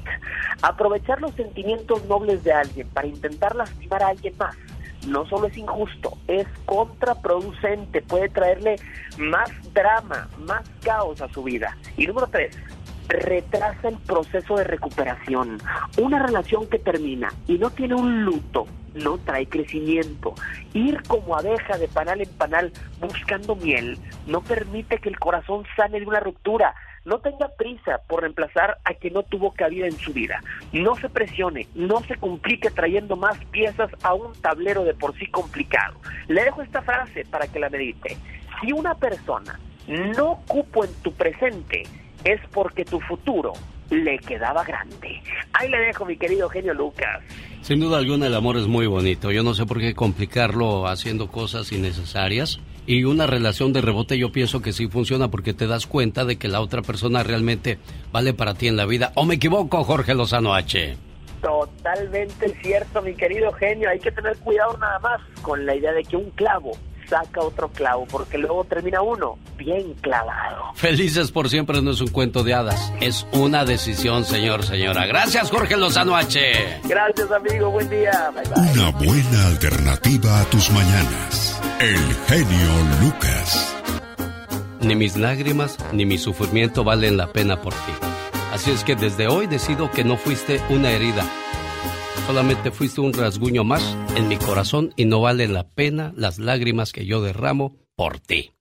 Aprovechar 0.63 1.21
los 1.21 1.33
sentimientos 1.35 2.05
nobles 2.07 2.45
de 2.45 2.53
alguien 2.53 2.89
para 2.89 3.07
intentar 3.07 3.55
lastimar 3.55 4.03
a 4.03 4.09
alguien 4.09 4.35
más 4.39 4.57
no 5.07 5.27
solo 5.27 5.49
es 5.49 5.57
injusto, 5.57 6.17
es 6.29 6.47
contraproducente, 6.65 8.03
puede 8.03 8.29
traerle 8.29 8.77
más 9.19 9.51
drama, 9.73 10.29
más 10.39 10.69
caos 10.83 11.21
a 11.21 11.29
su 11.33 11.43
vida. 11.43 11.77
Y 11.97 12.07
número 12.07 12.29
tres, 12.29 12.57
retrasa 13.09 13.89
el 13.89 13.99
proceso 13.99 14.57
de 14.57 14.65
recuperación. 14.65 15.59
Una 15.99 16.23
relación 16.23 16.67
que 16.69 16.79
termina 16.79 17.33
y 17.47 17.59
no 17.59 17.71
tiene 17.71 17.95
un 17.95 18.25
luto 18.25 18.67
no 18.95 19.19
trae 19.19 19.47
crecimiento. 19.47 20.35
Ir 20.75 21.03
como 21.05 21.37
abeja 21.37 21.79
de 21.79 21.89
panal 21.89 22.21
en 22.21 22.31
panal 22.31 22.73
buscando 23.01 23.57
miel 23.57 23.99
no 24.27 24.43
permite 24.43 24.99
que 24.99 25.09
el 25.09 25.19
corazón 25.19 25.65
sane 25.77 26.01
de 26.01 26.07
una 26.07 26.21
ruptura. 26.21 26.75
No 27.05 27.19
tenga 27.19 27.49
prisa 27.49 28.01
por 28.07 28.21
reemplazar 28.21 28.79
a 28.85 28.95
quien 28.95 29.15
no 29.15 29.25
tuvo 29.25 29.53
cabida 29.53 29.87
en 29.87 29.99
su 29.99 30.13
vida. 30.13 30.41
No 30.73 30.95
se 30.97 31.09
presione, 31.09 31.67
no 31.75 32.01
se 32.05 32.15
complique 32.15 32.71
trayendo 32.71 33.17
más 33.17 33.37
piezas 33.47 33.91
a 34.05 34.15
un 34.15 34.33
tablero 34.41 34.85
de 34.85 34.95
por 34.95 35.19
sí 35.19 35.27
complicado. 35.27 35.99
Le 36.29 36.45
dejo 36.45 36.63
esta 36.63 36.83
frase 36.83 37.25
para 37.25 37.49
que 37.49 37.59
la 37.59 37.71
medite. 37.71 38.17
Si 38.61 38.73
una 38.73 38.95
persona 38.95 39.59
no 39.89 40.43
cupo 40.47 40.85
en 40.85 40.95
tu 41.03 41.13
presente, 41.13 41.83
es 42.25 42.41
porque 42.53 42.85
tu 42.85 43.01
futuro 43.01 43.53
le 43.91 44.19
quedaba 44.19 44.65
grande. 44.65 45.23
Ahí 45.53 45.69
le 45.69 45.79
dejo, 45.79 46.05
mi 46.05 46.17
querido 46.17 46.49
genio 46.49 46.75
Lucas. 46.75 47.21
Sin 47.61 47.81
duda 47.81 47.99
alguna, 47.99 48.27
el 48.27 48.35
amor 48.35 48.57
es 48.57 48.67
muy 48.67 48.87
bonito. 48.87 49.31
Yo 49.31 49.43
no 49.43 49.55
sé 49.55 49.67
por 49.67 49.79
qué 49.79 49.95
complicarlo 49.95 50.87
haciendo 50.87 51.29
cosas 51.29 51.71
innecesarias. 51.73 52.61
Y 52.87 53.05
una 53.05 53.27
relación 53.27 53.73
de 53.73 53.81
rebote 53.81 54.19
yo 54.19 54.33
pienso 54.33 54.61
que 54.61 54.73
sí 54.73 54.89
funciona 54.89 55.29
porque 55.29 55.55
te 55.55 55.69
das 55.69 55.87
cuenta 55.87 56.25
de 56.25 56.37
que 56.37 56.49
la 56.49 56.61
otra 56.61 56.83
persona 56.83 57.23
realmente 57.23 57.79
vale 58.11 58.35
para 58.35 58.55
ti 58.55 58.67
en 58.67 58.77
la 58.77 58.87
vida. 58.87 59.13
¿O 59.15 59.25
me 59.25 59.37
equivoco, 59.37 59.85
Jorge 59.85 60.15
Lozano 60.15 60.55
H? 60.55 60.97
Totalmente 61.41 62.49
cierto, 62.63 63.03
mi 63.03 63.15
querido 63.15 63.53
genio. 63.53 63.89
Hay 63.89 64.01
que 64.01 64.11
tener 64.11 64.37
cuidado 64.39 64.77
nada 64.79 64.99
más 64.99 65.21
con 65.43 65.65
la 65.65 65.77
idea 65.77 65.93
de 65.93 66.03
que 66.03 66.17
un 66.17 66.31
clavo 66.31 66.73
saca 67.13 67.43
otro 67.43 67.69
clavo, 67.69 68.07
porque 68.11 68.39
luego 68.39 68.65
termina 68.65 69.03
uno 69.03 69.39
bien 69.59 69.93
clavado. 70.01 70.73
Felices 70.75 71.31
por 71.31 71.51
siempre 71.51 71.83
no 71.83 71.91
es 71.91 72.01
un 72.01 72.09
cuento 72.09 72.43
de 72.43 72.55
hadas, 72.55 72.91
es 73.01 73.27
una 73.33 73.67
decisión, 73.67 74.25
señor, 74.25 74.65
señora. 74.65 75.05
Gracias, 75.07 75.51
Jorge 75.51 75.77
Lozano 75.77 76.17
H. 76.17 76.81
Gracias, 76.85 77.31
amigo, 77.31 77.71
buen 77.71 77.91
día. 77.91 78.33
Una 78.57 78.91
buena 78.93 79.47
alternativa 79.49 80.41
a 80.41 80.45
tus 80.47 80.71
mañanas. 80.71 81.61
El 81.81 81.99
genio 82.29 82.69
Lucas. 83.03 83.77
Ni 84.81 84.97
mis 84.97 85.17
lágrimas 85.19 85.77
ni 85.93 86.07
mi 86.07 86.17
sufrimiento 86.17 86.83
valen 86.83 87.19
la 87.19 87.27
pena 87.27 87.61
por 87.61 87.75
ti. 87.75 87.93
Así 88.55 88.71
es 88.71 88.85
que 88.85 88.97
desde 88.97 89.29
hoy 89.29 89.47
decido 89.47 89.91
que 89.91 90.03
no 90.03 90.17
fuiste 90.17 90.63
una 90.71 90.91
herida, 90.91 91.25
Solamente 92.27 92.71
fuiste 92.71 93.01
un 93.01 93.13
rasguño 93.13 93.65
más 93.65 93.97
en 94.17 94.29
mi 94.29 94.37
corazón 94.37 94.93
y 94.97 95.05
no 95.05 95.21
vale 95.21 95.49
la 95.49 95.69
pena 95.69 96.13
las 96.17 96.39
lágrimas 96.39 96.93
que 96.93 97.05
yo 97.05 97.21
derramo 97.21 97.77
por 97.97 98.21
ti. 98.21 98.53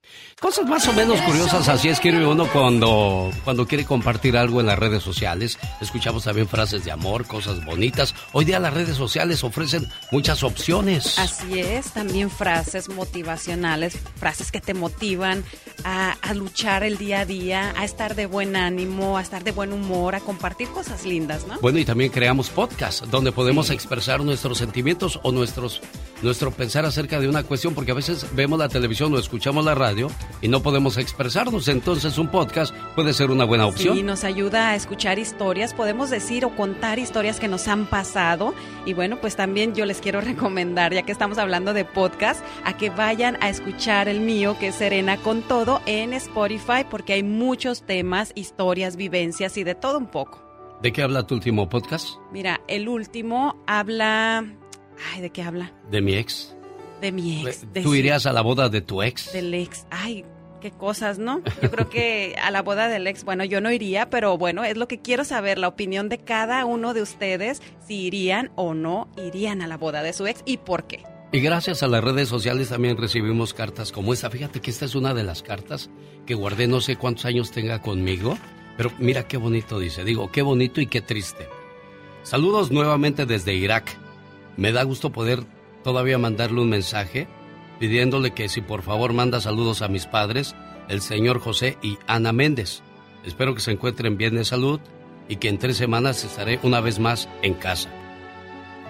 Cosas 0.41 0.67
más 0.67 0.87
o 0.87 0.93
menos 0.93 1.21
curiosas, 1.21 1.69
así 1.69 1.87
escribe 1.87 2.25
uno 2.25 2.47
cuando, 2.51 3.29
cuando 3.43 3.67
quiere 3.67 3.85
compartir 3.85 4.35
algo 4.35 4.59
en 4.59 4.65
las 4.65 4.79
redes 4.79 5.03
sociales. 5.03 5.59
Escuchamos 5.79 6.23
también 6.23 6.47
frases 6.47 6.83
de 6.83 6.89
amor, 6.89 7.27
cosas 7.27 7.63
bonitas. 7.63 8.15
Hoy 8.31 8.45
día 8.45 8.59
las 8.59 8.73
redes 8.73 8.97
sociales 8.97 9.43
ofrecen 9.43 9.87
muchas 10.11 10.41
opciones. 10.41 11.19
Así 11.19 11.59
es, 11.59 11.91
también 11.91 12.31
frases 12.31 12.89
motivacionales, 12.89 13.99
frases 14.15 14.51
que 14.51 14.59
te 14.59 14.73
motivan 14.73 15.43
a, 15.83 16.13
a 16.13 16.33
luchar 16.33 16.81
el 16.81 16.97
día 16.97 17.19
a 17.19 17.25
día, 17.25 17.75
a 17.77 17.85
estar 17.85 18.15
de 18.15 18.25
buen 18.25 18.55
ánimo, 18.55 19.19
a 19.19 19.21
estar 19.21 19.43
de 19.43 19.51
buen 19.51 19.71
humor, 19.71 20.15
a 20.15 20.21
compartir 20.21 20.69
cosas 20.69 21.05
lindas, 21.05 21.45
¿no? 21.45 21.59
Bueno, 21.59 21.77
y 21.77 21.85
también 21.85 22.11
creamos 22.11 22.49
podcasts 22.49 23.03
donde 23.11 23.31
podemos 23.31 23.69
expresar 23.69 24.21
nuestros 24.21 24.57
sentimientos 24.57 25.19
o 25.21 25.31
nuestros, 25.31 25.81
nuestro 26.23 26.49
pensar 26.49 26.83
acerca 26.83 27.19
de 27.19 27.29
una 27.29 27.43
cuestión, 27.43 27.75
porque 27.75 27.91
a 27.91 27.95
veces 27.95 28.25
vemos 28.33 28.57
la 28.57 28.69
televisión 28.69 29.13
o 29.13 29.19
escuchamos 29.19 29.63
la 29.63 29.75
radio 29.75 30.09
y 30.41 30.47
no 30.47 30.61
podemos 30.61 30.97
expresarnos. 30.97 31.67
Entonces 31.67 32.17
un 32.17 32.29
podcast 32.29 32.73
puede 32.95 33.13
ser 33.13 33.31
una 33.31 33.45
buena 33.45 33.67
opción. 33.67 33.97
Y 33.97 34.03
nos 34.03 34.23
ayuda 34.23 34.69
a 34.69 34.75
escuchar 34.75 35.19
historias, 35.19 35.73
podemos 35.73 36.09
decir 36.09 36.45
o 36.45 36.55
contar 36.55 36.99
historias 36.99 37.39
que 37.39 37.47
nos 37.47 37.67
han 37.67 37.85
pasado. 37.85 38.53
Y 38.85 38.93
bueno, 38.93 39.19
pues 39.19 39.35
también 39.35 39.75
yo 39.75 39.85
les 39.85 39.99
quiero 40.01 40.21
recomendar, 40.21 40.93
ya 40.93 41.03
que 41.03 41.11
estamos 41.11 41.37
hablando 41.37 41.73
de 41.73 41.85
podcast, 41.85 42.43
a 42.63 42.77
que 42.77 42.89
vayan 42.89 43.37
a 43.41 43.49
escuchar 43.49 44.07
el 44.07 44.21
mío, 44.21 44.57
que 44.59 44.67
es 44.67 44.75
Serena 44.75 45.17
con 45.17 45.41
todo, 45.41 45.81
en 45.85 46.13
Spotify, 46.13 46.85
porque 46.89 47.13
hay 47.13 47.23
muchos 47.23 47.83
temas, 47.83 48.31
historias, 48.35 48.95
vivencias 48.95 49.57
y 49.57 49.63
de 49.63 49.75
todo 49.75 49.97
un 49.97 50.07
poco. 50.07 50.41
¿De 50.81 50.91
qué 50.91 51.03
habla 51.03 51.27
tu 51.27 51.35
último 51.35 51.69
podcast? 51.69 52.07
Mira, 52.31 52.61
el 52.67 52.89
último 52.89 53.63
habla... 53.67 54.43
Ay, 55.13 55.21
¿de 55.21 55.29
qué 55.29 55.43
habla? 55.43 55.73
De 55.89 56.01
mi 56.01 56.15
ex. 56.15 56.55
De 57.01 57.11
mi 57.11 57.45
ex. 57.45 57.65
¿Tú 57.83 57.95
irías 57.95 58.25
a 58.25 58.33
la 58.33 58.41
boda 58.41 58.69
de 58.69 58.81
tu 58.81 59.01
ex? 59.01 59.33
Del 59.33 59.53
ex. 59.53 59.87
Ay, 59.89 60.23
qué 60.61 60.71
cosas, 60.71 61.17
¿no? 61.19 61.41
Yo 61.61 61.71
creo 61.71 61.89
que 61.89 62.35
a 62.41 62.51
la 62.51 62.61
boda 62.61 62.87
del 62.87 63.07
ex, 63.07 63.23
bueno, 63.23 63.43
yo 63.43 63.59
no 63.59 63.71
iría, 63.71 64.09
pero 64.09 64.37
bueno, 64.37 64.63
es 64.63 64.77
lo 64.77 64.87
que 64.87 65.01
quiero 65.01 65.25
saber, 65.25 65.57
la 65.57 65.67
opinión 65.67 66.07
de 66.07 66.19
cada 66.19 66.63
uno 66.65 66.93
de 66.93 67.01
ustedes, 67.01 67.61
si 67.85 67.95
irían 68.05 68.51
o 68.55 68.73
no 68.73 69.09
irían 69.17 69.61
a 69.61 69.67
la 69.67 69.77
boda 69.77 70.03
de 70.03 70.13
su 70.13 70.27
ex 70.27 70.43
y 70.45 70.57
por 70.57 70.85
qué. 70.85 71.03
Y 71.33 71.39
gracias 71.39 71.81
a 71.81 71.87
las 71.87 72.03
redes 72.03 72.27
sociales 72.27 72.69
también 72.69 72.97
recibimos 72.97 73.53
cartas 73.53 73.91
como 73.91 74.13
esta. 74.13 74.29
Fíjate 74.29 74.59
que 74.59 74.69
esta 74.69 74.85
es 74.85 74.95
una 74.95 75.13
de 75.13 75.23
las 75.23 75.41
cartas 75.41 75.89
que 76.25 76.35
guardé 76.35 76.67
no 76.67 76.81
sé 76.81 76.97
cuántos 76.97 77.25
años 77.25 77.51
tenga 77.51 77.81
conmigo. 77.81 78.37
Pero 78.75 78.91
mira 78.99 79.27
qué 79.27 79.37
bonito 79.37 79.79
dice. 79.79 80.03
Digo, 80.03 80.31
qué 80.31 80.41
bonito 80.41 80.81
y 80.81 80.87
qué 80.87 81.01
triste. 81.01 81.47
Saludos 82.23 82.71
nuevamente 82.71 83.25
desde 83.25 83.53
Irak. 83.53 83.97
Me 84.57 84.73
da 84.73 84.83
gusto 84.83 85.11
poder 85.11 85.45
todavía 85.83 86.17
mandarle 86.17 86.61
un 86.61 86.69
mensaje 86.69 87.27
pidiéndole 87.79 88.31
que 88.31 88.47
si 88.47 88.61
por 88.61 88.83
favor 88.83 89.13
manda 89.13 89.41
saludos 89.41 89.81
a 89.81 89.87
mis 89.87 90.05
padres, 90.05 90.55
el 90.87 91.01
señor 91.01 91.39
José 91.39 91.77
y 91.81 91.97
Ana 92.05 92.31
Méndez. 92.31 92.83
Espero 93.25 93.55
que 93.55 93.61
se 93.61 93.71
encuentren 93.71 94.17
bien 94.17 94.35
de 94.35 94.45
salud 94.45 94.79
y 95.27 95.37
que 95.37 95.49
en 95.49 95.57
tres 95.57 95.77
semanas 95.77 96.23
estaré 96.23 96.59
una 96.63 96.81
vez 96.81 96.99
más 96.99 97.27
en 97.41 97.53
casa. 97.53 97.89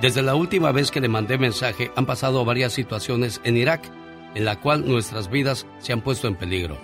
Desde 0.01 0.23
la 0.23 0.35
última 0.35 0.71
vez 0.71 0.89
que 0.89 0.99
le 0.99 1.07
mandé 1.07 1.37
mensaje 1.37 1.91
han 1.95 2.05
pasado 2.05 2.43
varias 2.43 2.73
situaciones 2.73 3.39
en 3.43 3.55
Irak 3.55 3.81
en 4.33 4.45
la 4.45 4.59
cual 4.59 4.87
nuestras 4.87 5.29
vidas 5.29 5.67
se 5.79 5.93
han 5.93 6.01
puesto 6.01 6.27
en 6.27 6.35
peligro. 6.35 6.77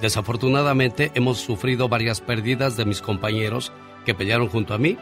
Desafortunadamente 0.00 1.10
hemos 1.14 1.38
sufrido 1.38 1.88
varias 1.88 2.20
pérdidas 2.20 2.76
de 2.76 2.84
mis 2.84 3.00
compañeros 3.00 3.72
que 4.04 4.14
pelearon 4.14 4.48
junto 4.48 4.74
a 4.74 4.78
mí. 4.78 4.96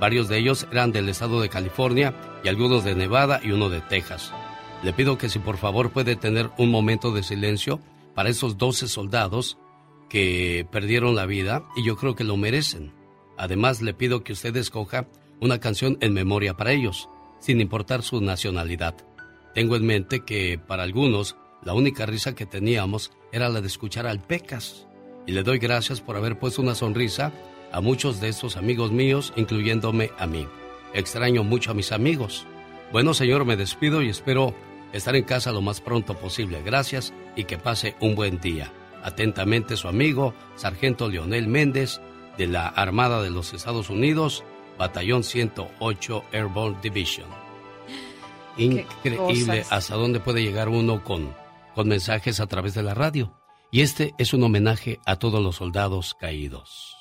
Varios 0.00 0.28
de 0.28 0.38
ellos 0.38 0.66
eran 0.70 0.92
del 0.92 1.08
estado 1.08 1.40
de 1.40 1.48
California 1.48 2.14
y 2.44 2.48
algunos 2.48 2.84
de 2.84 2.94
Nevada 2.94 3.40
y 3.42 3.50
uno 3.52 3.68
de 3.68 3.80
Texas. 3.80 4.32
Le 4.82 4.92
pido 4.92 5.16
que 5.16 5.28
si 5.28 5.38
por 5.38 5.56
favor 5.56 5.90
puede 5.90 6.16
tener 6.16 6.50
un 6.58 6.70
momento 6.70 7.12
de 7.12 7.22
silencio 7.22 7.80
para 8.14 8.28
esos 8.28 8.58
12 8.58 8.88
soldados 8.88 9.58
que 10.08 10.66
perdieron 10.70 11.14
la 11.14 11.26
vida 11.26 11.64
y 11.76 11.84
yo 11.84 11.96
creo 11.96 12.14
que 12.14 12.24
lo 12.24 12.36
merecen. 12.36 12.92
Además 13.38 13.82
le 13.82 13.94
pido 13.94 14.22
que 14.22 14.32
usted 14.32 14.54
escoja 14.56 15.08
una 15.40 15.60
canción 15.60 15.98
en 16.00 16.12
memoria 16.12 16.56
para 16.56 16.72
ellos, 16.72 17.08
sin 17.40 17.60
importar 17.60 18.02
su 18.02 18.20
nacionalidad. 18.20 18.94
Tengo 19.54 19.76
en 19.76 19.86
mente 19.86 20.24
que 20.24 20.58
para 20.58 20.82
algunos 20.82 21.36
la 21.62 21.74
única 21.74 22.06
risa 22.06 22.34
que 22.34 22.46
teníamos 22.46 23.12
era 23.32 23.48
la 23.48 23.60
de 23.60 23.66
escuchar 23.66 24.06
al 24.06 24.20
Pecas. 24.20 24.86
Y 25.26 25.32
le 25.32 25.42
doy 25.42 25.58
gracias 25.58 26.00
por 26.00 26.16
haber 26.16 26.38
puesto 26.38 26.62
una 26.62 26.74
sonrisa 26.74 27.32
a 27.76 27.82
muchos 27.82 28.20
de 28.22 28.30
estos 28.30 28.56
amigos 28.56 28.90
míos, 28.90 29.34
incluyéndome 29.36 30.10
a 30.18 30.26
mí. 30.26 30.48
Extraño 30.94 31.44
mucho 31.44 31.72
a 31.72 31.74
mis 31.74 31.92
amigos. 31.92 32.46
Bueno, 32.90 33.12
señor, 33.12 33.44
me 33.44 33.54
despido 33.54 34.00
y 34.00 34.08
espero 34.08 34.54
estar 34.94 35.14
en 35.14 35.24
casa 35.24 35.52
lo 35.52 35.60
más 35.60 35.82
pronto 35.82 36.14
posible. 36.14 36.62
Gracias 36.62 37.12
y 37.36 37.44
que 37.44 37.58
pase 37.58 37.94
un 38.00 38.14
buen 38.14 38.40
día. 38.40 38.72
Atentamente 39.04 39.76
su 39.76 39.88
amigo, 39.88 40.32
Sargento 40.54 41.10
Leonel 41.10 41.48
Méndez, 41.48 42.00
de 42.38 42.46
la 42.46 42.66
Armada 42.66 43.20
de 43.20 43.28
los 43.28 43.52
Estados 43.52 43.90
Unidos, 43.90 44.42
Batallón 44.78 45.22
108 45.22 46.24
Airborne 46.32 46.78
Division. 46.82 47.28
Increíble 48.56 49.66
hasta 49.68 49.96
dónde 49.96 50.20
puede 50.20 50.42
llegar 50.42 50.70
uno 50.70 51.04
con, 51.04 51.36
con 51.74 51.88
mensajes 51.88 52.40
a 52.40 52.46
través 52.46 52.72
de 52.72 52.82
la 52.82 52.94
radio. 52.94 53.38
Y 53.70 53.82
este 53.82 54.14
es 54.16 54.32
un 54.32 54.44
homenaje 54.44 54.98
a 55.04 55.16
todos 55.16 55.42
los 55.42 55.56
soldados 55.56 56.16
caídos. 56.18 56.95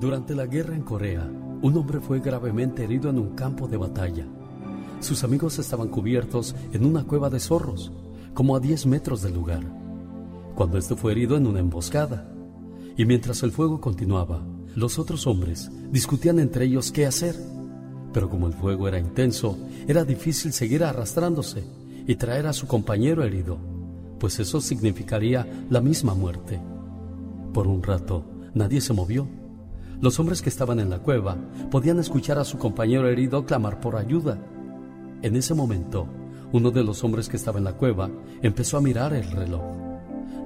Durante 0.00 0.34
la 0.34 0.46
guerra 0.46 0.74
en 0.74 0.82
Corea, 0.82 1.30
un 1.62 1.76
hombre 1.76 2.00
fue 2.00 2.20
gravemente 2.20 2.84
herido 2.84 3.10
en 3.10 3.18
un 3.18 3.34
campo 3.34 3.68
de 3.68 3.76
batalla. 3.76 4.26
Sus 5.00 5.24
amigos 5.24 5.58
estaban 5.58 5.88
cubiertos 5.88 6.54
en 6.72 6.84
una 6.84 7.04
cueva 7.04 7.30
de 7.30 7.40
zorros, 7.40 7.92
como 8.34 8.56
a 8.56 8.60
10 8.60 8.86
metros 8.86 9.22
del 9.22 9.34
lugar, 9.34 9.62
cuando 10.54 10.78
este 10.78 10.96
fue 10.96 11.12
herido 11.12 11.36
en 11.36 11.46
una 11.46 11.60
emboscada. 11.60 12.28
Y 12.96 13.04
mientras 13.04 13.42
el 13.42 13.52
fuego 13.52 13.80
continuaba, 13.80 14.42
los 14.74 14.98
otros 14.98 15.26
hombres 15.26 15.70
discutían 15.90 16.38
entre 16.38 16.64
ellos 16.64 16.92
qué 16.92 17.06
hacer. 17.06 17.36
Pero 18.12 18.28
como 18.28 18.46
el 18.46 18.52
fuego 18.54 18.88
era 18.88 18.98
intenso, 18.98 19.56
era 19.86 20.04
difícil 20.04 20.52
seguir 20.52 20.84
arrastrándose 20.84 21.64
y 22.06 22.16
traer 22.16 22.46
a 22.46 22.52
su 22.52 22.66
compañero 22.66 23.22
herido, 23.22 23.58
pues 24.18 24.38
eso 24.38 24.60
significaría 24.60 25.46
la 25.70 25.80
misma 25.80 26.14
muerte. 26.14 26.60
Por 27.52 27.66
un 27.66 27.82
rato, 27.82 28.24
nadie 28.54 28.80
se 28.80 28.92
movió. 28.92 29.26
Los 30.02 30.18
hombres 30.18 30.42
que 30.42 30.48
estaban 30.48 30.80
en 30.80 30.90
la 30.90 30.98
cueva 30.98 31.36
podían 31.70 32.00
escuchar 32.00 32.36
a 32.36 32.44
su 32.44 32.58
compañero 32.58 33.08
herido 33.08 33.46
clamar 33.46 33.78
por 33.78 33.94
ayuda. 33.94 34.36
En 35.22 35.36
ese 35.36 35.54
momento, 35.54 36.08
uno 36.50 36.72
de 36.72 36.82
los 36.82 37.04
hombres 37.04 37.28
que 37.28 37.36
estaba 37.36 37.58
en 37.58 37.64
la 37.64 37.74
cueva 37.74 38.10
empezó 38.42 38.76
a 38.76 38.80
mirar 38.80 39.14
el 39.14 39.30
reloj. 39.30 39.62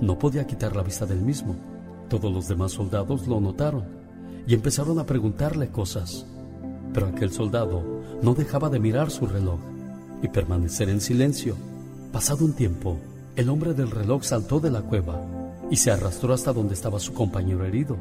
No 0.02 0.18
podía 0.18 0.46
quitar 0.46 0.76
la 0.76 0.82
vista 0.82 1.06
del 1.06 1.22
mismo. 1.22 1.56
Todos 2.10 2.30
los 2.30 2.48
demás 2.48 2.72
soldados 2.72 3.26
lo 3.26 3.40
notaron 3.40 3.84
y 4.46 4.52
empezaron 4.52 4.98
a 4.98 5.06
preguntarle 5.06 5.68
cosas. 5.68 6.26
Pero 6.92 7.06
aquel 7.06 7.32
soldado 7.32 7.82
no 8.20 8.34
dejaba 8.34 8.68
de 8.68 8.78
mirar 8.78 9.10
su 9.10 9.26
reloj 9.26 9.58
y 10.22 10.28
permanecer 10.28 10.90
en 10.90 11.00
silencio. 11.00 11.56
Pasado 12.12 12.44
un 12.44 12.52
tiempo, 12.52 12.98
el 13.36 13.48
hombre 13.48 13.72
del 13.72 13.90
reloj 13.90 14.22
saltó 14.22 14.60
de 14.60 14.70
la 14.70 14.82
cueva 14.82 15.18
y 15.70 15.76
se 15.76 15.90
arrastró 15.90 16.34
hasta 16.34 16.52
donde 16.52 16.74
estaba 16.74 17.00
su 17.00 17.14
compañero 17.14 17.64
herido. 17.64 17.96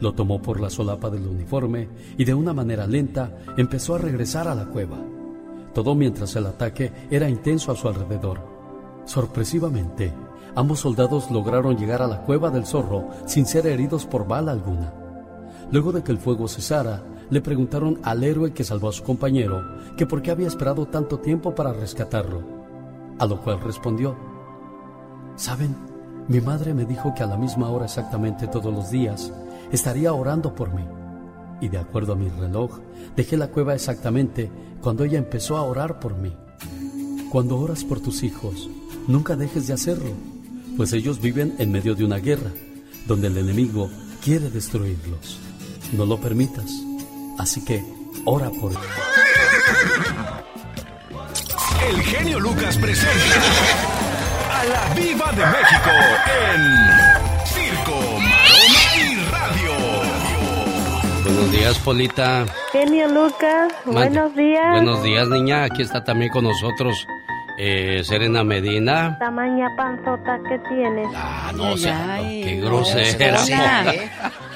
Lo 0.00 0.14
tomó 0.14 0.40
por 0.40 0.60
la 0.60 0.70
solapa 0.70 1.10
del 1.10 1.26
uniforme 1.26 1.88
y 2.16 2.24
de 2.24 2.34
una 2.34 2.52
manera 2.52 2.86
lenta 2.86 3.38
empezó 3.56 3.94
a 3.94 3.98
regresar 3.98 4.48
a 4.48 4.54
la 4.54 4.66
cueva. 4.66 4.96
Todo 5.74 5.94
mientras 5.94 6.34
el 6.36 6.46
ataque 6.46 6.92
era 7.10 7.28
intenso 7.28 7.70
a 7.70 7.76
su 7.76 7.86
alrededor. 7.88 8.40
Sorpresivamente, 9.04 10.12
ambos 10.54 10.80
soldados 10.80 11.30
lograron 11.30 11.76
llegar 11.76 12.02
a 12.02 12.08
la 12.08 12.22
cueva 12.22 12.50
del 12.50 12.66
zorro 12.66 13.08
sin 13.26 13.46
ser 13.46 13.66
heridos 13.66 14.06
por 14.06 14.26
bala 14.26 14.52
alguna. 14.52 14.92
Luego 15.70 15.92
de 15.92 16.02
que 16.02 16.12
el 16.12 16.18
fuego 16.18 16.48
cesara, 16.48 17.02
le 17.30 17.40
preguntaron 17.40 18.00
al 18.02 18.24
héroe 18.24 18.52
que 18.52 18.64
salvó 18.64 18.88
a 18.88 18.92
su 18.92 19.04
compañero 19.04 19.62
que 19.96 20.06
por 20.06 20.20
qué 20.20 20.32
había 20.32 20.48
esperado 20.48 20.86
tanto 20.86 21.20
tiempo 21.20 21.54
para 21.54 21.72
rescatarlo, 21.72 22.42
a 23.18 23.26
lo 23.26 23.40
cual 23.40 23.60
respondió, 23.60 24.16
Saben, 25.36 25.76
mi 26.26 26.40
madre 26.40 26.74
me 26.74 26.84
dijo 26.84 27.14
que 27.14 27.22
a 27.22 27.26
la 27.26 27.36
misma 27.36 27.70
hora 27.70 27.84
exactamente 27.84 28.48
todos 28.48 28.74
los 28.74 28.90
días 28.90 29.32
estaría 29.72 30.12
orando 30.12 30.54
por 30.54 30.72
mí. 30.72 30.84
Y 31.60 31.68
de 31.68 31.78
acuerdo 31.78 32.14
a 32.14 32.16
mi 32.16 32.28
reloj, 32.28 32.78
dejé 33.16 33.36
la 33.36 33.48
cueva 33.48 33.74
exactamente 33.74 34.50
cuando 34.80 35.04
ella 35.04 35.18
empezó 35.18 35.56
a 35.56 35.62
orar 35.62 36.00
por 36.00 36.16
mí. 36.16 36.34
Cuando 37.30 37.58
oras 37.58 37.84
por 37.84 38.00
tus 38.00 38.22
hijos, 38.22 38.68
nunca 39.06 39.36
dejes 39.36 39.66
de 39.66 39.74
hacerlo, 39.74 40.12
pues 40.76 40.92
ellos 40.92 41.20
viven 41.20 41.54
en 41.58 41.70
medio 41.70 41.94
de 41.94 42.04
una 42.04 42.16
guerra, 42.16 42.50
donde 43.06 43.28
el 43.28 43.38
enemigo 43.38 43.90
quiere 44.24 44.50
destruirlos. 44.50 45.38
No 45.92 46.06
lo 46.06 46.20
permitas. 46.20 46.70
Así 47.38 47.64
que, 47.64 47.84
ora 48.24 48.50
por 48.50 48.72
ellos. 48.72 48.84
El 51.88 52.02
genio 52.02 52.40
Lucas 52.40 52.76
presenta 52.76 53.36
a 54.50 54.64
la 54.64 54.94
Viva 54.94 55.32
de 55.32 55.46
México 55.46 55.90
en 56.54 57.29
Buenos 61.30 61.52
días, 61.52 61.78
Polita. 61.78 62.44
Genio 62.72 63.06
Lucas, 63.06 63.72
buenos 63.84 64.34
días. 64.34 64.72
Buenos 64.72 65.00
días, 65.04 65.28
niña. 65.28 65.62
Aquí 65.62 65.82
está 65.82 66.02
también 66.02 66.32
con 66.32 66.42
nosotros 66.42 67.06
eh, 67.56 68.00
Serena 68.02 68.42
Medina. 68.42 69.16
Tamaña 69.20 69.68
panzota 69.76 70.40
que 70.48 70.58
tienes. 70.68 71.06
Ah, 71.14 71.52
no, 71.54 71.74
o 71.74 71.76
sea, 71.76 72.18
qué 72.18 72.60
grosera. 72.60 73.38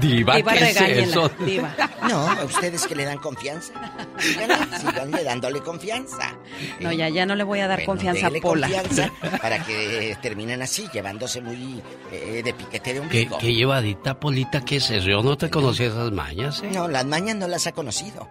Diva, 0.00 0.36
Diva, 0.36 0.52
¿qué 0.54 0.70
es 0.70 0.80
eso? 0.80 1.30
Diva. 1.44 1.74
No, 2.08 2.26
a 2.28 2.44
ustedes 2.44 2.86
que 2.86 2.94
le 2.94 3.04
dan 3.04 3.18
confianza. 3.18 3.72
Síganle, 4.18 4.56
síganle 4.80 5.24
dándole 5.24 5.60
confianza. 5.60 6.34
No, 6.80 6.92
ya, 6.92 7.08
ya 7.10 7.26
no 7.26 7.34
le 7.34 7.44
voy 7.44 7.60
a 7.60 7.68
dar 7.68 7.78
Bueno, 7.80 7.92
confianza 7.92 8.26
a 8.28 8.30
Pola. 8.40 8.68
confianza 8.68 9.12
para 9.42 9.62
que 9.64 10.16
terminen 10.22 10.62
así, 10.62 10.88
llevándose 10.92 11.40
muy 11.42 11.82
eh, 12.10 12.42
de 12.42 12.54
piquete 12.54 12.90
de 12.94 13.00
¿Qué, 13.00 13.00
ombligo. 13.00 13.38
qué 13.38 13.54
llevadita, 13.54 14.18
Polita? 14.18 14.64
¿Qué 14.64 14.76
es 14.76 14.90
eso? 14.90 15.08
Yo 15.08 15.22
no 15.22 15.36
te 15.36 15.50
conocía 15.50 15.88
esas 15.88 16.10
mañas, 16.10 16.62
¿eh? 16.62 16.70
No, 16.72 16.88
las 16.88 17.04
mañas 17.04 17.36
no 17.36 17.46
las 17.48 17.66
ha 17.66 17.72
conocido. 17.72 18.28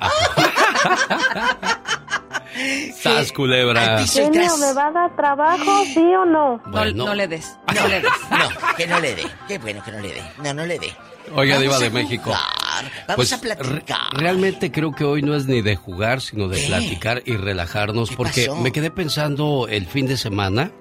¡Sas, 3.00 3.32
culebra! 3.32 4.04
Genio, 4.06 4.56
¿me 4.58 4.72
va 4.72 4.88
a 4.88 4.92
dar 4.92 5.16
trabajo, 5.16 5.84
sí 5.84 6.00
o 6.00 6.24
no? 6.26 6.60
Bueno. 6.70 7.06
No 7.06 7.14
le 7.14 7.28
des, 7.28 7.56
No, 7.74 7.88
le 7.88 8.00
des. 8.00 8.10
No, 8.30 8.76
que 8.76 8.86
no 8.86 9.00
le 9.00 9.14
dé. 9.14 9.26
Qué 9.48 9.58
bueno 9.58 9.82
que 9.84 9.92
no 9.92 10.00
le 10.00 10.08
dé. 10.08 10.22
No, 10.44 10.54
no 10.54 10.66
le 10.66 10.78
dé. 10.78 10.92
Oiga, 11.34 11.58
Diva 11.58 11.78
de 11.78 11.90
México. 11.90 12.30
Vamos 12.30 13.16
Pues, 13.16 13.32
a 13.32 13.40
platicar. 13.40 13.72
re- 13.72 13.84
realmente 14.20 14.72
creo 14.72 14.92
que 14.92 15.04
hoy 15.04 15.22
no 15.22 15.34
es 15.36 15.46
ni 15.46 15.62
de 15.62 15.76
jugar, 15.76 16.20
sino 16.20 16.48
de 16.48 16.60
¿Qué? 16.60 16.66
platicar 16.66 17.22
y 17.24 17.36
relajarnos, 17.36 18.10
porque 18.10 18.46
pasó? 18.46 18.60
me 18.60 18.72
quedé 18.72 18.90
pensando 18.90 19.68
el 19.68 19.86
fin 19.86 20.06
de 20.06 20.16
semana 20.16 20.72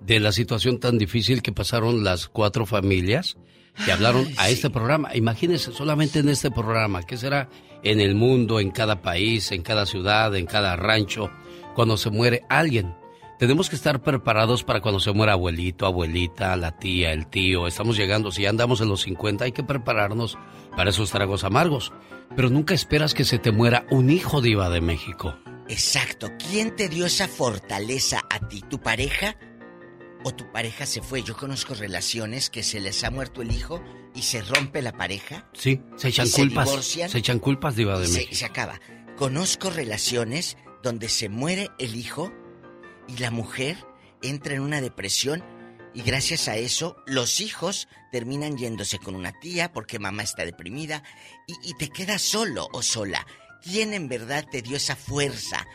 de 0.00 0.20
la 0.20 0.32
situación 0.32 0.80
tan 0.80 0.98
difícil 0.98 1.42
que 1.42 1.52
pasaron 1.52 2.02
las 2.02 2.28
cuatro 2.28 2.66
familias 2.66 3.36
que 3.84 3.92
hablaron 3.92 4.26
a 4.38 4.48
este 4.48 4.70
programa. 4.70 5.14
Imagínense 5.14 5.70
solamente 5.72 6.20
en 6.20 6.28
este 6.30 6.50
programa, 6.50 7.02
¿qué 7.02 7.16
será 7.16 7.48
en 7.90 8.00
el 8.00 8.14
mundo, 8.14 8.60
en 8.60 8.70
cada 8.70 9.02
país, 9.02 9.52
en 9.52 9.62
cada 9.62 9.86
ciudad, 9.86 10.34
en 10.34 10.46
cada 10.46 10.76
rancho, 10.76 11.30
cuando 11.74 11.96
se 11.96 12.10
muere 12.10 12.42
alguien? 12.48 12.94
Tenemos 13.38 13.68
que 13.68 13.76
estar 13.76 14.02
preparados 14.02 14.64
para 14.64 14.80
cuando 14.80 14.98
se 14.98 15.12
muera 15.12 15.34
abuelito, 15.34 15.84
abuelita, 15.84 16.56
la 16.56 16.78
tía, 16.78 17.12
el 17.12 17.26
tío. 17.26 17.66
Estamos 17.66 17.96
llegando, 17.96 18.32
si 18.32 18.42
ya 18.42 18.48
andamos 18.48 18.80
en 18.80 18.88
los 18.88 19.02
50, 19.02 19.44
hay 19.44 19.52
que 19.52 19.62
prepararnos 19.62 20.38
para 20.74 20.90
esos 20.90 21.10
tragos 21.10 21.44
amargos. 21.44 21.92
Pero 22.34 22.48
nunca 22.48 22.72
esperas 22.72 23.12
que 23.12 23.24
se 23.24 23.38
te 23.38 23.52
muera 23.52 23.86
un 23.90 24.08
hijo 24.08 24.40
diva 24.40 24.70
de 24.70 24.80
México. 24.80 25.36
Exacto. 25.68 26.30
¿Quién 26.38 26.74
te 26.74 26.88
dio 26.88 27.04
esa 27.04 27.28
fortaleza 27.28 28.22
a 28.30 28.48
ti? 28.48 28.62
¿Tu 28.62 28.80
pareja? 28.80 29.36
¿O 30.24 30.32
tu 30.32 30.50
pareja 30.50 30.86
se 30.86 31.02
fue? 31.02 31.22
Yo 31.22 31.36
conozco 31.36 31.74
relaciones 31.74 32.48
que 32.48 32.62
se 32.62 32.80
les 32.80 33.04
ha 33.04 33.10
muerto 33.10 33.42
el 33.42 33.52
hijo 33.52 33.82
y 34.16 34.22
se 34.22 34.40
rompe 34.40 34.82
la 34.82 34.92
pareja. 34.92 35.46
Sí, 35.52 35.80
se 35.96 36.08
echan 36.08 36.28
culpas. 36.30 36.68
Se, 36.84 37.18
echan 37.18 37.38
culpas, 37.38 37.76
Diva 37.76 37.98
de 37.98 38.06
se, 38.06 38.34
se 38.34 38.44
acaba. 38.44 38.80
Conozco 39.16 39.70
relaciones 39.70 40.56
donde 40.82 41.08
se 41.08 41.28
muere 41.28 41.70
el 41.78 41.94
hijo 41.94 42.32
y 43.06 43.18
la 43.18 43.30
mujer 43.30 43.76
entra 44.22 44.54
en 44.54 44.62
una 44.62 44.80
depresión 44.80 45.44
y 45.94 46.02
gracias 46.02 46.48
a 46.48 46.56
eso 46.56 46.96
los 47.06 47.40
hijos 47.40 47.88
terminan 48.10 48.56
yéndose 48.56 48.98
con 48.98 49.14
una 49.14 49.32
tía 49.38 49.72
porque 49.72 49.98
mamá 49.98 50.22
está 50.22 50.44
deprimida 50.44 51.02
y, 51.46 51.54
y 51.70 51.74
te 51.74 51.90
quedas 51.90 52.22
solo 52.22 52.68
o 52.72 52.82
sola. 52.82 53.26
¿Quién 53.62 53.94
en 53.94 54.08
verdad 54.08 54.46
te 54.50 54.62
dio 54.62 54.76
esa 54.76 54.96
fuerza? 54.96 55.66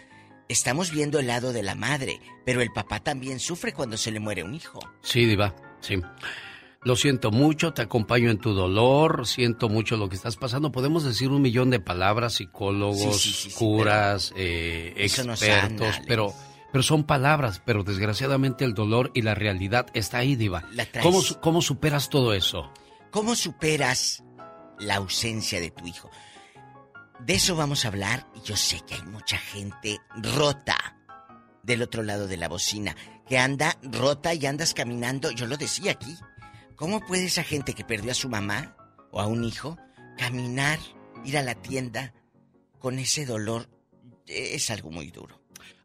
Estamos 0.47 0.91
viendo 0.91 1.19
el 1.19 1.27
lado 1.27 1.53
de 1.53 1.63
la 1.63 1.75
madre, 1.75 2.19
pero 2.45 2.61
el 2.61 2.71
papá 2.71 2.99
también 2.99 3.39
sufre 3.39 3.73
cuando 3.73 3.97
se 3.97 4.11
le 4.11 4.19
muere 4.19 4.43
un 4.43 4.53
hijo. 4.53 4.79
Sí, 5.01 5.25
Diva, 5.25 5.55
sí. 5.79 6.01
Lo 6.83 6.95
siento 6.95 7.29
mucho, 7.29 7.73
te 7.73 7.83
acompaño 7.83 8.31
en 8.31 8.39
tu 8.39 8.55
dolor, 8.55 9.27
siento 9.27 9.69
mucho 9.69 9.97
lo 9.97 10.09
que 10.09 10.15
estás 10.15 10.35
pasando. 10.35 10.71
Podemos 10.71 11.03
decir 11.03 11.29
un 11.29 11.39
millón 11.39 11.69
de 11.69 11.79
palabras, 11.79 12.33
psicólogos, 12.33 13.49
curas, 13.55 14.33
eh, 14.35 14.93
expertos, 14.97 16.01
pero, 16.07 16.33
pero 16.71 16.81
son 16.81 17.03
palabras, 17.03 17.61
pero 17.63 17.83
desgraciadamente 17.83 18.65
el 18.65 18.73
dolor 18.73 19.11
y 19.13 19.21
la 19.21 19.35
realidad 19.35 19.85
está 19.93 20.17
ahí, 20.17 20.35
Diva. 20.35 20.63
¿Cómo, 21.03 21.21
¿Cómo 21.39 21.61
superas 21.61 22.09
todo 22.09 22.33
eso? 22.33 22.71
¿Cómo 23.11 23.35
superas 23.35 24.23
la 24.79 24.95
ausencia 24.95 25.61
de 25.61 25.69
tu 25.69 25.85
hijo? 25.85 26.09
De 27.19 27.35
eso 27.35 27.55
vamos 27.55 27.85
a 27.85 27.89
hablar 27.89 28.25
y 28.33 28.41
yo 28.41 28.57
sé 28.57 28.81
que 28.87 28.95
hay 28.95 29.03
mucha 29.03 29.37
gente 29.37 29.99
rota 30.15 30.97
del 31.61 31.83
otro 31.83 32.01
lado 32.01 32.25
de 32.25 32.37
la 32.37 32.47
bocina, 32.47 32.95
que 33.27 33.37
anda 33.37 33.77
rota 33.83 34.33
y 34.33 34.47
andas 34.47 34.73
caminando, 34.73 35.29
yo 35.29 35.45
lo 35.45 35.57
decía 35.57 35.91
aquí. 35.91 36.17
¿Cómo 36.81 36.99
puede 36.99 37.25
esa 37.25 37.43
gente 37.43 37.75
que 37.75 37.83
perdió 37.83 38.09
a 38.09 38.15
su 38.15 38.27
mamá 38.27 38.75
o 39.11 39.21
a 39.21 39.27
un 39.27 39.43
hijo 39.43 39.77
caminar, 40.17 40.79
ir 41.23 41.37
a 41.37 41.43
la 41.43 41.53
tienda 41.53 42.11
con 42.79 42.97
ese 42.97 43.23
dolor? 43.23 43.69
Es 44.25 44.71
algo 44.71 44.89
muy 44.89 45.11
duro. 45.11 45.39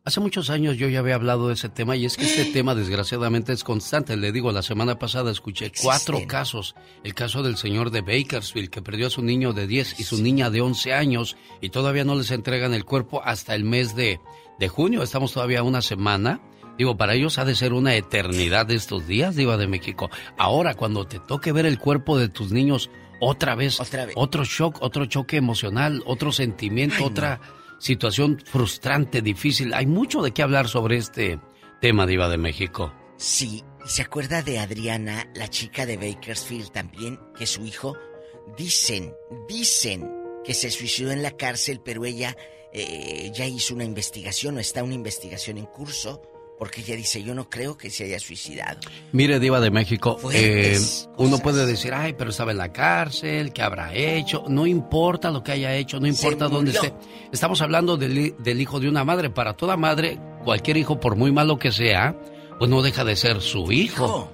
Hace 0.06 0.20
muchos 0.20 0.48
años 0.48 0.78
yo 0.78 0.88
ya 0.88 1.00
había 1.00 1.16
hablado 1.16 1.48
de 1.48 1.54
ese 1.54 1.68
tema 1.68 1.96
y 1.96 2.06
es 2.06 2.16
que 2.16 2.24
este 2.24 2.46
tema 2.54 2.74
desgraciadamente 2.74 3.52
es 3.52 3.62
constante. 3.62 4.16
Le 4.16 4.32
digo, 4.32 4.52
la 4.52 4.62
semana 4.62 4.98
pasada 4.98 5.30
escuché 5.30 5.70
cuatro 5.82 6.18
casos. 6.26 6.74
El 7.04 7.12
caso 7.12 7.42
del 7.42 7.58
señor 7.58 7.90
de 7.90 8.00
Bakersfield 8.00 8.70
que 8.70 8.80
perdió 8.80 9.08
a 9.08 9.10
su 9.10 9.20
niño 9.20 9.52
de 9.52 9.66
10 9.66 10.00
y 10.00 10.04
su 10.04 10.22
niña 10.22 10.48
de 10.48 10.62
11 10.62 10.94
años 10.94 11.36
y 11.60 11.68
todavía 11.68 12.04
no 12.04 12.14
les 12.14 12.30
entregan 12.30 12.72
el 12.72 12.86
cuerpo 12.86 13.20
hasta 13.22 13.54
el 13.54 13.64
mes 13.64 13.94
de, 13.94 14.18
de 14.58 14.68
junio. 14.68 15.02
Estamos 15.02 15.34
todavía 15.34 15.62
una 15.62 15.82
semana. 15.82 16.40
Digo, 16.78 16.96
para 16.96 17.14
ellos 17.14 17.38
ha 17.38 17.44
de 17.44 17.54
ser 17.54 17.72
una 17.72 17.94
eternidad 17.94 18.70
estos 18.70 19.06
días, 19.06 19.34
Diva 19.34 19.56
de 19.56 19.66
México. 19.66 20.10
Ahora, 20.36 20.74
cuando 20.74 21.06
te 21.06 21.18
toque 21.18 21.52
ver 21.52 21.66
el 21.66 21.78
cuerpo 21.78 22.18
de 22.18 22.28
tus 22.28 22.52
niños 22.52 22.90
otra 23.20 23.54
vez, 23.54 23.78
otro 24.14 24.44
shock, 24.44 24.78
otro 24.82 25.06
choque 25.06 25.36
emocional, 25.36 26.02
otro 26.04 26.32
sentimiento, 26.32 27.04
otra 27.04 27.40
situación 27.78 28.38
frustrante, 28.44 29.22
difícil. 29.22 29.72
Hay 29.72 29.86
mucho 29.86 30.22
de 30.22 30.32
qué 30.32 30.42
hablar 30.42 30.68
sobre 30.68 30.98
este 30.98 31.40
tema, 31.80 32.06
Diva 32.06 32.28
de 32.28 32.38
México. 32.38 32.92
Sí, 33.16 33.64
¿se 33.86 34.02
acuerda 34.02 34.42
de 34.42 34.58
Adriana, 34.58 35.30
la 35.34 35.48
chica 35.48 35.86
de 35.86 35.96
Bakersfield 35.96 36.70
también, 36.72 37.18
que 37.38 37.46
su 37.46 37.64
hijo? 37.64 37.96
Dicen, 38.58 39.14
dicen 39.48 40.10
que 40.44 40.52
se 40.52 40.70
suicidó 40.70 41.10
en 41.10 41.22
la 41.22 41.32
cárcel, 41.32 41.80
pero 41.82 42.04
ella 42.04 42.36
eh, 42.72 43.32
ya 43.34 43.46
hizo 43.46 43.74
una 43.74 43.84
investigación 43.84 44.58
o 44.58 44.60
está 44.60 44.84
una 44.84 44.94
investigación 44.94 45.56
en 45.56 45.64
curso 45.64 46.20
porque 46.58 46.80
ella 46.80 46.96
dice, 46.96 47.22
yo 47.22 47.34
no 47.34 47.50
creo 47.50 47.76
que 47.76 47.90
se 47.90 48.04
haya 48.04 48.18
suicidado. 48.18 48.80
Mire, 49.12 49.38
Diva 49.38 49.60
de 49.60 49.70
México, 49.70 50.18
eh, 50.32 50.78
uno 51.18 51.38
puede 51.38 51.66
decir, 51.66 51.92
ay, 51.92 52.14
pero 52.14 52.30
estaba 52.30 52.52
en 52.52 52.58
la 52.58 52.72
cárcel, 52.72 53.52
¿qué 53.52 53.62
habrá 53.62 53.94
hecho? 53.94 54.44
No 54.48 54.66
importa 54.66 55.30
lo 55.30 55.42
que 55.42 55.52
haya 55.52 55.74
hecho, 55.74 56.00
no 56.00 56.06
importa 56.06 56.48
dónde 56.48 56.70
esté. 56.70 56.94
Estamos 57.30 57.60
hablando 57.60 57.96
del, 57.96 58.60
hijo 58.60 58.80
de 58.80 58.88
una 58.88 59.04
madre. 59.04 59.28
Para 59.28 59.54
toda 59.54 59.76
madre, 59.76 60.18
cualquier 60.44 60.78
hijo, 60.78 60.98
por 60.98 61.16
muy 61.16 61.30
malo 61.30 61.58
que 61.58 61.72
sea, 61.72 62.18
pues 62.58 62.70
no 62.70 62.80
deja 62.80 63.04
de 63.04 63.16
ser 63.16 63.42
su 63.42 63.70
hijo. 63.70 64.32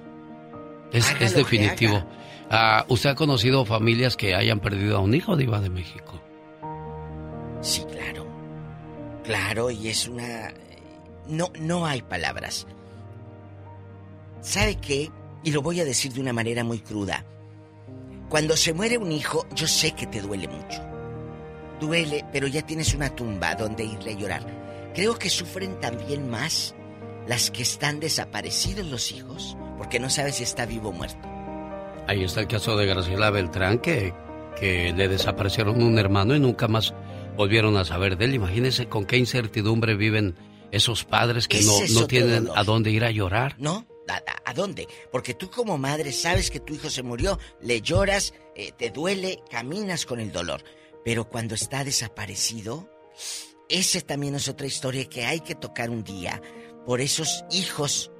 Es, 0.93 1.13
es 1.19 1.35
definitivo. 1.35 2.05
Ah, 2.49 2.85
¿Usted 2.87 3.09
ha 3.09 3.15
conocido 3.15 3.65
familias 3.65 4.15
que 4.15 4.35
hayan 4.35 4.59
perdido 4.59 4.97
a 4.97 4.99
un 5.01 5.13
hijo, 5.13 5.35
Diva 5.35 5.59
de 5.59 5.69
México? 5.69 6.21
Sí, 7.61 7.83
claro. 7.91 8.27
Claro, 9.23 9.71
y 9.71 9.87
es 9.87 10.07
una 10.07 10.53
no, 11.27 11.51
no 11.59 11.85
hay 11.85 12.01
palabras. 12.01 12.67
¿Sabe 14.41 14.75
qué? 14.75 15.09
Y 15.43 15.51
lo 15.51 15.61
voy 15.61 15.79
a 15.79 15.85
decir 15.85 16.13
de 16.13 16.21
una 16.21 16.33
manera 16.33 16.63
muy 16.63 16.79
cruda. 16.79 17.25
Cuando 18.29 18.57
se 18.57 18.73
muere 18.73 18.97
un 18.97 19.11
hijo, 19.11 19.45
yo 19.55 19.67
sé 19.67 19.91
que 19.91 20.07
te 20.07 20.21
duele 20.21 20.47
mucho. 20.47 20.81
Duele, 21.79 22.25
pero 22.31 22.47
ya 22.47 22.61
tienes 22.61 22.93
una 22.93 23.09
tumba 23.09 23.55
donde 23.55 23.83
irle 23.83 24.11
a 24.11 24.17
llorar. 24.17 24.91
Creo 24.93 25.17
que 25.17 25.29
sufren 25.29 25.79
también 25.79 26.29
más 26.29 26.75
las 27.27 27.51
que 27.51 27.63
están 27.63 27.99
desaparecidos 27.99 28.85
los 28.87 29.11
hijos, 29.11 29.57
porque 29.77 29.99
no 29.99 30.09
sabes 30.09 30.35
si 30.35 30.43
está 30.43 30.65
vivo 30.65 30.89
o 30.89 30.93
muerto. 30.93 31.27
Ahí 32.07 32.23
está 32.23 32.41
el 32.41 32.47
caso 32.47 32.75
de 32.75 32.85
Graciela 32.85 33.29
Beltrán, 33.29 33.79
que, 33.79 34.13
que 34.59 34.93
le 34.93 35.07
desaparecieron 35.07 35.81
un 35.81 35.97
hermano 35.97 36.35
y 36.35 36.39
nunca 36.39 36.67
más 36.67 36.93
volvieron 37.37 37.77
a 37.77 37.85
saber 37.85 38.17
de 38.17 38.25
él. 38.25 38.35
Imagínense 38.35 38.87
con 38.87 39.05
qué 39.05 39.17
incertidumbre 39.17 39.95
viven 39.95 40.35
esos 40.73 41.03
padres 41.05 41.47
que 41.47 41.61
no, 41.61 41.79
no 41.93 42.07
tienen 42.07 42.49
a 42.53 42.63
dónde 42.63 42.89
ir 42.89 43.05
a 43.05 43.11
llorar. 43.11 43.55
¿No? 43.59 43.85
¿A, 44.45 44.53
dónde? 44.53 44.87
Porque 45.11 45.33
tú 45.33 45.49
como 45.49 45.77
madre 45.77 46.11
sabes 46.11 46.51
que 46.51 46.59
tu 46.59 46.73
hijo 46.73 46.89
se 46.89 47.03
murió, 47.03 47.39
le 47.61 47.81
lloras, 47.81 48.33
eh, 48.55 48.71
te 48.77 48.89
duele, 48.89 49.39
caminas 49.49 50.05
con 50.05 50.19
el 50.19 50.31
dolor. 50.31 50.63
Pero 51.05 51.29
cuando 51.29 51.55
está 51.55 51.83
desaparecido, 51.83 52.89
ese 53.69 54.01
también 54.01 54.35
es 54.35 54.47
otra 54.47 54.67
historia 54.67 55.05
que 55.05 55.25
hay 55.25 55.39
que 55.39 55.55
tocar 55.55 55.89
un 55.89 56.03
día 56.03 56.41
por 56.85 57.01
esos 57.01 57.45
hijos 57.51 58.11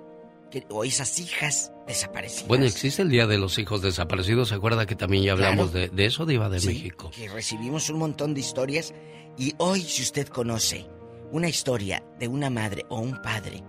o 0.69 0.83
esas 0.83 1.19
hijas 1.19 1.71
desaparecidas. 1.87 2.47
Bueno, 2.47 2.65
existe 2.65 3.01
el 3.01 3.09
Día 3.09 3.25
de 3.25 3.39
los 3.39 3.57
Hijos 3.57 3.81
Desaparecidos. 3.81 4.49
¿Se 4.49 4.55
acuerda 4.55 4.85
que 4.85 4.95
también 4.95 5.23
ya 5.23 5.31
hablamos 5.31 5.73
de, 5.73 5.89
eso, 5.97 6.27
Diva 6.27 6.49
de 6.49 6.61
México? 6.61 7.09
Que 7.09 7.27
recibimos 7.27 7.89
un 7.89 7.97
montón 7.97 8.35
de 8.35 8.41
historias 8.41 8.93
y 9.37 9.55
hoy, 9.57 9.81
si 9.81 10.03
usted 10.03 10.27
conoce 10.27 10.85
una 11.33 11.49
historia 11.49 12.03
de 12.19 12.27
una 12.27 12.51
madre 12.51 12.85
o 12.89 12.99
un 12.99 13.19
padre 13.21 13.63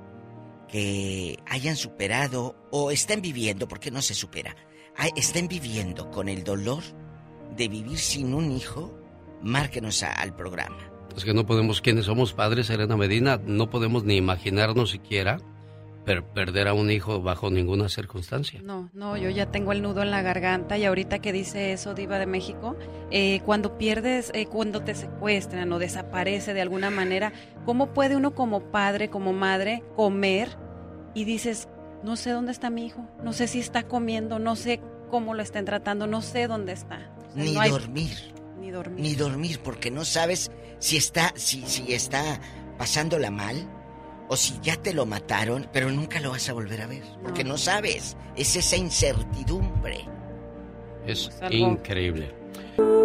que 0.68 1.38
hayan 1.46 1.76
superado 1.76 2.56
o 2.70 2.90
estén 2.90 3.22
viviendo, 3.22 3.66
porque 3.66 3.90
no 3.90 4.02
se 4.02 4.12
supera, 4.12 4.54
estén 5.16 5.48
viviendo 5.48 6.10
con 6.10 6.28
el 6.28 6.44
dolor 6.44 6.82
de 7.56 7.68
vivir 7.68 7.98
sin 7.98 8.34
un 8.34 8.52
hijo, 8.52 8.94
márquenos 9.42 10.02
al 10.02 10.36
programa. 10.36 10.76
Es 11.16 11.24
que 11.24 11.32
no 11.32 11.46
podemos, 11.46 11.80
quienes 11.80 12.04
somos 12.04 12.34
padres, 12.34 12.66
Serena 12.66 12.98
Medina, 12.98 13.40
no 13.42 13.70
podemos 13.70 14.04
ni 14.04 14.16
imaginarnos 14.16 14.90
siquiera 14.90 15.38
perder 16.04 16.68
a 16.68 16.74
un 16.74 16.90
hijo 16.90 17.22
bajo 17.22 17.50
ninguna 17.50 17.88
circunstancia. 17.88 18.60
No, 18.62 18.90
no, 18.92 19.16
yo 19.16 19.30
ya 19.30 19.50
tengo 19.50 19.72
el 19.72 19.82
nudo 19.82 20.02
en 20.02 20.10
la 20.10 20.22
garganta 20.22 20.76
y 20.76 20.84
ahorita 20.84 21.20
que 21.20 21.32
dice 21.32 21.72
eso, 21.72 21.94
Diva 21.94 22.18
de 22.18 22.26
México, 22.26 22.76
eh, 23.10 23.40
cuando 23.44 23.78
pierdes, 23.78 24.30
eh, 24.34 24.46
cuando 24.46 24.82
te 24.82 24.94
secuestran 24.94 25.72
o 25.72 25.78
desaparece 25.78 26.52
de 26.52 26.60
alguna 26.60 26.90
manera, 26.90 27.32
¿cómo 27.64 27.94
puede 27.94 28.16
uno 28.16 28.34
como 28.34 28.70
padre, 28.70 29.08
como 29.08 29.32
madre, 29.32 29.82
comer 29.96 30.56
y 31.14 31.24
dices, 31.24 31.68
no 32.02 32.16
sé 32.16 32.30
dónde 32.30 32.52
está 32.52 32.68
mi 32.68 32.86
hijo, 32.86 33.08
no 33.22 33.32
sé 33.32 33.46
si 33.46 33.60
está 33.60 33.84
comiendo, 33.84 34.38
no 34.38 34.56
sé 34.56 34.80
cómo 35.10 35.32
lo 35.34 35.42
estén 35.42 35.64
tratando, 35.64 36.06
no 36.06 36.20
sé 36.20 36.46
dónde 36.46 36.72
está? 36.72 37.10
ni 37.34 37.54
dormir. 37.54 38.34
Ni 38.60 38.70
dormir. 38.70 39.00
Ni 39.00 39.14
dormir, 39.14 39.60
porque 39.62 39.90
no 39.90 40.04
sabes 40.04 40.50
si 40.78 40.96
está, 40.96 41.32
si, 41.36 41.62
si 41.62 41.92
está 41.92 42.40
pasándola 42.78 43.30
mal 43.30 43.68
o 44.28 44.36
si 44.36 44.58
ya 44.62 44.76
te 44.76 44.94
lo 44.94 45.06
mataron, 45.06 45.68
pero 45.72 45.90
nunca 45.90 46.20
lo 46.20 46.30
vas 46.30 46.48
a 46.48 46.52
volver 46.52 46.82
a 46.82 46.86
ver, 46.86 47.02
porque 47.22 47.44
no 47.44 47.58
sabes, 47.58 48.16
es 48.36 48.56
esa 48.56 48.76
incertidumbre. 48.76 50.06
Es 51.06 51.30
increíble. 51.50 52.34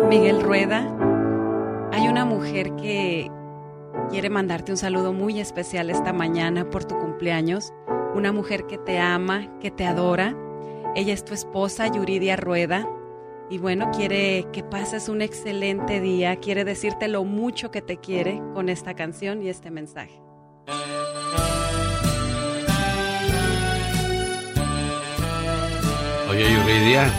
Miguel 0.09 0.41
Rueda, 0.41 0.79
hay 1.91 2.07
una 2.07 2.25
mujer 2.25 2.75
que 2.75 3.29
quiere 4.09 4.29
mandarte 4.29 4.71
un 4.71 4.77
saludo 4.77 5.13
muy 5.13 5.39
especial 5.39 5.89
esta 5.89 6.13
mañana 6.13 6.69
por 6.69 6.85
tu 6.85 6.97
cumpleaños, 6.97 7.73
una 8.15 8.31
mujer 8.31 8.65
que 8.67 8.77
te 8.77 8.99
ama, 8.99 9.59
que 9.59 9.71
te 9.71 9.85
adora. 9.85 10.35
Ella 10.95 11.13
es 11.13 11.25
tu 11.25 11.33
esposa, 11.33 11.87
Yuridia 11.87 12.35
Rueda. 12.35 12.87
Y 13.49 13.57
bueno, 13.57 13.91
quiere 13.91 14.45
que 14.53 14.63
pases 14.63 15.09
un 15.09 15.21
excelente 15.21 15.99
día, 15.99 16.35
quiere 16.37 16.63
decirte 16.63 17.07
lo 17.07 17.23
mucho 17.23 17.71
que 17.71 17.81
te 17.81 17.97
quiere 17.97 18.41
con 18.53 18.69
esta 18.69 18.93
canción 18.93 19.41
y 19.41 19.49
este 19.49 19.71
mensaje. 19.71 20.21
Oye, 26.29 26.45
Yuridia. 26.53 27.11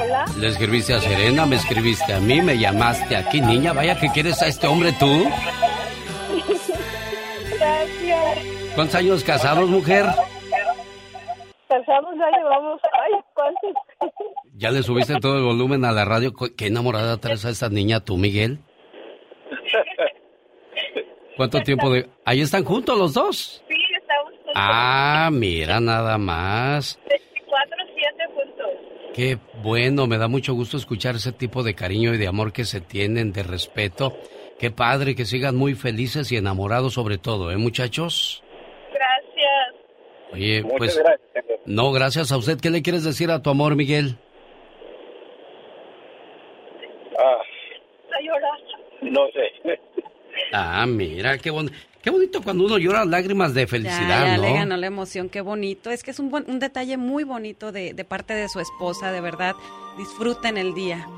Hola. 0.00 0.24
Le 0.38 0.48
escribiste 0.48 0.94
a 0.94 1.00
Serena, 1.00 1.46
me 1.46 1.56
escribiste 1.56 2.12
a 2.12 2.20
mí, 2.20 2.40
me 2.40 2.58
llamaste 2.58 3.16
aquí, 3.16 3.40
niña. 3.40 3.72
Vaya 3.72 3.98
que 3.98 4.08
quieres 4.08 4.42
a 4.42 4.46
este 4.46 4.66
hombre 4.66 4.92
tú. 4.98 5.06
Gracias. 7.58 8.38
¿Cuántos 8.74 8.94
años 8.96 9.22
casados, 9.22 9.68
mujer? 9.68 10.06
Casados 11.68 12.14
ya 12.16 12.30
llevamos, 12.38 12.80
ay, 12.92 13.12
¿cuántos? 13.34 13.72
¿Ya 14.56 14.70
le 14.70 14.82
subiste 14.82 15.20
todo 15.20 15.38
el 15.38 15.44
volumen 15.44 15.84
a 15.84 15.92
la 15.92 16.04
radio? 16.04 16.32
¿Qué 16.34 16.66
enamorada 16.66 17.18
traes 17.18 17.44
a 17.44 17.50
esta 17.50 17.68
niña 17.68 18.00
tú, 18.00 18.16
Miguel? 18.16 18.58
¿Cuánto 21.36 21.60
tiempo 21.62 21.90
de...? 21.90 22.08
¿Ahí 22.24 22.40
están 22.40 22.64
juntos 22.64 22.96
los 22.98 23.14
dos? 23.14 23.62
Sí, 23.68 23.74
estamos 24.00 24.32
juntos. 24.34 24.52
Ah, 24.54 25.30
mira, 25.32 25.80
nada 25.80 26.16
más. 26.18 26.98
24-7 27.06 28.34
juntos. 28.34 28.66
Qué 29.14 29.38
bueno, 29.62 30.06
me 30.06 30.18
da 30.18 30.28
mucho 30.28 30.54
gusto 30.54 30.76
escuchar 30.76 31.16
ese 31.16 31.32
tipo 31.32 31.62
de 31.62 31.74
cariño 31.74 32.14
y 32.14 32.18
de 32.18 32.26
amor 32.28 32.52
que 32.52 32.64
se 32.64 32.80
tienen, 32.80 33.32
de 33.32 33.42
respeto. 33.42 34.16
Qué 34.58 34.70
padre 34.70 35.14
que 35.16 35.24
sigan 35.24 35.56
muy 35.56 35.74
felices 35.74 36.30
y 36.32 36.36
enamorados 36.36 36.94
sobre 36.94 37.18
todo, 37.18 37.50
¿eh, 37.50 37.56
muchachos? 37.56 38.42
Gracias. 38.92 39.74
Oye, 40.32 40.62
Muchas 40.62 40.78
pues... 40.78 40.98
gracias. 40.98 41.44
No, 41.66 41.92
gracias 41.92 42.30
a 42.30 42.36
usted. 42.36 42.60
¿Qué 42.60 42.70
le 42.70 42.82
quieres 42.82 43.04
decir 43.04 43.30
a 43.30 43.42
tu 43.42 43.50
amor, 43.50 43.74
Miguel? 43.74 44.16
Ah, 47.18 47.38
Está 48.04 48.16
llorando. 48.20 48.72
no 49.02 49.26
sé. 49.32 49.80
Ah, 50.56 50.86
mira, 50.86 51.36
qué, 51.38 51.50
bon- 51.50 51.68
qué 52.00 52.10
bonito 52.10 52.40
cuando 52.40 52.64
uno 52.64 52.78
llora 52.78 53.04
lágrimas 53.04 53.54
de 53.54 53.62
Ya, 53.62 53.66
felicidad, 53.66 54.24
ya 54.26 54.36
¿no? 54.36 54.42
le 54.42 54.52
ganó 54.54 54.76
la 54.76 54.86
emoción, 54.86 55.28
qué 55.28 55.40
bonito. 55.40 55.90
Es 55.90 56.04
que 56.04 56.12
es 56.12 56.20
un, 56.20 56.30
buen- 56.30 56.44
un 56.48 56.60
detalle 56.60 56.96
muy 56.96 57.24
bonito 57.24 57.72
de, 57.72 57.92
de 57.92 58.04
parte 58.04 58.34
de 58.34 58.48
su 58.48 58.60
esposa, 58.60 59.10
de 59.10 59.20
verdad. 59.20 59.56
Disfruten 59.98 60.56
el 60.56 60.72
día. 60.74 61.08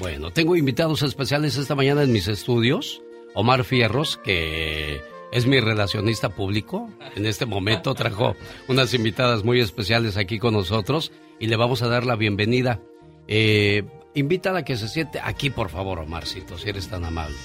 Bueno, 0.00 0.30
tengo 0.30 0.56
invitados 0.56 1.02
especiales 1.02 1.58
esta 1.58 1.74
mañana 1.74 2.02
en 2.02 2.10
mis 2.10 2.26
estudios. 2.26 3.02
Omar 3.34 3.64
Fierros, 3.64 4.16
que 4.16 5.02
es 5.30 5.46
mi 5.46 5.60
relacionista 5.60 6.30
público. 6.30 6.88
En 7.16 7.26
este 7.26 7.44
momento 7.44 7.94
trajo 7.94 8.34
unas 8.66 8.94
invitadas 8.94 9.44
muy 9.44 9.60
especiales 9.60 10.16
aquí 10.16 10.38
con 10.38 10.54
nosotros 10.54 11.12
y 11.38 11.48
le 11.48 11.56
vamos 11.56 11.82
a 11.82 11.88
dar 11.88 12.06
la 12.06 12.16
bienvenida. 12.16 12.80
Eh, 13.28 13.84
invítala 14.14 14.60
a 14.60 14.64
que 14.64 14.78
se 14.78 14.88
siente 14.88 15.20
aquí, 15.22 15.50
por 15.50 15.68
favor, 15.68 15.98
Omarcito, 15.98 16.56
si 16.56 16.70
eres 16.70 16.88
tan 16.88 17.04
amable. 17.04 17.36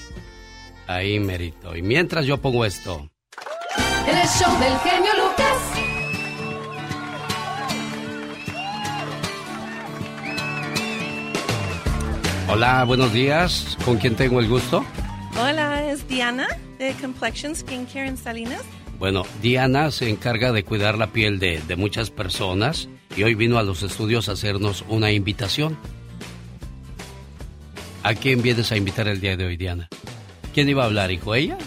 Ahí, 0.86 1.20
Merito. 1.20 1.76
Y 1.76 1.82
mientras 1.82 2.24
yo 2.24 2.38
pongo 2.38 2.64
esto. 2.64 3.10
El 4.08 4.28
show 4.28 4.58
del 4.58 4.78
genio 4.78 5.15
Hola, 12.56 12.84
buenos 12.84 13.12
días. 13.12 13.76
¿Con 13.84 13.98
quién 13.98 14.16
tengo 14.16 14.40
el 14.40 14.48
gusto? 14.48 14.82
Hola, 15.38 15.92
es 15.92 16.08
Diana 16.08 16.48
de 16.78 16.94
Complexion 16.94 17.54
Skincare 17.54 18.08
en 18.08 18.16
Salinas. 18.16 18.62
Bueno, 18.98 19.24
Diana 19.42 19.90
se 19.90 20.08
encarga 20.08 20.52
de 20.52 20.64
cuidar 20.64 20.96
la 20.96 21.08
piel 21.08 21.38
de, 21.38 21.60
de 21.60 21.76
muchas 21.76 22.08
personas 22.08 22.88
y 23.14 23.24
hoy 23.24 23.34
vino 23.34 23.58
a 23.58 23.62
los 23.62 23.82
estudios 23.82 24.30
a 24.30 24.32
hacernos 24.32 24.86
una 24.88 25.12
invitación. 25.12 25.76
¿A 28.02 28.14
quién 28.14 28.40
vienes 28.40 28.72
a 28.72 28.78
invitar 28.78 29.06
el 29.06 29.20
día 29.20 29.36
de 29.36 29.44
hoy, 29.44 29.58
Diana? 29.58 29.90
¿Quién 30.54 30.70
iba 30.70 30.82
a 30.82 30.86
hablar, 30.86 31.10
hijo? 31.10 31.34
¿Ella? 31.34 31.58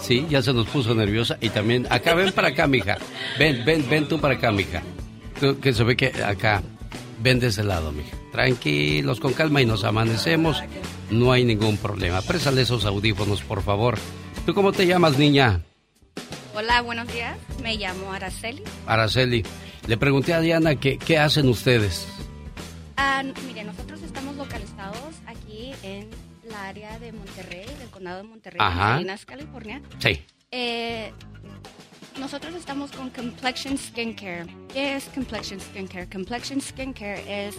Sí, 0.00 0.24
ya 0.30 0.40
se 0.40 0.52
nos 0.52 0.68
puso 0.68 0.94
nerviosa 0.94 1.36
y 1.40 1.48
también... 1.48 1.84
Acá, 1.90 2.14
ven 2.14 2.30
para 2.30 2.46
acá, 2.50 2.68
mija. 2.68 2.96
Ven, 3.40 3.64
ven, 3.64 3.84
ven 3.90 4.06
tú 4.06 4.20
para 4.20 4.34
acá, 4.34 4.52
mija. 4.52 4.84
Tú, 5.40 5.58
que 5.58 5.72
se 5.72 5.82
ve 5.82 5.96
que 5.96 6.12
acá... 6.22 6.62
Ven 7.20 7.40
de 7.40 7.48
ese 7.48 7.64
lado, 7.64 7.90
mija. 7.90 8.16
Tranquilos, 8.36 9.18
con 9.18 9.32
calma 9.32 9.62
y 9.62 9.64
nos 9.64 9.82
amanecemos. 9.82 10.62
No 11.08 11.32
hay 11.32 11.42
ningún 11.42 11.78
problema. 11.78 12.20
Présale 12.20 12.60
esos 12.60 12.84
audífonos, 12.84 13.40
por 13.40 13.62
favor. 13.62 13.96
¿Tú 14.44 14.52
cómo 14.52 14.72
te 14.72 14.86
llamas, 14.86 15.16
niña? 15.16 15.62
Hola, 16.54 16.82
buenos 16.82 17.10
días. 17.10 17.38
Me 17.62 17.78
llamo 17.78 18.12
Araceli. 18.12 18.62
Araceli. 18.86 19.42
Le 19.86 19.96
pregunté 19.96 20.34
a 20.34 20.40
Diana 20.40 20.76
que, 20.76 20.98
qué 20.98 21.16
hacen 21.16 21.48
ustedes. 21.48 22.06
Ah, 22.98 23.22
mire, 23.46 23.64
nosotros 23.64 24.02
estamos 24.02 24.36
localizados 24.36 25.14
aquí 25.24 25.72
en 25.82 26.10
la 26.50 26.68
área 26.68 26.98
de 26.98 27.12
Monterrey, 27.12 27.64
del 27.78 27.88
condado 27.88 28.18
de 28.18 28.24
Monterrey, 28.24 28.60
en 28.60 28.66
Ajá. 28.66 28.94
Salinas, 28.96 29.24
California. 29.24 29.80
Sí. 29.98 30.22
Eh, 30.50 31.10
nosotros 32.20 32.54
estamos 32.54 32.92
con 32.92 33.08
Complexion 33.08 33.78
Skincare. 33.78 34.44
¿Qué 34.74 34.96
es 34.96 35.04
Complexion 35.04 35.58
Skincare? 35.58 36.06
Complexion 36.10 36.60
Skincare 36.60 37.46
es 37.46 37.56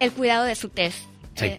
el 0.00 0.12
cuidado 0.12 0.44
de 0.44 0.54
su 0.54 0.68
tez. 0.68 0.94
Sí. 1.34 1.46
Eh, 1.46 1.58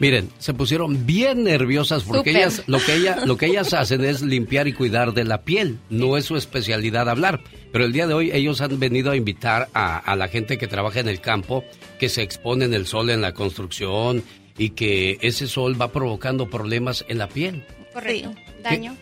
Miren, 0.00 0.30
se 0.38 0.54
pusieron 0.54 1.06
bien 1.06 1.42
nerviosas 1.42 2.04
porque 2.04 2.30
ellas, 2.30 2.62
lo 2.68 2.78
que 2.78 2.94
ella, 2.94 3.18
lo 3.26 3.36
que 3.36 3.46
ellas 3.50 3.74
hacen 3.74 4.04
es 4.04 4.22
limpiar 4.22 4.68
y 4.68 4.72
cuidar 4.72 5.12
de 5.12 5.24
la 5.24 5.42
piel. 5.42 5.78
No 5.90 6.16
es 6.16 6.24
su 6.24 6.36
especialidad 6.36 7.08
hablar. 7.08 7.40
Pero 7.72 7.84
el 7.84 7.92
día 7.92 8.06
de 8.06 8.14
hoy 8.14 8.30
ellos 8.32 8.60
han 8.60 8.78
venido 8.78 9.10
a 9.10 9.16
invitar 9.16 9.68
a, 9.74 9.98
a 9.98 10.14
la 10.14 10.28
gente 10.28 10.56
que 10.56 10.68
trabaja 10.68 11.00
en 11.00 11.08
el 11.08 11.20
campo, 11.20 11.64
que 11.98 12.08
se 12.08 12.22
expone 12.22 12.64
en 12.64 12.74
el 12.74 12.86
sol 12.86 13.10
en 13.10 13.20
la 13.20 13.34
construcción 13.34 14.22
y 14.56 14.70
que 14.70 15.18
ese 15.20 15.48
sol 15.48 15.80
va 15.80 15.90
provocando 15.92 16.48
problemas 16.48 17.04
en 17.08 17.18
la 17.18 17.28
piel. 17.28 17.64
correcto. 17.92 18.32
Daño. 18.62 18.96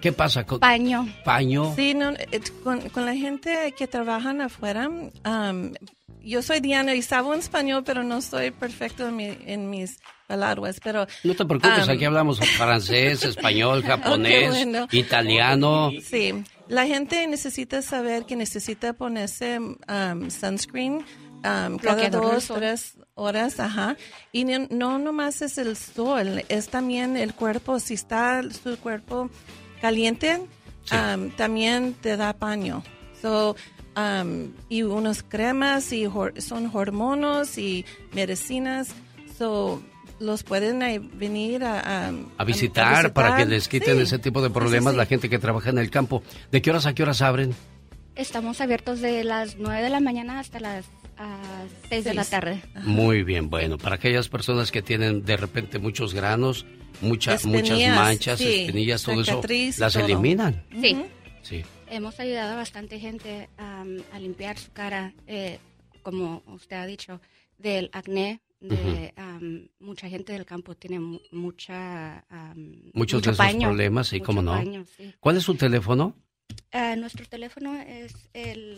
¿Qué, 0.00 0.12
pasa? 0.12 0.44
con 0.44 0.60
Paño. 0.60 1.08
Paño. 1.24 1.72
Sí, 1.76 1.94
no, 1.94 2.10
eh, 2.10 2.40
con, 2.62 2.80
con 2.90 3.04
la 3.06 3.14
gente 3.14 3.74
que 3.76 3.86
trabajan 3.86 4.40
afuera, 4.40 4.88
um, 4.88 5.72
yo 6.24 6.40
soy 6.42 6.60
Diana 6.60 6.94
y 6.94 7.02
sabo 7.02 7.34
en 7.34 7.40
español, 7.40 7.82
pero 7.84 8.02
no 8.04 8.20
soy 8.20 8.50
perfecto 8.52 9.08
en, 9.08 9.16
mi- 9.16 9.38
en 9.46 9.70
mis 9.70 9.98
palabras, 10.28 10.78
pero... 10.82 11.06
No 11.24 11.34
te 11.34 11.44
preocupes, 11.44 11.84
um, 11.86 11.90
aquí 11.90 12.04
hablamos 12.04 12.38
francés, 12.50 13.24
español, 13.24 13.82
japonés, 13.82 14.48
bueno. 14.50 14.86
italiano. 14.92 15.90
Sí, 16.02 16.32
la 16.68 16.86
gente 16.86 17.26
necesita 17.26 17.82
saber 17.82 18.24
que 18.24 18.36
necesita 18.36 18.92
ponerse 18.92 19.58
um, 19.58 20.30
sunscreen 20.30 21.04
um, 21.44 21.76
cada 21.78 22.08
dos, 22.08 22.46
tres 22.54 22.94
horas, 23.14 23.58
ajá. 23.58 23.96
Y 24.30 24.44
no, 24.44 24.66
no 24.70 24.98
nomás 24.98 25.42
es 25.42 25.58
el 25.58 25.76
sol, 25.76 26.44
es 26.48 26.68
también 26.68 27.16
el 27.16 27.34
cuerpo. 27.34 27.78
Si 27.80 27.94
está 27.94 28.42
su 28.62 28.78
cuerpo 28.78 29.28
caliente, 29.82 30.40
um, 30.92 31.28
también 31.30 31.94
te 32.00 32.16
da 32.16 32.32
paño. 32.32 32.82
So, 33.20 33.56
um, 33.96 34.52
y 34.70 34.82
unas 34.84 35.22
cremas 35.22 35.92
y 35.92 36.08
son 36.38 36.70
hormonas 36.72 37.58
y 37.58 37.84
medicinas. 38.14 38.94
So, 39.36 39.82
los 40.20 40.44
pueden 40.44 40.78
venir 41.18 41.64
a, 41.64 41.80
a- 42.08 42.12
a 42.38 42.44
visitar, 42.44 43.12
para 43.12 43.36
que 43.36 43.44
les 43.44 43.66
quiten 43.68 43.96
Sí. 43.96 44.02
ese 44.02 44.18
tipo 44.20 44.40
de 44.40 44.50
problemas 44.50 44.92
sí. 44.94 44.98
la 44.98 45.06
gente 45.06 45.28
que 45.28 45.38
trabaja 45.40 45.70
en 45.70 45.78
el 45.78 45.90
campo. 45.90 46.22
¿De 46.52 46.62
qué 46.62 46.70
horas 46.70 46.86
a 46.86 46.94
qué 46.94 47.02
horas 47.02 47.20
abren? 47.22 47.52
Estamos 48.14 48.60
abiertos 48.60 49.00
de 49.00 49.24
las 49.24 49.56
9 49.58 49.82
de 49.82 49.88
la 49.90 49.98
mañana 50.00 50.38
hasta 50.38 50.60
las 50.60 50.84
ah, 51.22 51.64
6 51.88 52.04
de 52.04 52.14
la 52.14 52.24
tarde. 52.24 52.60
Muy 52.84 53.22
bien, 53.22 53.48
bueno, 53.50 53.78
para 53.78 53.96
aquellas 53.96 54.28
personas 54.28 54.70
que 54.72 54.82
tienen 54.82 55.24
de 55.24 55.36
repente 55.36 55.78
muchos 55.78 56.14
granos, 56.14 56.66
muchas 57.00 57.44
muchas 57.46 57.78
manchas, 57.94 58.38
sí, 58.38 58.62
espinillas, 58.62 59.02
todo 59.02 59.20
eso, 59.20 59.40
las 59.78 59.92
todo. 59.92 60.04
eliminan. 60.04 60.64
Sí. 60.80 60.96
Sí. 61.42 61.62
Hemos 61.88 62.18
ayudado 62.20 62.52
a 62.52 62.56
bastante 62.56 62.98
gente 62.98 63.48
a 63.58 64.18
limpiar 64.18 64.58
su 64.58 64.72
cara, 64.72 65.12
eh, 65.26 65.58
como 66.02 66.42
usted 66.46 66.76
ha 66.76 66.86
dicho, 66.86 67.20
del 67.58 67.90
acné. 67.92 68.40
De, 68.60 69.12
mucha 69.80 70.08
gente 70.08 70.32
del 70.32 70.46
campo 70.46 70.76
tiene 70.76 71.00
mu- 71.00 71.18
mucha 71.32 72.24
Muchos 72.54 72.94
mucho 72.94 73.16
de 73.16 73.22
esos 73.22 73.36
paño, 73.36 73.66
problemas, 73.68 74.06
sí, 74.06 74.20
cómo 74.20 74.40
no. 74.40 74.52
paño, 74.52 74.84
sí. 74.96 75.12
¿Cuál 75.18 75.36
es 75.38 75.42
su 75.42 75.56
teléfono? 75.56 76.14
Ah, 76.70 76.94
nuestro 76.96 77.26
teléfono 77.26 77.74
es 77.80 78.14
el 78.34 78.76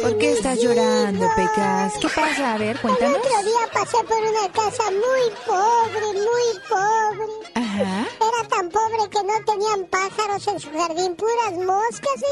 ¿Por 0.03 0.19
qué 0.19 0.33
estás 0.33 0.59
llorando, 0.61 1.29
Pecas? 1.37 1.95
¿Qué 2.01 2.09
pasa? 2.09 2.55
A 2.55 2.59
ver, 2.59 2.81
cuéntanos. 2.81 3.17
El 3.17 3.21
otro 3.21 3.43
día 3.43 3.69
pasé 3.73 3.99
por 4.05 4.19
una 4.19 4.53
casa 4.53 4.85
muy 4.91 5.31
pobre, 5.47 6.07
muy 6.15 6.47
pobre. 6.69 7.27
Ajá. 7.55 8.07
Era 8.17 8.49
tan 8.49 8.71
pobre 8.71 9.11
que 9.11 9.23
no 9.23 9.45
tenían 9.45 9.85
pájaros 9.87 10.47
en 10.49 10.61
su 10.61 10.71
jardín, 10.73 11.17
puras 11.17 11.53
moscas. 11.53 12.23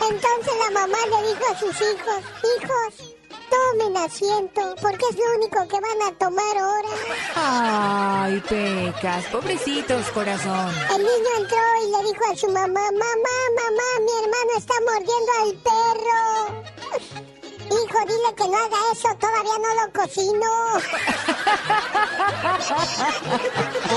Entonces 0.10 0.54
la 0.64 0.70
mamá 0.80 0.98
le 1.10 1.28
dijo 1.28 1.44
a 1.52 1.58
sus 1.58 1.76
hijos, 1.80 2.22
hijos, 2.56 3.14
tomen 3.50 3.96
asiento, 3.96 4.74
porque 4.80 5.04
es 5.10 5.16
lo 5.16 5.34
único 5.36 5.68
que 5.68 5.80
van 5.80 6.02
a 6.08 6.18
tomar 6.18 6.56
ahora. 6.56 6.88
Ay, 7.34 8.42
Pecas, 8.48 9.24
pobrecitos, 9.26 10.10
corazón. 10.10 10.72
El 10.94 10.98
niño 10.98 11.30
entró 11.38 11.58
y 11.82 11.90
le 11.90 12.10
dijo 12.10 12.24
a 12.32 12.36
su 12.36 12.46
mamá, 12.48 12.66
mamá, 12.66 13.36
mamá, 13.60 13.88
mi 14.00 14.12
hermano 14.22 14.52
está 14.56 14.74
mordiendo 14.86 15.32
al 15.42 15.52
perro. 15.68 17.39
Hijo, 17.70 17.98
dile 18.06 18.34
que 18.36 18.48
no 18.48 18.56
haga 18.56 18.78
eso, 18.92 19.08
todavía 19.18 19.58
no 19.58 19.74
lo 19.74 19.92
cocino. 19.92 20.46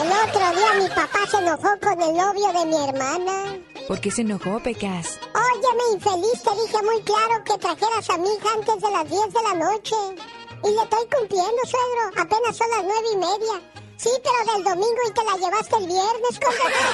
El 0.01 0.11
otro 0.29 0.45
día 0.55 0.73
mi 0.79 0.87
papá 0.89 1.19
se 1.29 1.37
enojó 1.37 1.69
con 1.81 2.01
el 2.01 2.13
novio 2.13 2.53
de 2.53 2.65
mi 2.65 2.89
hermana. 2.89 3.57
¿Por 3.87 3.99
qué 3.99 4.11
se 4.11 4.21
enojó, 4.21 4.59
Pecas? 4.59 5.19
Óyeme, 5.33 5.83
infeliz, 5.93 6.41
te 6.43 6.51
dije 6.51 6.81
muy 6.83 7.01
claro 7.01 7.43
que 7.43 7.57
trajeras 7.57 8.09
a 8.09 8.17
mi 8.17 8.29
hija 8.33 8.49
antes 8.55 8.79
de 8.79 8.91
las 8.91 9.09
10 9.09 9.33
de 9.33 9.41
la 9.41 9.53
noche. 9.55 9.95
Y 10.63 10.69
le 10.69 10.81
estoy 10.83 11.07
cumpliendo, 11.17 11.61
suegro. 11.65 12.21
Apenas 12.21 12.55
son 12.55 12.69
las 12.69 12.83
nueve 12.83 13.07
y 13.11 13.17
media. 13.17 13.61
Sí, 13.97 14.09
pero 14.23 14.53
del 14.53 14.63
domingo 14.63 15.01
y 15.07 15.11
te 15.11 15.23
la 15.23 15.37
llevaste 15.37 15.75
el 15.77 15.87
viernes, 15.87 16.39
condenado. 16.39 16.93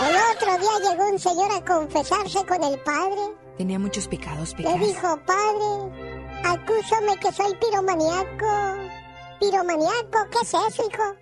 El 0.08 0.16
otro 0.36 0.58
día 0.58 0.90
llegó 0.90 1.04
un 1.10 1.18
señor 1.18 1.52
a 1.52 1.64
confesarse 1.64 2.44
con 2.46 2.62
el 2.64 2.78
padre. 2.80 3.20
Tenía 3.60 3.78
muchos 3.78 4.08
pecados, 4.08 4.54
Le 4.56 4.64
Pecas. 4.64 4.80
dijo, 4.80 5.18
padre, 5.26 5.68
acúsame 6.44 7.14
que 7.18 7.30
soy 7.30 7.54
piromaniaco. 7.56 8.78
¿Piromaniaco? 9.38 10.18
¿Qué 10.30 10.38
es 10.40 10.48
eso, 10.54 10.82
hijo? 10.90 11.14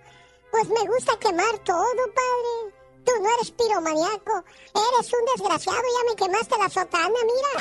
Pues 0.49 0.69
me 0.69 0.87
gusta 0.87 1.19
quemar 1.19 1.57
todo, 1.65 1.83
padre. 2.15 2.73
Tú 3.03 3.11
no 3.21 3.29
eres 3.35 3.51
piromaniaco. 3.51 4.41
Eres 4.73 5.11
un 5.11 5.25
desgraciado. 5.35 5.79
Ya 5.81 6.09
me 6.09 6.15
quemaste 6.15 6.57
la 6.57 6.69
sotana, 6.69 7.09
mira. 7.09 7.51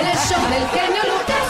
El 0.10 0.16
show 0.16 0.40
del 0.48 0.66
genio 0.70 1.02
Lucas. 1.12 1.48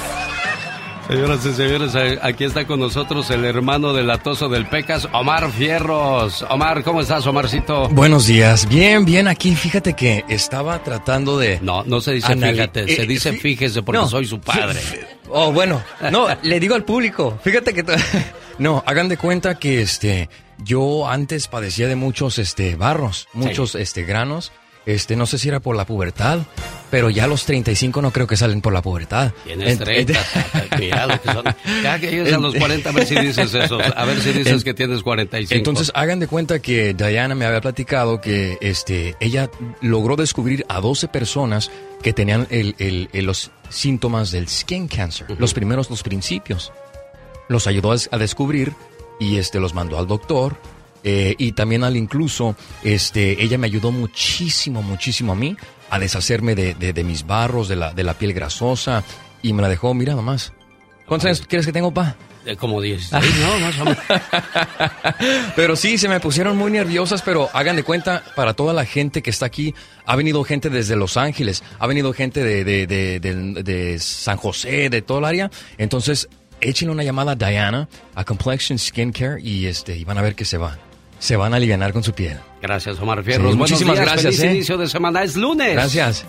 Señoras 1.09 1.47
y 1.47 1.55
señores, 1.55 1.95
eh, 1.95 2.19
aquí 2.21 2.45
está 2.45 2.67
con 2.67 2.81
nosotros 2.81 3.31
el 3.31 3.43
hermano 3.47 3.95
del 3.95 4.11
atoso 4.11 4.51
del 4.51 4.67
Pecas, 4.67 5.09
Omar 5.13 5.51
Fierros. 5.51 6.45
Omar, 6.51 6.85
¿cómo 6.85 7.01
estás, 7.01 7.27
Omarcito? 7.27 7.89
Buenos 7.89 8.27
días, 8.27 8.69
bien, 8.69 9.07
bien 9.07 9.27
aquí. 9.27 9.57
Fíjate 9.57 9.95
que 9.95 10.27
estaba 10.29 10.83
tratando 10.85 11.39
de. 11.39 11.61
No, 11.63 11.83
no 11.85 12.03
se 12.03 12.13
dice 12.13 12.37
fíjate, 12.37 12.87
se 12.95 13.03
eh, 13.03 13.07
dice 13.07 13.33
fí- 13.33 13.41
fíjese 13.41 13.83
porque 13.83 14.01
no, 14.03 14.07
soy 14.07 14.27
su 14.27 14.39
padre. 14.39 14.81
Oh, 15.31 15.51
bueno, 15.51 15.83
no, 16.13 16.27
le 16.43 16.61
digo 16.61 16.75
al 16.75 16.85
público. 16.85 17.39
Fíjate 17.43 17.73
que. 17.73 17.85
No, 18.59 18.83
hagan 18.87 19.09
de 19.09 19.17
cuenta 19.17 19.55
que 19.57 19.81
este. 19.83 20.29
Yo 20.59 21.09
antes 21.09 21.47
padecía 21.47 21.87
de 21.87 21.95
muchos 21.95 22.41
este 22.41 22.75
barros, 22.75 23.29
muchos 23.33 23.77
este 23.77 24.03
granos. 24.03 24.51
Este, 24.89 25.17
no 25.17 25.27
sé 25.27 25.37
si 25.39 25.49
era 25.51 25.61
por 25.61 25.77
la 25.77 25.85
pubertad, 25.85 26.39
pero 26.91 27.11
ya 27.11 27.25
a 27.25 27.27
los 27.27 27.45
35 27.45 28.01
no 28.01 28.11
creo 28.11 28.27
que 28.27 28.39
salen 28.39 28.63
por 28.63 28.73
la 28.73 28.81
pubertad. 28.81 29.33
Tienes 29.45 29.79
Ent- 29.79 29.85
30, 29.85 30.13
ent- 30.15 30.79
mira 30.81 31.07
lo 31.07 31.21
que 31.21 31.31
son. 31.31 31.45
Cada 31.83 32.01
que 32.01 32.11
llegues 32.11 32.33
a 32.33 32.39
los 32.39 32.55
40, 32.55 32.89
a 32.89 32.93
ver 32.93 33.07
si 33.07 33.15
dices 33.17 33.53
eso. 33.53 33.79
A 33.95 34.05
ver 34.07 34.19
si 34.23 34.33
dices 34.33 34.65
que 34.65 34.73
tienes 34.73 35.03
45. 35.03 35.55
Entonces 35.59 35.93
hagan 35.95 36.21
de 36.21 36.27
cuenta 36.27 36.61
que 36.61 36.95
Diana 36.95 37.35
me 37.35 37.45
había 37.45 37.61
platicado 37.61 38.23
que 38.23 38.57
este, 38.63 39.15
ella 39.21 39.51
logró 39.83 40.17
descubrir 40.17 40.65
a 40.71 40.81
12 40.81 41.07
personas 41.09 41.71
que 42.03 42.15
tenían 42.15 42.47
el- 42.49 42.75
el- 42.79 43.11
el- 43.13 43.27
los 43.27 43.51
síntomas 43.69 44.31
del 44.31 44.49
skin 44.49 44.89
cancer, 44.89 45.27
los 45.39 45.53
primeros, 45.53 45.91
los 45.91 46.03
principios. 46.03 46.73
Los 47.49 47.67
ayudó 47.67 47.93
a, 47.93 47.97
a 48.11 48.17
descubrir 48.17 48.73
y 49.21 49.37
este, 49.37 49.61
los 49.61 49.75
mandó 49.75 49.99
al 49.99 50.07
doctor. 50.07 50.57
Eh, 51.05 51.35
y 51.39 51.53
también 51.53 51.85
al 51.85 51.97
incluso, 51.97 52.57
este, 52.85 53.43
ella 53.43 53.59
me 53.59 53.67
ayudó 53.67 53.91
muchísimo, 53.93 54.83
muchísimo 54.83 55.33
a 55.33 55.37
mí 55.37 55.57
a 55.91 55.99
deshacerme 55.99 56.55
de, 56.55 56.75
de- 56.75 56.93
de 56.93 57.05
mis 57.05 57.27
barros, 57.27 57.69
de 57.69 57.77
la, 57.77 57.93
de 57.95 58.05
la 58.05 58.15
piel 58.15 58.33
grasosa 58.35 59.05
y 59.43 59.53
me 59.53 59.63
la 59.63 59.69
dejó, 59.69 59.95
mira 59.95 60.15
nomás. 60.15 60.53
¿Cuántos 61.07 61.27
años 61.27 61.43
quieres 61.49 61.65
que 61.67 61.73
tengo, 61.73 61.93
pa? 61.93 62.17
Eh, 62.45 62.57
Como 62.57 62.81
16, 62.81 63.25
¿no? 63.41 63.59
Más 63.61 63.79
o 63.79 63.85
menos. 63.85 63.99
Pero 65.57 65.77
sí, 65.77 65.99
se 65.99 66.09
me 66.09 66.21
pusieron 66.21 66.57
muy 66.57 66.71
nerviosas, 66.71 67.23
pero 67.23 67.49
hagan 67.53 67.77
de 67.77 67.83
cuenta, 67.83 68.23
para 68.37 68.55
toda 68.55 68.73
la 68.73 68.85
gente 68.85 69.23
que 69.23 69.31
está 69.31 69.47
aquí, 69.47 69.75
ha 70.07 70.17
venido 70.17 70.43
gente 70.45 70.71
desde 70.71 70.97
Los 70.97 71.17
Ángeles, 71.17 71.63
ha 71.79 71.87
venido 71.87 72.13
gente 72.13 72.43
de, 72.45 72.65
de, 72.65 72.87
de, 72.87 73.21
de- 73.21 73.63
de 73.63 73.99
San 73.99 74.37
José, 74.37 74.89
de 74.91 75.03
todo 75.03 75.19
el 75.19 75.25
área. 75.25 75.51
Entonces, 75.79 76.29
échenle 76.61 76.93
una 76.93 77.05
llamada 77.05 77.33
a 77.33 77.35
Diana, 77.37 77.89
a 78.15 78.25
Complexion 78.25 78.79
Skincare, 78.79 79.41
y, 79.43 79.67
este, 79.67 79.97
y 79.97 80.05
van 80.05 80.19
a 80.19 80.23
ver 80.23 80.35
que 80.35 80.45
se 80.45 80.59
va. 80.59 80.79
Se 81.19 81.37
van 81.37 81.53
a 81.53 81.57
aliviar 81.57 81.93
con 81.93 82.03
su 82.03 82.13
piel. 82.13 82.39
Gracias, 82.61 82.99
Omar 83.01 83.23
Fierros. 83.23 83.53
Sí, 83.53 83.59
muchísimas 83.59 83.95
días, 83.97 84.07
gracias, 84.07 84.37
Feliz 84.37 84.51
¿eh? 84.51 84.55
inicio 84.55 84.79
de 84.79 84.89
semana. 84.89 85.23
Es 85.23 85.37
lunes. 85.37 85.73
Gracias. 85.73 86.25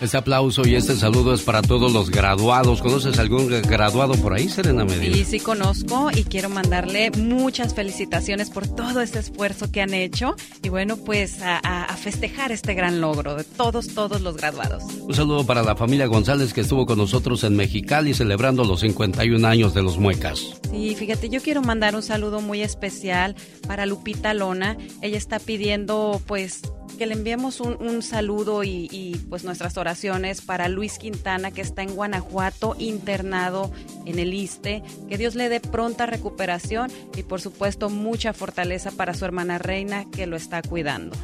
Este 0.00 0.16
aplauso 0.16 0.66
y 0.66 0.76
este 0.76 0.96
saludo 0.96 1.34
es 1.34 1.42
para 1.42 1.60
todos 1.60 1.92
los 1.92 2.08
graduados. 2.10 2.80
¿Conoces 2.80 3.18
algún 3.18 3.48
graduado 3.48 4.14
por 4.14 4.32
ahí, 4.32 4.48
Serena 4.48 4.84
Medina? 4.86 5.14
Sí, 5.14 5.24
sí 5.26 5.40
conozco 5.40 6.10
y 6.16 6.24
quiero 6.24 6.48
mandarle 6.48 7.10
muchas 7.10 7.74
felicitaciones 7.74 8.48
por 8.48 8.66
todo 8.66 9.02
este 9.02 9.18
esfuerzo 9.18 9.70
que 9.70 9.82
han 9.82 9.92
hecho 9.92 10.36
y 10.62 10.70
bueno, 10.70 10.96
pues 10.96 11.42
a, 11.42 11.58
a- 11.62 11.84
a 11.84 11.96
festejar 11.98 12.50
este 12.50 12.72
gran 12.72 13.02
logro 13.02 13.34
de 13.34 13.44
todos, 13.44 13.88
todos 13.88 14.22
los 14.22 14.38
graduados. 14.38 14.82
Un 15.00 15.14
saludo 15.14 15.44
para 15.44 15.62
la 15.62 15.76
familia 15.76 16.06
González 16.06 16.54
que 16.54 16.62
estuvo 16.62 16.86
con 16.86 16.96
nosotros 16.96 17.44
en 17.44 17.54
Mexicali 17.56 18.14
celebrando 18.14 18.64
los 18.64 18.80
51 18.80 19.46
años 19.46 19.74
de 19.74 19.82
los 19.82 19.98
Muecas. 19.98 20.40
Sí, 20.70 20.94
fíjate, 20.94 21.28
yo 21.28 21.42
quiero 21.42 21.60
mandar 21.60 21.94
un 21.94 22.02
saludo 22.02 22.40
muy 22.40 22.62
especial 22.62 23.36
para 23.68 23.84
Lupita 23.84 24.32
Lona. 24.32 24.78
Ella 25.02 25.18
está 25.18 25.38
pidiendo 25.40 26.22
pues 26.26 26.62
que 26.98 27.06
le 27.06 27.14
enviemos 27.14 27.60
un, 27.60 27.76
un 27.80 28.02
saludo 28.02 28.64
y, 28.64 29.20
pues 29.28 29.44
nuestras 29.44 29.76
oraciones 29.76 30.40
para 30.40 30.68
Luis 30.68 30.98
Quintana 30.98 31.50
que 31.50 31.60
está 31.60 31.82
en 31.82 31.94
Guanajuato 31.94 32.76
internado 32.78 33.70
en 34.06 34.18
el 34.18 34.34
ISTE. 34.34 34.82
Que 35.08 35.18
Dios 35.18 35.34
le 35.34 35.48
dé 35.48 35.60
pronta 35.60 36.06
recuperación 36.06 36.90
y 37.16 37.22
por 37.22 37.40
supuesto 37.40 37.90
mucha 37.90 38.32
fortaleza 38.32 38.90
para 38.90 39.14
su 39.14 39.24
hermana 39.24 39.58
Reina 39.58 40.04
que 40.10 40.26
lo 40.26 40.36
está 40.36 40.62
cuidando. 40.62 41.16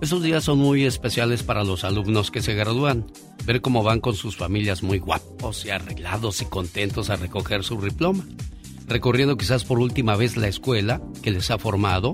Estos 0.00 0.22
días 0.22 0.44
son 0.44 0.58
muy 0.58 0.84
especiales 0.84 1.42
para 1.42 1.64
los 1.64 1.82
alumnos 1.82 2.30
que 2.30 2.42
se 2.42 2.54
gradúan. 2.54 3.06
Ver 3.46 3.62
cómo 3.62 3.82
van 3.82 4.00
con 4.00 4.14
sus 4.14 4.36
familias 4.36 4.82
muy 4.82 4.98
guapos 4.98 5.64
y 5.64 5.70
arreglados 5.70 6.42
y 6.42 6.44
contentos 6.44 7.08
a 7.08 7.16
recoger 7.16 7.64
su 7.64 7.80
diploma. 7.80 8.24
Recorriendo 8.86 9.36
quizás 9.36 9.64
por 9.64 9.78
última 9.78 10.14
vez 10.14 10.36
la 10.36 10.48
escuela 10.48 11.00
que 11.22 11.30
les 11.30 11.50
ha 11.50 11.58
formado, 11.58 12.12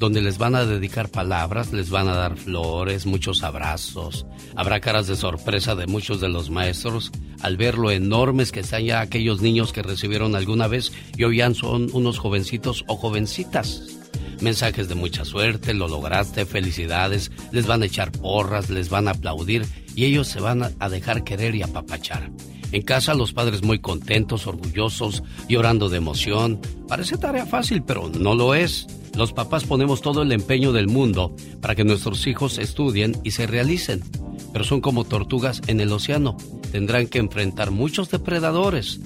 donde 0.00 0.22
les 0.22 0.38
van 0.38 0.54
a 0.54 0.64
dedicar 0.64 1.10
palabras, 1.10 1.72
les 1.74 1.90
van 1.90 2.08
a 2.08 2.14
dar 2.14 2.36
flores, 2.36 3.04
muchos 3.04 3.42
abrazos. 3.42 4.26
Habrá 4.56 4.80
caras 4.80 5.06
de 5.06 5.14
sorpresa 5.14 5.74
de 5.74 5.86
muchos 5.86 6.20
de 6.22 6.30
los 6.30 6.50
maestros 6.50 7.12
al 7.42 7.56
ver 7.58 7.76
lo 7.76 7.90
enormes 7.90 8.50
que 8.50 8.60
están 8.60 8.82
ya 8.84 9.00
aquellos 9.02 9.42
niños 9.42 9.72
que 9.74 9.82
recibieron 9.82 10.34
alguna 10.34 10.66
vez 10.68 10.90
y 11.16 11.24
hoy 11.24 11.36
ya 11.36 11.52
son 11.54 11.90
unos 11.92 12.18
jovencitos 12.18 12.82
o 12.88 12.96
jovencitas. 12.96 13.82
Mensajes 14.40 14.88
de 14.88 14.94
mucha 14.94 15.26
suerte, 15.26 15.74
lo 15.74 15.86
lograste, 15.86 16.46
felicidades, 16.46 17.30
les 17.52 17.66
van 17.66 17.82
a 17.82 17.86
echar 17.86 18.10
porras, 18.10 18.70
les 18.70 18.88
van 18.88 19.06
a 19.06 19.10
aplaudir 19.10 19.66
y 19.94 20.06
ellos 20.06 20.28
se 20.28 20.40
van 20.40 20.62
a- 20.62 20.88
dejar 20.88 21.24
querer 21.24 21.54
y 21.54 21.62
apapachar. 21.62 22.30
En 22.72 22.82
casa 22.82 23.14
los 23.14 23.32
padres 23.32 23.62
muy 23.62 23.80
contentos, 23.80 24.46
orgullosos, 24.46 25.22
llorando 25.48 25.88
de 25.88 25.98
emoción. 25.98 26.60
Parece 26.88 27.16
tarea 27.16 27.46
fácil, 27.46 27.82
pero 27.82 28.08
no 28.08 28.34
lo 28.34 28.54
es. 28.54 28.86
Los 29.16 29.32
papás 29.32 29.64
ponemos 29.64 30.02
todo 30.02 30.22
el 30.22 30.32
empeño 30.32 30.72
del 30.72 30.86
mundo 30.86 31.34
para 31.60 31.74
que 31.74 31.84
nuestros 31.84 32.26
hijos 32.26 32.58
estudien 32.58 33.16
y 33.24 33.32
se 33.32 33.46
realicen. 33.46 34.02
Pero 34.52 34.64
son 34.64 34.80
como 34.80 35.04
tortugas 35.04 35.62
en 35.66 35.80
el 35.80 35.92
océano. 35.92 36.36
Tendrán 36.70 37.08
que 37.08 37.18
enfrentar 37.18 37.70
muchos 37.70 38.10
depredadores. 38.10 39.00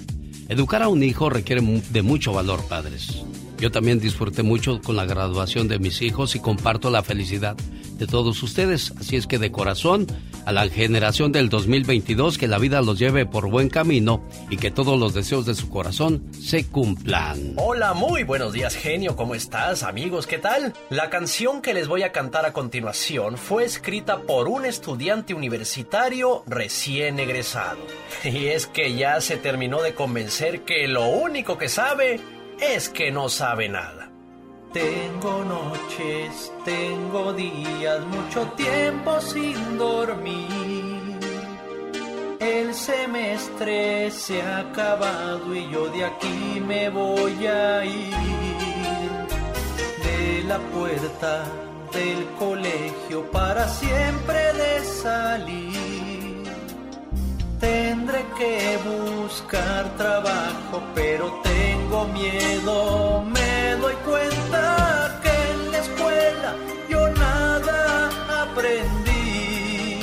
Educar 0.47 0.83
a 0.83 0.89
un 0.89 1.03
hijo 1.03 1.29
requiere 1.29 1.61
de 1.61 2.01
mucho 2.03 2.33
valor, 2.33 2.63
padres. 2.67 3.23
Yo 3.65 3.71
también 3.71 3.99
disfruté 3.99 4.43
mucho 4.43 4.79
con 4.79 4.95
la 4.95 5.05
graduación 5.05 5.67
de 5.67 5.79
mis 5.79 6.03
hijos 6.03 6.35
y 6.35 6.39
comparto 6.39 6.91
la 6.91 7.01
felicidad 7.01 7.55
de 7.97 8.05
todos 8.05 8.43
ustedes. 8.43 8.93
Así 8.99 9.15
es 9.15 9.25
que 9.25 9.39
de 9.39 9.51
corazón, 9.51 10.05
a 10.45 10.51
la 10.51 10.69
generación 10.69 11.31
del 11.31 11.49
2022, 11.49 12.37
que 12.37 12.47
la 12.47 12.59
vida 12.59 12.83
los 12.83 12.99
lleve 12.99 13.25
por 13.25 13.49
buen 13.49 13.69
camino 13.69 14.23
y 14.51 14.57
que 14.57 14.69
todos 14.69 14.99
los 14.99 15.15
deseos 15.15 15.47
de 15.47 15.55
su 15.55 15.67
corazón 15.69 16.29
se 16.39 16.67
cumplan. 16.67 17.53
Hola, 17.55 17.95
muy 17.95 18.21
buenos 18.21 18.53
días, 18.53 18.75
genio. 18.75 19.15
¿Cómo 19.15 19.33
estás, 19.33 19.81
amigos? 19.81 20.27
¿Qué 20.27 20.37
tal? 20.37 20.75
La 20.91 21.09
canción 21.09 21.63
que 21.63 21.73
les 21.73 21.87
voy 21.87 22.03
a 22.03 22.11
cantar 22.11 22.45
a 22.45 22.53
continuación 22.53 23.35
fue 23.35 23.65
escrita 23.65 24.21
por 24.21 24.47
un 24.47 24.65
estudiante 24.65 25.33
universitario 25.33 26.43
recién 26.45 27.19
egresado. 27.19 27.79
Y 28.23 28.45
es 28.47 28.67
que 28.67 28.93
ya 28.93 29.21
se 29.21 29.37
terminó 29.37 29.81
de 29.81 29.95
convencer 29.95 30.61
que 30.65 30.87
lo 30.87 31.07
único 31.07 31.57
que 31.57 31.69
sabe 31.69 32.19
es 32.59 32.89
que 32.89 33.11
no 33.11 33.29
sabe 33.29 33.69
nada. 33.69 34.09
Tengo 34.73 35.43
noches, 35.45 36.51
tengo 36.65 37.31
días, 37.33 38.05
mucho 38.07 38.41
tiempo 38.57 39.21
sin 39.21 39.77
dormir. 39.77 41.17
El 42.39 42.73
semestre 42.73 44.11
se 44.11 44.41
ha 44.41 44.59
acabado 44.59 45.55
y 45.55 45.69
yo 45.71 45.87
de 45.87 46.05
aquí 46.05 46.61
me 46.65 46.89
voy 46.89 47.47
a 47.47 47.85
ir. 47.85 48.13
De 50.03 50.43
la 50.45 50.59
puerta 50.59 51.45
del 51.93 52.25
colegio 52.37 53.31
para 53.31 53.67
siempre 53.69 54.53
de 54.53 54.83
salir. 54.83 55.94
Tendré 57.59 58.25
que 58.37 58.77
buscar 58.83 59.83
trabajo, 59.97 60.81
pero 60.93 61.41
tengo 61.43 62.05
miedo. 62.09 63.23
Me 63.23 63.75
doy 63.81 63.95
cuenta 64.05 65.19
que 65.23 65.33
en 65.51 65.71
la 65.71 65.77
escuela 65.79 66.55
yo 66.89 67.09
nada 67.09 68.09
aprendí. 68.43 69.99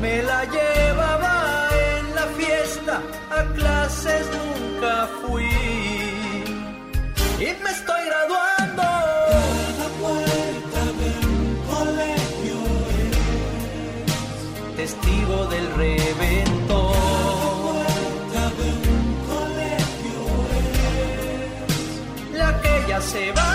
Me 0.00 0.22
la 0.22 0.44
llevaba 0.44 1.68
en 1.90 2.14
la 2.14 2.26
fiesta, 2.38 3.02
a 3.30 3.44
clases 3.54 4.26
nunca 4.38 5.08
fui. 5.20 5.50
Y 7.40 7.48
me 7.64 7.70
estoy 7.70 8.02
graduando. 8.10 8.82
La 9.82 9.88
puerta 10.02 10.82
del 11.02 11.26
colegio 11.72 12.58
es 14.76 14.94
testigo 14.94 15.46
del 15.46 15.66
reventón. 15.74 16.17
Se 23.08 23.32
va 23.32 23.47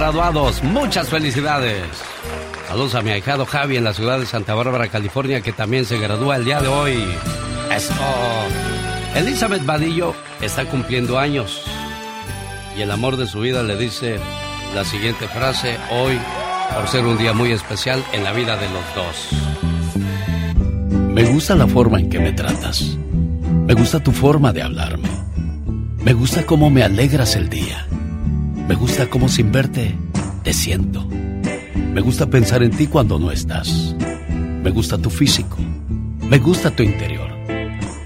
graduados, 0.00 0.62
muchas 0.62 1.10
felicidades. 1.10 1.84
Saludos 2.66 2.94
a 2.94 3.02
mi 3.02 3.10
ahijado 3.10 3.44
Javi 3.44 3.76
en 3.76 3.84
la 3.84 3.92
ciudad 3.92 4.18
de 4.18 4.24
Santa 4.24 4.54
Bárbara, 4.54 4.88
California, 4.88 5.42
que 5.42 5.52
también 5.52 5.84
se 5.84 5.98
gradúa 5.98 6.36
el 6.36 6.46
día 6.46 6.58
de 6.62 6.68
hoy. 6.68 7.04
Elizabeth 9.14 9.66
Vadillo 9.66 10.14
está 10.40 10.64
cumpliendo 10.64 11.18
años. 11.18 11.64
Y 12.78 12.80
el 12.80 12.90
amor 12.90 13.18
de 13.18 13.26
su 13.26 13.40
vida 13.40 13.62
le 13.62 13.76
dice 13.76 14.18
la 14.74 14.86
siguiente 14.86 15.28
frase 15.28 15.76
hoy, 15.90 16.18
por 16.74 16.88
ser 16.88 17.04
un 17.04 17.18
día 17.18 17.34
muy 17.34 17.52
especial 17.52 18.02
en 18.14 18.24
la 18.24 18.32
vida 18.32 18.56
de 18.56 18.68
los 18.70 18.84
dos. 18.94 19.28
Me 21.12 21.24
gusta 21.24 21.54
la 21.54 21.66
forma 21.66 22.00
en 22.00 22.08
que 22.08 22.20
me 22.20 22.32
tratas. 22.32 22.96
Me 23.66 23.74
gusta 23.74 24.00
tu 24.00 24.12
forma 24.12 24.50
de 24.54 24.62
hablarme. 24.62 25.10
Me 25.98 26.14
gusta 26.14 26.46
cómo 26.46 26.70
me 26.70 26.82
alegras 26.82 27.36
el 27.36 27.50
día. 27.50 27.86
Me 28.70 28.76
gusta 28.76 29.10
cómo 29.10 29.28
sin 29.28 29.50
verte 29.50 29.98
te 30.44 30.52
siento. 30.52 31.04
Me 31.04 32.00
gusta 32.00 32.30
pensar 32.30 32.62
en 32.62 32.70
ti 32.70 32.86
cuando 32.86 33.18
no 33.18 33.32
estás. 33.32 33.96
Me 33.98 34.70
gusta 34.70 34.96
tu 34.96 35.10
físico. 35.10 35.56
Me 36.20 36.38
gusta 36.38 36.70
tu 36.70 36.84
interior. 36.84 37.32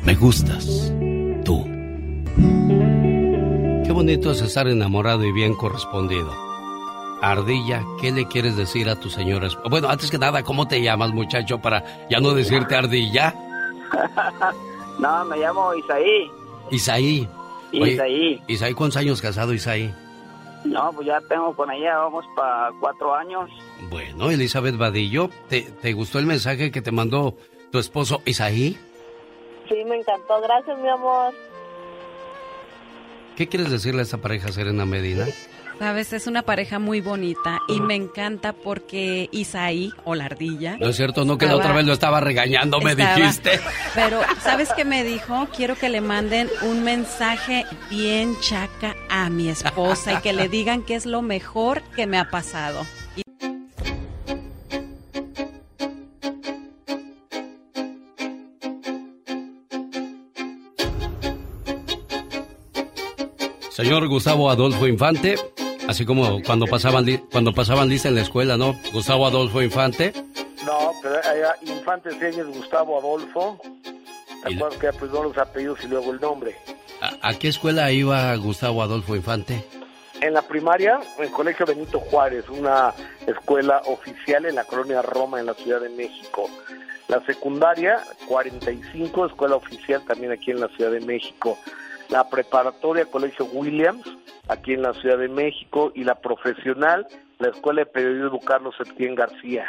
Me 0.04 0.14
gustas 0.14 0.90
tú. 1.44 1.64
Qué 3.84 3.92
bonito 3.92 4.30
es 4.30 4.40
estar 4.40 4.66
enamorado 4.66 5.26
y 5.26 5.32
bien 5.32 5.52
correspondido. 5.52 6.32
Ardilla, 7.20 7.84
¿qué 8.00 8.10
le 8.10 8.26
quieres 8.26 8.56
decir 8.56 8.88
a 8.88 8.98
tu 8.98 9.10
señora? 9.10 9.50
Bueno, 9.68 9.90
antes 9.90 10.10
que 10.10 10.16
nada, 10.16 10.42
¿cómo 10.44 10.66
te 10.66 10.80
llamas, 10.80 11.12
muchacho, 11.12 11.58
para 11.58 12.08
ya 12.08 12.20
no 12.20 12.32
decirte 12.32 12.74
Ardilla? 12.74 13.34
no, 14.98 15.26
me 15.26 15.36
llamo 15.36 15.74
Isaí. 15.74 16.30
Isaí. 16.70 17.28
Isaí. 17.70 18.42
Isaí, 18.48 18.72
¿cuántos 18.72 18.96
años 18.96 19.20
casado, 19.20 19.52
Isaí? 19.52 19.92
No, 20.64 20.92
pues 20.92 21.06
ya 21.06 21.20
tengo 21.20 21.54
con 21.54 21.70
ella, 21.70 21.98
vamos 21.98 22.24
para 22.34 22.72
cuatro 22.80 23.14
años. 23.14 23.50
Bueno, 23.90 24.30
Elizabeth 24.30 24.76
Vadillo, 24.76 25.28
¿te, 25.48 25.62
¿te 25.62 25.92
gustó 25.92 26.18
el 26.18 26.26
mensaje 26.26 26.70
que 26.70 26.80
te 26.80 26.90
mandó 26.90 27.36
tu 27.70 27.78
esposo 27.78 28.22
Isaí? 28.24 28.78
Sí, 29.68 29.84
me 29.84 29.96
encantó. 29.96 30.40
Gracias, 30.40 30.78
mi 30.78 30.88
amor. 30.88 31.34
¿Qué 33.36 33.48
quieres 33.48 33.70
decirle 33.70 34.00
a 34.00 34.04
esta 34.04 34.18
pareja, 34.18 34.52
Serena 34.52 34.86
Medina? 34.86 35.26
Sabes, 35.78 36.12
es 36.12 36.26
una 36.26 36.42
pareja 36.42 36.78
muy 36.78 37.00
bonita 37.00 37.60
y 37.68 37.80
me 37.80 37.94
encanta 37.94 38.52
porque 38.52 39.28
Isaí, 39.32 39.92
o 40.04 40.14
la 40.14 40.26
ardilla. 40.26 40.76
No 40.78 40.88
es 40.88 40.96
cierto, 40.96 41.24
no 41.24 41.36
que 41.36 41.46
la 41.46 41.56
otra 41.56 41.72
vez 41.72 41.84
lo 41.84 41.92
estaba 41.92 42.20
regañando, 42.20 42.80
me 42.80 42.92
estaba- 42.92 43.16
dijiste. 43.16 43.60
Pero, 43.94 44.20
¿sabes 44.40 44.70
qué 44.74 44.84
me 44.84 45.04
dijo? 45.04 45.46
Quiero 45.54 45.74
que 45.76 45.88
le 45.90 46.00
manden 46.00 46.48
un 46.62 46.84
mensaje 46.84 47.64
bien 47.90 48.34
chaca 48.40 48.94
a 49.10 49.28
mi 49.30 49.48
esposa 49.48 50.14
y 50.14 50.16
que 50.22 50.32
le 50.32 50.48
digan 50.54 50.82
que 50.82 50.94
es 50.94 51.06
lo 51.06 51.20
mejor 51.22 51.82
que 51.94 52.06
me 52.06 52.18
ha 52.18 52.30
pasado. 52.30 52.86
Señor 63.70 64.06
Gustavo 64.08 64.50
Adolfo 64.50 64.86
Infante, 64.86 65.36
así 65.88 66.04
como 66.04 66.42
cuando 66.42 66.66
pasaban 66.66 67.06
cuando 67.30 67.52
pasaban 67.52 67.88
lista 67.88 68.08
en 68.08 68.16
la 68.16 68.22
escuela, 68.22 68.56
¿no? 68.56 68.74
Gustavo 68.92 69.26
Adolfo 69.26 69.62
Infante. 69.62 70.12
No, 70.64 70.92
pero 71.02 71.16
allá 71.16 71.54
Infante 71.62 72.10
Señas 72.18 72.46
Gustavo 72.46 72.98
Adolfo. 72.98 73.60
¿Te 74.42 74.54
acuerdas 74.54 74.78
que 74.78 74.92
primero 74.92 75.24
los 75.24 75.38
apellidos 75.38 75.78
y 75.84 75.88
luego 75.88 76.12
el 76.12 76.20
nombre? 76.20 76.56
¿A, 77.00 77.28
a 77.28 77.34
qué 77.34 77.48
escuela 77.48 77.90
iba 77.92 78.34
Gustavo 78.36 78.82
Adolfo 78.82 79.16
Infante? 79.16 79.64
En 80.20 80.32
la 80.32 80.42
primaria, 80.42 81.00
en 81.18 81.24
el 81.24 81.30
Colegio 81.30 81.66
Benito 81.66 81.98
Juárez, 82.00 82.48
una 82.48 82.94
escuela 83.26 83.82
oficial 83.86 84.46
en 84.46 84.54
la 84.54 84.64
colonia 84.64 85.02
Roma, 85.02 85.40
en 85.40 85.46
la 85.46 85.54
Ciudad 85.54 85.80
de 85.80 85.90
México. 85.90 86.48
La 87.08 87.24
secundaria, 87.26 88.02
45, 88.26 89.26
escuela 89.26 89.56
oficial 89.56 90.02
también 90.06 90.32
aquí 90.32 90.50
en 90.50 90.60
la 90.60 90.68
Ciudad 90.68 90.90
de 90.90 91.00
México. 91.00 91.58
La 92.14 92.30
preparatoria, 92.30 93.06
Colegio 93.06 93.44
Williams, 93.46 94.06
aquí 94.46 94.74
en 94.74 94.82
la 94.82 94.92
Ciudad 94.92 95.18
de 95.18 95.28
México. 95.28 95.90
Y 95.96 96.04
la 96.04 96.14
profesional, 96.14 97.08
la 97.40 97.48
Escuela 97.48 97.80
de 97.80 97.86
Periodismo 97.86 98.38
Carlos 98.38 98.72
Septién 98.78 99.16
García. 99.16 99.64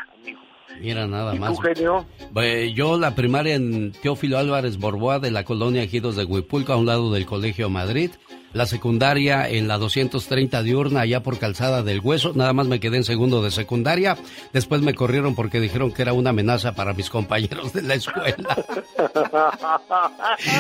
Mira, 0.80 1.08
nada 1.08 1.34
¿Y 1.34 1.40
más. 1.40 1.56
tú, 1.56 1.62
genio? 1.64 2.06
Eh, 2.36 2.72
yo 2.76 3.00
la 3.00 3.16
primaria 3.16 3.56
en 3.56 3.94
Teófilo 3.94 4.38
Álvarez 4.38 4.78
Borboa 4.78 5.18
de 5.18 5.32
la 5.32 5.44
colonia 5.44 5.82
Ejidos 5.82 6.18
de 6.18 6.26
Huipulco 6.26 6.72
a 6.72 6.78
un 6.78 6.86
lado 6.86 7.12
del 7.12 7.26
Colegio 7.26 7.68
Madrid. 7.72 8.12
La 8.56 8.66
secundaria 8.66 9.50
en 9.50 9.68
la 9.68 9.78
230 9.78 10.64
diurna 10.64 11.02
allá 11.02 11.22
por 11.22 11.38
Calzada 11.38 11.84
del 11.84 12.00
Hueso. 12.00 12.32
Nada 12.36 12.54
más 12.54 12.68
me 12.68 12.80
quedé 12.80 12.96
en 12.96 13.04
segundo 13.04 13.42
de 13.44 13.52
secundaria. 13.52 14.16
Después 14.54 14.82
me 14.82 14.94
corrieron 14.94 15.36
porque 15.36 15.60
dijeron 15.60 15.92
que 15.92 16.02
era 16.04 16.14
una 16.14 16.30
amenaza 16.30 16.72
para 16.74 16.94
mis 16.94 17.10
compañeros 17.10 17.74
de 17.74 17.82
la 17.82 17.96
escuela. 17.96 18.36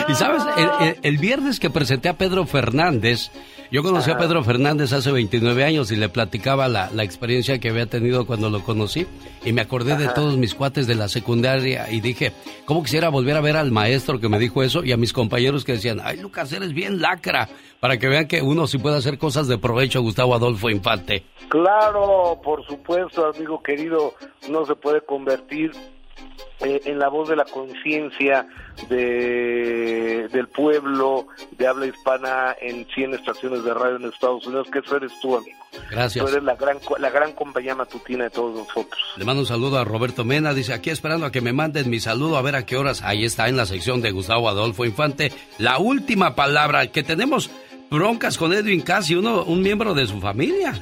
Y 0.09 0.13
sabes, 0.15 0.43
el, 0.57 0.87
el- 0.87 0.97
el 1.03 1.17
viernes 1.17 1.59
que 1.59 1.69
presenté 1.69 2.09
a 2.09 2.17
Pedro 2.17 2.45
Fernández, 2.45 3.31
Yo 3.71 3.81
conocí 3.83 4.11
a. 4.11 4.17
Pedro 4.17 4.43
Fernández 4.43 4.91
hace 4.93 5.11
29 5.11 5.63
años 5.63 5.91
y 5.91 5.95
le 5.95 6.09
platicaba 6.09 6.67
la, 6.67 6.89
la 6.91 7.03
experiencia 7.03 7.59
que 7.59 7.69
había 7.69 7.85
tenido 7.87 8.25
cuando 8.25 8.49
lo 8.49 8.61
conocí 8.63 9.07
y 9.45 9.53
me 9.53 9.61
acordé 9.61 9.95
de 9.97 10.07
todos 10.09 10.37
mis 10.37 10.53
cuates 10.53 10.85
de 10.87 10.95
la 10.95 11.07
secundaria 11.07 11.89
y 11.91 12.01
dije, 12.01 12.31
¿cómo 12.65 12.83
quisiera 12.83 13.09
volver 13.09 13.35
a 13.37 13.41
ver 13.41 13.57
al 13.57 13.71
maestro 13.71 14.19
que 14.19 14.29
me 14.29 14.39
dijo 14.39 14.63
eso 14.63 14.83
y 14.83 14.91
a 14.91 14.97
mis 14.97 15.13
compañeros 15.13 15.63
que 15.63 15.73
decían, 15.73 15.99
ay 16.03 16.17
Lucas, 16.19 16.51
eres 16.53 16.73
bien 16.73 17.01
lacra, 17.01 17.49
para 17.85 17.99
que 17.99 18.07
vean 18.07 18.27
que 18.27 18.41
uno 18.41 18.65
sí 18.65 18.79
puede 18.79 18.97
hacer 18.97 19.19
cosas 19.19 19.47
de 19.47 19.59
provecho, 19.59 20.01
Gustavo 20.01 20.33
Adolfo 20.33 20.71
Infante. 20.71 21.23
Claro, 21.49 22.41
por 22.43 22.65
supuesto, 22.65 23.27
amigo 23.27 23.61
querido, 23.61 24.15
no 24.49 24.65
se 24.65 24.73
puede 24.73 25.01
convertir 25.01 25.71
eh, 26.61 26.81
en 26.85 26.97
la 26.97 27.09
voz 27.09 27.29
de 27.29 27.35
la 27.35 27.45
conciencia 27.45 28.47
de, 28.89 30.27
del 30.31 30.47
pueblo 30.47 31.27
de 31.51 31.67
habla 31.67 31.85
hispana 31.85 32.55
en 32.59 32.87
100 32.87 33.13
estaciones 33.13 33.63
de 33.63 33.71
radio 33.75 33.97
en 33.97 34.05
Estados 34.05 34.47
Unidos, 34.47 34.67
que 34.73 34.79
eso 34.79 34.95
eres 34.95 35.11
tú, 35.21 35.37
amigo. 35.37 35.59
Gracias. 35.91 36.25
Tú 36.25 36.31
eres 36.31 36.43
la 36.43 36.55
gran, 36.55 36.79
la 36.97 37.11
gran 37.11 37.33
compañía 37.33 37.75
matutina 37.75 38.23
de 38.23 38.29
todos 38.31 38.55
nosotros. 38.55 38.99
Le 39.17 39.25
mando 39.25 39.41
un 39.41 39.47
saludo 39.47 39.77
a 39.77 39.83
Roberto 39.83 40.25
Mena, 40.25 40.55
dice 40.55 40.73
aquí 40.73 40.89
esperando 40.89 41.27
a 41.27 41.31
que 41.31 41.41
me 41.41 41.53
manden 41.53 41.87
mi 41.89 41.99
saludo 41.99 42.37
a 42.37 42.41
ver 42.41 42.55
a 42.55 42.65
qué 42.65 42.77
horas. 42.77 43.03
Ahí 43.03 43.25
está 43.25 43.47
en 43.47 43.57
la 43.57 43.67
sección 43.67 44.01
de 44.01 44.09
Gustavo 44.09 44.49
Adolfo 44.49 44.85
Infante. 44.85 45.31
La 45.59 45.77
última 45.77 46.33
palabra, 46.33 46.87
que 46.87 47.03
tenemos 47.03 47.51
broncas 47.95 48.37
con 48.37 48.53
Edwin 48.53 48.81
Casi, 48.81 49.15
uno, 49.15 49.43
un 49.43 49.61
miembro 49.61 49.93
de 49.93 50.05
su 50.05 50.19
familia. 50.19 50.73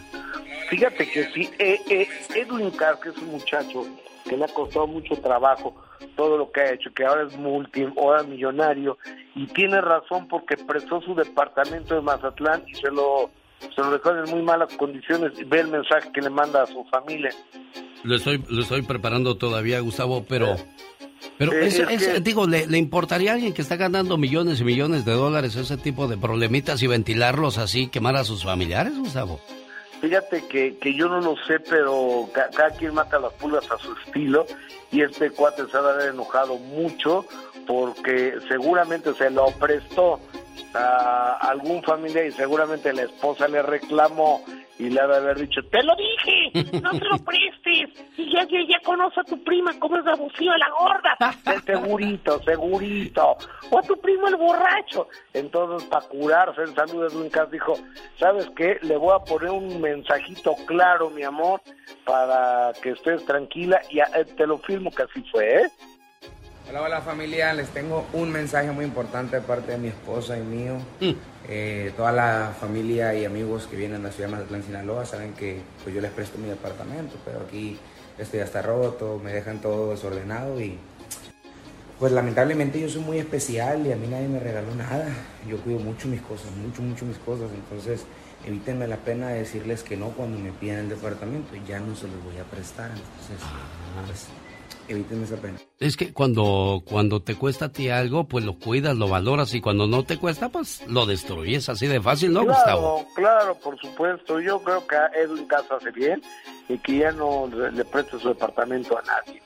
Fíjate 0.69 1.09
que 1.09 1.25
sí, 1.33 1.49
eh, 1.59 1.79
eh, 1.89 2.07
Edwin 2.35 2.71
Carr, 2.71 2.99
que 2.99 3.09
es 3.09 3.17
un 3.17 3.27
muchacho 3.27 3.85
que 4.27 4.35
le 4.35 4.45
ha 4.45 4.47
costado 4.47 4.87
mucho 4.87 5.15
trabajo 5.15 5.75
todo 6.15 6.37
lo 6.37 6.51
que 6.51 6.61
ha 6.61 6.73
hecho, 6.73 6.91
que 6.93 7.05
ahora 7.05 7.27
es 7.27 7.37
multi, 7.37 7.85
ahora 7.97 8.23
millonario, 8.23 8.97
y 9.35 9.47
tiene 9.47 9.81
razón 9.81 10.27
porque 10.27 10.57
prestó 10.57 11.01
su 11.01 11.15
departamento 11.15 11.95
de 11.95 12.01
Mazatlán 12.01 12.63
y 12.67 12.75
se 12.75 12.89
lo, 12.89 13.29
se 13.59 13.81
lo 13.81 13.91
dejó 13.91 14.11
en 14.11 14.29
muy 14.31 14.41
malas 14.41 14.73
condiciones. 14.75 15.33
Ve 15.47 15.59
el 15.59 15.67
mensaje 15.67 16.11
que 16.13 16.21
le 16.21 16.29
manda 16.29 16.63
a 16.63 16.67
su 16.67 16.83
familia. 16.85 17.31
Lo 18.03 18.15
estoy, 18.15 18.43
lo 18.49 18.61
estoy 18.61 18.81
preparando 18.81 19.37
todavía, 19.37 19.79
Gustavo, 19.79 20.25
pero... 20.27 20.55
Pero 21.37 21.51
Eh, 21.53 21.67
es 21.67 22.07
que- 22.07 22.19
digo, 22.19 22.45
¿le, 22.47 22.67
¿le 22.67 22.77
importaría 22.77 23.31
a 23.31 23.33
alguien 23.35 23.53
que 23.53 23.61
está 23.61 23.75
ganando 23.75 24.17
millones 24.17 24.59
y 24.61 24.63
millones 24.63 25.05
de 25.05 25.13
dólares 25.13 25.55
ese 25.55 25.77
tipo 25.77 26.07
de 26.07 26.17
problemitas 26.17 26.81
y 26.83 26.87
ventilarlos 26.87 27.57
así, 27.57 27.87
quemar 27.87 28.15
a 28.15 28.23
sus 28.23 28.43
familiares, 28.43 28.97
Gustavo? 28.97 29.39
Fíjate 30.01 30.45
que, 30.47 30.77
que 30.79 30.93
yo 30.95 31.07
no 31.07 31.21
lo 31.21 31.35
sé, 31.47 31.59
pero 31.61 32.29
ca- 32.33 32.49
cada 32.55 32.71
quien 32.71 32.93
mata 32.93 33.17
las 33.19 33.33
pulgas 33.33 33.69
a 33.71 33.77
su 33.77 33.93
estilo 34.05 34.45
y 34.91 35.01
este 35.01 35.31
cuate 35.31 35.63
se 35.71 35.77
ha 35.77 35.81
de 35.81 35.89
haber 35.91 36.09
enojado 36.09 36.57
mucho 36.57 37.25
porque 37.65 38.33
seguramente 38.49 39.13
se 39.13 39.29
lo 39.29 39.45
prestó 39.59 40.19
a 40.73 41.37
algún 41.49 41.81
familiar 41.83 42.25
y 42.25 42.31
seguramente 42.33 42.91
la 42.93 43.03
esposa 43.03 43.47
le 43.47 43.61
reclamó 43.61 44.43
y 44.79 44.89
le 44.89 44.99
ha 44.99 45.07
de 45.07 45.17
haber 45.17 45.39
dicho, 45.39 45.61
te 45.71 45.83
lo 45.83 45.93
dije, 45.95 46.79
no 46.81 46.91
se 46.91 47.05
lo 47.05 47.17
prestes, 47.25 47.89
y 48.17 48.31
ya, 48.33 48.43
ya, 48.43 48.59
ya 48.67 48.79
conoce 48.83 49.19
a 49.19 49.23
tu 49.23 49.41
prima 49.43 49.71
cómo 49.79 49.97
es 49.97 50.05
abusiva 50.07 50.57
la 50.57 50.69
gorda, 50.69 51.17
De 51.45 51.59
segurito, 51.61 52.41
segurito, 52.43 53.37
o 53.69 53.77
a 53.79 53.81
tu 53.83 53.95
primo 54.01 54.27
el 54.27 54.35
borracho. 54.35 55.07
Entonces, 55.33 55.87
para 55.89 56.07
curarse 56.07 56.61
en 56.63 56.75
salud 56.75 57.09
de 57.11 57.17
un 57.17 57.29
caso, 57.29 57.51
dijo, 57.51 57.75
¿sabes 58.19 58.49
qué? 58.55 58.77
Le 58.81 58.97
voy 58.97 59.13
a 59.15 59.19
poner 59.23 59.51
un 59.51 59.79
mensajito 59.81 60.55
claro, 60.65 61.09
mi 61.09 61.23
amor, 61.23 61.61
para 62.05 62.71
que 62.81 62.91
estés 62.91 63.23
tranquila, 63.25 63.81
y 63.89 63.99
a- 63.99 64.09
eh, 64.15 64.25
te 64.37 64.45
lo 64.47 64.57
firmo 64.57 64.91
que 64.91 65.03
así 65.03 65.23
fue, 65.31 65.61
¿eh? 65.63 65.67
Hola, 66.69 66.81
hola 66.81 67.01
familia, 67.01 67.53
les 67.53 67.67
tengo 67.69 68.07
un 68.13 68.31
mensaje 68.31 68.71
muy 68.71 68.85
importante 68.85 69.35
de 69.35 69.41
parte 69.41 69.73
de 69.73 69.77
mi 69.77 69.89
esposa 69.89 70.37
y 70.37 70.41
mío. 70.43 70.77
Eh, 71.49 71.91
toda 71.97 72.13
la 72.13 72.55
familia 72.57 73.13
y 73.13 73.25
amigos 73.25 73.67
que 73.67 73.75
vienen 73.75 73.99
a 73.99 74.07
la 74.07 74.11
ciudad 74.11 74.29
de 74.29 74.35
Mazatlán, 74.35 74.63
Sinaloa, 74.63 75.05
saben 75.05 75.33
que 75.33 75.61
pues, 75.83 75.93
yo 75.93 75.99
les 75.99 76.11
presto 76.11 76.37
mi 76.37 76.47
departamento, 76.47 77.15
pero 77.25 77.41
aquí 77.41 77.77
esto 78.17 78.37
ya 78.37 78.45
está 78.45 78.61
roto, 78.61 79.19
me 79.21 79.33
dejan 79.33 79.59
todo 79.59 79.91
desordenado 79.91 80.61
y 80.61 80.77
pues 81.99 82.13
lamentablemente 82.13 82.79
yo 82.79 82.87
soy 82.87 83.01
muy 83.01 83.17
especial 83.17 83.85
y 83.85 83.91
a 83.91 83.97
mí 83.97 84.07
nadie 84.07 84.29
me 84.29 84.39
regaló 84.39 84.73
nada. 84.73 85.05
Yo 85.45 85.57
cuido 85.57 85.79
mucho 85.79 86.07
mis 86.07 86.21
cosas, 86.21 86.49
mucho, 86.51 86.81
mucho 86.81 87.03
mis 87.03 87.17
cosas, 87.17 87.51
entonces 87.53 88.05
evítenme 88.47 88.87
la 88.87 88.97
pena 88.97 89.27
de 89.29 89.39
decirles 89.39 89.83
que 89.83 89.97
no 89.97 90.09
cuando 90.11 90.39
me 90.39 90.51
pidan 90.53 90.79
el 90.79 90.89
departamento, 90.89 91.55
ya 91.67 91.79
no 91.81 91.93
se 91.93 92.07
los 92.07 92.23
voy 92.23 92.37
a 92.37 92.45
prestar, 92.45 92.89
entonces 92.89 93.45
pues 94.07 94.27
evítenme 94.87 95.25
esa 95.25 95.37
pena. 95.37 95.57
Es 95.79 95.97
que 95.97 96.13
cuando, 96.13 96.83
cuando 96.85 97.21
te 97.21 97.35
cuesta 97.35 97.65
a 97.65 97.71
ti 97.71 97.89
algo, 97.89 98.25
pues 98.25 98.45
lo 98.45 98.57
cuidas, 98.59 98.95
lo 98.95 99.07
valoras 99.07 99.53
y 99.53 99.61
cuando 99.61 99.87
no 99.87 100.03
te 100.03 100.17
cuesta, 100.17 100.49
pues 100.49 100.85
lo 100.87 101.05
destruyes 101.05 101.69
así 101.69 101.87
de 101.87 102.01
fácil, 102.01 102.33
¿no, 102.33 102.45
Gustavo? 102.45 103.05
Claro, 103.15 103.15
claro, 103.15 103.55
por 103.55 103.79
supuesto. 103.79 104.39
Yo 104.39 104.61
creo 104.61 104.85
que 104.87 104.95
Edwin 105.15 105.45
Casa 105.45 105.75
hace 105.75 105.91
bien 105.91 106.21
y 106.69 106.77
que 106.77 106.97
ya 106.97 107.11
no 107.11 107.47
le, 107.47 107.71
le 107.71 107.85
preste 107.85 108.19
su 108.19 108.29
departamento 108.29 108.97
a 108.97 109.01
nadie. 109.01 109.41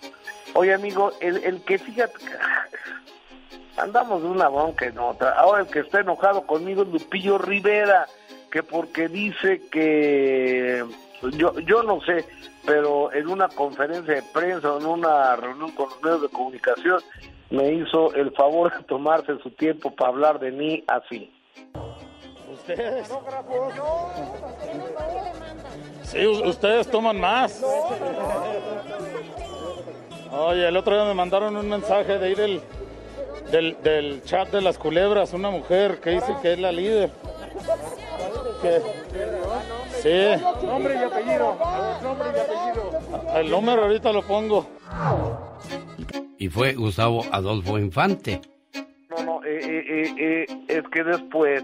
Oye, 0.54 0.74
amigo, 0.74 1.12
el, 1.20 1.38
el 1.44 1.62
que 1.62 1.78
fíjate, 1.78 2.14
andamos 3.78 4.22
de 4.24 4.30
una 4.30 4.50
bronca 4.50 4.86
en 4.86 4.98
otra. 4.98 5.32
Ahora 5.32 5.62
el 5.62 5.68
que 5.68 5.80
está 5.80 6.00
enojado 6.00 6.46
conmigo 6.48 6.84
es 6.84 6.90
Lupillo 6.90 7.38
Rivera, 7.38 8.08
que 8.52 8.64
porque 8.64 9.08
dice 9.08 9.62
que 9.72 10.84
yo, 11.34 11.60
yo 11.60 11.84
no 11.84 12.02
sé, 12.02 12.26
pero 12.68 13.12
en 13.14 13.28
una 13.30 13.48
conferencia 13.48 14.14
de 14.16 14.22
prensa 14.34 14.74
o 14.74 14.78
en 14.80 14.86
una 14.86 15.36
reunión 15.38 15.72
con 15.72 15.88
los 15.90 16.04
medios 16.04 16.22
de 16.24 16.28
comunicación 16.30 17.00
me 17.50 17.72
hizo 17.72 18.14
el 18.14 18.32
favor 18.34 18.78
de 18.78 18.84
tomarse 18.84 19.38
su 19.42 19.50
tiempo 19.52 19.90
para 19.96 20.10
hablar 20.12 20.40
de 20.40 20.52
mí 20.52 20.84
así. 20.88 21.32
Ustedes. 22.54 23.10
Sí, 26.04 26.26
ustedes 26.28 26.88
toman 26.92 27.20
más. 27.20 27.64
Oye, 30.32 30.68
el 30.68 30.76
otro 30.76 30.94
día 30.96 31.06
me 31.06 31.14
mandaron 31.14 31.56
un 31.56 31.70
mensaje 31.70 32.20
de 32.20 32.26
ahí 32.28 32.36
del, 32.36 32.62
del, 33.52 33.82
del 33.82 34.24
chat 34.24 34.50
de 34.50 34.62
las 34.62 34.78
culebras, 34.78 35.32
una 35.34 35.50
mujer 35.50 36.02
que 36.02 36.10
dice 36.12 36.36
que 36.42 36.54
es 36.54 36.60
la 36.60 36.72
líder. 36.74 37.10
Que- 38.62 38.82
sí, 40.02 40.66
Nombre 40.66 40.96
y 40.96 41.04
apellido. 41.04 41.58
Nombre 42.02 42.28
y 42.36 42.40
apellido. 42.40 42.92
el 43.36 43.50
número 43.52 43.84
ahorita 43.84 44.12
lo 44.12 44.22
pongo. 44.24 44.68
Y 46.38 46.50
fue 46.50 46.74
Gustavo 46.74 47.24
Adolfo 47.32 47.78
Infante. 47.80 48.42
No, 49.10 49.24
no, 49.24 49.44
eh, 49.44 49.60
eh, 49.62 49.84
eh, 49.88 50.46
eh, 50.48 50.66
es 50.68 50.84
que 50.92 51.04
después, 51.04 51.64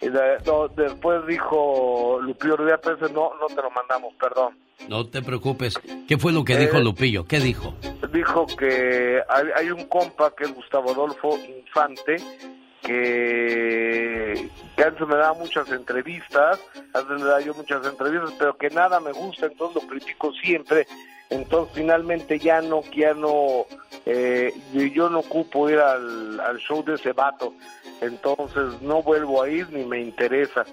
eh, 0.00 0.10
no, 0.46 0.68
después 0.68 1.26
dijo 1.26 2.18
Lupillo 2.22 2.56
ese 2.66 3.12
no, 3.12 3.32
no 3.40 3.46
te 3.48 3.56
lo 3.56 3.70
mandamos, 3.70 4.14
perdón. 4.18 4.58
No 4.88 5.06
te 5.06 5.22
preocupes. 5.22 5.78
¿Qué 6.06 6.16
fue 6.18 6.32
lo 6.32 6.44
que 6.44 6.56
dijo 6.56 6.76
Eh, 6.78 6.84
Lupillo? 6.84 7.24
¿Qué 7.26 7.40
dijo? 7.40 7.74
Dijo 8.12 8.46
que 8.46 9.20
hay, 9.28 9.44
hay 9.56 9.70
un 9.70 9.86
compa 9.86 10.32
que 10.34 10.44
es 10.44 10.54
Gustavo 10.54 10.90
Adolfo 10.92 11.36
Infante, 11.38 12.16
que, 12.86 14.48
antes 14.84 15.06
me 15.08 15.16
daba 15.16 15.34
muchas 15.34 15.70
entrevistas, 15.70 16.60
antes 16.94 17.18
me 17.18 17.24
daba 17.24 17.40
yo 17.40 17.54
muchas 17.54 17.84
entrevistas, 17.86 18.32
pero 18.38 18.56
que 18.56 18.70
nada 18.70 19.00
me 19.00 19.12
gusta, 19.12 19.46
entonces 19.46 19.82
lo 19.82 19.88
critico 19.88 20.32
siempre. 20.32 20.86
Entonces 21.28 21.74
finalmente 21.74 22.38
ya 22.38 22.60
no, 22.60 22.82
ya 22.94 23.12
no, 23.14 23.66
eh, 24.04 24.54
yo- 24.72 25.10
no 25.10 25.20
ocupo 25.20 25.68
ir 25.68 25.78
al, 25.78 26.38
al 26.40 26.58
show 26.58 26.84
de 26.84 26.94
ese 26.94 27.12
vato, 27.12 27.52
entonces 28.00 28.80
no 28.82 29.02
vuelvo 29.02 29.42
a 29.42 29.48
ir 29.48 29.68
ni 29.72 29.84
me 29.84 30.00
interesa. 30.00 30.64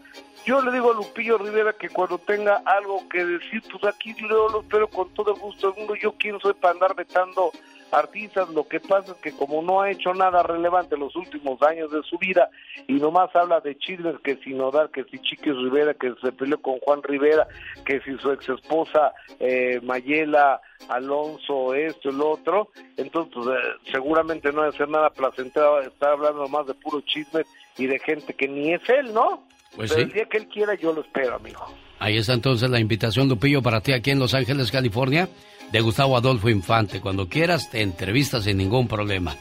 Yo 0.46 0.62
le 0.62 0.72
digo 0.74 0.92
a 0.92 0.96
Lupillo 0.96 1.38
Rivera 1.38 1.74
que 1.74 1.90
cuando 1.90 2.18
tenga 2.20 2.62
algo 2.66 3.08
que 3.10 3.26
decir, 3.26 3.64
pues 3.72 3.84
aquí 3.86 4.14
yo 4.20 4.50
lo 4.50 4.62
espero 4.62 4.90
con 4.90 5.10
todo 5.14 5.34
gusto 5.36 5.72
del. 5.72 5.96
Yo 5.96 6.14
quién 6.20 6.38
soy 6.42 6.54
para 6.54 6.74
andar 6.74 6.94
vetando 6.96 7.52
artistas. 7.94 8.50
Lo 8.50 8.68
que 8.68 8.80
pasa 8.80 9.14
es 9.14 9.18
que 9.20 9.32
como 9.32 9.62
no 9.62 9.82
ha 9.82 9.92
hecho 9.92 10.14
nada 10.14 10.44
relevante 10.44 10.98
los 10.98 11.16
últimos 11.16 11.62
años 11.62 11.92
de 11.92 12.02
su 12.04 12.18
vida 12.18 12.50
y 12.88 12.94
nomás 12.94 13.36
habla 13.36 13.60
de 13.60 13.78
chismes 13.78 14.16
que 14.24 14.38
si 14.38 14.54
Nodal, 14.54 14.90
que 14.92 15.04
si 15.06 15.20
Chiquis 15.20 15.56
Rivera, 15.56 15.94
que 15.94 16.14
se 16.22 16.32
peleó 16.32 16.62
con 16.62 16.80
Juan 16.80 17.02
Rivera, 17.04 17.48
que 17.86 18.02
si 18.02 18.18
su 18.18 18.32
ex 18.32 18.50
esposa 18.50 19.14
eh, 19.40 19.80
Mayela 19.84 20.60
Alonso, 20.90 21.74
esto 21.74 22.12
lo 22.12 22.32
otro, 22.32 22.70
entonces 22.98 23.34
pues, 23.34 23.48
eh, 23.48 23.92
seguramente 23.92 24.52
no 24.52 24.64
debe 24.64 24.78
ser 24.78 24.90
nada 24.90 25.10
placentero 25.10 25.82
estar 25.82 26.12
hablando 26.12 26.48
más 26.48 26.68
de 26.68 26.74
puro 26.74 27.02
chismes 27.02 27.46
y 27.78 27.88
de 27.88 28.00
gente 28.00 28.34
que 28.34 28.48
ni 28.48 28.74
es 28.74 28.82
él, 28.90 29.14
¿no? 29.14 29.44
Pues 29.76 29.92
Pero 29.92 30.04
sí. 30.04 30.10
el 30.10 30.14
día 30.14 30.26
que 30.26 30.38
él 30.38 30.48
quiera 30.48 30.76
yo 30.76 30.94
lo 30.94 31.02
espero, 31.02 31.36
amigo. 31.36 31.66
Ahí 32.00 32.18
está 32.18 32.34
entonces 32.34 32.70
la 32.70 32.80
invitación, 32.80 33.30
Lupillo, 33.30 33.62
para 33.62 33.82
ti 33.82 33.94
aquí 33.94 34.12
en 34.12 34.20
Los 34.20 34.34
Ángeles, 34.34 34.72
California, 34.72 35.30
de 35.74 35.82
Gustavo 35.82 36.16
Adolfo 36.16 36.48
Infante. 36.50 37.02
Cuando 37.02 37.28
quieras, 37.28 37.70
te 37.70 37.82
entrevistas 37.82 38.46
sin 38.46 38.58
ningún 38.58 38.88
problema. 38.88 39.36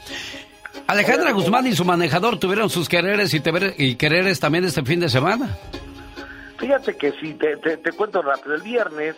Alejandra 0.88 1.30
Guzmán 1.32 1.66
y 1.66 1.72
su 1.76 1.84
manejador 1.84 2.38
tuvieron 2.38 2.68
sus 2.70 2.88
quereres 2.88 3.32
y, 3.34 3.40
te- 3.40 3.74
y 3.78 3.94
quereres 3.94 4.40
también 4.40 4.64
este 4.64 4.82
fin 4.82 4.98
de 4.98 5.09
semana. 5.09 5.56
Fíjate 6.59 6.96
que 6.96 7.12
sí, 7.20 7.34
te, 7.34 7.56
te, 7.59 7.76
te 7.76 7.92
cuento 7.92 8.22
rápido. 8.22 8.54
El 8.54 8.62
viernes 8.62 9.16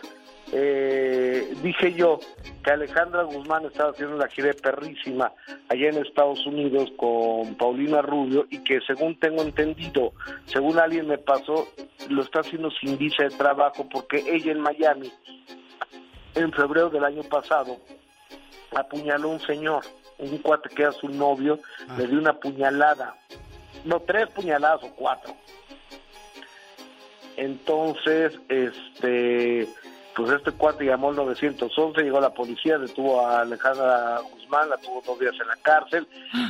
eh, 0.52 1.54
dije 1.62 1.94
yo 1.94 2.18
que 2.62 2.70
Alejandra 2.70 3.22
Guzmán 3.24 3.64
estaba 3.66 3.90
haciendo 3.90 4.16
la 4.16 4.28
gira 4.28 4.50
perrísima 4.62 5.32
allá 5.68 5.88
en 5.90 5.98
Estados 6.04 6.44
Unidos 6.46 6.90
con 6.96 7.54
Paulina 7.56 8.02
Rubio 8.02 8.46
y 8.50 8.58
que 8.64 8.80
según 8.86 9.18
tengo 9.18 9.42
entendido, 9.42 10.12
según 10.46 10.78
alguien 10.78 11.06
me 11.06 11.18
pasó, 11.18 11.68
lo 12.08 12.22
está 12.22 12.40
haciendo 12.40 12.70
sin 12.80 12.98
visa 12.98 13.24
de 13.24 13.30
trabajo 13.30 13.86
porque 13.90 14.22
ella 14.26 14.52
en 14.52 14.60
Miami, 14.60 15.12
en 16.34 16.52
febrero 16.52 16.90
del 16.90 17.04
año 17.04 17.22
pasado, 17.22 17.78
apuñaló 18.74 19.28
a 19.28 19.32
un 19.32 19.40
señor, 19.40 19.84
un 20.18 20.38
cuate 20.38 20.68
que 20.68 20.82
era 20.82 20.92
su 20.92 21.08
novio, 21.08 21.58
le 21.96 22.06
dio 22.06 22.18
una 22.18 22.34
puñalada, 22.34 23.16
no, 23.84 24.00
tres 24.00 24.28
puñaladas 24.30 24.82
o 24.82 24.90
cuatro. 24.94 25.34
Entonces, 27.36 28.38
este, 28.48 29.68
pues 30.14 30.30
este 30.30 30.52
cuate 30.52 30.84
llamó 30.84 31.10
al 31.10 31.16
911, 31.16 32.02
llegó 32.02 32.20
la 32.20 32.30
policía, 32.30 32.78
detuvo 32.78 33.26
a 33.26 33.40
Alejandra 33.40 34.20
Guzmán, 34.20 34.70
la 34.70 34.76
tuvo 34.76 35.02
dos 35.04 35.18
días 35.18 35.34
en 35.40 35.48
la 35.48 35.56
cárcel 35.56 36.06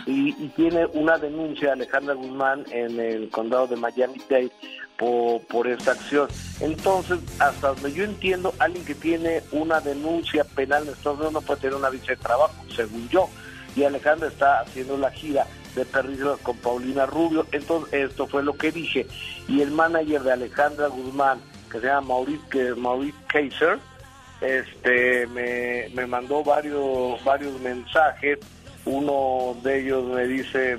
y, 0.06 0.30
y 0.42 0.48
tiene 0.50 0.86
una 0.92 1.16
denuncia 1.16 1.72
Alejandra 1.72 2.14
Guzmán 2.14 2.64
en 2.70 3.00
el 3.00 3.30
condado 3.30 3.66
de 3.66 3.76
Miami-Dade 3.76 4.52
por, 4.98 5.40
por 5.42 5.66
esta 5.66 5.92
acción. 5.92 6.28
Entonces, 6.60 7.18
hasta 7.38 7.68
donde 7.68 7.92
yo 7.92 8.04
entiendo, 8.04 8.54
alguien 8.58 8.84
que 8.84 8.94
tiene 8.94 9.42
una 9.52 9.80
denuncia 9.80 10.44
penal 10.44 10.84
en 10.84 10.90
Estados 10.90 11.18
Unidos 11.18 11.32
no 11.32 11.40
puede 11.42 11.60
tener 11.60 11.76
una 11.76 11.90
visa 11.90 12.06
de 12.08 12.16
trabajo, 12.16 12.54
según 12.74 13.08
yo. 13.08 13.28
Y 13.76 13.84
Alejandra 13.84 14.28
está 14.28 14.60
haciendo 14.60 14.96
la 14.96 15.10
gira 15.10 15.46
de 15.74 15.84
perrillos 15.84 16.38
con 16.40 16.56
Paulina 16.58 17.06
Rubio. 17.06 17.46
Entonces, 17.52 18.10
esto 18.10 18.26
fue 18.26 18.42
lo 18.42 18.56
que 18.56 18.70
dije. 18.70 19.06
Y 19.48 19.60
el 19.60 19.70
manager 19.70 20.22
de 20.22 20.32
Alejandra 20.32 20.86
Guzmán, 20.88 21.40
que 21.70 21.80
se 21.80 21.86
llama 21.86 22.08
Maurice, 22.08 22.74
Maurice 22.76 23.18
Kaiser, 23.26 23.78
este, 24.40 25.26
me, 25.28 25.88
me 25.94 26.06
mandó 26.06 26.44
varios, 26.44 27.22
varios 27.24 27.60
mensajes. 27.60 28.38
Uno 28.84 29.56
de 29.62 29.80
ellos 29.80 30.04
me 30.04 30.26
dice, 30.26 30.78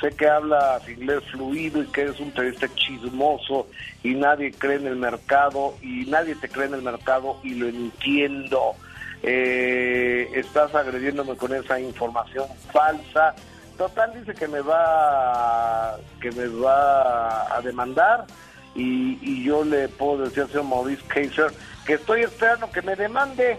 sé 0.00 0.10
que 0.10 0.28
hablas 0.28 0.88
inglés 0.88 1.22
fluido 1.30 1.82
y 1.82 1.86
que 1.86 2.02
eres 2.02 2.20
un 2.20 2.30
periodista 2.30 2.68
chismoso 2.74 3.66
y 4.02 4.14
nadie 4.14 4.52
cree 4.52 4.76
en 4.76 4.86
el 4.86 4.96
mercado 4.96 5.74
y 5.82 6.06
nadie 6.06 6.34
te 6.34 6.48
cree 6.48 6.66
en 6.66 6.74
el 6.74 6.82
mercado 6.82 7.38
y 7.42 7.54
lo 7.54 7.68
entiendo. 7.68 8.74
Eh, 9.22 10.30
estás 10.34 10.74
agrediéndome 10.74 11.36
con 11.36 11.54
esa 11.54 11.78
información 11.78 12.46
falsa. 12.72 13.34
Total 13.76 14.12
dice 14.18 14.34
que 14.34 14.48
me 14.48 14.60
va 14.60 15.96
que 16.20 16.30
me 16.32 16.46
va 16.46 17.54
a 17.54 17.60
demandar 17.62 18.26
y, 18.74 19.18
y 19.22 19.44
yo 19.44 19.64
le 19.64 19.88
puedo 19.88 20.24
decir 20.24 20.42
al 20.42 20.48
señor 20.48 20.64
Maurice 20.64 21.02
Kaiser 21.08 21.52
que 21.86 21.94
estoy 21.94 22.22
esperando 22.22 22.70
que 22.70 22.82
me 22.82 22.94
demande 22.94 23.58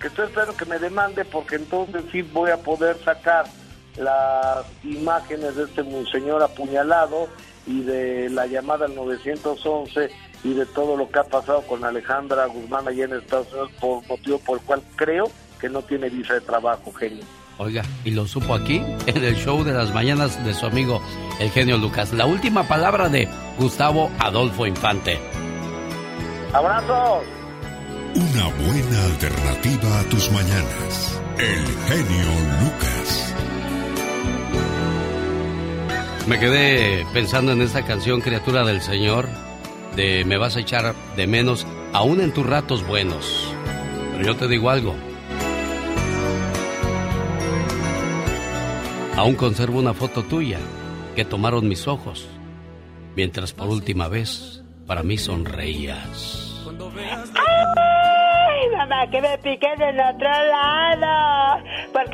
que 0.00 0.08
estoy 0.08 0.26
esperando 0.26 0.56
que 0.56 0.64
me 0.66 0.78
demande 0.78 1.24
porque 1.24 1.56
entonces 1.56 2.04
sí 2.12 2.22
voy 2.22 2.50
a 2.50 2.56
poder 2.58 2.98
sacar 3.04 3.46
las 3.96 4.66
imágenes 4.82 5.56
de 5.56 5.64
este 5.64 5.84
señor 6.10 6.42
apuñalado 6.42 7.28
y 7.66 7.82
de 7.82 8.28
la 8.30 8.46
llamada 8.46 8.86
al 8.86 8.94
911 8.94 10.10
y 10.42 10.52
de 10.52 10.66
todo 10.66 10.96
lo 10.96 11.08
que 11.10 11.18
ha 11.18 11.24
pasado 11.24 11.62
con 11.62 11.84
Alejandra 11.84 12.46
Guzmán 12.46 12.86
allá 12.86 13.04
en 13.04 13.14
Estados 13.14 13.50
Unidos 13.52 13.70
por 13.80 14.06
motivo 14.06 14.38
por 14.38 14.58
el 14.58 14.64
cual 14.64 14.82
creo 14.96 15.30
que 15.60 15.68
no 15.68 15.82
tiene 15.82 16.10
visa 16.10 16.34
de 16.34 16.40
trabajo, 16.42 16.92
genio. 16.92 17.24
Oiga, 17.56 17.82
y 18.04 18.10
lo 18.10 18.26
supo 18.26 18.54
aquí, 18.54 18.82
en 19.06 19.24
el 19.24 19.36
show 19.36 19.62
de 19.64 19.72
las 19.72 19.94
mañanas 19.94 20.44
de 20.44 20.52
su 20.54 20.66
amigo 20.66 21.00
el 21.40 21.50
genio 21.50 21.78
Lucas. 21.78 22.12
La 22.12 22.26
última 22.26 22.66
palabra 22.68 23.08
de 23.08 23.28
Gustavo 23.58 24.10
Adolfo 24.18 24.66
Infante. 24.66 25.18
¡Abrazos! 26.52 27.24
Una 28.14 28.46
buena 28.46 29.04
alternativa 29.06 30.00
a 30.00 30.04
tus 30.04 30.30
mañanas. 30.30 31.20
El 31.38 31.66
genio 31.88 32.28
Lucas. 32.62 33.34
Me 36.26 36.40
quedé 36.40 37.04
pensando 37.12 37.52
en 37.52 37.60
esta 37.60 37.84
canción, 37.84 38.22
Criatura 38.22 38.64
del 38.64 38.80
Señor, 38.80 39.28
de 39.94 40.24
Me 40.24 40.38
vas 40.38 40.56
a 40.56 40.60
echar 40.60 40.94
de 41.16 41.26
menos, 41.26 41.66
aún 41.92 42.22
en 42.22 42.32
tus 42.32 42.46
ratos 42.46 42.86
buenos. 42.86 43.54
Pero 44.12 44.24
yo 44.24 44.34
te 44.34 44.48
digo 44.48 44.70
algo. 44.70 44.94
Aún 49.16 49.34
conservo 49.34 49.78
una 49.78 49.92
foto 49.92 50.22
tuya 50.22 50.58
que 51.14 51.26
tomaron 51.26 51.68
mis 51.68 51.86
ojos, 51.86 52.26
mientras 53.14 53.52
por 53.52 53.68
última 53.68 54.08
vez 54.08 54.62
para 54.86 55.02
mí 55.02 55.18
sonreías. 55.18 56.64
Ay, 57.36 58.76
mamá, 58.76 59.10
que 59.10 59.20
me 59.20 59.36
piquen 59.38 59.82
en 59.82 60.00
otro 60.00 60.28
lado, 60.28 61.53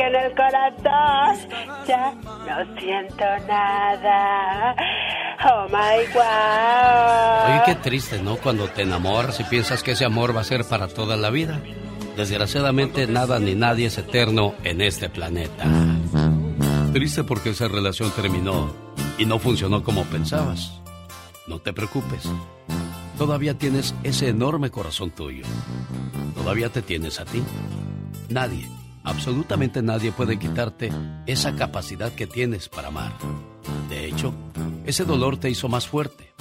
porque 0.00 0.06
en 0.06 0.14
el 0.14 0.34
corazón 0.34 1.48
ya 1.86 2.12
no 2.14 2.80
siento 2.80 3.24
nada. 3.46 4.76
Oh 5.44 5.66
my 5.68 6.06
God. 6.12 7.50
Oye, 7.50 7.62
qué 7.66 7.74
triste, 7.76 8.22
¿no? 8.22 8.36
Cuando 8.36 8.68
te 8.68 8.82
enamoras 8.82 9.40
y 9.40 9.44
piensas 9.44 9.82
que 9.82 9.92
ese 9.92 10.04
amor 10.04 10.36
va 10.36 10.42
a 10.42 10.44
ser 10.44 10.64
para 10.64 10.88
toda 10.88 11.16
la 11.16 11.30
vida. 11.30 11.60
Desgraciadamente, 12.16 13.06
nada 13.06 13.38
ni 13.38 13.54
nadie 13.54 13.86
es 13.86 13.98
eterno 13.98 14.54
en 14.64 14.80
este 14.80 15.08
planeta. 15.08 15.64
Triste 16.92 17.24
porque 17.24 17.50
esa 17.50 17.68
relación 17.68 18.10
terminó 18.10 18.72
y 19.18 19.24
no 19.24 19.38
funcionó 19.38 19.82
como 19.82 20.04
pensabas. 20.04 20.80
No 21.46 21.58
te 21.60 21.72
preocupes. 21.72 22.28
Todavía 23.16 23.56
tienes 23.56 23.94
ese 24.02 24.28
enorme 24.28 24.70
corazón 24.70 25.10
tuyo. 25.10 25.44
Todavía 26.34 26.70
te 26.70 26.82
tienes 26.82 27.20
a 27.20 27.24
ti. 27.24 27.42
Nadie, 28.28 28.68
absolutamente 29.04 29.82
nadie 29.82 30.12
puede 30.12 30.38
quitarte 30.38 30.92
esa 31.26 31.54
capacidad 31.54 32.12
que 32.12 32.26
tienes 32.26 32.68
para 32.68 32.88
amar. 32.88 33.12
De 33.88 34.06
hecho, 34.06 34.34
ese 34.84 35.04
dolor 35.04 35.36
te 35.36 35.50
hizo 35.50 35.68
más 35.68 35.86
fuerte. 35.86 36.32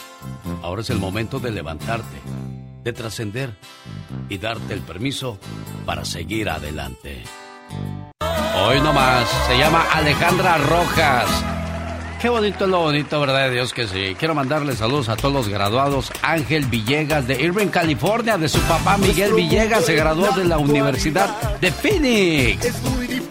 Ahora 0.62 0.82
es 0.82 0.90
el 0.90 1.00
momento 1.00 1.40
de 1.40 1.52
levantarte, 1.52 2.18
de 2.84 2.94
trascender 2.94 3.56
y 4.30 4.38
darte 4.38 4.74
el 4.74 4.82
permiso 4.82 5.38
para 5.86 6.06
seguir 6.06 6.50
adelante. 6.50 7.24
Hoy 8.66 8.82
nomás 8.82 9.28
se 9.48 9.58
llama 9.58 9.84
Alejandra 9.94 10.58
Rojas. 10.58 11.59
Qué 12.20 12.28
bonito 12.28 12.66
es 12.66 12.70
lo 12.70 12.82
bonito, 12.82 13.18
¿verdad? 13.22 13.46
de 13.48 13.52
Dios 13.52 13.74
que 13.74 13.88
sí. 13.88 14.14
Quiero 14.20 14.36
mandarle 14.36 14.76
saludos 14.76 15.08
a 15.08 15.16
todos 15.16 15.34
los 15.34 15.48
graduados. 15.48 16.12
Ángel 16.22 16.66
Villegas 16.66 17.26
de 17.28 17.42
Irving, 17.42 17.68
California, 17.68 18.38
de 18.38 18.50
su 18.50 18.60
papá 18.62 18.98
Miguel 18.98 19.34
Villegas, 19.34 19.86
se 19.86 19.96
graduó 19.96 20.30
de 20.32 20.44
la 20.44 20.58
Universidad 20.58 21.30
de 21.62 21.72
Phoenix. 21.72 22.74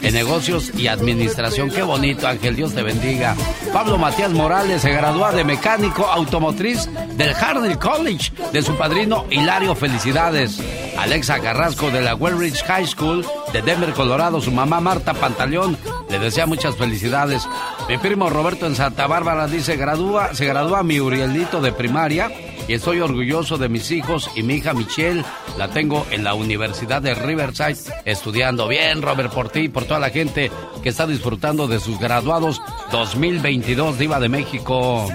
En 0.00 0.14
negocios 0.14 0.72
y 0.74 0.86
administración. 0.86 1.70
Qué 1.70 1.82
bonito, 1.82 2.26
Ángel. 2.26 2.56
Dios 2.56 2.74
te 2.74 2.82
bendiga. 2.82 3.36
Pablo 3.74 3.98
Matías 3.98 4.30
Morales 4.30 4.80
se 4.80 4.90
gradúa 4.90 5.32
de 5.32 5.44
mecánico 5.44 6.06
automotriz 6.06 6.88
del 7.16 7.34
Harnell 7.34 7.78
College. 7.78 8.32
De 8.52 8.62
su 8.62 8.74
padrino 8.76 9.26
Hilario, 9.28 9.74
felicidades. 9.74 10.62
Alexa 10.96 11.40
Carrasco 11.40 11.90
de 11.90 12.00
la 12.00 12.14
Wellridge 12.14 12.62
High 12.64 12.86
School 12.86 13.26
de 13.52 13.60
Denver, 13.60 13.92
Colorado. 13.92 14.40
Su 14.40 14.50
mamá 14.50 14.80
Marta 14.80 15.12
Pantaleón 15.12 15.76
le 16.10 16.18
desea 16.18 16.46
muchas 16.46 16.76
felicidades. 16.76 17.46
Mi 17.88 17.98
primo 17.98 18.30
Roberto 18.30 18.66
en 18.66 18.74
Santa 18.74 19.06
Bárbara 19.06 19.46
dice, 19.46 19.76
gradúa, 19.76 20.34
se 20.34 20.46
gradúa 20.46 20.82
mi 20.82 21.00
Urielito 21.00 21.60
de 21.60 21.72
primaria 21.72 22.30
y 22.66 22.74
estoy 22.74 23.00
orgulloso 23.00 23.56
de 23.56 23.68
mis 23.68 23.90
hijos 23.90 24.30
y 24.34 24.42
mi 24.42 24.54
hija 24.54 24.74
Michelle. 24.74 25.24
La 25.56 25.68
tengo 25.68 26.06
en 26.10 26.24
la 26.24 26.34
Universidad 26.34 27.02
de 27.02 27.14
Riverside 27.14 27.78
estudiando. 28.04 28.68
Bien, 28.68 29.02
Robert, 29.02 29.32
por 29.32 29.48
ti 29.48 29.60
y 29.60 29.68
por 29.68 29.84
toda 29.84 30.00
la 30.00 30.10
gente 30.10 30.50
que 30.82 30.90
está 30.90 31.06
disfrutando 31.06 31.66
de 31.66 31.80
sus 31.80 31.98
graduados 31.98 32.60
2022 32.92 33.98
Diva 33.98 34.20
de 34.20 34.28
México. 34.28 35.08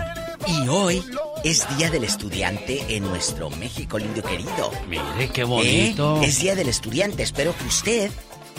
Y 0.47 0.67
hoy 0.67 1.03
es 1.43 1.65
Día 1.77 1.89
del 1.89 2.03
Estudiante 2.03 2.83
en 2.89 3.03
nuestro 3.03 3.49
México 3.51 3.97
lindo 3.97 4.21
querido. 4.21 4.71
Mire 4.89 5.29
qué 5.31 5.43
bonito. 5.43 6.21
¿Eh? 6.21 6.25
Es 6.25 6.39
Día 6.41 6.55
del 6.55 6.69
Estudiante. 6.69 7.23
Espero 7.23 7.55
que 7.55 7.65
usted 7.65 8.11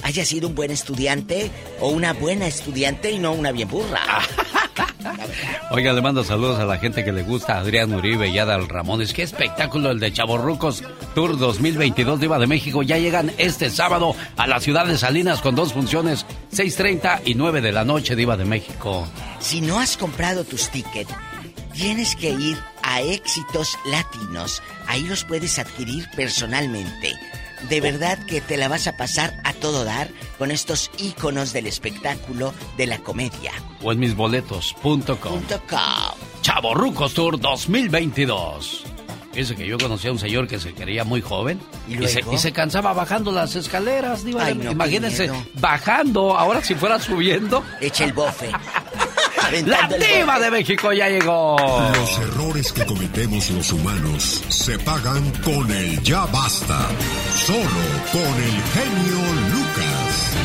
haya 0.05 0.24
sido 0.24 0.48
un 0.48 0.55
buen 0.55 0.70
estudiante 0.70 1.51
o 1.81 1.89
una 1.89 2.12
buena 2.12 2.47
estudiante 2.47 3.10
y 3.10 3.18
no 3.18 3.32
una 3.32 3.51
bien 3.51 3.68
burra. 3.68 4.01
Oiga, 5.70 5.93
le 5.93 6.02
mando 6.02 6.22
saludos 6.22 6.60
a 6.60 6.66
la 6.66 6.78
gente 6.78 7.05
que 7.05 7.12
le 7.12 7.22
gusta, 7.22 7.59
Adrián 7.59 7.93
Uribe 7.93 8.28
y 8.28 8.39
Adal 8.39 8.68
Ramones. 8.68 9.12
Qué 9.12 9.22
espectáculo 9.22 9.90
el 9.90 9.98
de 9.98 10.12
Chaborrucos 10.12 10.82
Tour 11.14 11.39
2022 11.39 12.20
Diva 12.20 12.39
de 12.39 12.47
México. 12.47 12.82
Ya 12.82 12.98
llegan 12.98 13.32
este 13.39 13.70
sábado 13.70 14.14
a 14.36 14.47
la 14.47 14.60
ciudad 14.60 14.86
de 14.86 14.98
Salinas 14.98 15.40
con 15.40 15.55
dos 15.55 15.72
funciones, 15.72 16.26
6.30 16.52 17.22
y 17.24 17.35
9 17.35 17.60
de 17.62 17.72
la 17.72 17.85
noche, 17.85 18.14
Diva 18.14 18.36
de 18.36 18.44
México. 18.44 19.06
Si 19.40 19.62
no 19.62 19.81
has 19.81 19.97
comprado 19.97 20.44
tus 20.44 20.68
tickets, 20.68 21.12
tienes 21.72 22.14
que 22.14 22.31
ir 22.31 22.59
a 22.82 23.01
Éxitos 23.01 23.78
Latinos. 23.86 24.62
Ahí 24.86 25.02
los 25.02 25.24
puedes 25.24 25.59
adquirir 25.59 26.06
personalmente. 26.14 27.14
De 27.68 27.80
verdad 27.80 28.18
que 28.26 28.40
te 28.40 28.56
la 28.56 28.68
vas 28.68 28.86
a 28.86 28.96
pasar 28.96 29.34
a 29.44 29.52
todo 29.52 29.84
dar 29.84 30.08
con 30.38 30.50
estos 30.50 30.90
íconos 30.98 31.52
del 31.52 31.66
espectáculo 31.66 32.52
de 32.76 32.86
la 32.86 32.98
comedia. 32.98 33.52
O 33.82 33.92
en 33.92 34.00
misboletos.com. 34.00 35.06
.com. 35.06 35.40
Chaborrucos 36.42 37.14
Tour 37.14 37.40
2022. 37.40 38.84
Fíjese 39.32 39.56
que 39.56 39.66
yo 39.66 39.78
conocí 39.78 40.06
a 40.06 40.12
un 40.12 40.18
señor 40.18 40.46
que 40.46 40.60
se 40.60 40.72
quería 40.74 41.02
muy 41.02 41.20
joven 41.20 41.58
¿Y 41.88 41.94
y, 41.94 42.06
se, 42.06 42.20
luego? 42.20 42.34
y 42.34 42.38
se 42.38 42.52
cansaba 42.52 42.92
bajando 42.92 43.32
las 43.32 43.56
escaleras. 43.56 44.22
Ay, 44.38 44.54
no, 44.54 44.70
Imagínense, 44.70 45.28
bajando, 45.54 46.36
ahora 46.38 46.62
si 46.62 46.76
fuera 46.76 47.00
subiendo. 47.00 47.64
Echa 47.80 48.04
el 48.04 48.12
bofe. 48.12 48.50
¡La 49.50 49.88
diva 49.88 50.38
de 50.40 50.50
México 50.50 50.92
ya 50.92 51.08
llegó! 51.08 51.56
Los 51.94 52.18
errores 52.18 52.72
que 52.72 52.84
cometemos 52.86 53.50
los 53.50 53.72
humanos 53.72 54.42
se 54.48 54.78
pagan 54.78 55.30
con 55.42 55.70
el 55.70 56.02
ya 56.02 56.24
basta. 56.26 56.88
Solo 57.34 57.84
con 58.12 58.22
el 58.22 58.62
genio 58.72 59.34
Lucas. 59.52 60.36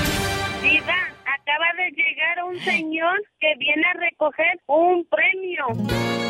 Diva, 0.61 0.95
acaba 1.23 1.65
de 1.77 1.89
llegar 1.91 2.43
un 2.47 2.59
señor 2.59 3.17
que 3.39 3.53
viene 3.57 3.83
a 3.87 3.93
recoger 3.99 4.59
un 4.67 5.05
premio. 5.05 5.65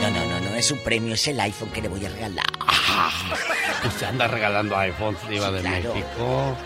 No, 0.02 0.10
no, 0.12 0.26
no, 0.26 0.50
no 0.50 0.56
es 0.56 0.72
un 0.72 0.80
premio, 0.80 1.14
es 1.16 1.28
el 1.28 1.40
iPhone 1.40 1.70
que 1.72 1.82
le 1.82 1.88
voy 1.88 2.06
a 2.06 2.10
regalar. 2.10 2.46
Usted 3.86 4.08
anda 4.08 4.28
regalando 4.28 4.78
iPhones, 4.78 5.28
diva 5.28 5.52
de 5.52 5.62
claro. 5.62 5.94
México. 5.94 6.58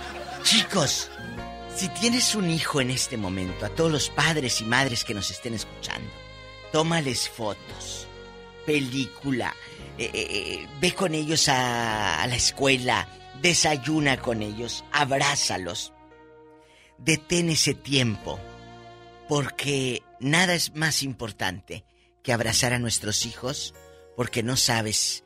Chicos, 0.44 1.10
si 1.76 1.90
tienes 1.90 2.36
un 2.36 2.50
hijo 2.50 2.82
en 2.82 2.92
este 2.92 3.18
momento, 3.18 3.66
a 3.66 3.70
todos 3.70 3.92
los 3.92 4.10
padres 4.10 4.62
y 4.62 4.66
madres 4.66 5.04
que 5.04 5.14
nos 5.14 5.32
estén 5.32 5.54
escuchando, 5.54 6.10
tómales 6.72 7.30
fotos, 7.30 8.08
película, 8.66 9.56
eh, 9.98 10.10
eh, 10.14 10.28
eh, 10.30 10.68
ve 10.80 10.94
con 10.94 11.14
ellos 11.16 11.50
a, 11.50 12.22
a 12.22 12.28
la 12.28 12.36
escuela, 12.36 13.08
desayuna 13.42 14.18
con 14.18 14.42
ellos, 14.42 14.84
abrázalos. 14.92 15.94
Detén 16.98 17.50
ese 17.50 17.74
tiempo, 17.74 18.40
porque 19.28 20.04
nada 20.20 20.54
es 20.54 20.76
más 20.76 21.04
importante 21.04 21.86
que 22.22 22.34
abrazar 22.34 22.74
a 22.74 22.80
nuestros 22.80 23.26
hijos, 23.26 23.74
porque 24.16 24.44
no 24.44 24.58
sabes 24.58 25.24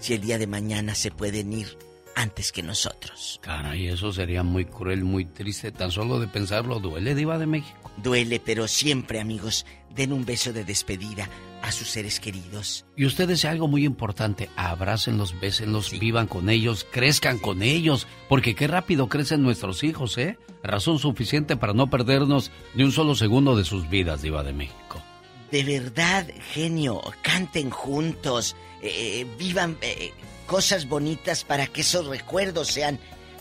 si 0.00 0.14
el 0.14 0.22
día 0.22 0.38
de 0.38 0.46
mañana 0.46 0.94
se 0.94 1.10
pueden 1.10 1.52
ir 1.52 1.78
antes 2.16 2.52
que 2.52 2.62
nosotros. 2.62 3.40
Caray, 3.42 3.88
eso 3.88 4.12
sería 4.12 4.42
muy 4.42 4.64
cruel, 4.64 5.04
muy 5.04 5.24
triste. 5.24 5.72
Tan 5.72 5.90
solo 5.90 6.20
de 6.20 6.28
pensarlo 6.28 6.80
duele, 6.80 7.14
diva 7.14 7.38
de 7.38 7.46
México. 7.46 7.90
Duele, 7.96 8.40
pero 8.40 8.66
siempre, 8.68 9.20
amigos, 9.20 9.66
den 9.94 10.12
un 10.12 10.24
beso 10.24 10.52
de 10.52 10.64
despedida 10.64 11.28
a 11.62 11.72
sus 11.72 11.88
seres 11.88 12.20
queridos. 12.20 12.84
Y 12.96 13.06
usted 13.06 13.26
desea 13.26 13.50
algo 13.50 13.68
muy 13.68 13.84
importante, 13.84 14.50
abrácenlos, 14.56 15.38
bésenlos, 15.40 15.98
vivan 15.98 16.26
con 16.26 16.50
ellos, 16.50 16.86
crezcan 16.90 17.38
con 17.38 17.62
ellos, 17.62 18.06
porque 18.28 18.54
qué 18.54 18.66
rápido 18.66 19.08
crecen 19.08 19.42
nuestros 19.42 19.82
hijos, 19.82 20.18
¿eh? 20.18 20.38
Razón 20.62 20.98
suficiente 20.98 21.56
para 21.56 21.72
no 21.72 21.88
perdernos 21.88 22.50
ni 22.74 22.84
un 22.84 22.92
solo 22.92 23.14
segundo 23.14 23.56
de 23.56 23.64
sus 23.64 23.88
vidas, 23.88 24.20
diva 24.20 24.42
de 24.42 24.52
México. 24.52 25.02
De 25.50 25.62
verdad, 25.62 26.26
genio, 26.52 27.00
canten 27.22 27.70
juntos, 27.70 28.56
eh, 28.82 29.26
vivan 29.38 29.78
eh, 29.80 30.12
cosas 30.46 30.88
bonitas 30.88 31.44
para 31.44 31.66
que 31.66 31.82
esos 31.82 32.06
recuerdos 32.06 32.68
sean 32.68 32.98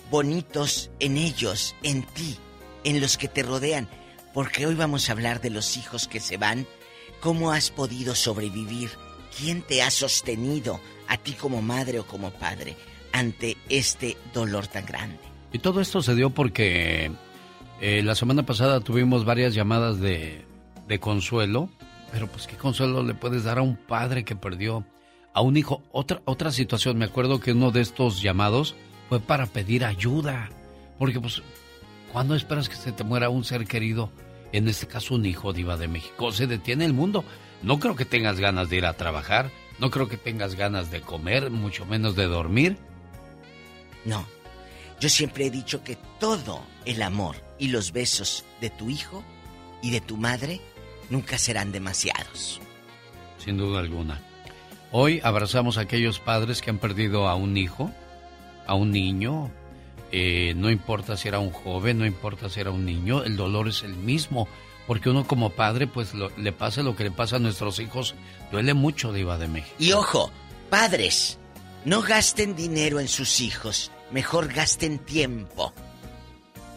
bonitos 0.10 0.92
en 1.00 1.18
ellos, 1.18 1.76
en 1.84 2.04
ti, 2.04 2.38
en 2.84 3.02
los 3.02 3.18
que 3.18 3.28
te 3.28 3.44
rodean. 3.44 3.88
Porque 4.34 4.66
hoy 4.66 4.76
vamos 4.76 5.10
a 5.10 5.14
hablar 5.14 5.42
de 5.42 5.50
los 5.50 5.78
hijos 5.78 6.08
que 6.08 6.20
se 6.20 6.38
van, 6.38 6.66
cómo 7.20 7.52
has 7.52 7.70
podido 7.70 8.16
sobrevivir, 8.16 8.90
quién 9.38 9.62
te 9.62 9.82
ha 9.84 9.92
sostenido, 9.92 10.80
a 11.08 11.18
ti 11.18 11.34
como 11.34 11.62
madre 11.62 12.00
o 12.00 12.08
como 12.08 12.32
padre, 12.32 12.76
ante 13.12 13.58
este 13.70 14.18
dolor 14.34 14.68
tan 14.68 14.86
grande. 14.86 15.20
Y 15.52 15.60
todo 15.60 15.82
esto 15.82 16.02
se 16.02 16.16
dio 16.16 16.32
porque 16.32 17.12
eh, 17.80 18.02
la 18.04 18.16
semana 18.16 18.44
pasada 18.44 18.80
tuvimos 18.80 19.24
varias 19.26 19.54
llamadas 19.54 20.00
de, 20.00 20.46
de 20.88 21.00
consuelo, 21.00 21.70
pero 22.12 22.28
pues 22.28 22.48
qué 22.48 22.56
consuelo 22.56 23.04
le 23.04 23.14
puedes 23.14 23.44
dar 23.44 23.60
a 23.60 23.62
un 23.62 23.76
padre 23.76 24.24
que 24.24 24.36
perdió 24.36 24.84
a 25.34 25.42
un 25.42 25.58
hijo. 25.58 25.84
Otra, 25.92 26.22
otra 26.26 26.52
situación, 26.52 26.98
me 26.98 27.06
acuerdo 27.06 27.40
que 27.40 27.52
uno 27.52 27.72
de 27.72 27.82
estos 27.82 28.22
llamados 28.22 28.76
fue 29.10 29.20
para 29.20 29.48
pedir 29.48 29.86
ayuda, 29.86 30.50
porque 30.98 31.20
pues, 31.20 31.42
¿cuándo 32.12 32.36
esperas 32.36 32.70
que 32.70 32.76
se 32.76 32.92
te 32.92 33.04
muera 33.04 33.30
un 33.30 33.44
ser 33.44 33.66
querido? 33.66 34.12
En 34.52 34.68
este 34.68 34.88
caso 34.88 35.16
un 35.16 35.26
hijo 35.26 35.52
diva 35.52 35.78
de 35.78 35.88
México. 35.88 36.32
Se 36.32 36.48
detiene 36.48 36.86
el 36.86 36.94
mundo. 36.94 37.24
No 37.64 37.80
creo 37.80 37.96
que 37.96 38.06
tengas 38.06 38.40
ganas 38.40 38.70
de 38.70 38.78
ir 38.78 38.86
a 38.86 38.94
trabajar, 38.94 39.50
no 39.80 39.90
creo 39.90 40.08
que 40.08 40.18
tengas 40.18 40.56
ganas 40.56 40.92
de 40.92 41.02
comer, 41.02 41.50
mucho 41.50 41.86
menos 41.86 42.16
de 42.16 42.26
dormir. 42.26 42.78
No, 44.06 44.26
yo 45.00 45.10
siempre 45.10 45.46
he 45.46 45.50
dicho 45.50 45.84
que 45.84 45.98
todo 46.20 46.62
el 46.86 47.02
amor 47.02 47.38
y 47.58 47.70
los 47.70 47.94
besos 47.94 48.44
de 48.60 48.70
tu 48.70 48.90
hijo 48.90 49.24
y 49.82 49.92
de 49.92 50.02
tu 50.02 50.18
madre 50.18 50.62
nunca 51.10 51.38
serán 51.38 51.72
demasiados. 51.72 52.62
sin 53.38 53.58
duda 53.58 53.80
alguna. 53.80 54.22
Hoy 54.96 55.20
abrazamos 55.24 55.78
a 55.78 55.82
aquellos 55.82 56.20
padres 56.20 56.62
que 56.62 56.70
han 56.70 56.78
perdido 56.78 57.28
a 57.28 57.34
un 57.36 57.58
hijo, 57.58 57.92
a 58.68 58.76
un 58.76 58.92
niño, 58.92 59.50
eh, 60.12 60.54
no 60.56 60.70
importa 60.70 61.18
si 61.18 61.28
era 61.28 61.40
un 61.40 61.50
joven, 61.50 61.98
no 61.98 62.06
importa 62.06 62.48
si 62.48 62.60
era 62.60 62.70
un 62.70 62.86
niño, 62.86 63.24
el 63.24 63.36
dolor 63.36 63.68
es 63.68 63.82
el 63.82 63.96
mismo, 63.96 64.48
porque 64.86 65.10
uno 65.10 65.26
como 65.26 65.50
padre, 65.50 65.88
pues 65.88 66.14
lo- 66.14 66.30
le 66.38 66.52
pasa 66.52 66.84
lo 66.84 66.96
que 66.96 67.06
le 67.06 67.12
pasa 67.12 67.38
a 67.38 67.40
nuestros 67.40 67.80
hijos, 67.80 68.14
duele 68.52 68.76
mucho, 68.76 69.12
Diva 69.12 69.40
de 69.40 69.48
México. 69.48 69.76
Y 69.80 69.94
ojo, 69.94 70.30
padres, 70.70 71.40
no 71.86 72.04
gasten 72.04 72.56
dinero 72.56 73.00
en 73.00 73.08
sus 73.08 73.42
hijos, 73.42 73.92
mejor 74.12 74.54
gasten 74.54 75.00
tiempo. 75.00 75.74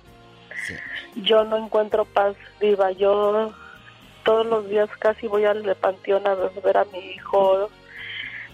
Yo 1.15 1.43
no 1.43 1.57
encuentro 1.57 2.05
paz, 2.05 2.35
Diva. 2.61 2.91
Yo 2.91 3.51
todos 4.23 4.45
los 4.45 4.69
días 4.69 4.89
casi 4.99 5.27
voy 5.27 5.45
al 5.45 5.75
panteón 5.75 6.25
a 6.27 6.35
ver 6.35 6.77
a 6.77 6.85
mi 6.85 6.99
hijo. 6.99 7.69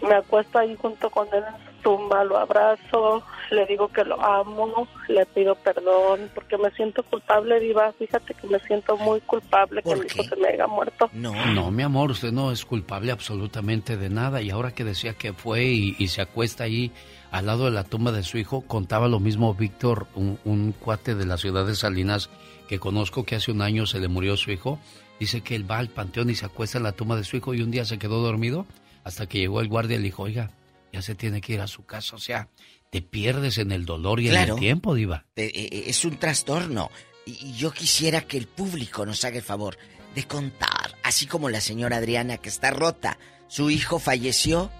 Me 0.01 0.15
acuesto 0.15 0.57
ahí 0.57 0.75
junto 0.75 1.09
con 1.11 1.27
él 1.33 1.43
en 1.47 1.65
su 1.65 1.74
tumba, 1.85 2.23
lo 2.23 2.35
abrazo, 2.39 3.21
le 3.51 3.67
digo 3.67 3.87
que 3.89 4.03
lo 4.03 4.19
amo, 4.19 4.87
le 5.07 5.23
pido 5.27 5.53
perdón, 5.53 6.31
porque 6.33 6.57
me 6.57 6.71
siento 6.71 7.03
culpable, 7.03 7.59
Diva. 7.59 7.93
Fíjate 7.93 8.33
que 8.33 8.47
me 8.47 8.59
siento 8.61 8.97
muy 8.97 9.21
culpable 9.21 9.83
que 9.83 9.95
mi 9.95 10.07
hijo 10.07 10.23
se 10.23 10.35
me 10.35 10.47
haya 10.47 10.65
muerto. 10.65 11.11
No. 11.13 11.33
No, 11.53 11.69
mi 11.69 11.83
amor, 11.83 12.09
usted 12.09 12.31
no 12.31 12.51
es 12.51 12.65
culpable 12.65 13.11
absolutamente 13.11 13.97
de 13.97 14.09
nada. 14.09 14.41
Y 14.41 14.49
ahora 14.49 14.71
que 14.71 14.83
decía 14.83 15.13
que 15.13 15.33
fue 15.33 15.65
y, 15.65 15.95
y 15.99 16.07
se 16.07 16.23
acuesta 16.23 16.63
ahí 16.63 16.91
al 17.29 17.45
lado 17.45 17.65
de 17.65 17.71
la 17.71 17.83
tumba 17.83 18.11
de 18.11 18.23
su 18.23 18.39
hijo, 18.39 18.61
contaba 18.61 19.07
lo 19.07 19.19
mismo 19.19 19.53
Víctor, 19.53 20.07
un, 20.15 20.39
un 20.43 20.71
cuate 20.71 21.13
de 21.13 21.27
la 21.27 21.37
ciudad 21.37 21.67
de 21.67 21.75
Salinas 21.75 22.31
que 22.67 22.79
conozco 22.79 23.25
que 23.25 23.35
hace 23.35 23.51
un 23.51 23.61
año 23.61 23.85
se 23.85 23.99
le 23.99 24.07
murió 24.07 24.37
su 24.37 24.51
hijo. 24.51 24.79
Dice 25.19 25.41
que 25.41 25.55
él 25.55 25.69
va 25.69 25.77
al 25.77 25.89
panteón 25.89 26.31
y 26.31 26.35
se 26.35 26.47
acuesta 26.47 26.79
en 26.79 26.83
la 26.83 26.93
tumba 26.93 27.15
de 27.15 27.23
su 27.23 27.37
hijo 27.37 27.53
y 27.53 27.61
un 27.61 27.69
día 27.69 27.85
se 27.85 27.99
quedó 27.99 28.21
dormido 28.21 28.65
hasta 29.03 29.27
que 29.27 29.37
llegó 29.37 29.61
el 29.61 29.67
guardia 29.67 29.97
y 29.97 29.99
le 29.99 30.05
dijo, 30.05 30.23
oiga, 30.23 30.49
ya 30.95 31.01
se 31.01 31.13
tiene 31.13 31.41
que 31.41 31.53
ir 31.53 31.61
a 31.61 31.67
su 31.67 31.85
casa. 31.85 32.15
O 32.15 32.19
sea, 32.19 32.47
te 32.89 33.01
pierdes 33.01 33.57
en 33.57 33.73
el 33.73 33.85
dolor 33.85 34.21
y 34.21 34.29
en 34.29 34.35
el 34.37 34.55
tiempo, 34.55 34.95
Diva. 34.95 35.25
Eh, 35.35 35.51
eh, 35.53 35.83
es 35.87 36.05
un 36.05 36.17
trastorno. 36.17 36.89
Y, 37.25 37.53
yo 37.53 37.71
quisiera 37.71 38.21
que 38.21 38.37
el 38.37 38.47
público 38.47 39.05
nos 39.05 39.25
haga 39.25 39.37
el 39.37 39.43
favor 39.43 39.77
de 40.15 40.23
contar, 40.23 40.95
así 41.03 41.25
como 41.27 41.49
la 41.49 41.59
señora 41.59 41.97
Adriana 41.97 42.37
que 42.37 42.47
está 42.47 42.71
rota. 42.71 43.19
Su 43.49 43.69
hijo 43.69 43.99
falleció 43.99 44.71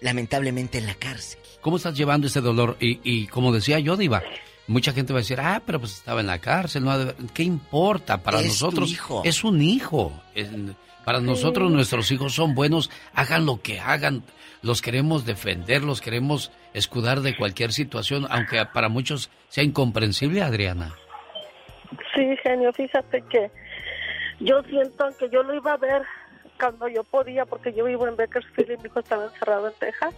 lamentablemente 0.00 0.78
en 0.78 0.86
la 0.86 0.94
cárcel. 0.94 1.40
¿Cómo 1.60 1.76
estás 1.76 1.94
llevando 1.94 2.28
ese 2.28 2.40
dolor? 2.40 2.78
Y, 2.80 3.00
y 3.02 3.26
como 3.26 3.52
decía 3.52 3.78
yo, 3.80 3.98
Diva, 3.98 4.22
mucha 4.66 4.94
gente 4.94 5.12
va 5.12 5.18
a 5.18 5.22
decir, 5.22 5.40
ah, 5.40 5.62
pero 5.66 5.80
pues 5.80 5.92
estaba 5.92 6.22
en 6.22 6.28
la 6.28 6.38
cárcel, 6.38 6.84
no 6.84 6.96
¿qué 7.34 7.42
importa? 7.42 8.22
Para 8.22 8.40
Es 8.40 8.46
nosotros 8.46 8.90
hijo. 8.90 9.22
es 9.26 9.44
un 9.44 9.60
hijo. 9.60 10.22
Para 11.04 11.20
nosotros 11.20 11.70
nuestros 11.70 12.10
hijos 12.12 12.34
son 12.34 12.54
buenos, 12.54 12.90
hagan 13.14 13.46
lo 13.46 13.60
que 13.60 13.80
hagan, 13.80 14.22
los 14.62 14.82
queremos 14.82 15.24
defender, 15.24 15.82
los 15.82 16.00
queremos 16.00 16.52
escudar 16.74 17.20
de 17.20 17.36
cualquier 17.36 17.72
situación, 17.72 18.26
aunque 18.30 18.64
para 18.72 18.88
muchos 18.88 19.30
sea 19.48 19.64
incomprensible, 19.64 20.42
Adriana. 20.42 20.94
Sí, 22.14 22.36
genio, 22.42 22.72
fíjate 22.72 23.22
que 23.22 23.50
yo 24.40 24.62
siento 24.64 25.08
que 25.18 25.28
yo 25.30 25.42
lo 25.42 25.54
iba 25.54 25.72
a 25.72 25.76
ver 25.76 26.02
cuando 26.58 26.88
yo 26.88 27.04
podía, 27.04 27.46
porque 27.46 27.72
yo 27.72 27.84
vivo 27.84 28.06
en 28.06 28.16
Bakersfield 28.16 28.72
y 28.72 28.76
mi 28.78 28.84
hijo 28.86 29.00
estaba 29.00 29.26
encerrado 29.26 29.68
en 29.68 29.74
Texas. 29.74 30.14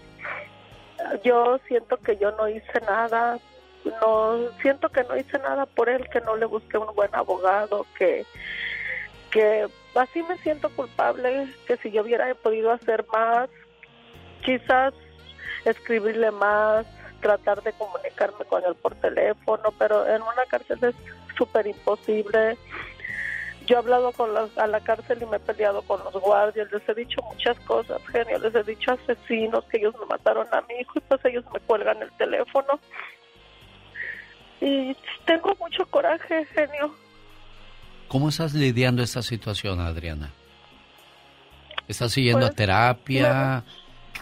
Yo 1.25 1.59
siento 1.67 1.97
que 1.99 2.17
yo 2.17 2.33
no 2.33 2.49
hice 2.49 2.81
nada, 2.87 3.39
no 3.85 4.39
siento 4.61 4.89
que 4.89 5.05
no 5.05 5.17
hice 5.17 5.39
nada 5.39 5.67
por 5.67 5.89
él, 5.89 6.09
que 6.11 6.21
no 6.21 6.37
le 6.37 6.47
busqué 6.47 6.79
un 6.79 6.95
buen 6.95 7.15
abogado, 7.15 7.87
que 7.99 8.27
que 9.31 9.67
así 9.95 10.23
me 10.25 10.37
siento 10.39 10.69
culpable, 10.71 11.49
que 11.67 11.77
si 11.79 11.91
yo 11.91 12.03
hubiera 12.03 12.33
podido 12.35 12.73
hacer 12.73 13.07
más, 13.13 13.49
quizás 14.45 14.95
escribirle 15.65 16.31
más, 16.31 16.87
tratar 17.21 17.63
de 17.63 17.73
comunicarme 17.73 18.45
con 18.47 18.65
él 18.65 18.75
por 18.75 18.95
teléfono, 18.97 19.73
pero 19.79 20.07
en 20.07 20.23
una 20.23 20.45
cárcel 20.49 20.79
es 20.83 20.95
súper 21.37 21.67
imposible. 21.67 22.57
Yo 23.67 23.77
he 23.77 23.79
hablado 23.79 24.11
con 24.13 24.35
la, 24.35 24.49
a 24.57 24.67
la 24.67 24.81
cárcel 24.81 25.23
y 25.23 25.27
me 25.27 25.37
he 25.37 25.41
peleado 25.41 25.83
con 25.83 26.03
los 26.03 26.15
guardias, 26.15 26.73
les 26.73 26.89
he 26.89 26.95
dicho 26.95 27.21
muchas 27.23 27.59
cosas, 27.61 28.01
genio, 28.11 28.39
les 28.39 28.55
he 28.55 28.63
dicho 28.65 28.93
asesinos 28.93 29.65
que 29.67 29.77
ellos 29.79 29.95
me 30.01 30.07
mataron 30.07 30.47
a 30.53 30.61
mi 30.63 30.75
hijo 30.81 30.93
y 30.97 31.01
pues 31.01 31.25
ellos 31.25 31.45
me 31.53 31.61
cuelgan 31.61 32.03
el 32.03 32.11
teléfono. 32.13 32.81
Y 34.61 34.97
tengo 35.25 35.55
mucho 35.61 35.87
coraje, 35.87 36.45
genio. 36.47 36.95
¿Cómo 38.09 38.29
estás 38.29 38.55
lidiando 38.55 39.03
esta 39.03 39.23
situación, 39.23 39.81
Adriana? 39.81 40.31
¿Estás 41.87 42.13
siguiendo 42.13 42.47
a 42.47 42.49
Pues, 42.49 42.57
terapia? 42.57 43.65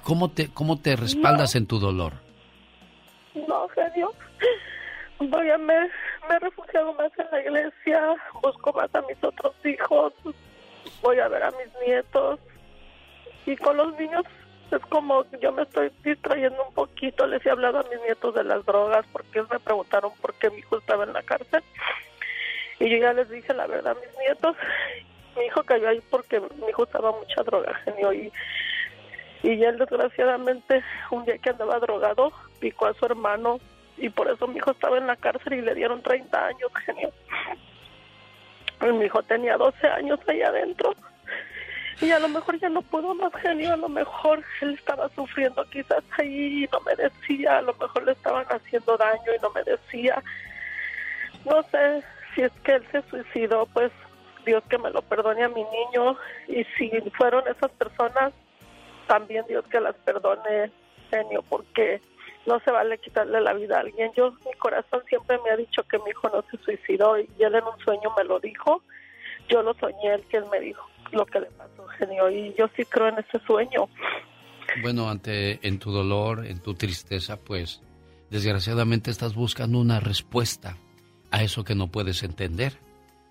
¿Cómo 0.03 0.31
te, 0.31 0.49
cómo 0.53 0.81
te 0.81 0.97
respaldas 0.97 1.55
en 1.55 1.67
tu 1.67 1.79
dolor? 1.79 2.15
No, 3.35 3.69
genio. 3.69 4.13
Voy 5.19 5.51
a, 5.51 5.59
me, 5.59 5.75
me 6.29 6.37
he 6.37 6.39
refugiado 6.39 6.95
más 6.95 7.11
en 7.19 7.27
la 7.31 7.41
iglesia, 7.41 8.15
busco 8.43 8.73
más 8.73 8.95
a 8.95 9.03
mis 9.03 9.23
otros 9.23 9.55
hijos, 9.65 10.13
voy 11.03 11.19
a 11.19 11.29
ver 11.29 11.43
a 11.43 11.51
mis 11.51 11.69
nietos. 11.87 12.39
Y 13.47 13.57
con 13.57 13.77
los 13.77 13.99
niños 13.99 14.25
es 14.71 14.81
como 14.87 15.25
yo 15.41 15.53
me 15.53 15.63
estoy 15.63 15.91
distrayendo 16.05 16.65
un 16.69 16.75
poquito. 16.75 17.27
Les 17.27 17.45
he 17.45 17.51
hablado 17.51 17.79
a 17.79 17.85
mis 17.85 18.01
nietos 18.03 18.35
de 18.35 18.45
las 18.45 18.65
drogas 18.65 19.05
porque 19.13 19.39
ellos 19.39 19.51
me 19.51 19.59
preguntaron 19.59 20.13
por 20.21 20.35
qué 20.35 20.51
mi 20.51 20.59
hijo 20.59 20.79
estaba 20.79 21.05
en 21.05 21.13
la 21.13 21.23
cárcel. 21.23 21.63
Y 22.79 22.91
yo 22.91 22.99
ya 22.99 23.13
les 23.13 23.29
dije 23.29 23.53
la 23.55 23.67
verdad 23.67 23.97
a 23.97 24.01
mis 24.01 24.19
nietos. 24.19 24.57
Mi 25.37 25.47
hijo 25.47 25.63
cayó 25.65 25.89
ahí 25.89 26.01
porque 26.11 26.41
mi 26.41 26.69
hijo 26.69 26.83
usaba 26.83 27.13
mucha 27.13 27.43
droga, 27.43 27.75
genio. 27.85 28.13
Y, 28.13 28.33
y 29.43 29.63
él 29.63 29.79
desgraciadamente 29.79 30.83
un 31.11 31.25
día 31.25 31.39
que 31.39 31.51
andaba 31.51 31.79
drogado 31.79 32.33
picó 32.61 32.87
a 32.87 32.95
su 32.95 33.07
hermano 33.07 33.61
y 33.97 34.09
por 34.11 34.31
eso 34.31 34.47
mi 34.47 34.57
hijo 34.57 34.71
estaba 34.71 34.99
en 34.99 35.07
la 35.07 35.17
cárcel 35.17 35.55
y 35.55 35.63
le 35.63 35.75
dieron 35.75 36.03
30 36.03 36.47
años, 36.47 36.71
genio. 36.85 37.13
Y 38.81 38.93
mi 38.93 39.07
hijo 39.07 39.23
tenía 39.23 39.57
12 39.57 39.87
años 39.89 40.21
ahí 40.29 40.43
adentro. 40.43 40.95
Y 42.01 42.13
a 42.13 42.21
lo 42.21 42.29
mejor 42.29 42.61
ya 42.61 42.69
no 42.69 42.83
pudo 42.83 43.13
más, 43.15 43.33
genio. 43.35 43.73
A 43.73 43.77
lo 43.77 43.89
mejor 43.89 44.45
él 44.61 44.75
estaba 44.75 45.09
sufriendo 45.17 45.65
quizás 45.65 46.05
ahí 46.17 46.65
y 46.65 46.69
no 46.73 46.81
me 46.81 46.95
decía. 46.95 47.59
A 47.59 47.63
lo 47.63 47.75
mejor 47.75 48.05
le 48.05 48.13
estaban 48.13 48.47
haciendo 48.49 48.97
daño 48.97 49.35
y 49.37 49.43
no 49.43 49.51
me 49.51 49.65
decía. 49.65 50.23
No 51.45 51.61
sé 51.65 52.05
si 52.35 52.43
es 52.43 52.53
que 52.63 52.75
él 52.77 52.87
se 52.93 53.03
suicidó, 53.11 53.67
pues 53.67 53.91
Dios 54.47 54.63
que 54.71 54.79
me 54.79 54.91
lo 54.91 55.03
perdone 55.03 55.43
a 55.43 55.49
mi 55.49 55.65
niño. 55.65 56.17
Y 56.47 56.63
si 56.77 56.89
fueron 57.17 57.43
esas 57.49 57.73
personas, 57.73 58.33
también 59.09 59.45
Dios 59.49 59.65
que 59.71 59.81
las 59.81 59.97
perdone, 59.97 60.71
genio, 61.11 61.43
porque 61.49 62.01
no 62.47 62.61
se 62.61 62.71
vale 62.71 62.99
quitarle 62.99 63.41
la 63.41 63.53
vida 63.55 63.79
a 63.79 63.81
alguien. 63.81 64.13
Yo, 64.17 64.31
mi 64.47 64.53
corazón 64.59 65.03
siempre 65.09 65.39
me 65.45 65.51
ha 65.51 65.57
dicho 65.57 65.83
que 65.85 65.99
mi 65.99 66.11
hijo 66.11 66.29
no 66.29 66.45
se 66.51 66.57
suicidó 66.65 67.19
y 67.19 67.29
él 67.41 67.55
en 67.57 67.65
un 67.65 67.79
sueño 67.85 68.11
me 68.17 68.25
lo 68.25 68.39
dijo. 68.39 68.83
Yo 69.49 69.63
lo 69.63 69.75
soñé, 69.75 70.15
el 70.15 70.23
que 70.29 70.37
él 70.37 70.45
me 70.53 70.61
dijo 70.61 70.83
lo 71.13 71.25
que 71.25 71.41
le 71.41 71.47
pasó, 71.47 71.87
genio, 71.99 72.31
y 72.31 72.55
yo 72.59 72.69
sí 72.77 72.85
creo 72.85 73.09
en 73.09 73.19
ese 73.19 73.39
sueño. 73.47 73.89
Bueno, 74.83 75.09
ante 75.09 75.59
en 75.67 75.79
tu 75.79 75.91
dolor, 75.91 76.45
en 76.47 76.61
tu 76.61 76.75
tristeza, 76.75 77.39
pues 77.39 77.81
desgraciadamente 78.29 79.11
estás 79.11 79.35
buscando 79.35 79.79
una 79.79 80.01
respuesta 80.01 80.77
a 81.31 81.43
eso 81.43 81.65
que 81.65 81.75
no 81.75 81.89
puedes 81.89 82.23
entender. 82.23 82.75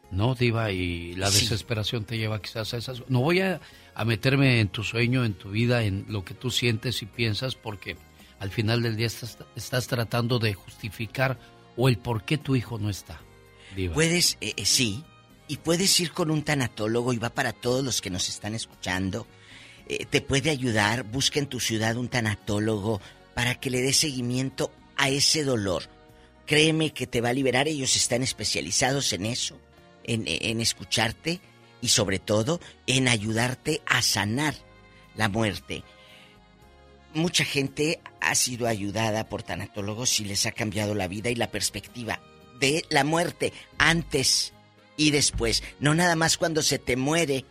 ¿No, 0.10 0.34
Diva? 0.36 0.72
Y 0.72 1.14
la 1.16 1.28
Sí. 1.28 1.42
desesperación 1.42 2.06
te 2.06 2.18
lleva 2.18 2.42
quizás 2.42 2.74
a 2.74 2.78
esas... 2.78 3.08
No 3.10 3.22
voy 3.22 3.42
a, 3.42 3.60
a 3.98 4.06
meterme 4.06 4.60
en 4.60 4.68
tu 4.68 4.84
sueño, 4.84 5.26
en 5.26 5.34
tu 5.34 5.50
vida, 5.50 5.84
en 5.84 6.06
lo 6.08 6.24
que 6.24 6.36
tú 6.36 6.52
sientes 6.52 7.02
y 7.02 7.08
piensas, 7.08 7.56
porque 7.56 7.98
al 8.40 8.52
final 8.52 8.84
del 8.84 8.96
día 8.96 9.08
estás, 9.08 9.88
tratando 9.88 10.38
de 10.38 10.54
justificar 10.54 11.40
o 11.76 11.90
el 11.90 11.98
por 11.98 12.24
qué 12.24 12.38
tu 12.38 12.56
hijo 12.56 12.78
no 12.78 12.92
está. 12.92 13.20
Puedes, 13.96 14.38
eh, 14.40 14.54
eh, 14.56 14.66
sí, 14.66 15.04
y 15.48 15.58
puedes 15.58 16.00
ir 16.00 16.12
con 16.12 16.30
un 16.30 16.44
tanatólogo 16.44 17.12
y 17.12 17.18
va 17.18 17.32
para 17.32 17.54
todos 17.54 17.84
los 17.84 18.00
que 18.00 18.12
nos 18.12 18.30
están 18.30 18.54
escuchando. 18.54 19.26
Eh, 19.88 20.06
te 20.06 20.22
puede 20.22 20.52
ayudar, 20.52 21.02
busca 21.02 21.40
en 21.40 21.48
tu 21.48 21.60
ciudad 21.60 21.98
un 21.98 22.08
tanatólogo 22.08 23.02
para 23.34 23.56
que 23.56 23.72
le 23.72 23.82
dé 23.82 23.94
seguimiento 23.94 24.72
a 24.96 25.10
ese 25.10 25.44
dolor. 25.44 25.90
Créeme 26.46 26.94
que 26.94 27.08
te 27.08 27.20
va 27.20 27.30
a 27.30 27.34
liberar, 27.34 27.68
ellos 27.68 27.96
están 27.96 28.22
especializados 28.22 29.12
en 29.14 29.26
eso, 29.26 29.60
en 30.04 30.62
escucharte 30.62 31.42
y 31.82 31.90
sobre 31.90 32.20
todo 32.20 32.60
en 32.86 33.08
ayudarte 33.08 33.82
a 33.86 34.02
sanar 34.02 34.54
la 35.16 35.30
muerte. 35.30 35.84
Mucha 37.14 37.44
gente 37.46 38.00
ha 38.22 38.36
sido 38.36 38.68
ayudada 38.68 39.28
por 39.30 39.44
tanatólogos 39.44 40.20
y 40.20 40.26
les 40.26 40.46
ha 40.46 40.52
cambiado 40.52 40.94
la 40.94 41.08
vida 41.08 41.30
y 41.30 41.36
la 41.36 41.48
perspectiva 41.50 42.20
de 42.60 42.84
la 42.90 43.04
muerte 43.04 43.54
antes 43.78 44.54
y 44.98 45.12
después. 45.12 45.64
No 45.80 45.94
nada 45.96 46.16
más 46.16 46.38
cuando 46.38 46.62
se 46.62 46.80
te 46.80 46.96
muere. 46.96 47.46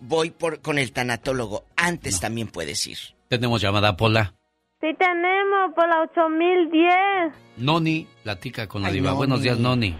Voy 0.00 0.30
por 0.30 0.60
con 0.60 0.78
el 0.78 0.92
tanatólogo. 0.92 1.64
Antes 1.76 2.20
también 2.20 2.48
puedes 2.48 2.86
ir. 2.86 2.98
Tenemos 3.28 3.62
llamada 3.62 3.96
Pola. 3.96 4.34
Sí 4.80 4.88
tenemos 4.98 5.72
por 5.74 5.88
la 5.88 6.02
8010. 6.02 7.32
Noni 7.56 8.06
platica 8.22 8.66
con 8.66 8.82
la 8.82 8.88
Ay, 8.88 8.94
Diva. 8.94 9.10
Noni. 9.10 9.16
Buenos 9.18 9.42
días, 9.42 9.58
Noni. 9.58 9.96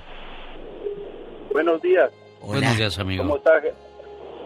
Buenos 1.53 1.81
días. 1.81 2.11
Buenos 2.47 2.77
días, 2.77 2.99
amigo. 2.99 3.23
¿Cómo 3.25 3.37
está, 3.37 3.63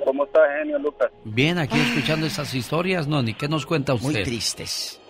cómo 0.05 0.25
está 0.25 0.41
genio 0.59 0.79
Lucas? 0.79 1.11
Bien, 1.25 1.59
aquí 1.59 1.79
escuchando 1.79 2.27
esas 2.27 2.55
historias, 2.55 3.07
Noni. 3.07 3.35
¿Qué 3.35 3.49
nos 3.49 3.67
cuenta 3.67 3.95
usted? 3.95 4.13
Muy 4.13 4.23
tristes. 4.23 5.01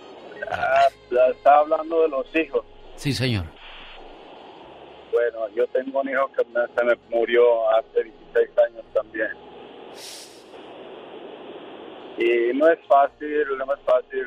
Ah, 0.50 0.88
está 1.30 1.58
hablando 1.58 2.02
de 2.02 2.08
los 2.08 2.26
hijos. 2.34 2.64
Sí, 2.96 3.12
señor. 3.12 3.44
Bueno, 5.12 5.48
yo 5.54 5.66
tengo 5.68 6.00
un 6.00 6.08
hijo 6.08 6.30
que 6.36 6.44
me- 6.46 6.66
se 6.76 6.84
me 6.84 6.94
murió 7.10 7.42
hace 7.70 8.04
16 8.04 8.50
años 8.68 8.84
también. 8.94 9.28
Y 12.18 12.56
no 12.56 12.68
es 12.68 12.78
fácil, 12.88 13.44
no 13.58 13.74
es 13.74 13.80
fácil. 13.84 14.24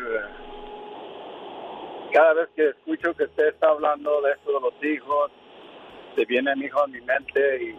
Cada 2.13 2.33
vez 2.33 2.49
que 2.55 2.69
escucho 2.69 3.13
que 3.15 3.23
usted 3.23 3.47
está 3.49 3.69
hablando 3.69 4.21
de 4.21 4.31
esto 4.31 4.51
de 4.53 4.59
los 4.61 4.73
hijos, 4.83 5.31
se 6.15 6.25
viene 6.25 6.55
mi 6.55 6.65
hijo 6.65 6.81
a 6.81 6.87
mi 6.87 6.99
mente 7.01 7.63
y 7.63 7.75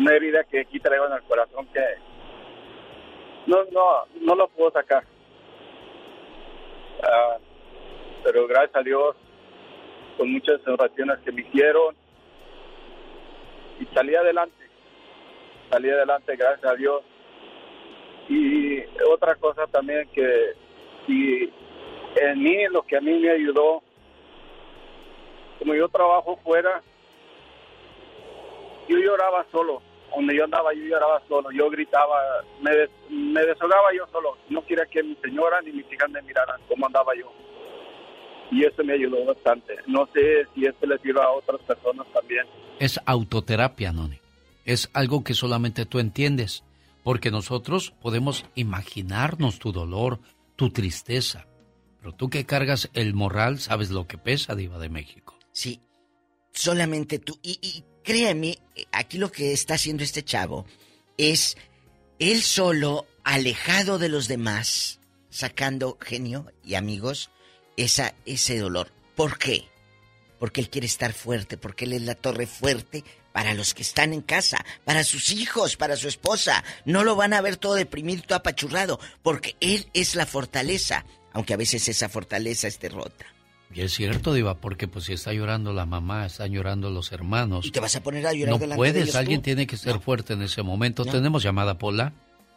una 0.00 0.14
herida 0.14 0.44
que 0.44 0.60
aquí 0.60 0.80
traigo 0.80 1.06
en 1.06 1.12
el 1.12 1.22
corazón 1.24 1.66
que 1.74 1.80
no, 3.46 3.64
no, 3.70 4.04
no 4.22 4.34
lo 4.34 4.48
puedo 4.48 4.70
sacar. 4.70 5.04
Ah, 7.02 7.36
pero 8.24 8.46
gracias 8.46 8.76
a 8.76 8.82
Dios, 8.82 9.14
con 10.16 10.32
muchas 10.32 10.66
oraciones 10.66 11.18
que 11.20 11.32
me 11.32 11.42
hicieron, 11.42 11.94
y 13.78 13.86
salí 13.94 14.14
adelante. 14.14 14.56
Salí 15.70 15.90
adelante, 15.90 16.34
gracias 16.34 16.64
a 16.64 16.76
Dios. 16.76 17.02
Y 18.28 18.80
otra 19.12 19.34
cosa 19.34 19.66
también 19.66 20.08
que 20.14 20.54
si 21.06 21.52
en 22.16 22.42
mí, 22.42 22.66
lo 22.70 22.82
que 22.82 22.96
a 22.96 23.00
mí 23.02 23.18
me 23.18 23.30
ayudó, 23.30 23.82
como 25.58 25.74
yo 25.74 25.88
trabajo 25.88 26.38
fuera, 26.42 26.82
yo 28.88 28.96
lloraba 28.96 29.44
solo. 29.52 29.89
Donde 30.14 30.36
yo 30.36 30.44
andaba, 30.44 30.72
yo 30.74 30.82
lloraba 30.84 31.22
solo. 31.28 31.50
Yo 31.52 31.70
gritaba, 31.70 32.16
me, 32.62 32.70
des- 32.74 32.90
me 33.08 33.40
desahogaba 33.44 33.88
yo 33.96 34.06
solo. 34.12 34.36
No 34.48 34.64
quería 34.66 34.84
que 34.86 35.02
mi 35.02 35.16
señora 35.16 35.60
ni 35.62 35.72
mis 35.72 35.86
hijas 35.92 36.10
me 36.10 36.20
miraran 36.22 36.60
cómo 36.68 36.86
andaba 36.86 37.12
yo. 37.18 37.30
Y 38.52 38.64
eso 38.64 38.82
me 38.82 38.94
ayudó 38.94 39.24
bastante. 39.24 39.76
No 39.86 40.08
sé 40.12 40.44
si 40.54 40.66
esto 40.66 40.84
le 40.86 40.98
sirve 40.98 41.22
a 41.22 41.30
otras 41.30 41.60
personas 41.62 42.06
también. 42.12 42.44
Es 42.80 43.00
autoterapia, 43.06 43.92
Noni. 43.92 44.18
Es 44.64 44.90
algo 44.92 45.22
que 45.22 45.34
solamente 45.34 45.86
tú 45.86 45.98
entiendes. 46.00 46.64
Porque 47.04 47.30
nosotros 47.30 47.92
podemos 48.02 48.44
imaginarnos 48.56 49.58
tu 49.58 49.72
dolor, 49.72 50.18
tu 50.56 50.70
tristeza. 50.70 51.46
Pero 52.00 52.12
tú 52.12 52.28
que 52.28 52.44
cargas 52.44 52.90
el 52.94 53.14
moral, 53.14 53.58
sabes 53.58 53.90
lo 53.90 54.06
que 54.06 54.18
pesa, 54.18 54.54
Diva 54.54 54.78
de 54.78 54.88
México. 54.88 55.38
Sí, 55.52 55.80
solamente 56.52 57.18
tú. 57.18 57.38
Y, 57.42 57.58
y 57.62 57.84
créeme, 58.02 58.58
aquí 58.92 59.18
lo 59.18 59.30
que 59.30 59.52
está 59.52 59.74
haciendo 59.74 60.02
este 60.02 60.22
chavo 60.22 60.66
es 61.16 61.56
él 62.18 62.42
solo, 62.42 63.06
alejado 63.24 63.98
de 63.98 64.08
los 64.08 64.28
demás, 64.28 65.00
sacando 65.30 65.98
genio 66.00 66.52
y 66.64 66.74
amigos, 66.74 67.30
esa, 67.76 68.14
ese 68.26 68.58
dolor. 68.58 68.92
¿Por 69.14 69.38
qué? 69.38 69.68
Porque 70.38 70.60
él 70.60 70.70
quiere 70.70 70.86
estar 70.86 71.12
fuerte, 71.12 71.56
porque 71.56 71.84
él 71.84 71.94
es 71.94 72.02
la 72.02 72.14
torre 72.14 72.46
fuerte 72.46 73.04
para 73.32 73.54
los 73.54 73.74
que 73.74 73.82
están 73.82 74.12
en 74.12 74.22
casa, 74.22 74.64
para 74.84 75.04
sus 75.04 75.30
hijos, 75.30 75.76
para 75.76 75.96
su 75.96 76.08
esposa. 76.08 76.64
No 76.84 77.04
lo 77.04 77.16
van 77.16 77.32
a 77.32 77.40
ver 77.40 77.56
todo 77.56 77.74
deprimido, 77.74 78.22
todo 78.22 78.38
apachurrado, 78.38 79.00
porque 79.22 79.56
él 79.60 79.88
es 79.94 80.14
la 80.14 80.26
fortaleza, 80.26 81.04
aunque 81.32 81.54
a 81.54 81.58
veces 81.58 81.88
esa 81.88 82.08
fortaleza 82.08 82.68
esté 82.68 82.88
rota. 82.88 83.26
Y 83.72 83.82
es 83.82 83.92
cierto, 83.92 84.32
Diva, 84.34 84.54
porque 84.54 84.88
pues 84.88 85.04
si 85.04 85.12
está 85.12 85.32
llorando 85.32 85.72
la 85.72 85.86
mamá, 85.86 86.26
están 86.26 86.50
llorando 86.52 86.90
los 86.90 87.12
hermanos. 87.12 87.64
¿Y 87.66 87.70
te 87.70 87.78
vas 87.80 87.94
a 87.94 88.02
poner 88.02 88.26
a 88.26 88.32
llorar 88.32 88.54
No 88.54 88.58
delante 88.58 88.74
de 88.74 88.76
puedes, 88.76 89.02
ellos 89.04 89.14
alguien 89.16 89.40
tú? 89.40 89.44
tiene 89.44 89.64
que 89.66 89.76
ser 89.76 90.00
fuerte 90.00 90.32
en 90.32 90.42
ese 90.42 90.62
momento. 90.64 91.04
¿Tenemos 91.04 91.40
llamada, 91.42 91.78
Pola? 91.78 92.12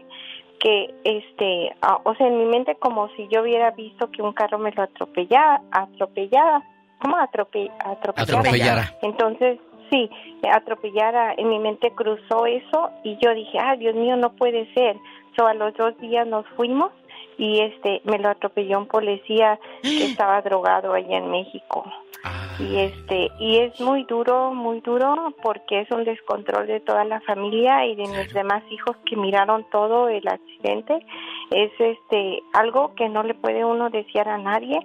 que, 0.60 0.94
este, 1.03 1.76
o 2.03 2.16
sea, 2.16 2.28
en 2.28 2.38
mi 2.38 2.45
mente 2.45 2.76
como 2.76 3.08
si 3.16 3.28
yo 3.30 3.41
hubiera 3.41 3.72
visto 3.72 4.10
que 4.12 4.22
un 4.22 4.34
carro 4.34 4.58
me 4.60 4.72
lo 4.72 4.84
atropellaba, 4.84 5.62
atropellaba, 5.72 6.64
¿cómo 7.02 7.18
atrope, 7.18 7.72
atropellara? 7.84 8.40
Atropellara. 8.40 8.98
Entonces, 9.02 9.60
sí, 9.91 10.09
atropellara, 10.51 11.35
en 11.38 11.49
mi 11.49 11.59
mente 11.59 11.91
cruzó 11.91 12.45
eso 12.47 12.89
y 13.03 13.18
yo 13.22 13.34
dije, 13.34 13.59
ah, 13.59 13.76
Dios 13.76 13.93
mío, 13.95 14.15
no 14.15 14.31
puede 14.34 14.73
ser. 14.73 14.95
So, 15.35 15.45
a 15.45 15.53
los 15.53 15.73
dos 15.76 15.97
días 15.99 16.27
nos 16.27 16.45
fuimos 16.55 16.91
y 17.38 17.59
este, 17.59 18.01
me 18.05 18.19
lo 18.19 18.30
atropelló 18.30 18.80
un 18.80 18.88
policía 18.88 19.59
que 19.81 20.05
estaba 20.11 20.41
drogado 20.41 20.93
allá 20.93 21.18
en 21.18 21.30
México. 21.30 21.84
Y 22.59 22.77
este, 22.77 23.31
y 23.39 23.57
es 23.57 23.80
muy 23.81 24.03
duro, 24.03 24.53
muy 24.53 24.81
duro 24.81 25.34
porque 25.41 25.81
es 25.81 25.89
un 25.89 26.03
descontrol 26.03 26.68
de 26.68 26.80
toda 26.80 27.03
la 27.05 27.19
familia 27.22 27.85
y 27.85 27.95
de 27.95 28.03
mis 28.03 28.31
demás 28.34 28.61
hijos 28.69 28.95
que 29.05 29.15
miraron 29.15 29.65
todo 29.72 30.09
el 30.09 30.27
accidente. 30.27 31.03
Es 31.49 31.72
este, 31.80 32.43
algo 32.53 32.93
que 32.93 33.09
no 33.09 33.23
le 33.23 33.34
puede 33.34 33.65
uno 33.65 33.89
desear 33.89 34.27
a 34.27 34.38
nadie, 34.38 34.80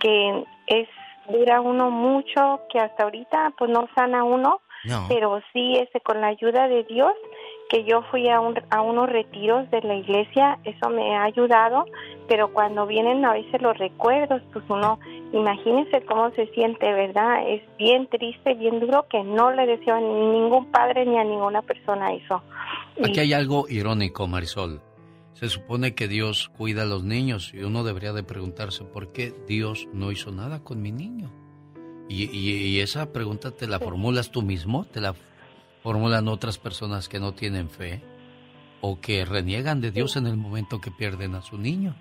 que 0.00 0.44
es 0.66 0.88
dura 1.28 1.60
uno 1.60 1.90
mucho, 1.90 2.60
que 2.70 2.78
hasta 2.78 3.04
ahorita 3.04 3.54
pues 3.58 3.70
no 3.70 3.88
sana 3.94 4.24
uno, 4.24 4.60
No. 4.84 5.06
pero 5.08 5.40
sí 5.52 5.76
este 5.76 6.00
con 6.00 6.20
la 6.20 6.28
ayuda 6.28 6.68
de 6.68 6.84
Dios 6.84 7.12
que 7.70 7.84
yo 7.84 8.02
fui 8.10 8.28
a, 8.28 8.40
un, 8.40 8.54
a 8.70 8.82
unos 8.82 9.08
retiros 9.08 9.70
de 9.70 9.80
la 9.82 9.94
iglesia, 9.94 10.58
eso 10.64 10.90
me 10.90 11.16
ha 11.16 11.24
ayudado, 11.24 11.86
pero 12.28 12.52
cuando 12.52 12.86
vienen 12.86 13.24
a 13.24 13.32
veces 13.32 13.60
los 13.62 13.76
recuerdos, 13.78 14.42
pues 14.52 14.64
uno, 14.68 14.98
imagínense 15.32 16.04
cómo 16.04 16.30
se 16.32 16.46
siente, 16.48 16.92
¿verdad? 16.92 17.48
Es 17.48 17.62
bien 17.78 18.06
triste, 18.08 18.54
bien 18.54 18.80
duro, 18.80 19.06
que 19.08 19.22
no 19.24 19.50
le 19.50 19.66
deseo 19.66 19.94
a 19.94 20.00
ningún 20.00 20.70
padre 20.70 21.06
ni 21.06 21.18
a 21.18 21.24
ninguna 21.24 21.62
persona 21.62 22.12
eso. 22.12 22.42
Aquí 23.02 23.20
hay 23.20 23.32
algo 23.32 23.64
irónico, 23.68 24.26
Marisol. 24.26 24.80
Se 25.34 25.48
supone 25.48 25.94
que 25.94 26.08
Dios 26.08 26.48
cuida 26.56 26.82
a 26.82 26.86
los 26.86 27.02
niños 27.04 27.52
y 27.54 27.62
uno 27.64 27.82
debería 27.84 28.12
de 28.12 28.22
preguntarse 28.22 28.84
por 28.84 29.12
qué 29.12 29.32
Dios 29.46 29.88
no 29.92 30.10
hizo 30.12 30.30
nada 30.30 30.60
con 30.62 30.80
mi 30.80 30.92
niño. 30.92 31.30
Y, 32.08 32.24
y- 32.30 32.68
y 32.68 32.80
esa 32.80 33.12
pregunta 33.12 33.50
te 33.50 33.66
la 33.66 33.80
formulas 33.80 34.30
tú 34.30 34.42
mismo, 34.42 34.84
te 34.84 35.00
la 35.00 35.14
formulan 35.82 36.28
otras 36.28 36.58
personas 36.58 37.08
que 37.08 37.18
no 37.18 37.32
tienen 37.32 37.68
fe 37.68 38.00
o 38.80 39.00
que 39.00 39.24
reniegan 39.24 39.80
de 39.80 39.90
Dios 39.90 40.16
en 40.16 40.26
el 40.26 40.36
momento 40.36 40.80
que 40.80 40.90
pierden 40.90 41.34
a 41.34 41.42
su 41.42 41.58
niño. 41.58 41.94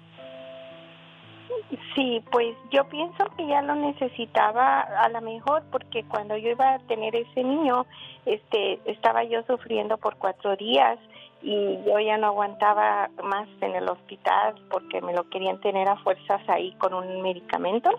Sí, 1.96 2.22
pues 2.32 2.56
yo 2.72 2.88
pienso 2.88 3.24
que 3.36 3.48
ya 3.48 3.62
lo 3.62 3.76
necesitaba 3.76 4.82
a 4.82 5.10
lo 5.10 5.22
mejor 5.22 5.64
porque 5.72 6.04
cuando 6.04 6.38
yo 6.38 6.50
iba 6.52 6.76
a 6.76 6.80
tener 6.80 7.16
ese 7.16 7.44
niño, 7.44 7.86
este, 8.26 8.80
estaba 8.86 9.24
yo 9.24 9.42
sufriendo 9.48 9.98
por 9.98 10.18
cuatro 10.18 10.56
días 10.56 11.00
y 11.44 11.78
yo 11.86 12.00
ya 12.00 12.18
no 12.18 12.28
aguantaba 12.28 13.10
más 13.22 13.50
en 13.60 13.76
el 13.76 13.90
hospital 13.90 14.56
porque 14.72 15.02
me 15.02 15.14
lo 15.14 15.30
querían 15.30 15.60
tener 15.60 15.90
a 15.90 15.98
fuerzas 15.98 16.42
ahí 16.48 16.72
con 16.80 16.94
un 16.94 17.22
medicamento 17.22 17.90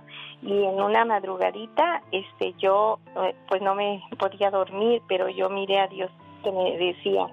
y 0.40 0.64
en 0.64 0.80
una 0.80 1.04
madrugadita, 1.04 2.02
este, 2.10 2.54
yo 2.54 2.98
eh, 3.16 3.34
pues 3.48 3.60
no 3.60 3.74
me 3.74 4.02
podía 4.18 4.50
dormir, 4.50 5.02
pero 5.08 5.28
yo 5.28 5.50
miré 5.50 5.78
a 5.78 5.88
Dios 5.88 6.10
que 6.42 6.50
me 6.50 6.78
decía, 6.78 7.26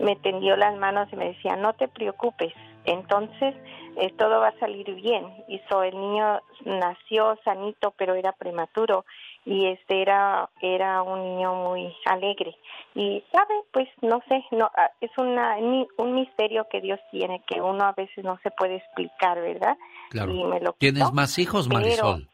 me 0.00 0.16
tendió 0.16 0.56
las 0.56 0.76
manos 0.76 1.08
y 1.12 1.16
me 1.16 1.26
decía, 1.26 1.54
no 1.54 1.74
te 1.74 1.86
preocupes, 1.86 2.52
entonces 2.84 3.54
eh, 3.96 4.12
todo 4.16 4.40
va 4.40 4.48
a 4.48 4.58
salir 4.58 4.92
bien. 4.94 5.26
Hizo 5.48 5.82
el 5.82 5.94
niño 5.98 6.40
nació 6.64 7.38
sanito, 7.44 7.92
pero 7.96 8.14
era 8.14 8.32
prematuro 8.32 9.04
y 9.44 9.66
este 9.66 10.00
era 10.02 10.48
era 10.60 11.02
un 11.02 11.20
niño 11.22 11.54
muy 11.54 11.92
alegre 12.06 12.56
y 12.94 13.22
sabe 13.32 13.54
pues 13.72 13.88
no 14.00 14.22
sé 14.28 14.44
no 14.52 14.70
ah, 14.76 14.90
es 15.00 15.10
una 15.18 15.56
ni- 15.56 15.88
un 15.98 16.14
misterio 16.14 16.68
que 16.70 16.80
Dios 16.80 17.00
tiene 17.10 17.42
que 17.46 17.60
uno 17.60 17.84
a 17.84 17.92
veces 17.92 18.24
no 18.24 18.38
se 18.42 18.50
puede 18.52 18.76
explicar 18.76 19.40
verdad 19.40 19.76
Claro. 20.10 20.30
y 20.32 20.44
me 20.44 20.60
lo 20.60 20.74
¿Tienes 20.74 21.02
quitó, 21.04 21.14
más 21.14 21.38
hijos, 21.38 21.66
pero- 21.68 21.80
Marisol? 21.80 22.28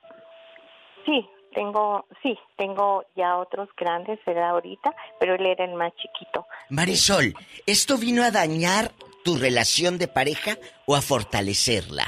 sí 1.06 1.26
tengo 1.54 2.04
sí 2.22 2.38
tengo 2.56 3.04
ya 3.16 3.38
otros 3.38 3.68
grandes 3.74 4.18
¿verdad? 4.26 4.50
ahorita 4.50 4.94
pero 5.18 5.34
él 5.36 5.46
era 5.46 5.64
el 5.64 5.74
más 5.74 5.94
chiquito 5.96 6.46
Marisol, 6.68 7.32
¿esto 7.66 7.96
vino 7.96 8.22
a 8.22 8.30
dañar 8.30 8.90
tu 9.24 9.36
relación 9.38 9.96
de 9.96 10.08
pareja 10.08 10.56
o 10.86 10.94
a 10.94 11.00
fortalecerla? 11.00 12.04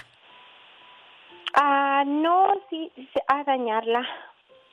Ah, 1.55 2.05
no, 2.07 2.53
sí, 2.71 2.91
sí, 2.95 3.09
a 3.27 3.43
dañarla, 3.45 4.03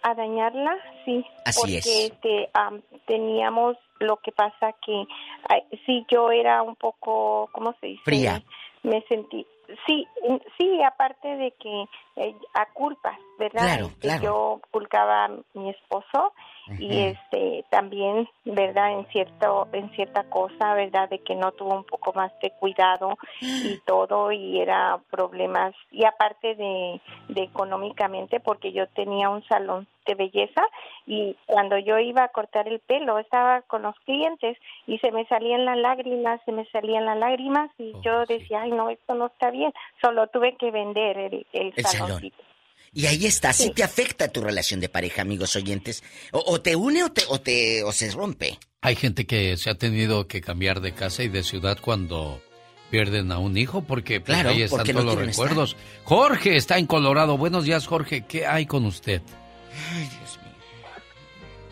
a 0.04 0.14
dañarla, 0.14 0.78
sí. 1.06 1.26
Así 1.46 1.60
porque, 1.60 1.78
es. 1.78 2.12
este, 2.12 2.50
am, 2.54 2.82
teníamos 3.06 3.78
lo 4.00 4.18
que 4.18 4.32
pasa 4.32 4.74
que, 4.86 5.06
ay, 5.50 5.64
sí, 5.86 6.06
yo 6.10 6.32
era 6.32 6.62
un 6.62 6.76
poco, 6.76 7.50
¿cómo 7.52 7.76
se 7.80 7.88
dice? 7.88 8.04
Fría. 8.04 8.42
Me 8.84 9.02
sentí, 9.04 9.46
sí, 9.86 10.08
sí, 10.58 10.82
aparte 10.84 11.28
de 11.28 11.52
que 11.52 11.86
eh, 12.18 12.36
a 12.54 12.66
culpas, 12.74 13.18
¿verdad? 13.38 13.62
Claro, 13.62 13.86
Este, 13.88 14.00
claro. 14.00 14.24
Yo 14.24 14.62
culpaba 14.72 15.26
a 15.26 15.30
mi 15.54 15.70
esposo 15.70 16.34
y 16.80 17.00
este 17.00 17.64
también 17.70 18.28
verdad 18.44 18.92
en 18.92 19.08
cierto 19.08 19.70
en 19.72 19.90
cierta 19.92 20.24
cosa 20.26 20.74
verdad 20.74 21.08
de 21.10 21.20
que 21.20 21.34
no 21.36 21.54
tuvo 21.54 21.74
un 21.76 21.86
poco 21.86 22.12
más 22.14 22.32
de 22.42 22.52
cuidado 22.60 23.18
y 23.40 23.80
todo 23.86 24.32
y 24.34 24.60
era 24.60 25.00
problemas 25.10 25.74
y 25.92 26.04
aparte 26.04 26.56
de, 26.56 27.00
de 27.30 27.44
económicamente 27.44 28.42
porque 28.42 28.74
yo 28.74 28.86
tenía 28.88 29.30
un 29.30 29.44
salón 29.48 29.88
de 30.06 30.16
belleza 30.16 30.62
y 31.06 31.38
cuando 31.46 31.78
yo 31.78 32.00
iba 32.00 32.24
a 32.24 32.30
cortar 32.30 32.68
el 32.68 32.80
pelo 32.80 33.18
estaba 33.20 33.62
con 33.62 33.84
los 33.84 33.96
clientes 34.02 34.58
y 34.88 34.98
se 35.00 35.12
me 35.12 35.26
salían 35.28 35.64
las 35.64 35.78
lágrimas 35.78 36.42
se 36.44 36.52
me 36.52 36.66
salían 36.66 37.06
las 37.06 37.18
lágrimas 37.18 37.72
y 37.78 37.94
yo 38.02 38.26
decía 38.26 38.64
ay 38.64 38.72
no 38.72 38.90
esto 38.90 39.14
no 39.16 39.28
está 39.28 39.52
bien 39.52 39.72
solo 40.02 40.28
tuve 40.28 40.58
que 40.58 40.72
vender 40.72 41.18
el, 41.18 41.48
el, 41.54 41.74
El 41.76 41.86
salón. 41.86 42.22
Y 42.94 43.06
ahí 43.06 43.26
está, 43.26 43.54
si 43.54 43.72
te 43.72 43.84
afecta 43.84 44.28
tu 44.32 44.42
relación 44.42 44.80
de 44.80 44.90
pareja, 44.90 45.22
amigos 45.22 45.56
oyentes. 45.56 46.04
O, 46.32 46.44
o 46.48 46.62
te 46.62 46.76
une 46.76 47.04
o 47.04 47.12
te, 47.12 47.24
o 47.30 47.40
te 47.40 47.84
o 47.84 47.92
se 47.92 48.10
rompe. 48.12 48.58
Hay 48.82 48.96
gente 48.96 49.26
que 49.28 49.58
se 49.58 49.70
ha 49.70 49.76
tenido 49.76 50.28
que 50.28 50.42
cambiar 50.42 50.80
de 50.82 50.94
casa 50.94 51.24
y 51.24 51.28
de 51.30 51.44
ciudad 51.44 51.78
cuando 51.82 52.42
pierden 52.90 53.32
a 53.34 53.38
un 53.40 53.58
hijo 53.58 53.82
porque 53.84 54.22
pues, 54.22 54.36
Claro, 54.38 54.50
ahí 54.50 54.62
están 54.62 54.78
porque 54.80 54.94
no 54.94 55.00
todos 55.02 55.06
los 55.14 55.16
quieren 55.16 55.32
recuerdos. 55.34 55.76
Jorge 56.06 56.56
está 56.56 56.78
en 56.78 56.88
Colorado. 56.88 57.38
Buenos 57.38 57.66
días, 57.66 57.86
Jorge. 57.86 58.26
¿Qué 58.26 58.46
hay 58.48 58.66
con 58.66 58.86
usted? 58.86 59.22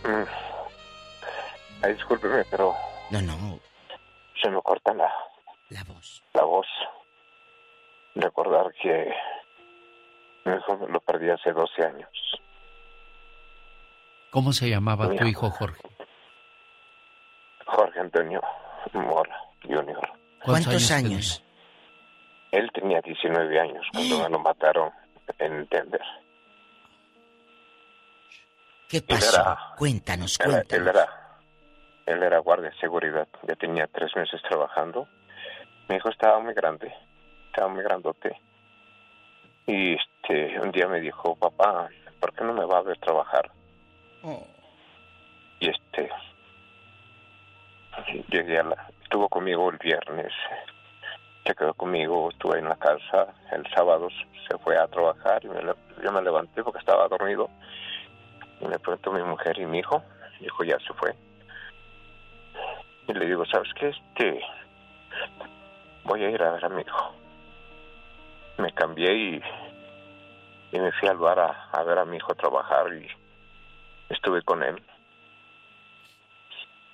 Mm. 0.04 0.24
Ay, 1.82 1.94
discúlpeme, 1.94 2.44
pero 2.52 2.76
No, 3.12 3.22
no. 3.22 3.60
se 4.42 4.50
me 4.50 4.62
corta 4.62 4.94
la, 4.94 5.12
La 5.70 5.84
voz. 5.86 6.24
la 6.34 6.44
voz. 6.44 6.68
Recordar 8.16 8.72
que 8.82 9.10
mi 10.46 10.54
hijo 10.56 10.88
lo 10.88 11.00
perdí 11.02 11.30
hace 11.30 11.52
12 11.52 11.84
años. 11.84 12.10
¿Cómo 14.32 14.52
se 14.54 14.70
llamaba 14.70 15.10
tu 15.16 15.26
hijo, 15.26 15.50
Jorge? 15.50 15.82
Jorge 17.66 18.00
Antonio 18.00 18.42
Mora 18.94 19.36
Jr. 19.64 20.00
¿Cuántos 20.44 20.88
tenía? 20.88 20.98
años? 21.14 21.44
Él 22.52 22.70
tenía 22.74 23.02
19 23.02 23.60
años 23.60 23.86
cuando 23.92 24.24
me 24.24 24.30
lo 24.30 24.40
mataron 24.40 24.92
en 25.40 25.68
Denver. 25.70 26.02
¿Qué 28.88 28.98
Él 28.98 29.04
pasó? 29.08 29.42
era- 29.42 29.58
Cuéntanos, 29.78 30.38
cuéntanos. 30.38 30.72
él 30.72 30.88
era 30.88 31.22
él 32.06 32.22
era 32.22 32.38
guardia 32.38 32.70
de 32.70 32.78
seguridad 32.78 33.28
ya 33.48 33.56
tenía 33.56 33.88
tres 33.88 34.16
meses 34.16 34.40
trabajando 34.48 35.08
mi 35.90 35.96
hijo 35.96 36.10
estaba 36.10 36.40
muy 36.40 36.54
grande 36.54 36.94
estaba 37.48 37.68
muy 37.68 37.84
grandote 37.84 38.40
y 39.68 39.94
este 39.94 40.60
un 40.60 40.72
día 40.72 40.88
me 40.88 41.00
dijo 41.00 41.36
papá 41.36 41.90
¿por 42.20 42.34
qué 42.34 42.44
no 42.44 42.54
me 42.54 42.66
va 42.66 42.80
a 42.80 42.84
ver 42.84 42.98
trabajar? 43.00 43.52
y 45.60 45.70
este 45.70 46.10
llegué 48.30 48.60
a 48.60 48.64
la 48.64 48.88
estuvo 49.04 49.30
conmigo 49.30 49.70
el 49.70 49.78
viernes 49.78 50.32
se 51.46 51.56
quedó 51.56 51.74
conmigo 51.74 52.30
estuve 52.32 52.60
en 52.60 52.70
la 52.70 52.76
casa 52.76 53.34
el 53.52 53.66
sábado 53.74 54.10
se 54.48 54.58
fue 54.60 54.78
a 54.78 54.88
trabajar 54.88 55.44
y 55.44 55.50
me 55.50 55.62
yo 56.04 56.12
me 56.12 56.22
levanté 56.22 56.64
porque 56.64 56.80
estaba 56.80 57.08
dormido 57.08 57.50
y 58.60 58.68
me 58.68 58.80
preguntó 58.80 59.12
mi 59.12 59.24
mujer 59.24 59.58
y 59.60 59.66
mi 59.66 59.80
hijo 59.80 60.04
mi 60.40 60.48
hijo 60.48 60.64
ya 60.64 60.78
se 60.80 60.94
fue. 60.94 61.16
Y 63.08 63.14
le 63.14 63.26
digo 63.26 63.46
sabes 63.46 63.70
qué 63.76 63.90
este 63.90 64.42
voy 66.04 66.24
a 66.24 66.30
ir 66.30 66.42
a 66.42 66.52
ver 66.52 66.66
a 66.66 66.70
mi 66.70 66.82
hijo 66.82 67.16
me 68.58 68.72
cambié 68.74 69.42
y 70.72 70.80
me 70.80 70.92
fui 70.94 71.08
al 71.08 71.18
bar 71.18 71.40
a, 71.40 71.70
a 71.72 71.84
ver 71.84 72.00
a 72.00 72.06
mi 72.06 72.18
hijo 72.18 72.36
trabajar 72.36 72.94
y 72.94 73.08
estuve 74.10 74.42
con 74.42 74.64
él. 74.64 74.82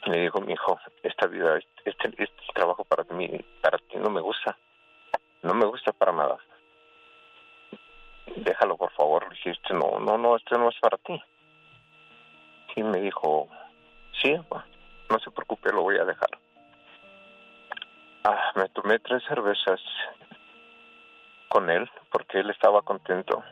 Le 0.06 0.22
digo 0.22 0.42
mi 0.42 0.54
hijo 0.54 0.80
esta 1.04 1.28
vida 1.28 1.60
este, 1.86 2.10
este 2.18 2.54
trabajo 2.54 2.84
para 2.86 3.04
mí 3.14 3.30
para 3.62 3.78
ti 3.78 3.98
no 3.98 4.10
me 4.10 4.22
gusta. 4.22 4.58
No 5.44 5.54
me 5.54 5.66
gusta 5.66 5.92
para 5.92 6.12
nada. 6.12 6.38
Déjalo 8.36 8.78
por 8.78 8.92
favor 8.92 9.24
le 9.24 9.36
dije 9.36 9.52
este 9.52 9.74
no 9.74 10.00
no 10.00 10.18
no 10.18 10.36
este 10.36 10.58
no 10.58 10.70
es 10.70 10.80
para 10.80 10.98
ti 10.98 11.22
y 12.76 12.84
me 12.84 13.00
dijo 13.02 13.50
sí 14.22 14.34
no 15.10 15.20
se 15.20 15.32
preocupe 15.32 15.72
lo 15.72 15.84
voy 15.84 15.98
a 15.98 16.06
dejar 16.06 16.30
ah, 18.24 18.52
me 18.56 18.70
tomé 18.70 19.00
tres 19.00 19.24
cervezas 19.28 19.82
con 21.52 21.70
él 21.70 21.90
porque 22.10 22.40
él 22.40 22.50
estaba 22.50 22.82
contento 22.82 23.44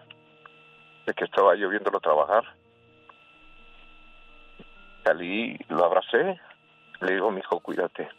de 1.05 1.13
que 1.13 1.26
estaba 1.26 1.53
yo 1.55 1.67
viéndolo 1.67 1.99
trabajar. 1.99 2.45
Salí 5.03 5.57
lo 5.67 5.84
abracé 5.84 6.39
le 7.01 7.13
digo 7.13 7.30
mi 7.30 7.39
hijo 7.39 7.59
cuídate 7.59 8.09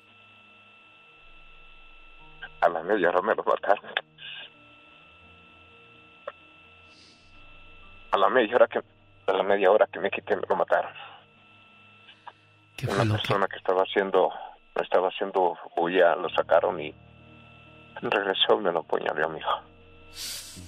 a 2.61 2.69
la 2.69 2.83
media 2.83 3.09
hora 3.09 3.23
me 3.23 3.35
lo 3.35 3.43
mataron. 3.43 3.91
A 8.11 8.19
la 8.19 8.29
media 8.29 8.57
hora 8.57 8.67
que 8.67 8.83
a 9.27 9.33
la 9.33 9.43
media 9.43 9.71
hora 9.71 9.87
que 9.87 9.99
me 9.99 10.11
quité 10.11 10.37
me 10.37 10.43
lo 10.47 10.57
mataron. 10.57 10.93
Una 12.87 13.17
persona 13.17 13.47
que 13.47 13.57
estaba 13.57 13.83
haciendo 13.83 14.31
estaba 14.75 15.09
haciendo 15.09 15.57
huya 15.77 16.17
lo 16.17 16.29
sacaron 16.31 16.81
y 16.81 16.95
regresó 18.03 18.59
y 18.59 18.65
me 18.65 18.73
lo 18.73 18.81
apuñaló 18.81 19.27
a 19.27 19.29
mi 19.29 19.39
hijo 19.39 19.70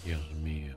Dios 0.04 0.34
mío. 0.34 0.76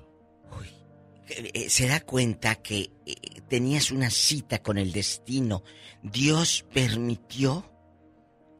Eh, 1.28 1.52
eh, 1.54 1.70
se 1.70 1.88
da 1.88 2.02
cuenta 2.02 2.56
que 2.56 2.92
eh, 3.06 3.16
tenías 3.50 3.90
una 3.92 4.10
cita 4.12 4.62
con 4.62 4.78
el 4.78 4.92
destino. 4.92 5.64
Dios 6.04 6.66
permitió 6.72 7.72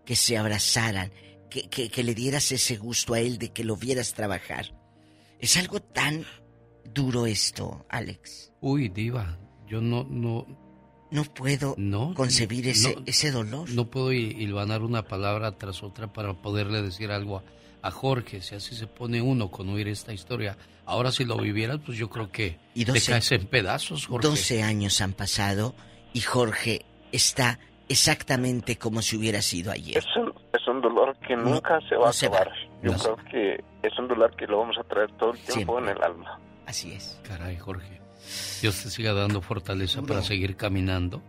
que 0.04 0.16
se 0.16 0.36
abrazaran, 0.38 1.12
que, 1.50 1.70
que- 1.70 1.90
que 1.90 2.04
le 2.04 2.16
dieras 2.16 2.52
ese 2.52 2.78
gusto 2.78 3.14
a 3.14 3.20
él 3.20 3.38
de 3.38 3.50
que 3.54 3.64
lo 3.64 3.76
vieras 3.76 4.14
trabajar. 4.16 4.76
Es 5.40 5.58
algo 5.58 5.80
tan 5.80 6.26
duro 6.92 7.28
esto, 7.28 7.86
Alex. 7.90 8.52
Uy, 8.62 8.90
diva, 8.90 9.38
yo 9.68 9.80
no, 9.82 10.04
no, 10.04 10.48
No 11.12 11.24
puedo 11.24 11.76
no 11.78 12.14
concebir 12.16 12.68
ese, 12.68 12.96
no, 12.96 13.04
ese 13.06 13.30
dolor. 13.32 13.70
No 13.70 13.92
puedo 13.92 14.12
hi- 14.12 14.36
hilvanar 14.40 14.82
una 14.82 15.08
palabra 15.08 15.56
tras 15.58 15.84
otra 15.84 16.12
para 16.12 16.42
poderle 16.42 16.82
decir 16.82 17.12
algo 17.12 17.38
a, 17.38 17.44
a 17.86 17.92
Jorge. 17.92 18.42
Si 18.42 18.56
así 18.56 18.76
se 18.76 18.88
pone 18.88 19.22
uno 19.22 19.52
con 19.52 19.70
oír 19.70 19.88
esta 19.88 20.12
historia. 20.12 20.58
Ahora 20.86 21.12
si 21.12 21.24
lo 21.24 21.38
vivieras, 21.38 21.80
pues 21.86 21.98
yo 21.98 22.10
creo 22.10 22.32
que 22.32 22.58
Y 22.74 22.84
te 22.86 22.94
12 22.94 23.12
caes 23.12 23.32
en 23.32 23.46
pedazos, 23.48 24.08
Jorge. 24.08 24.28
12 24.28 24.64
años 24.64 25.02
han 25.02 25.14
pasado 25.14 25.76
y 26.14 26.22
Jorge 26.22 26.86
está 27.12 27.60
exactamente 27.88 28.78
como 28.78 29.02
si 29.04 29.16
hubiera 29.16 29.42
sido 29.42 29.72
ayer. 29.72 29.98
es 29.98 30.06
un, 30.16 30.34
es 30.52 30.68
un 30.68 30.82
dolor 30.82 31.16
que 31.28 31.36
nunca 31.36 31.80
se 31.88 31.96
va 31.96 32.06
no 32.06 32.10
a 32.10 32.14
se 32.14 32.28
va. 32.28 32.38
acabar 32.38 32.56
yo 32.82 32.92
No 32.92 32.98
se 32.98 33.04
creo 33.04 33.18
que 33.30 33.64
es 33.84 34.00
un 34.00 34.08
dolor 34.08 34.36
que 34.36 34.48
lo 34.48 34.58
vamos 34.60 34.78
a 34.80 34.84
traer 34.84 35.12
todo 35.18 35.34
el 35.34 35.40
tiempo 35.40 35.78
en 35.80 35.90
el 35.90 36.02
alma 36.02 36.40
Así 36.66 36.92
es. 36.94 37.20
Caray, 37.28 37.58
Jorge. 37.58 38.02
Dios 38.62 38.82
te 38.82 38.90
siga 38.90 39.14
dando 39.14 39.40
fortaleza 39.42 40.02
para 40.02 40.24
seguir 40.24 40.56
caminando 40.56 41.22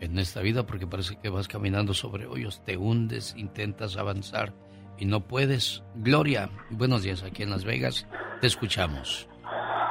en 0.00 0.18
esta 0.18 0.40
vida, 0.40 0.66
porque 0.66 0.88
parece 0.88 1.16
que 1.16 1.28
vas 1.28 1.46
caminando 1.46 1.94
sobre 1.94 2.26
hoyos, 2.26 2.64
te 2.64 2.76
hundes, 2.76 3.34
intentas 3.36 3.96
avanzar 3.96 4.52
y 4.98 5.06
no 5.06 5.20
puedes. 5.20 5.82
Gloria, 5.96 6.50
buenos 6.70 7.02
días 7.02 7.22
aquí 7.22 7.42
en 7.42 7.50
Las 7.50 7.64
Vegas. 7.64 8.06
Te 8.40 8.46
escuchamos. 8.46 9.28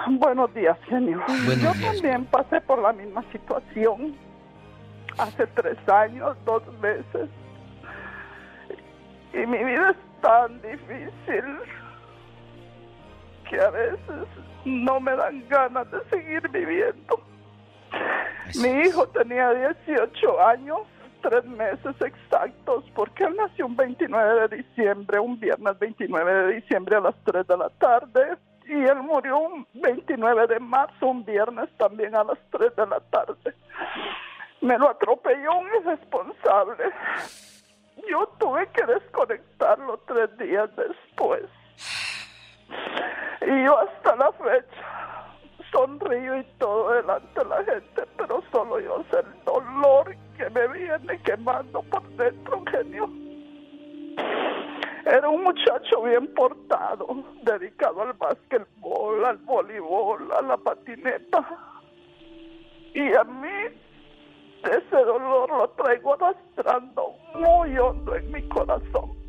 Buenos 0.10 0.54
días, 0.54 0.78
genio. 0.88 1.22
Buenos 1.46 1.64
Yo 1.64 1.74
días. 1.74 1.94
también 1.94 2.26
pasé 2.26 2.62
por 2.62 2.80
la 2.80 2.94
misma 2.94 3.24
situación 3.32 4.16
hace 5.18 5.48
tres 5.48 5.78
años, 5.90 6.38
dos 6.46 6.64
meses. 6.82 7.30
Y 9.34 9.46
mi 9.46 9.64
vida 9.64 9.92
es 9.92 10.22
tan 10.22 10.62
difícil 10.62 11.46
que 13.50 13.60
a 13.60 13.70
veces 13.70 14.28
no 14.66 15.00
me 15.00 15.16
dan 15.16 15.48
ganas 15.50 15.90
de 15.92 16.00
seguir 16.10 16.48
viviendo. 16.50 17.22
Mi 18.62 18.70
hijo 18.88 19.08
tenía 19.10 19.52
18 19.54 20.48
años, 20.48 20.80
tres 21.22 21.44
meses 21.46 21.96
exactos, 22.02 22.84
porque 22.96 23.24
él 23.24 23.36
nació 23.36 23.66
un 23.66 23.76
29 23.76 24.48
de 24.48 24.58
diciembre, 24.58 25.20
un 25.20 25.40
viernes 25.40 25.78
29 25.80 26.34
de 26.34 26.54
diciembre 26.56 26.96
a 26.98 27.02
las 27.02 27.16
3 27.26 27.48
de 27.48 27.58
la 27.58 27.70
tarde, 27.70 28.38
y 28.68 28.74
él 28.74 29.02
murió 29.02 29.38
un 29.38 29.68
29 29.74 30.48
de 30.48 30.60
marzo, 30.60 31.08
un 31.08 31.24
viernes 31.24 31.70
también 31.78 32.16
a 32.16 32.24
las 32.24 32.38
3 32.52 32.76
de 32.76 32.88
la 32.88 33.00
tarde. 33.00 33.56
Me 34.62 34.78
lo 34.78 34.90
atropelló 34.90 35.60
un 35.60 35.68
irresponsable. 35.82 36.92
Yo 38.10 38.28
tuve 38.40 38.68
que 38.68 38.86
desconectarlo 38.86 39.98
tres 40.08 40.38
días 40.38 40.70
después. 40.76 41.44
Y 43.42 43.64
yo 43.64 43.80
hasta 43.80 44.16
la 44.16 44.32
fecha 44.34 45.17
sonrío 45.72 46.38
y 46.40 46.44
todo 46.58 46.92
delante 46.92 47.40
de 47.40 47.46
la 47.46 47.64
gente, 47.64 48.04
pero 48.18 48.44
solo 48.52 48.80
yo 48.80 49.04
sé 49.12 49.20
el 49.20 49.44
dolor 49.46 50.16
que 50.38 50.50
me 50.50 50.68
viene 50.68 51.20
quemando 51.24 51.82
por 51.84 52.04
dentro, 52.16 52.64
genio. 52.72 53.10
Era 55.06 55.30
un 55.30 55.44
muchacho 55.44 56.02
bien 56.04 56.28
portado, 56.34 57.08
dedicado 57.44 58.02
al 58.02 58.14
básquetbol, 58.14 59.24
al 59.24 59.38
voleibol, 59.38 60.32
a 60.34 60.42
la 60.42 60.58
patineta. 60.58 61.48
Y 62.94 63.14
a 63.14 63.24
mí 63.24 63.78
ese 64.64 64.96
dolor 64.98 65.50
lo 65.50 65.70
traigo 65.70 66.14
arrastrando 66.16 67.14
muy 67.36 67.78
hondo 67.78 68.16
en 68.16 68.32
mi 68.32 68.48
corazón. 68.50 69.27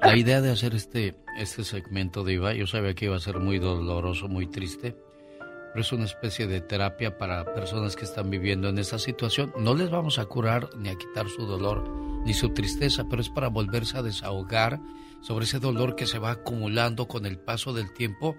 La 0.00 0.16
idea 0.16 0.40
de 0.40 0.50
hacer 0.50 0.74
este, 0.74 1.16
este 1.38 1.64
segmento 1.64 2.22
de 2.22 2.34
Iba, 2.34 2.54
yo 2.54 2.66
sabía 2.66 2.94
que 2.94 3.06
iba 3.06 3.16
a 3.16 3.20
ser 3.20 3.40
muy 3.40 3.58
doloroso, 3.58 4.28
muy 4.28 4.46
triste, 4.46 4.96
pero 5.38 5.80
es 5.80 5.92
una 5.92 6.04
especie 6.04 6.46
de 6.46 6.60
terapia 6.60 7.18
para 7.18 7.52
personas 7.52 7.96
que 7.96 8.04
están 8.04 8.30
viviendo 8.30 8.68
en 8.68 8.78
esta 8.78 8.98
situación. 8.98 9.52
No 9.58 9.74
les 9.74 9.90
vamos 9.90 10.18
a 10.18 10.26
curar 10.26 10.70
ni 10.78 10.88
a 10.88 10.94
quitar 10.94 11.28
su 11.28 11.46
dolor 11.46 11.88
ni 12.24 12.32
su 12.32 12.50
tristeza, 12.50 13.06
pero 13.08 13.22
es 13.22 13.28
para 13.28 13.48
volverse 13.48 13.98
a 13.98 14.02
desahogar 14.02 14.80
sobre 15.20 15.46
ese 15.46 15.58
dolor 15.58 15.96
que 15.96 16.06
se 16.06 16.18
va 16.18 16.30
acumulando 16.30 17.08
con 17.08 17.26
el 17.26 17.38
paso 17.38 17.72
del 17.72 17.92
tiempo 17.92 18.36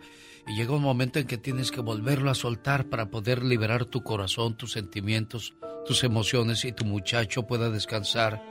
y 0.48 0.56
llega 0.56 0.76
un 0.76 0.81
momento 0.81 1.19
en 1.19 1.27
que 1.27 1.38
tienes 1.38 1.72
que 1.72 1.81
volverlo 1.81 2.31
a 2.31 2.36
soltar 2.36 2.88
para 2.90 3.10
poder 3.10 3.44
liberar 3.44 3.86
tu 3.86 4.02
corazón, 4.02 4.56
tus 4.56 4.72
sentimientos, 4.72 5.56
tus 5.86 6.03
emociones 6.03 6.64
y 6.65 6.72
tu 6.72 6.86
muchacho 6.86 7.48
pueda 7.48 7.69
descansar 7.69 8.41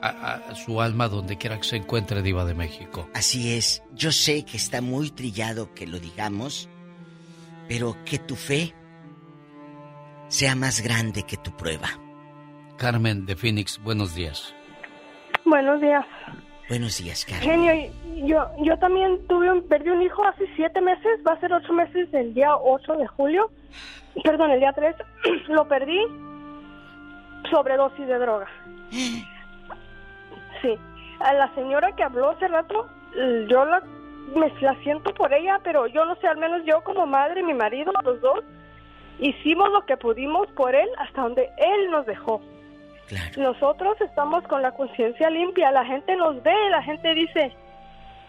a, 0.00 0.54
su 0.54 0.80
alma 0.80 1.08
donde 1.08 1.36
quiera 1.36 1.56
que 1.58 1.64
se 1.64 1.76
encuentre 1.76 2.22
Diva 2.22 2.44
de 2.44 2.54
México. 2.54 3.08
Así 3.14 3.56
es, 3.56 3.82
yo 3.92 4.12
sé 4.12 4.44
que 4.44 4.56
está 4.56 4.80
muy 4.80 5.10
trillado 5.10 5.74
que 5.74 5.86
lo 5.86 5.98
digamos, 5.98 6.68
pero 7.68 7.96
que 8.04 8.18
tu 8.18 8.36
fe 8.36 8.74
sea 10.28 10.54
más 10.54 10.80
grande 10.80 11.24
que 11.24 11.36
tu 11.36 11.56
prueba. 11.56 11.88
Carmen 12.76 13.26
de 13.26 13.36
Phoenix, 13.36 13.80
buenos 13.82 14.14
días. 14.14 14.54
Buenos 15.44 15.80
días. 15.80 16.04
Buenos 16.68 16.98
días, 16.98 17.24
Carmen. 17.26 17.42
Genio, 17.42 17.92
yo, 18.26 18.46
yo 18.64 18.78
también 18.78 19.18
tuve 19.28 19.52
un, 19.52 19.62
perdí 19.68 19.90
un 19.90 20.02
hijo 20.02 20.24
hace 20.26 20.44
siete 20.56 20.80
meses, 20.80 21.20
va 21.26 21.34
a 21.34 21.40
ser 21.40 21.52
ocho 21.52 21.72
meses 21.72 22.08
el 22.12 22.32
día 22.32 22.56
8 22.56 22.94
de 22.94 23.06
julio, 23.06 23.50
perdón, 24.22 24.50
el 24.50 24.60
día 24.60 24.72
3, 24.72 24.96
lo 25.48 25.68
perdí 25.68 26.00
sobredosis 27.50 28.06
de 28.06 28.18
droga. 28.18 28.46
Sí, 30.64 30.78
a 31.20 31.34
la 31.34 31.54
señora 31.54 31.92
que 31.92 32.02
habló 32.02 32.30
hace 32.30 32.48
rato, 32.48 32.88
yo 33.48 33.64
la, 33.66 33.82
me 34.34 34.50
la 34.62 34.74
siento 34.76 35.12
por 35.12 35.30
ella, 35.34 35.60
pero 35.62 35.86
yo 35.86 36.06
no 36.06 36.16
sé, 36.16 36.26
al 36.26 36.38
menos 36.38 36.64
yo 36.64 36.82
como 36.82 37.04
madre, 37.04 37.42
mi 37.42 37.52
marido, 37.52 37.92
los 38.02 38.18
dos, 38.22 38.40
hicimos 39.18 39.70
lo 39.70 39.84
que 39.84 39.98
pudimos 39.98 40.48
por 40.52 40.74
él 40.74 40.88
hasta 40.96 41.20
donde 41.20 41.50
él 41.58 41.90
nos 41.90 42.06
dejó. 42.06 42.40
Nosotros 43.36 44.00
estamos 44.00 44.42
con 44.44 44.62
la 44.62 44.72
conciencia 44.72 45.28
limpia, 45.28 45.70
la 45.70 45.84
gente 45.84 46.16
nos 46.16 46.42
ve, 46.42 46.56
la 46.70 46.82
gente 46.82 47.12
dice, 47.12 47.52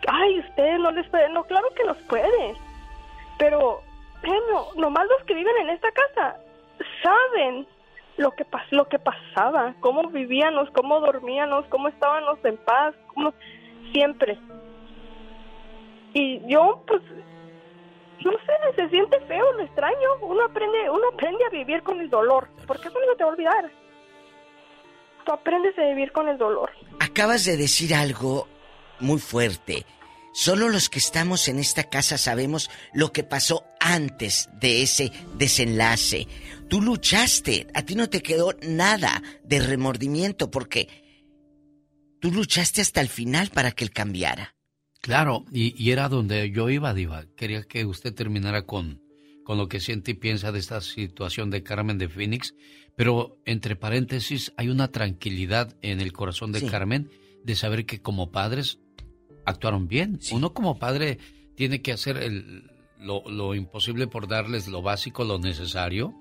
ay, 0.08 0.40
ustedes 0.40 0.78
no 0.80 0.92
les 0.92 1.08
pueden, 1.08 1.34
no, 1.34 1.46
claro 1.46 1.70
que 1.74 1.86
nos 1.86 1.98
puede, 2.00 2.54
pero, 3.40 3.82
bueno, 4.22 4.66
nomás 4.76 5.08
los 5.08 5.24
que 5.26 5.36
viven 5.36 5.56
en 5.62 5.70
esta 5.70 5.90
casa 5.92 6.36
saben 7.02 7.66
lo 8.18 8.32
que 8.32 8.46
pas 8.46 8.66
lo 8.72 8.88
que 8.88 9.00
pasaba, 9.00 9.76
cómo 9.80 10.10
vivíamos, 10.10 10.70
cómo 10.72 11.00
dormíamos, 11.00 11.66
cómo 11.70 11.90
estábamos 11.90 12.40
en 12.44 12.58
paz, 12.58 12.96
cómo 13.14 13.34
siempre. 13.92 14.38
Y 16.14 16.42
yo 16.48 16.84
pues 16.88 17.02
no 18.24 18.32
sé, 18.32 18.76
se 18.76 18.90
siente 18.90 19.20
feo, 19.28 19.52
lo 19.54 19.64
extraño, 19.64 20.10
uno 20.22 20.46
aprende, 20.46 20.90
uno 20.90 21.10
aprende 21.14 21.46
a 21.46 21.50
vivir 21.50 21.84
con 21.84 22.00
el 22.00 22.10
dolor, 22.10 22.48
porque 22.66 22.88
eso 22.88 22.98
no 23.00 23.16
te 23.16 23.24
va 23.24 23.30
a 23.30 23.34
olvidar. 23.34 23.72
Tú 25.26 25.32
aprendes 25.32 25.78
a 25.78 25.84
vivir 25.84 26.12
con 26.12 26.28
el 26.28 26.38
dolor. 26.38 26.72
Acabas 27.00 27.46
de 27.46 27.58
decir 27.58 27.94
algo 27.94 28.48
muy 29.00 29.20
fuerte. 29.20 29.86
Solo 30.34 30.70
los 30.70 30.90
que 30.90 31.00
estamos 31.00 31.48
en 31.48 31.60
esta 31.60 31.86
casa 31.86 32.18
sabemos 32.18 32.70
lo 32.94 33.12
que 33.12 33.24
pasó 33.24 33.64
antes 33.80 34.50
de 34.54 34.82
ese 34.82 35.12
desenlace. 35.36 36.28
Tú 36.70 36.82
luchaste, 36.82 37.68
a 37.74 37.84
ti 37.84 37.96
no 37.96 38.10
te 38.10 38.22
quedó 38.22 38.54
nada 38.68 39.22
de 39.44 39.60
remordimiento 39.60 40.50
porque 40.50 40.88
tú 42.20 42.32
luchaste 42.32 42.82
hasta 42.82 43.02
el 43.02 43.08
final 43.10 43.50
para 43.54 43.72
que 43.72 43.84
él 43.84 43.92
cambiara. 43.92 44.56
Claro, 45.02 45.46
y, 45.52 45.76
y 45.82 45.92
era 45.92 46.10
donde 46.10 46.50
yo 46.52 46.70
iba, 46.70 46.94
Diva. 46.94 47.26
Quería 47.38 47.62
que 47.64 47.86
usted 47.86 48.14
terminara 48.16 48.64
con, 48.66 49.00
con 49.44 49.58
lo 49.60 49.68
que 49.68 49.80
siente 49.80 50.12
y 50.12 50.16
piensa 50.16 50.52
de 50.52 50.58
esta 50.60 50.82
situación 50.82 51.52
de 51.52 51.62
Carmen 51.62 52.00
de 52.00 52.10
Phoenix, 52.10 52.56
pero 52.96 53.38
entre 53.46 53.76
paréntesis 53.76 54.52
hay 54.58 54.70
una 54.70 54.88
tranquilidad 54.92 55.76
en 55.84 56.02
el 56.02 56.12
corazón 56.14 56.52
de 56.52 56.66
Carmen 56.66 57.12
de 57.44 57.56
saber 57.56 57.86
que 57.86 58.02
como 58.02 58.32
padres 58.32 58.80
actuaron 59.46 59.88
bien. 59.88 60.20
Uno 60.32 60.54
como 60.56 60.80
padre 60.80 61.20
tiene 61.56 61.84
que 61.84 61.92
hacer 61.92 62.18
el- 62.18 62.72
lo, 63.00 63.22
lo 63.30 63.54
imposible 63.54 64.08
por 64.08 64.28
darles 64.28 64.68
lo 64.68 64.82
básico, 64.82 65.24
lo 65.24 65.38
necesario, 65.38 66.16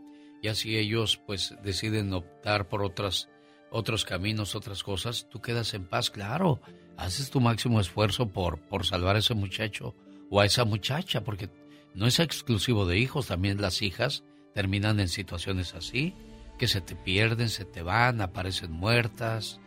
y 0.45 0.49
así 0.49 0.77
ellos 0.77 1.19
pues 1.27 1.55
deciden 1.63 2.13
optar 2.13 2.69
por 2.69 2.83
otras, 2.83 3.31
otros 3.71 4.05
caminos, 4.05 4.55
otras 4.55 4.83
cosas, 4.83 5.27
tú 5.31 5.41
quedas 5.41 5.73
en 5.73 5.87
paz, 5.87 6.11
claro, 6.11 6.61
haces 6.99 7.31
tu 7.31 7.41
máximo 7.41 7.81
esfuerzo 7.81 8.29
por, 8.29 8.61
por 8.61 8.85
salvar 8.85 9.17
a 9.17 9.21
ese 9.21 9.33
muchacho 9.33 9.95
o 10.29 10.43
a 10.43 10.45
esa 10.45 10.67
muchacha, 10.67 11.25
porque 11.25 11.49
no 11.95 12.07
es 12.07 12.21
exclusivo 12.21 12.85
de 12.85 12.99
hijos, 12.99 13.29
también 13.29 13.63
las 13.63 13.81
hijas 13.81 14.23
terminan 14.53 15.01
en 15.01 15.09
situaciones 15.09 15.75
así, 15.75 16.15
que 16.59 16.69
se 16.69 16.83
te 16.83 16.95
pierden, 16.95 17.49
se 17.49 17.65
te 17.65 17.81
van, 17.81 18.21
aparecen 18.21 18.71
muertas. 18.71 19.63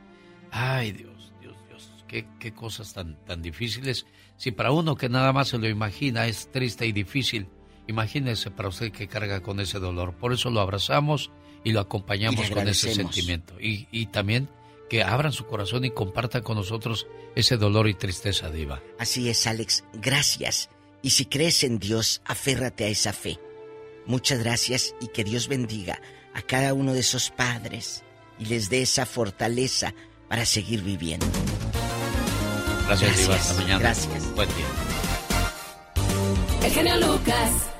Ay, 0.51 0.91
Dios, 0.91 1.33
Dios, 1.41 1.55
Dios, 1.67 2.05
qué, 2.07 2.27
qué 2.39 2.53
cosas 2.53 2.93
tan, 2.93 3.17
tan 3.25 3.41
difíciles. 3.41 4.05
Si 4.35 4.51
para 4.51 4.69
uno 4.69 4.95
que 4.95 5.09
nada 5.09 5.33
más 5.33 5.47
se 5.47 5.57
lo 5.57 5.67
imagina 5.67 6.27
es 6.27 6.51
triste 6.51 6.85
y 6.85 6.91
difícil, 6.91 7.49
imagínese 7.87 8.51
para 8.51 8.69
usted 8.69 8.91
que 8.91 9.07
carga 9.07 9.41
con 9.41 9.59
ese 9.59 9.79
dolor. 9.79 10.13
Por 10.13 10.33
eso 10.33 10.49
lo 10.49 10.61
abrazamos 10.61 11.31
y 11.63 11.71
lo 11.71 11.79
acompañamos 11.79 12.49
Y 12.49 12.53
con 12.53 12.67
ese 12.67 12.93
sentimiento. 12.93 13.59
Y, 13.59 13.87
y 13.91 14.07
también 14.07 14.49
que 14.89 15.03
abran 15.03 15.33
su 15.33 15.45
corazón 15.45 15.85
y 15.85 15.91
compartan 15.91 16.41
con 16.41 16.57
nosotros 16.57 17.07
ese 17.35 17.57
dolor 17.57 17.87
y 17.87 17.93
tristeza, 17.93 18.49
Diva. 18.49 18.81
Así 18.99 19.29
es, 19.29 19.45
Alex. 19.47 19.83
Gracias. 19.93 20.69
Y 21.01 21.11
si 21.11 21.25
crees 21.25 21.63
en 21.63 21.79
Dios, 21.79 22.21
aférrate 22.25 22.85
a 22.85 22.87
esa 22.87 23.13
fe. 23.13 23.39
Muchas 24.05 24.39
gracias 24.39 24.95
y 25.01 25.07
que 25.07 25.23
Dios 25.23 25.47
bendiga 25.47 26.01
a 26.33 26.41
cada 26.41 26.73
uno 26.73 26.93
de 26.93 27.01
esos 27.01 27.29
padres 27.29 28.03
y 28.39 28.45
les 28.45 28.69
dé 28.69 28.81
esa 28.81 29.05
fortaleza 29.05 29.93
para 30.29 30.45
seguir 30.45 30.81
viviendo. 30.81 31.25
Gracias, 32.87 33.17
Diva. 33.17 33.35
Hasta 33.35 33.53
mañana. 33.55 33.79
Gracias. 33.79 34.35
Buen 34.35 34.49
día. 34.49 34.65
El 36.63 36.71
genio 36.71 36.97
Lucas. 36.97 37.76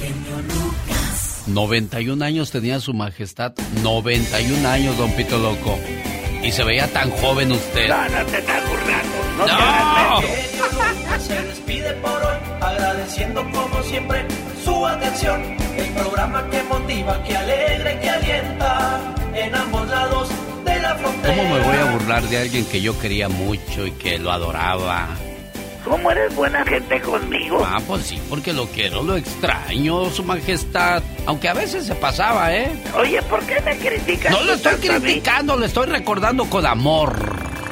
Genio 0.00 0.36
Lucas. 0.42 1.42
91 1.46 2.24
años 2.24 2.50
tenía 2.50 2.80
su 2.80 2.94
majestad. 2.94 3.52
91 3.82 4.68
años, 4.68 4.96
don 4.98 5.10
Pito 5.12 5.38
Loco. 5.38 5.78
Y 6.42 6.52
se 6.52 6.62
veía 6.64 6.86
tan 6.92 7.10
joven 7.10 7.52
usted. 7.52 7.88
No, 7.88 8.08
no 8.08 8.26
te 8.26 8.38
estás 8.38 8.62
burlando. 8.68 9.16
No, 9.38 9.44
te 9.46 9.52
¡No! 9.52 10.20
menso. 10.20 11.26
Se 11.26 11.42
despide 11.42 11.92
por 11.94 12.12
hoy, 12.12 12.36
agradeciendo 12.60 13.42
como 13.50 13.82
siempre 13.82 14.24
su 14.64 14.86
atención. 14.86 15.42
El 15.76 15.88
programa 15.94 16.48
que 16.50 16.62
motiva, 16.62 17.22
que 17.24 17.36
alegra 17.36 17.92
y 17.94 17.98
que 17.98 18.10
alienta 18.10 19.00
en 19.34 19.54
ambos 19.54 19.88
lados 19.88 20.28
de 20.64 20.80
la 20.80 20.94
frontera. 20.94 21.34
¿Cómo 21.36 21.54
me 21.54 21.60
voy 21.60 21.76
a 21.76 21.90
burlar 21.92 22.22
de 22.24 22.38
alguien 22.38 22.64
que 22.66 22.80
yo 22.80 22.98
quería 23.00 23.28
mucho 23.28 23.86
y 23.86 23.90
que 23.92 24.18
lo 24.18 24.30
adoraba? 24.30 25.08
¿Cómo 25.88 26.10
eres 26.10 26.34
buena 26.34 26.64
gente 26.64 27.00
conmigo? 27.00 27.62
Ah, 27.64 27.80
pues 27.86 28.02
sí, 28.04 28.20
porque 28.28 28.52
lo 28.52 28.66
quiero, 28.66 29.02
lo 29.02 29.16
extraño, 29.16 30.10
su 30.10 30.22
majestad. 30.22 31.02
Aunque 31.26 31.48
a 31.48 31.54
veces 31.54 31.86
se 31.86 31.94
pasaba, 31.94 32.54
¿eh? 32.54 32.70
Oye, 32.96 33.20
¿por 33.22 33.40
qué 33.46 33.60
me 33.62 33.76
criticas? 33.76 34.32
No 34.32 34.42
lo 34.44 34.54
estoy 34.54 34.74
criticando, 34.76 35.56
le 35.56 35.66
estoy 35.66 35.86
recordando 35.86 36.44
con 36.46 36.66
amor. 36.66 37.16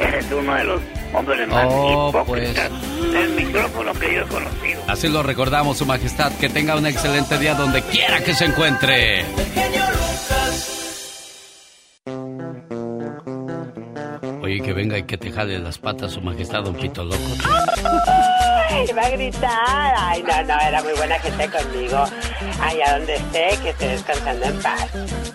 Eres 0.01 0.27
uno 0.33 0.55
de 0.55 0.65
los 0.65 0.81
hombres 1.15 1.49
más 1.49 1.67
Oh, 1.69 2.09
hipócritas 2.11 2.71
del 3.13 3.31
micrófono 3.31 3.93
que 3.95 4.15
yo 4.15 4.21
he 4.23 4.27
conocido. 4.27 4.83
Así 4.89 5.09
lo 5.09 5.23
recordamos, 5.23 5.79
su 5.79 5.87
majestad. 5.87 6.33
Que 6.33 6.49
tenga 6.49 6.77
un 6.77 6.87
excelente 6.87 7.39
día 7.39 7.55
donde 7.55 7.83
quiera 7.83 8.21
que 8.23 8.35
se 8.35 8.47
encuentre. 8.47 9.25
Oye, 14.47 14.61
que 14.61 14.73
venga 14.73 14.97
y 14.97 15.03
que 15.03 15.19
te 15.19 15.33
jale 15.33 15.59
las 15.59 15.77
patas, 15.77 16.13
su 16.13 16.21
majestad, 16.21 16.63
don 16.63 16.77
Pito 16.77 17.03
Loco. 17.03 17.19
Ay, 18.71 18.87
va 18.97 19.03
a 19.03 19.11
gritar. 19.11 19.95
Ay, 19.99 20.23
no, 20.23 20.41
no, 20.45 20.61
era 20.61 20.81
muy 20.85 20.93
buena 20.93 21.19
gente 21.19 21.51
conmigo. 21.51 22.05
Allá 22.61 22.97
donde 22.97 23.17
esté, 23.17 23.59
que 23.61 23.71
esté 23.71 23.89
descansando 23.89 24.45
en 24.45 24.63
paz. 24.63 25.35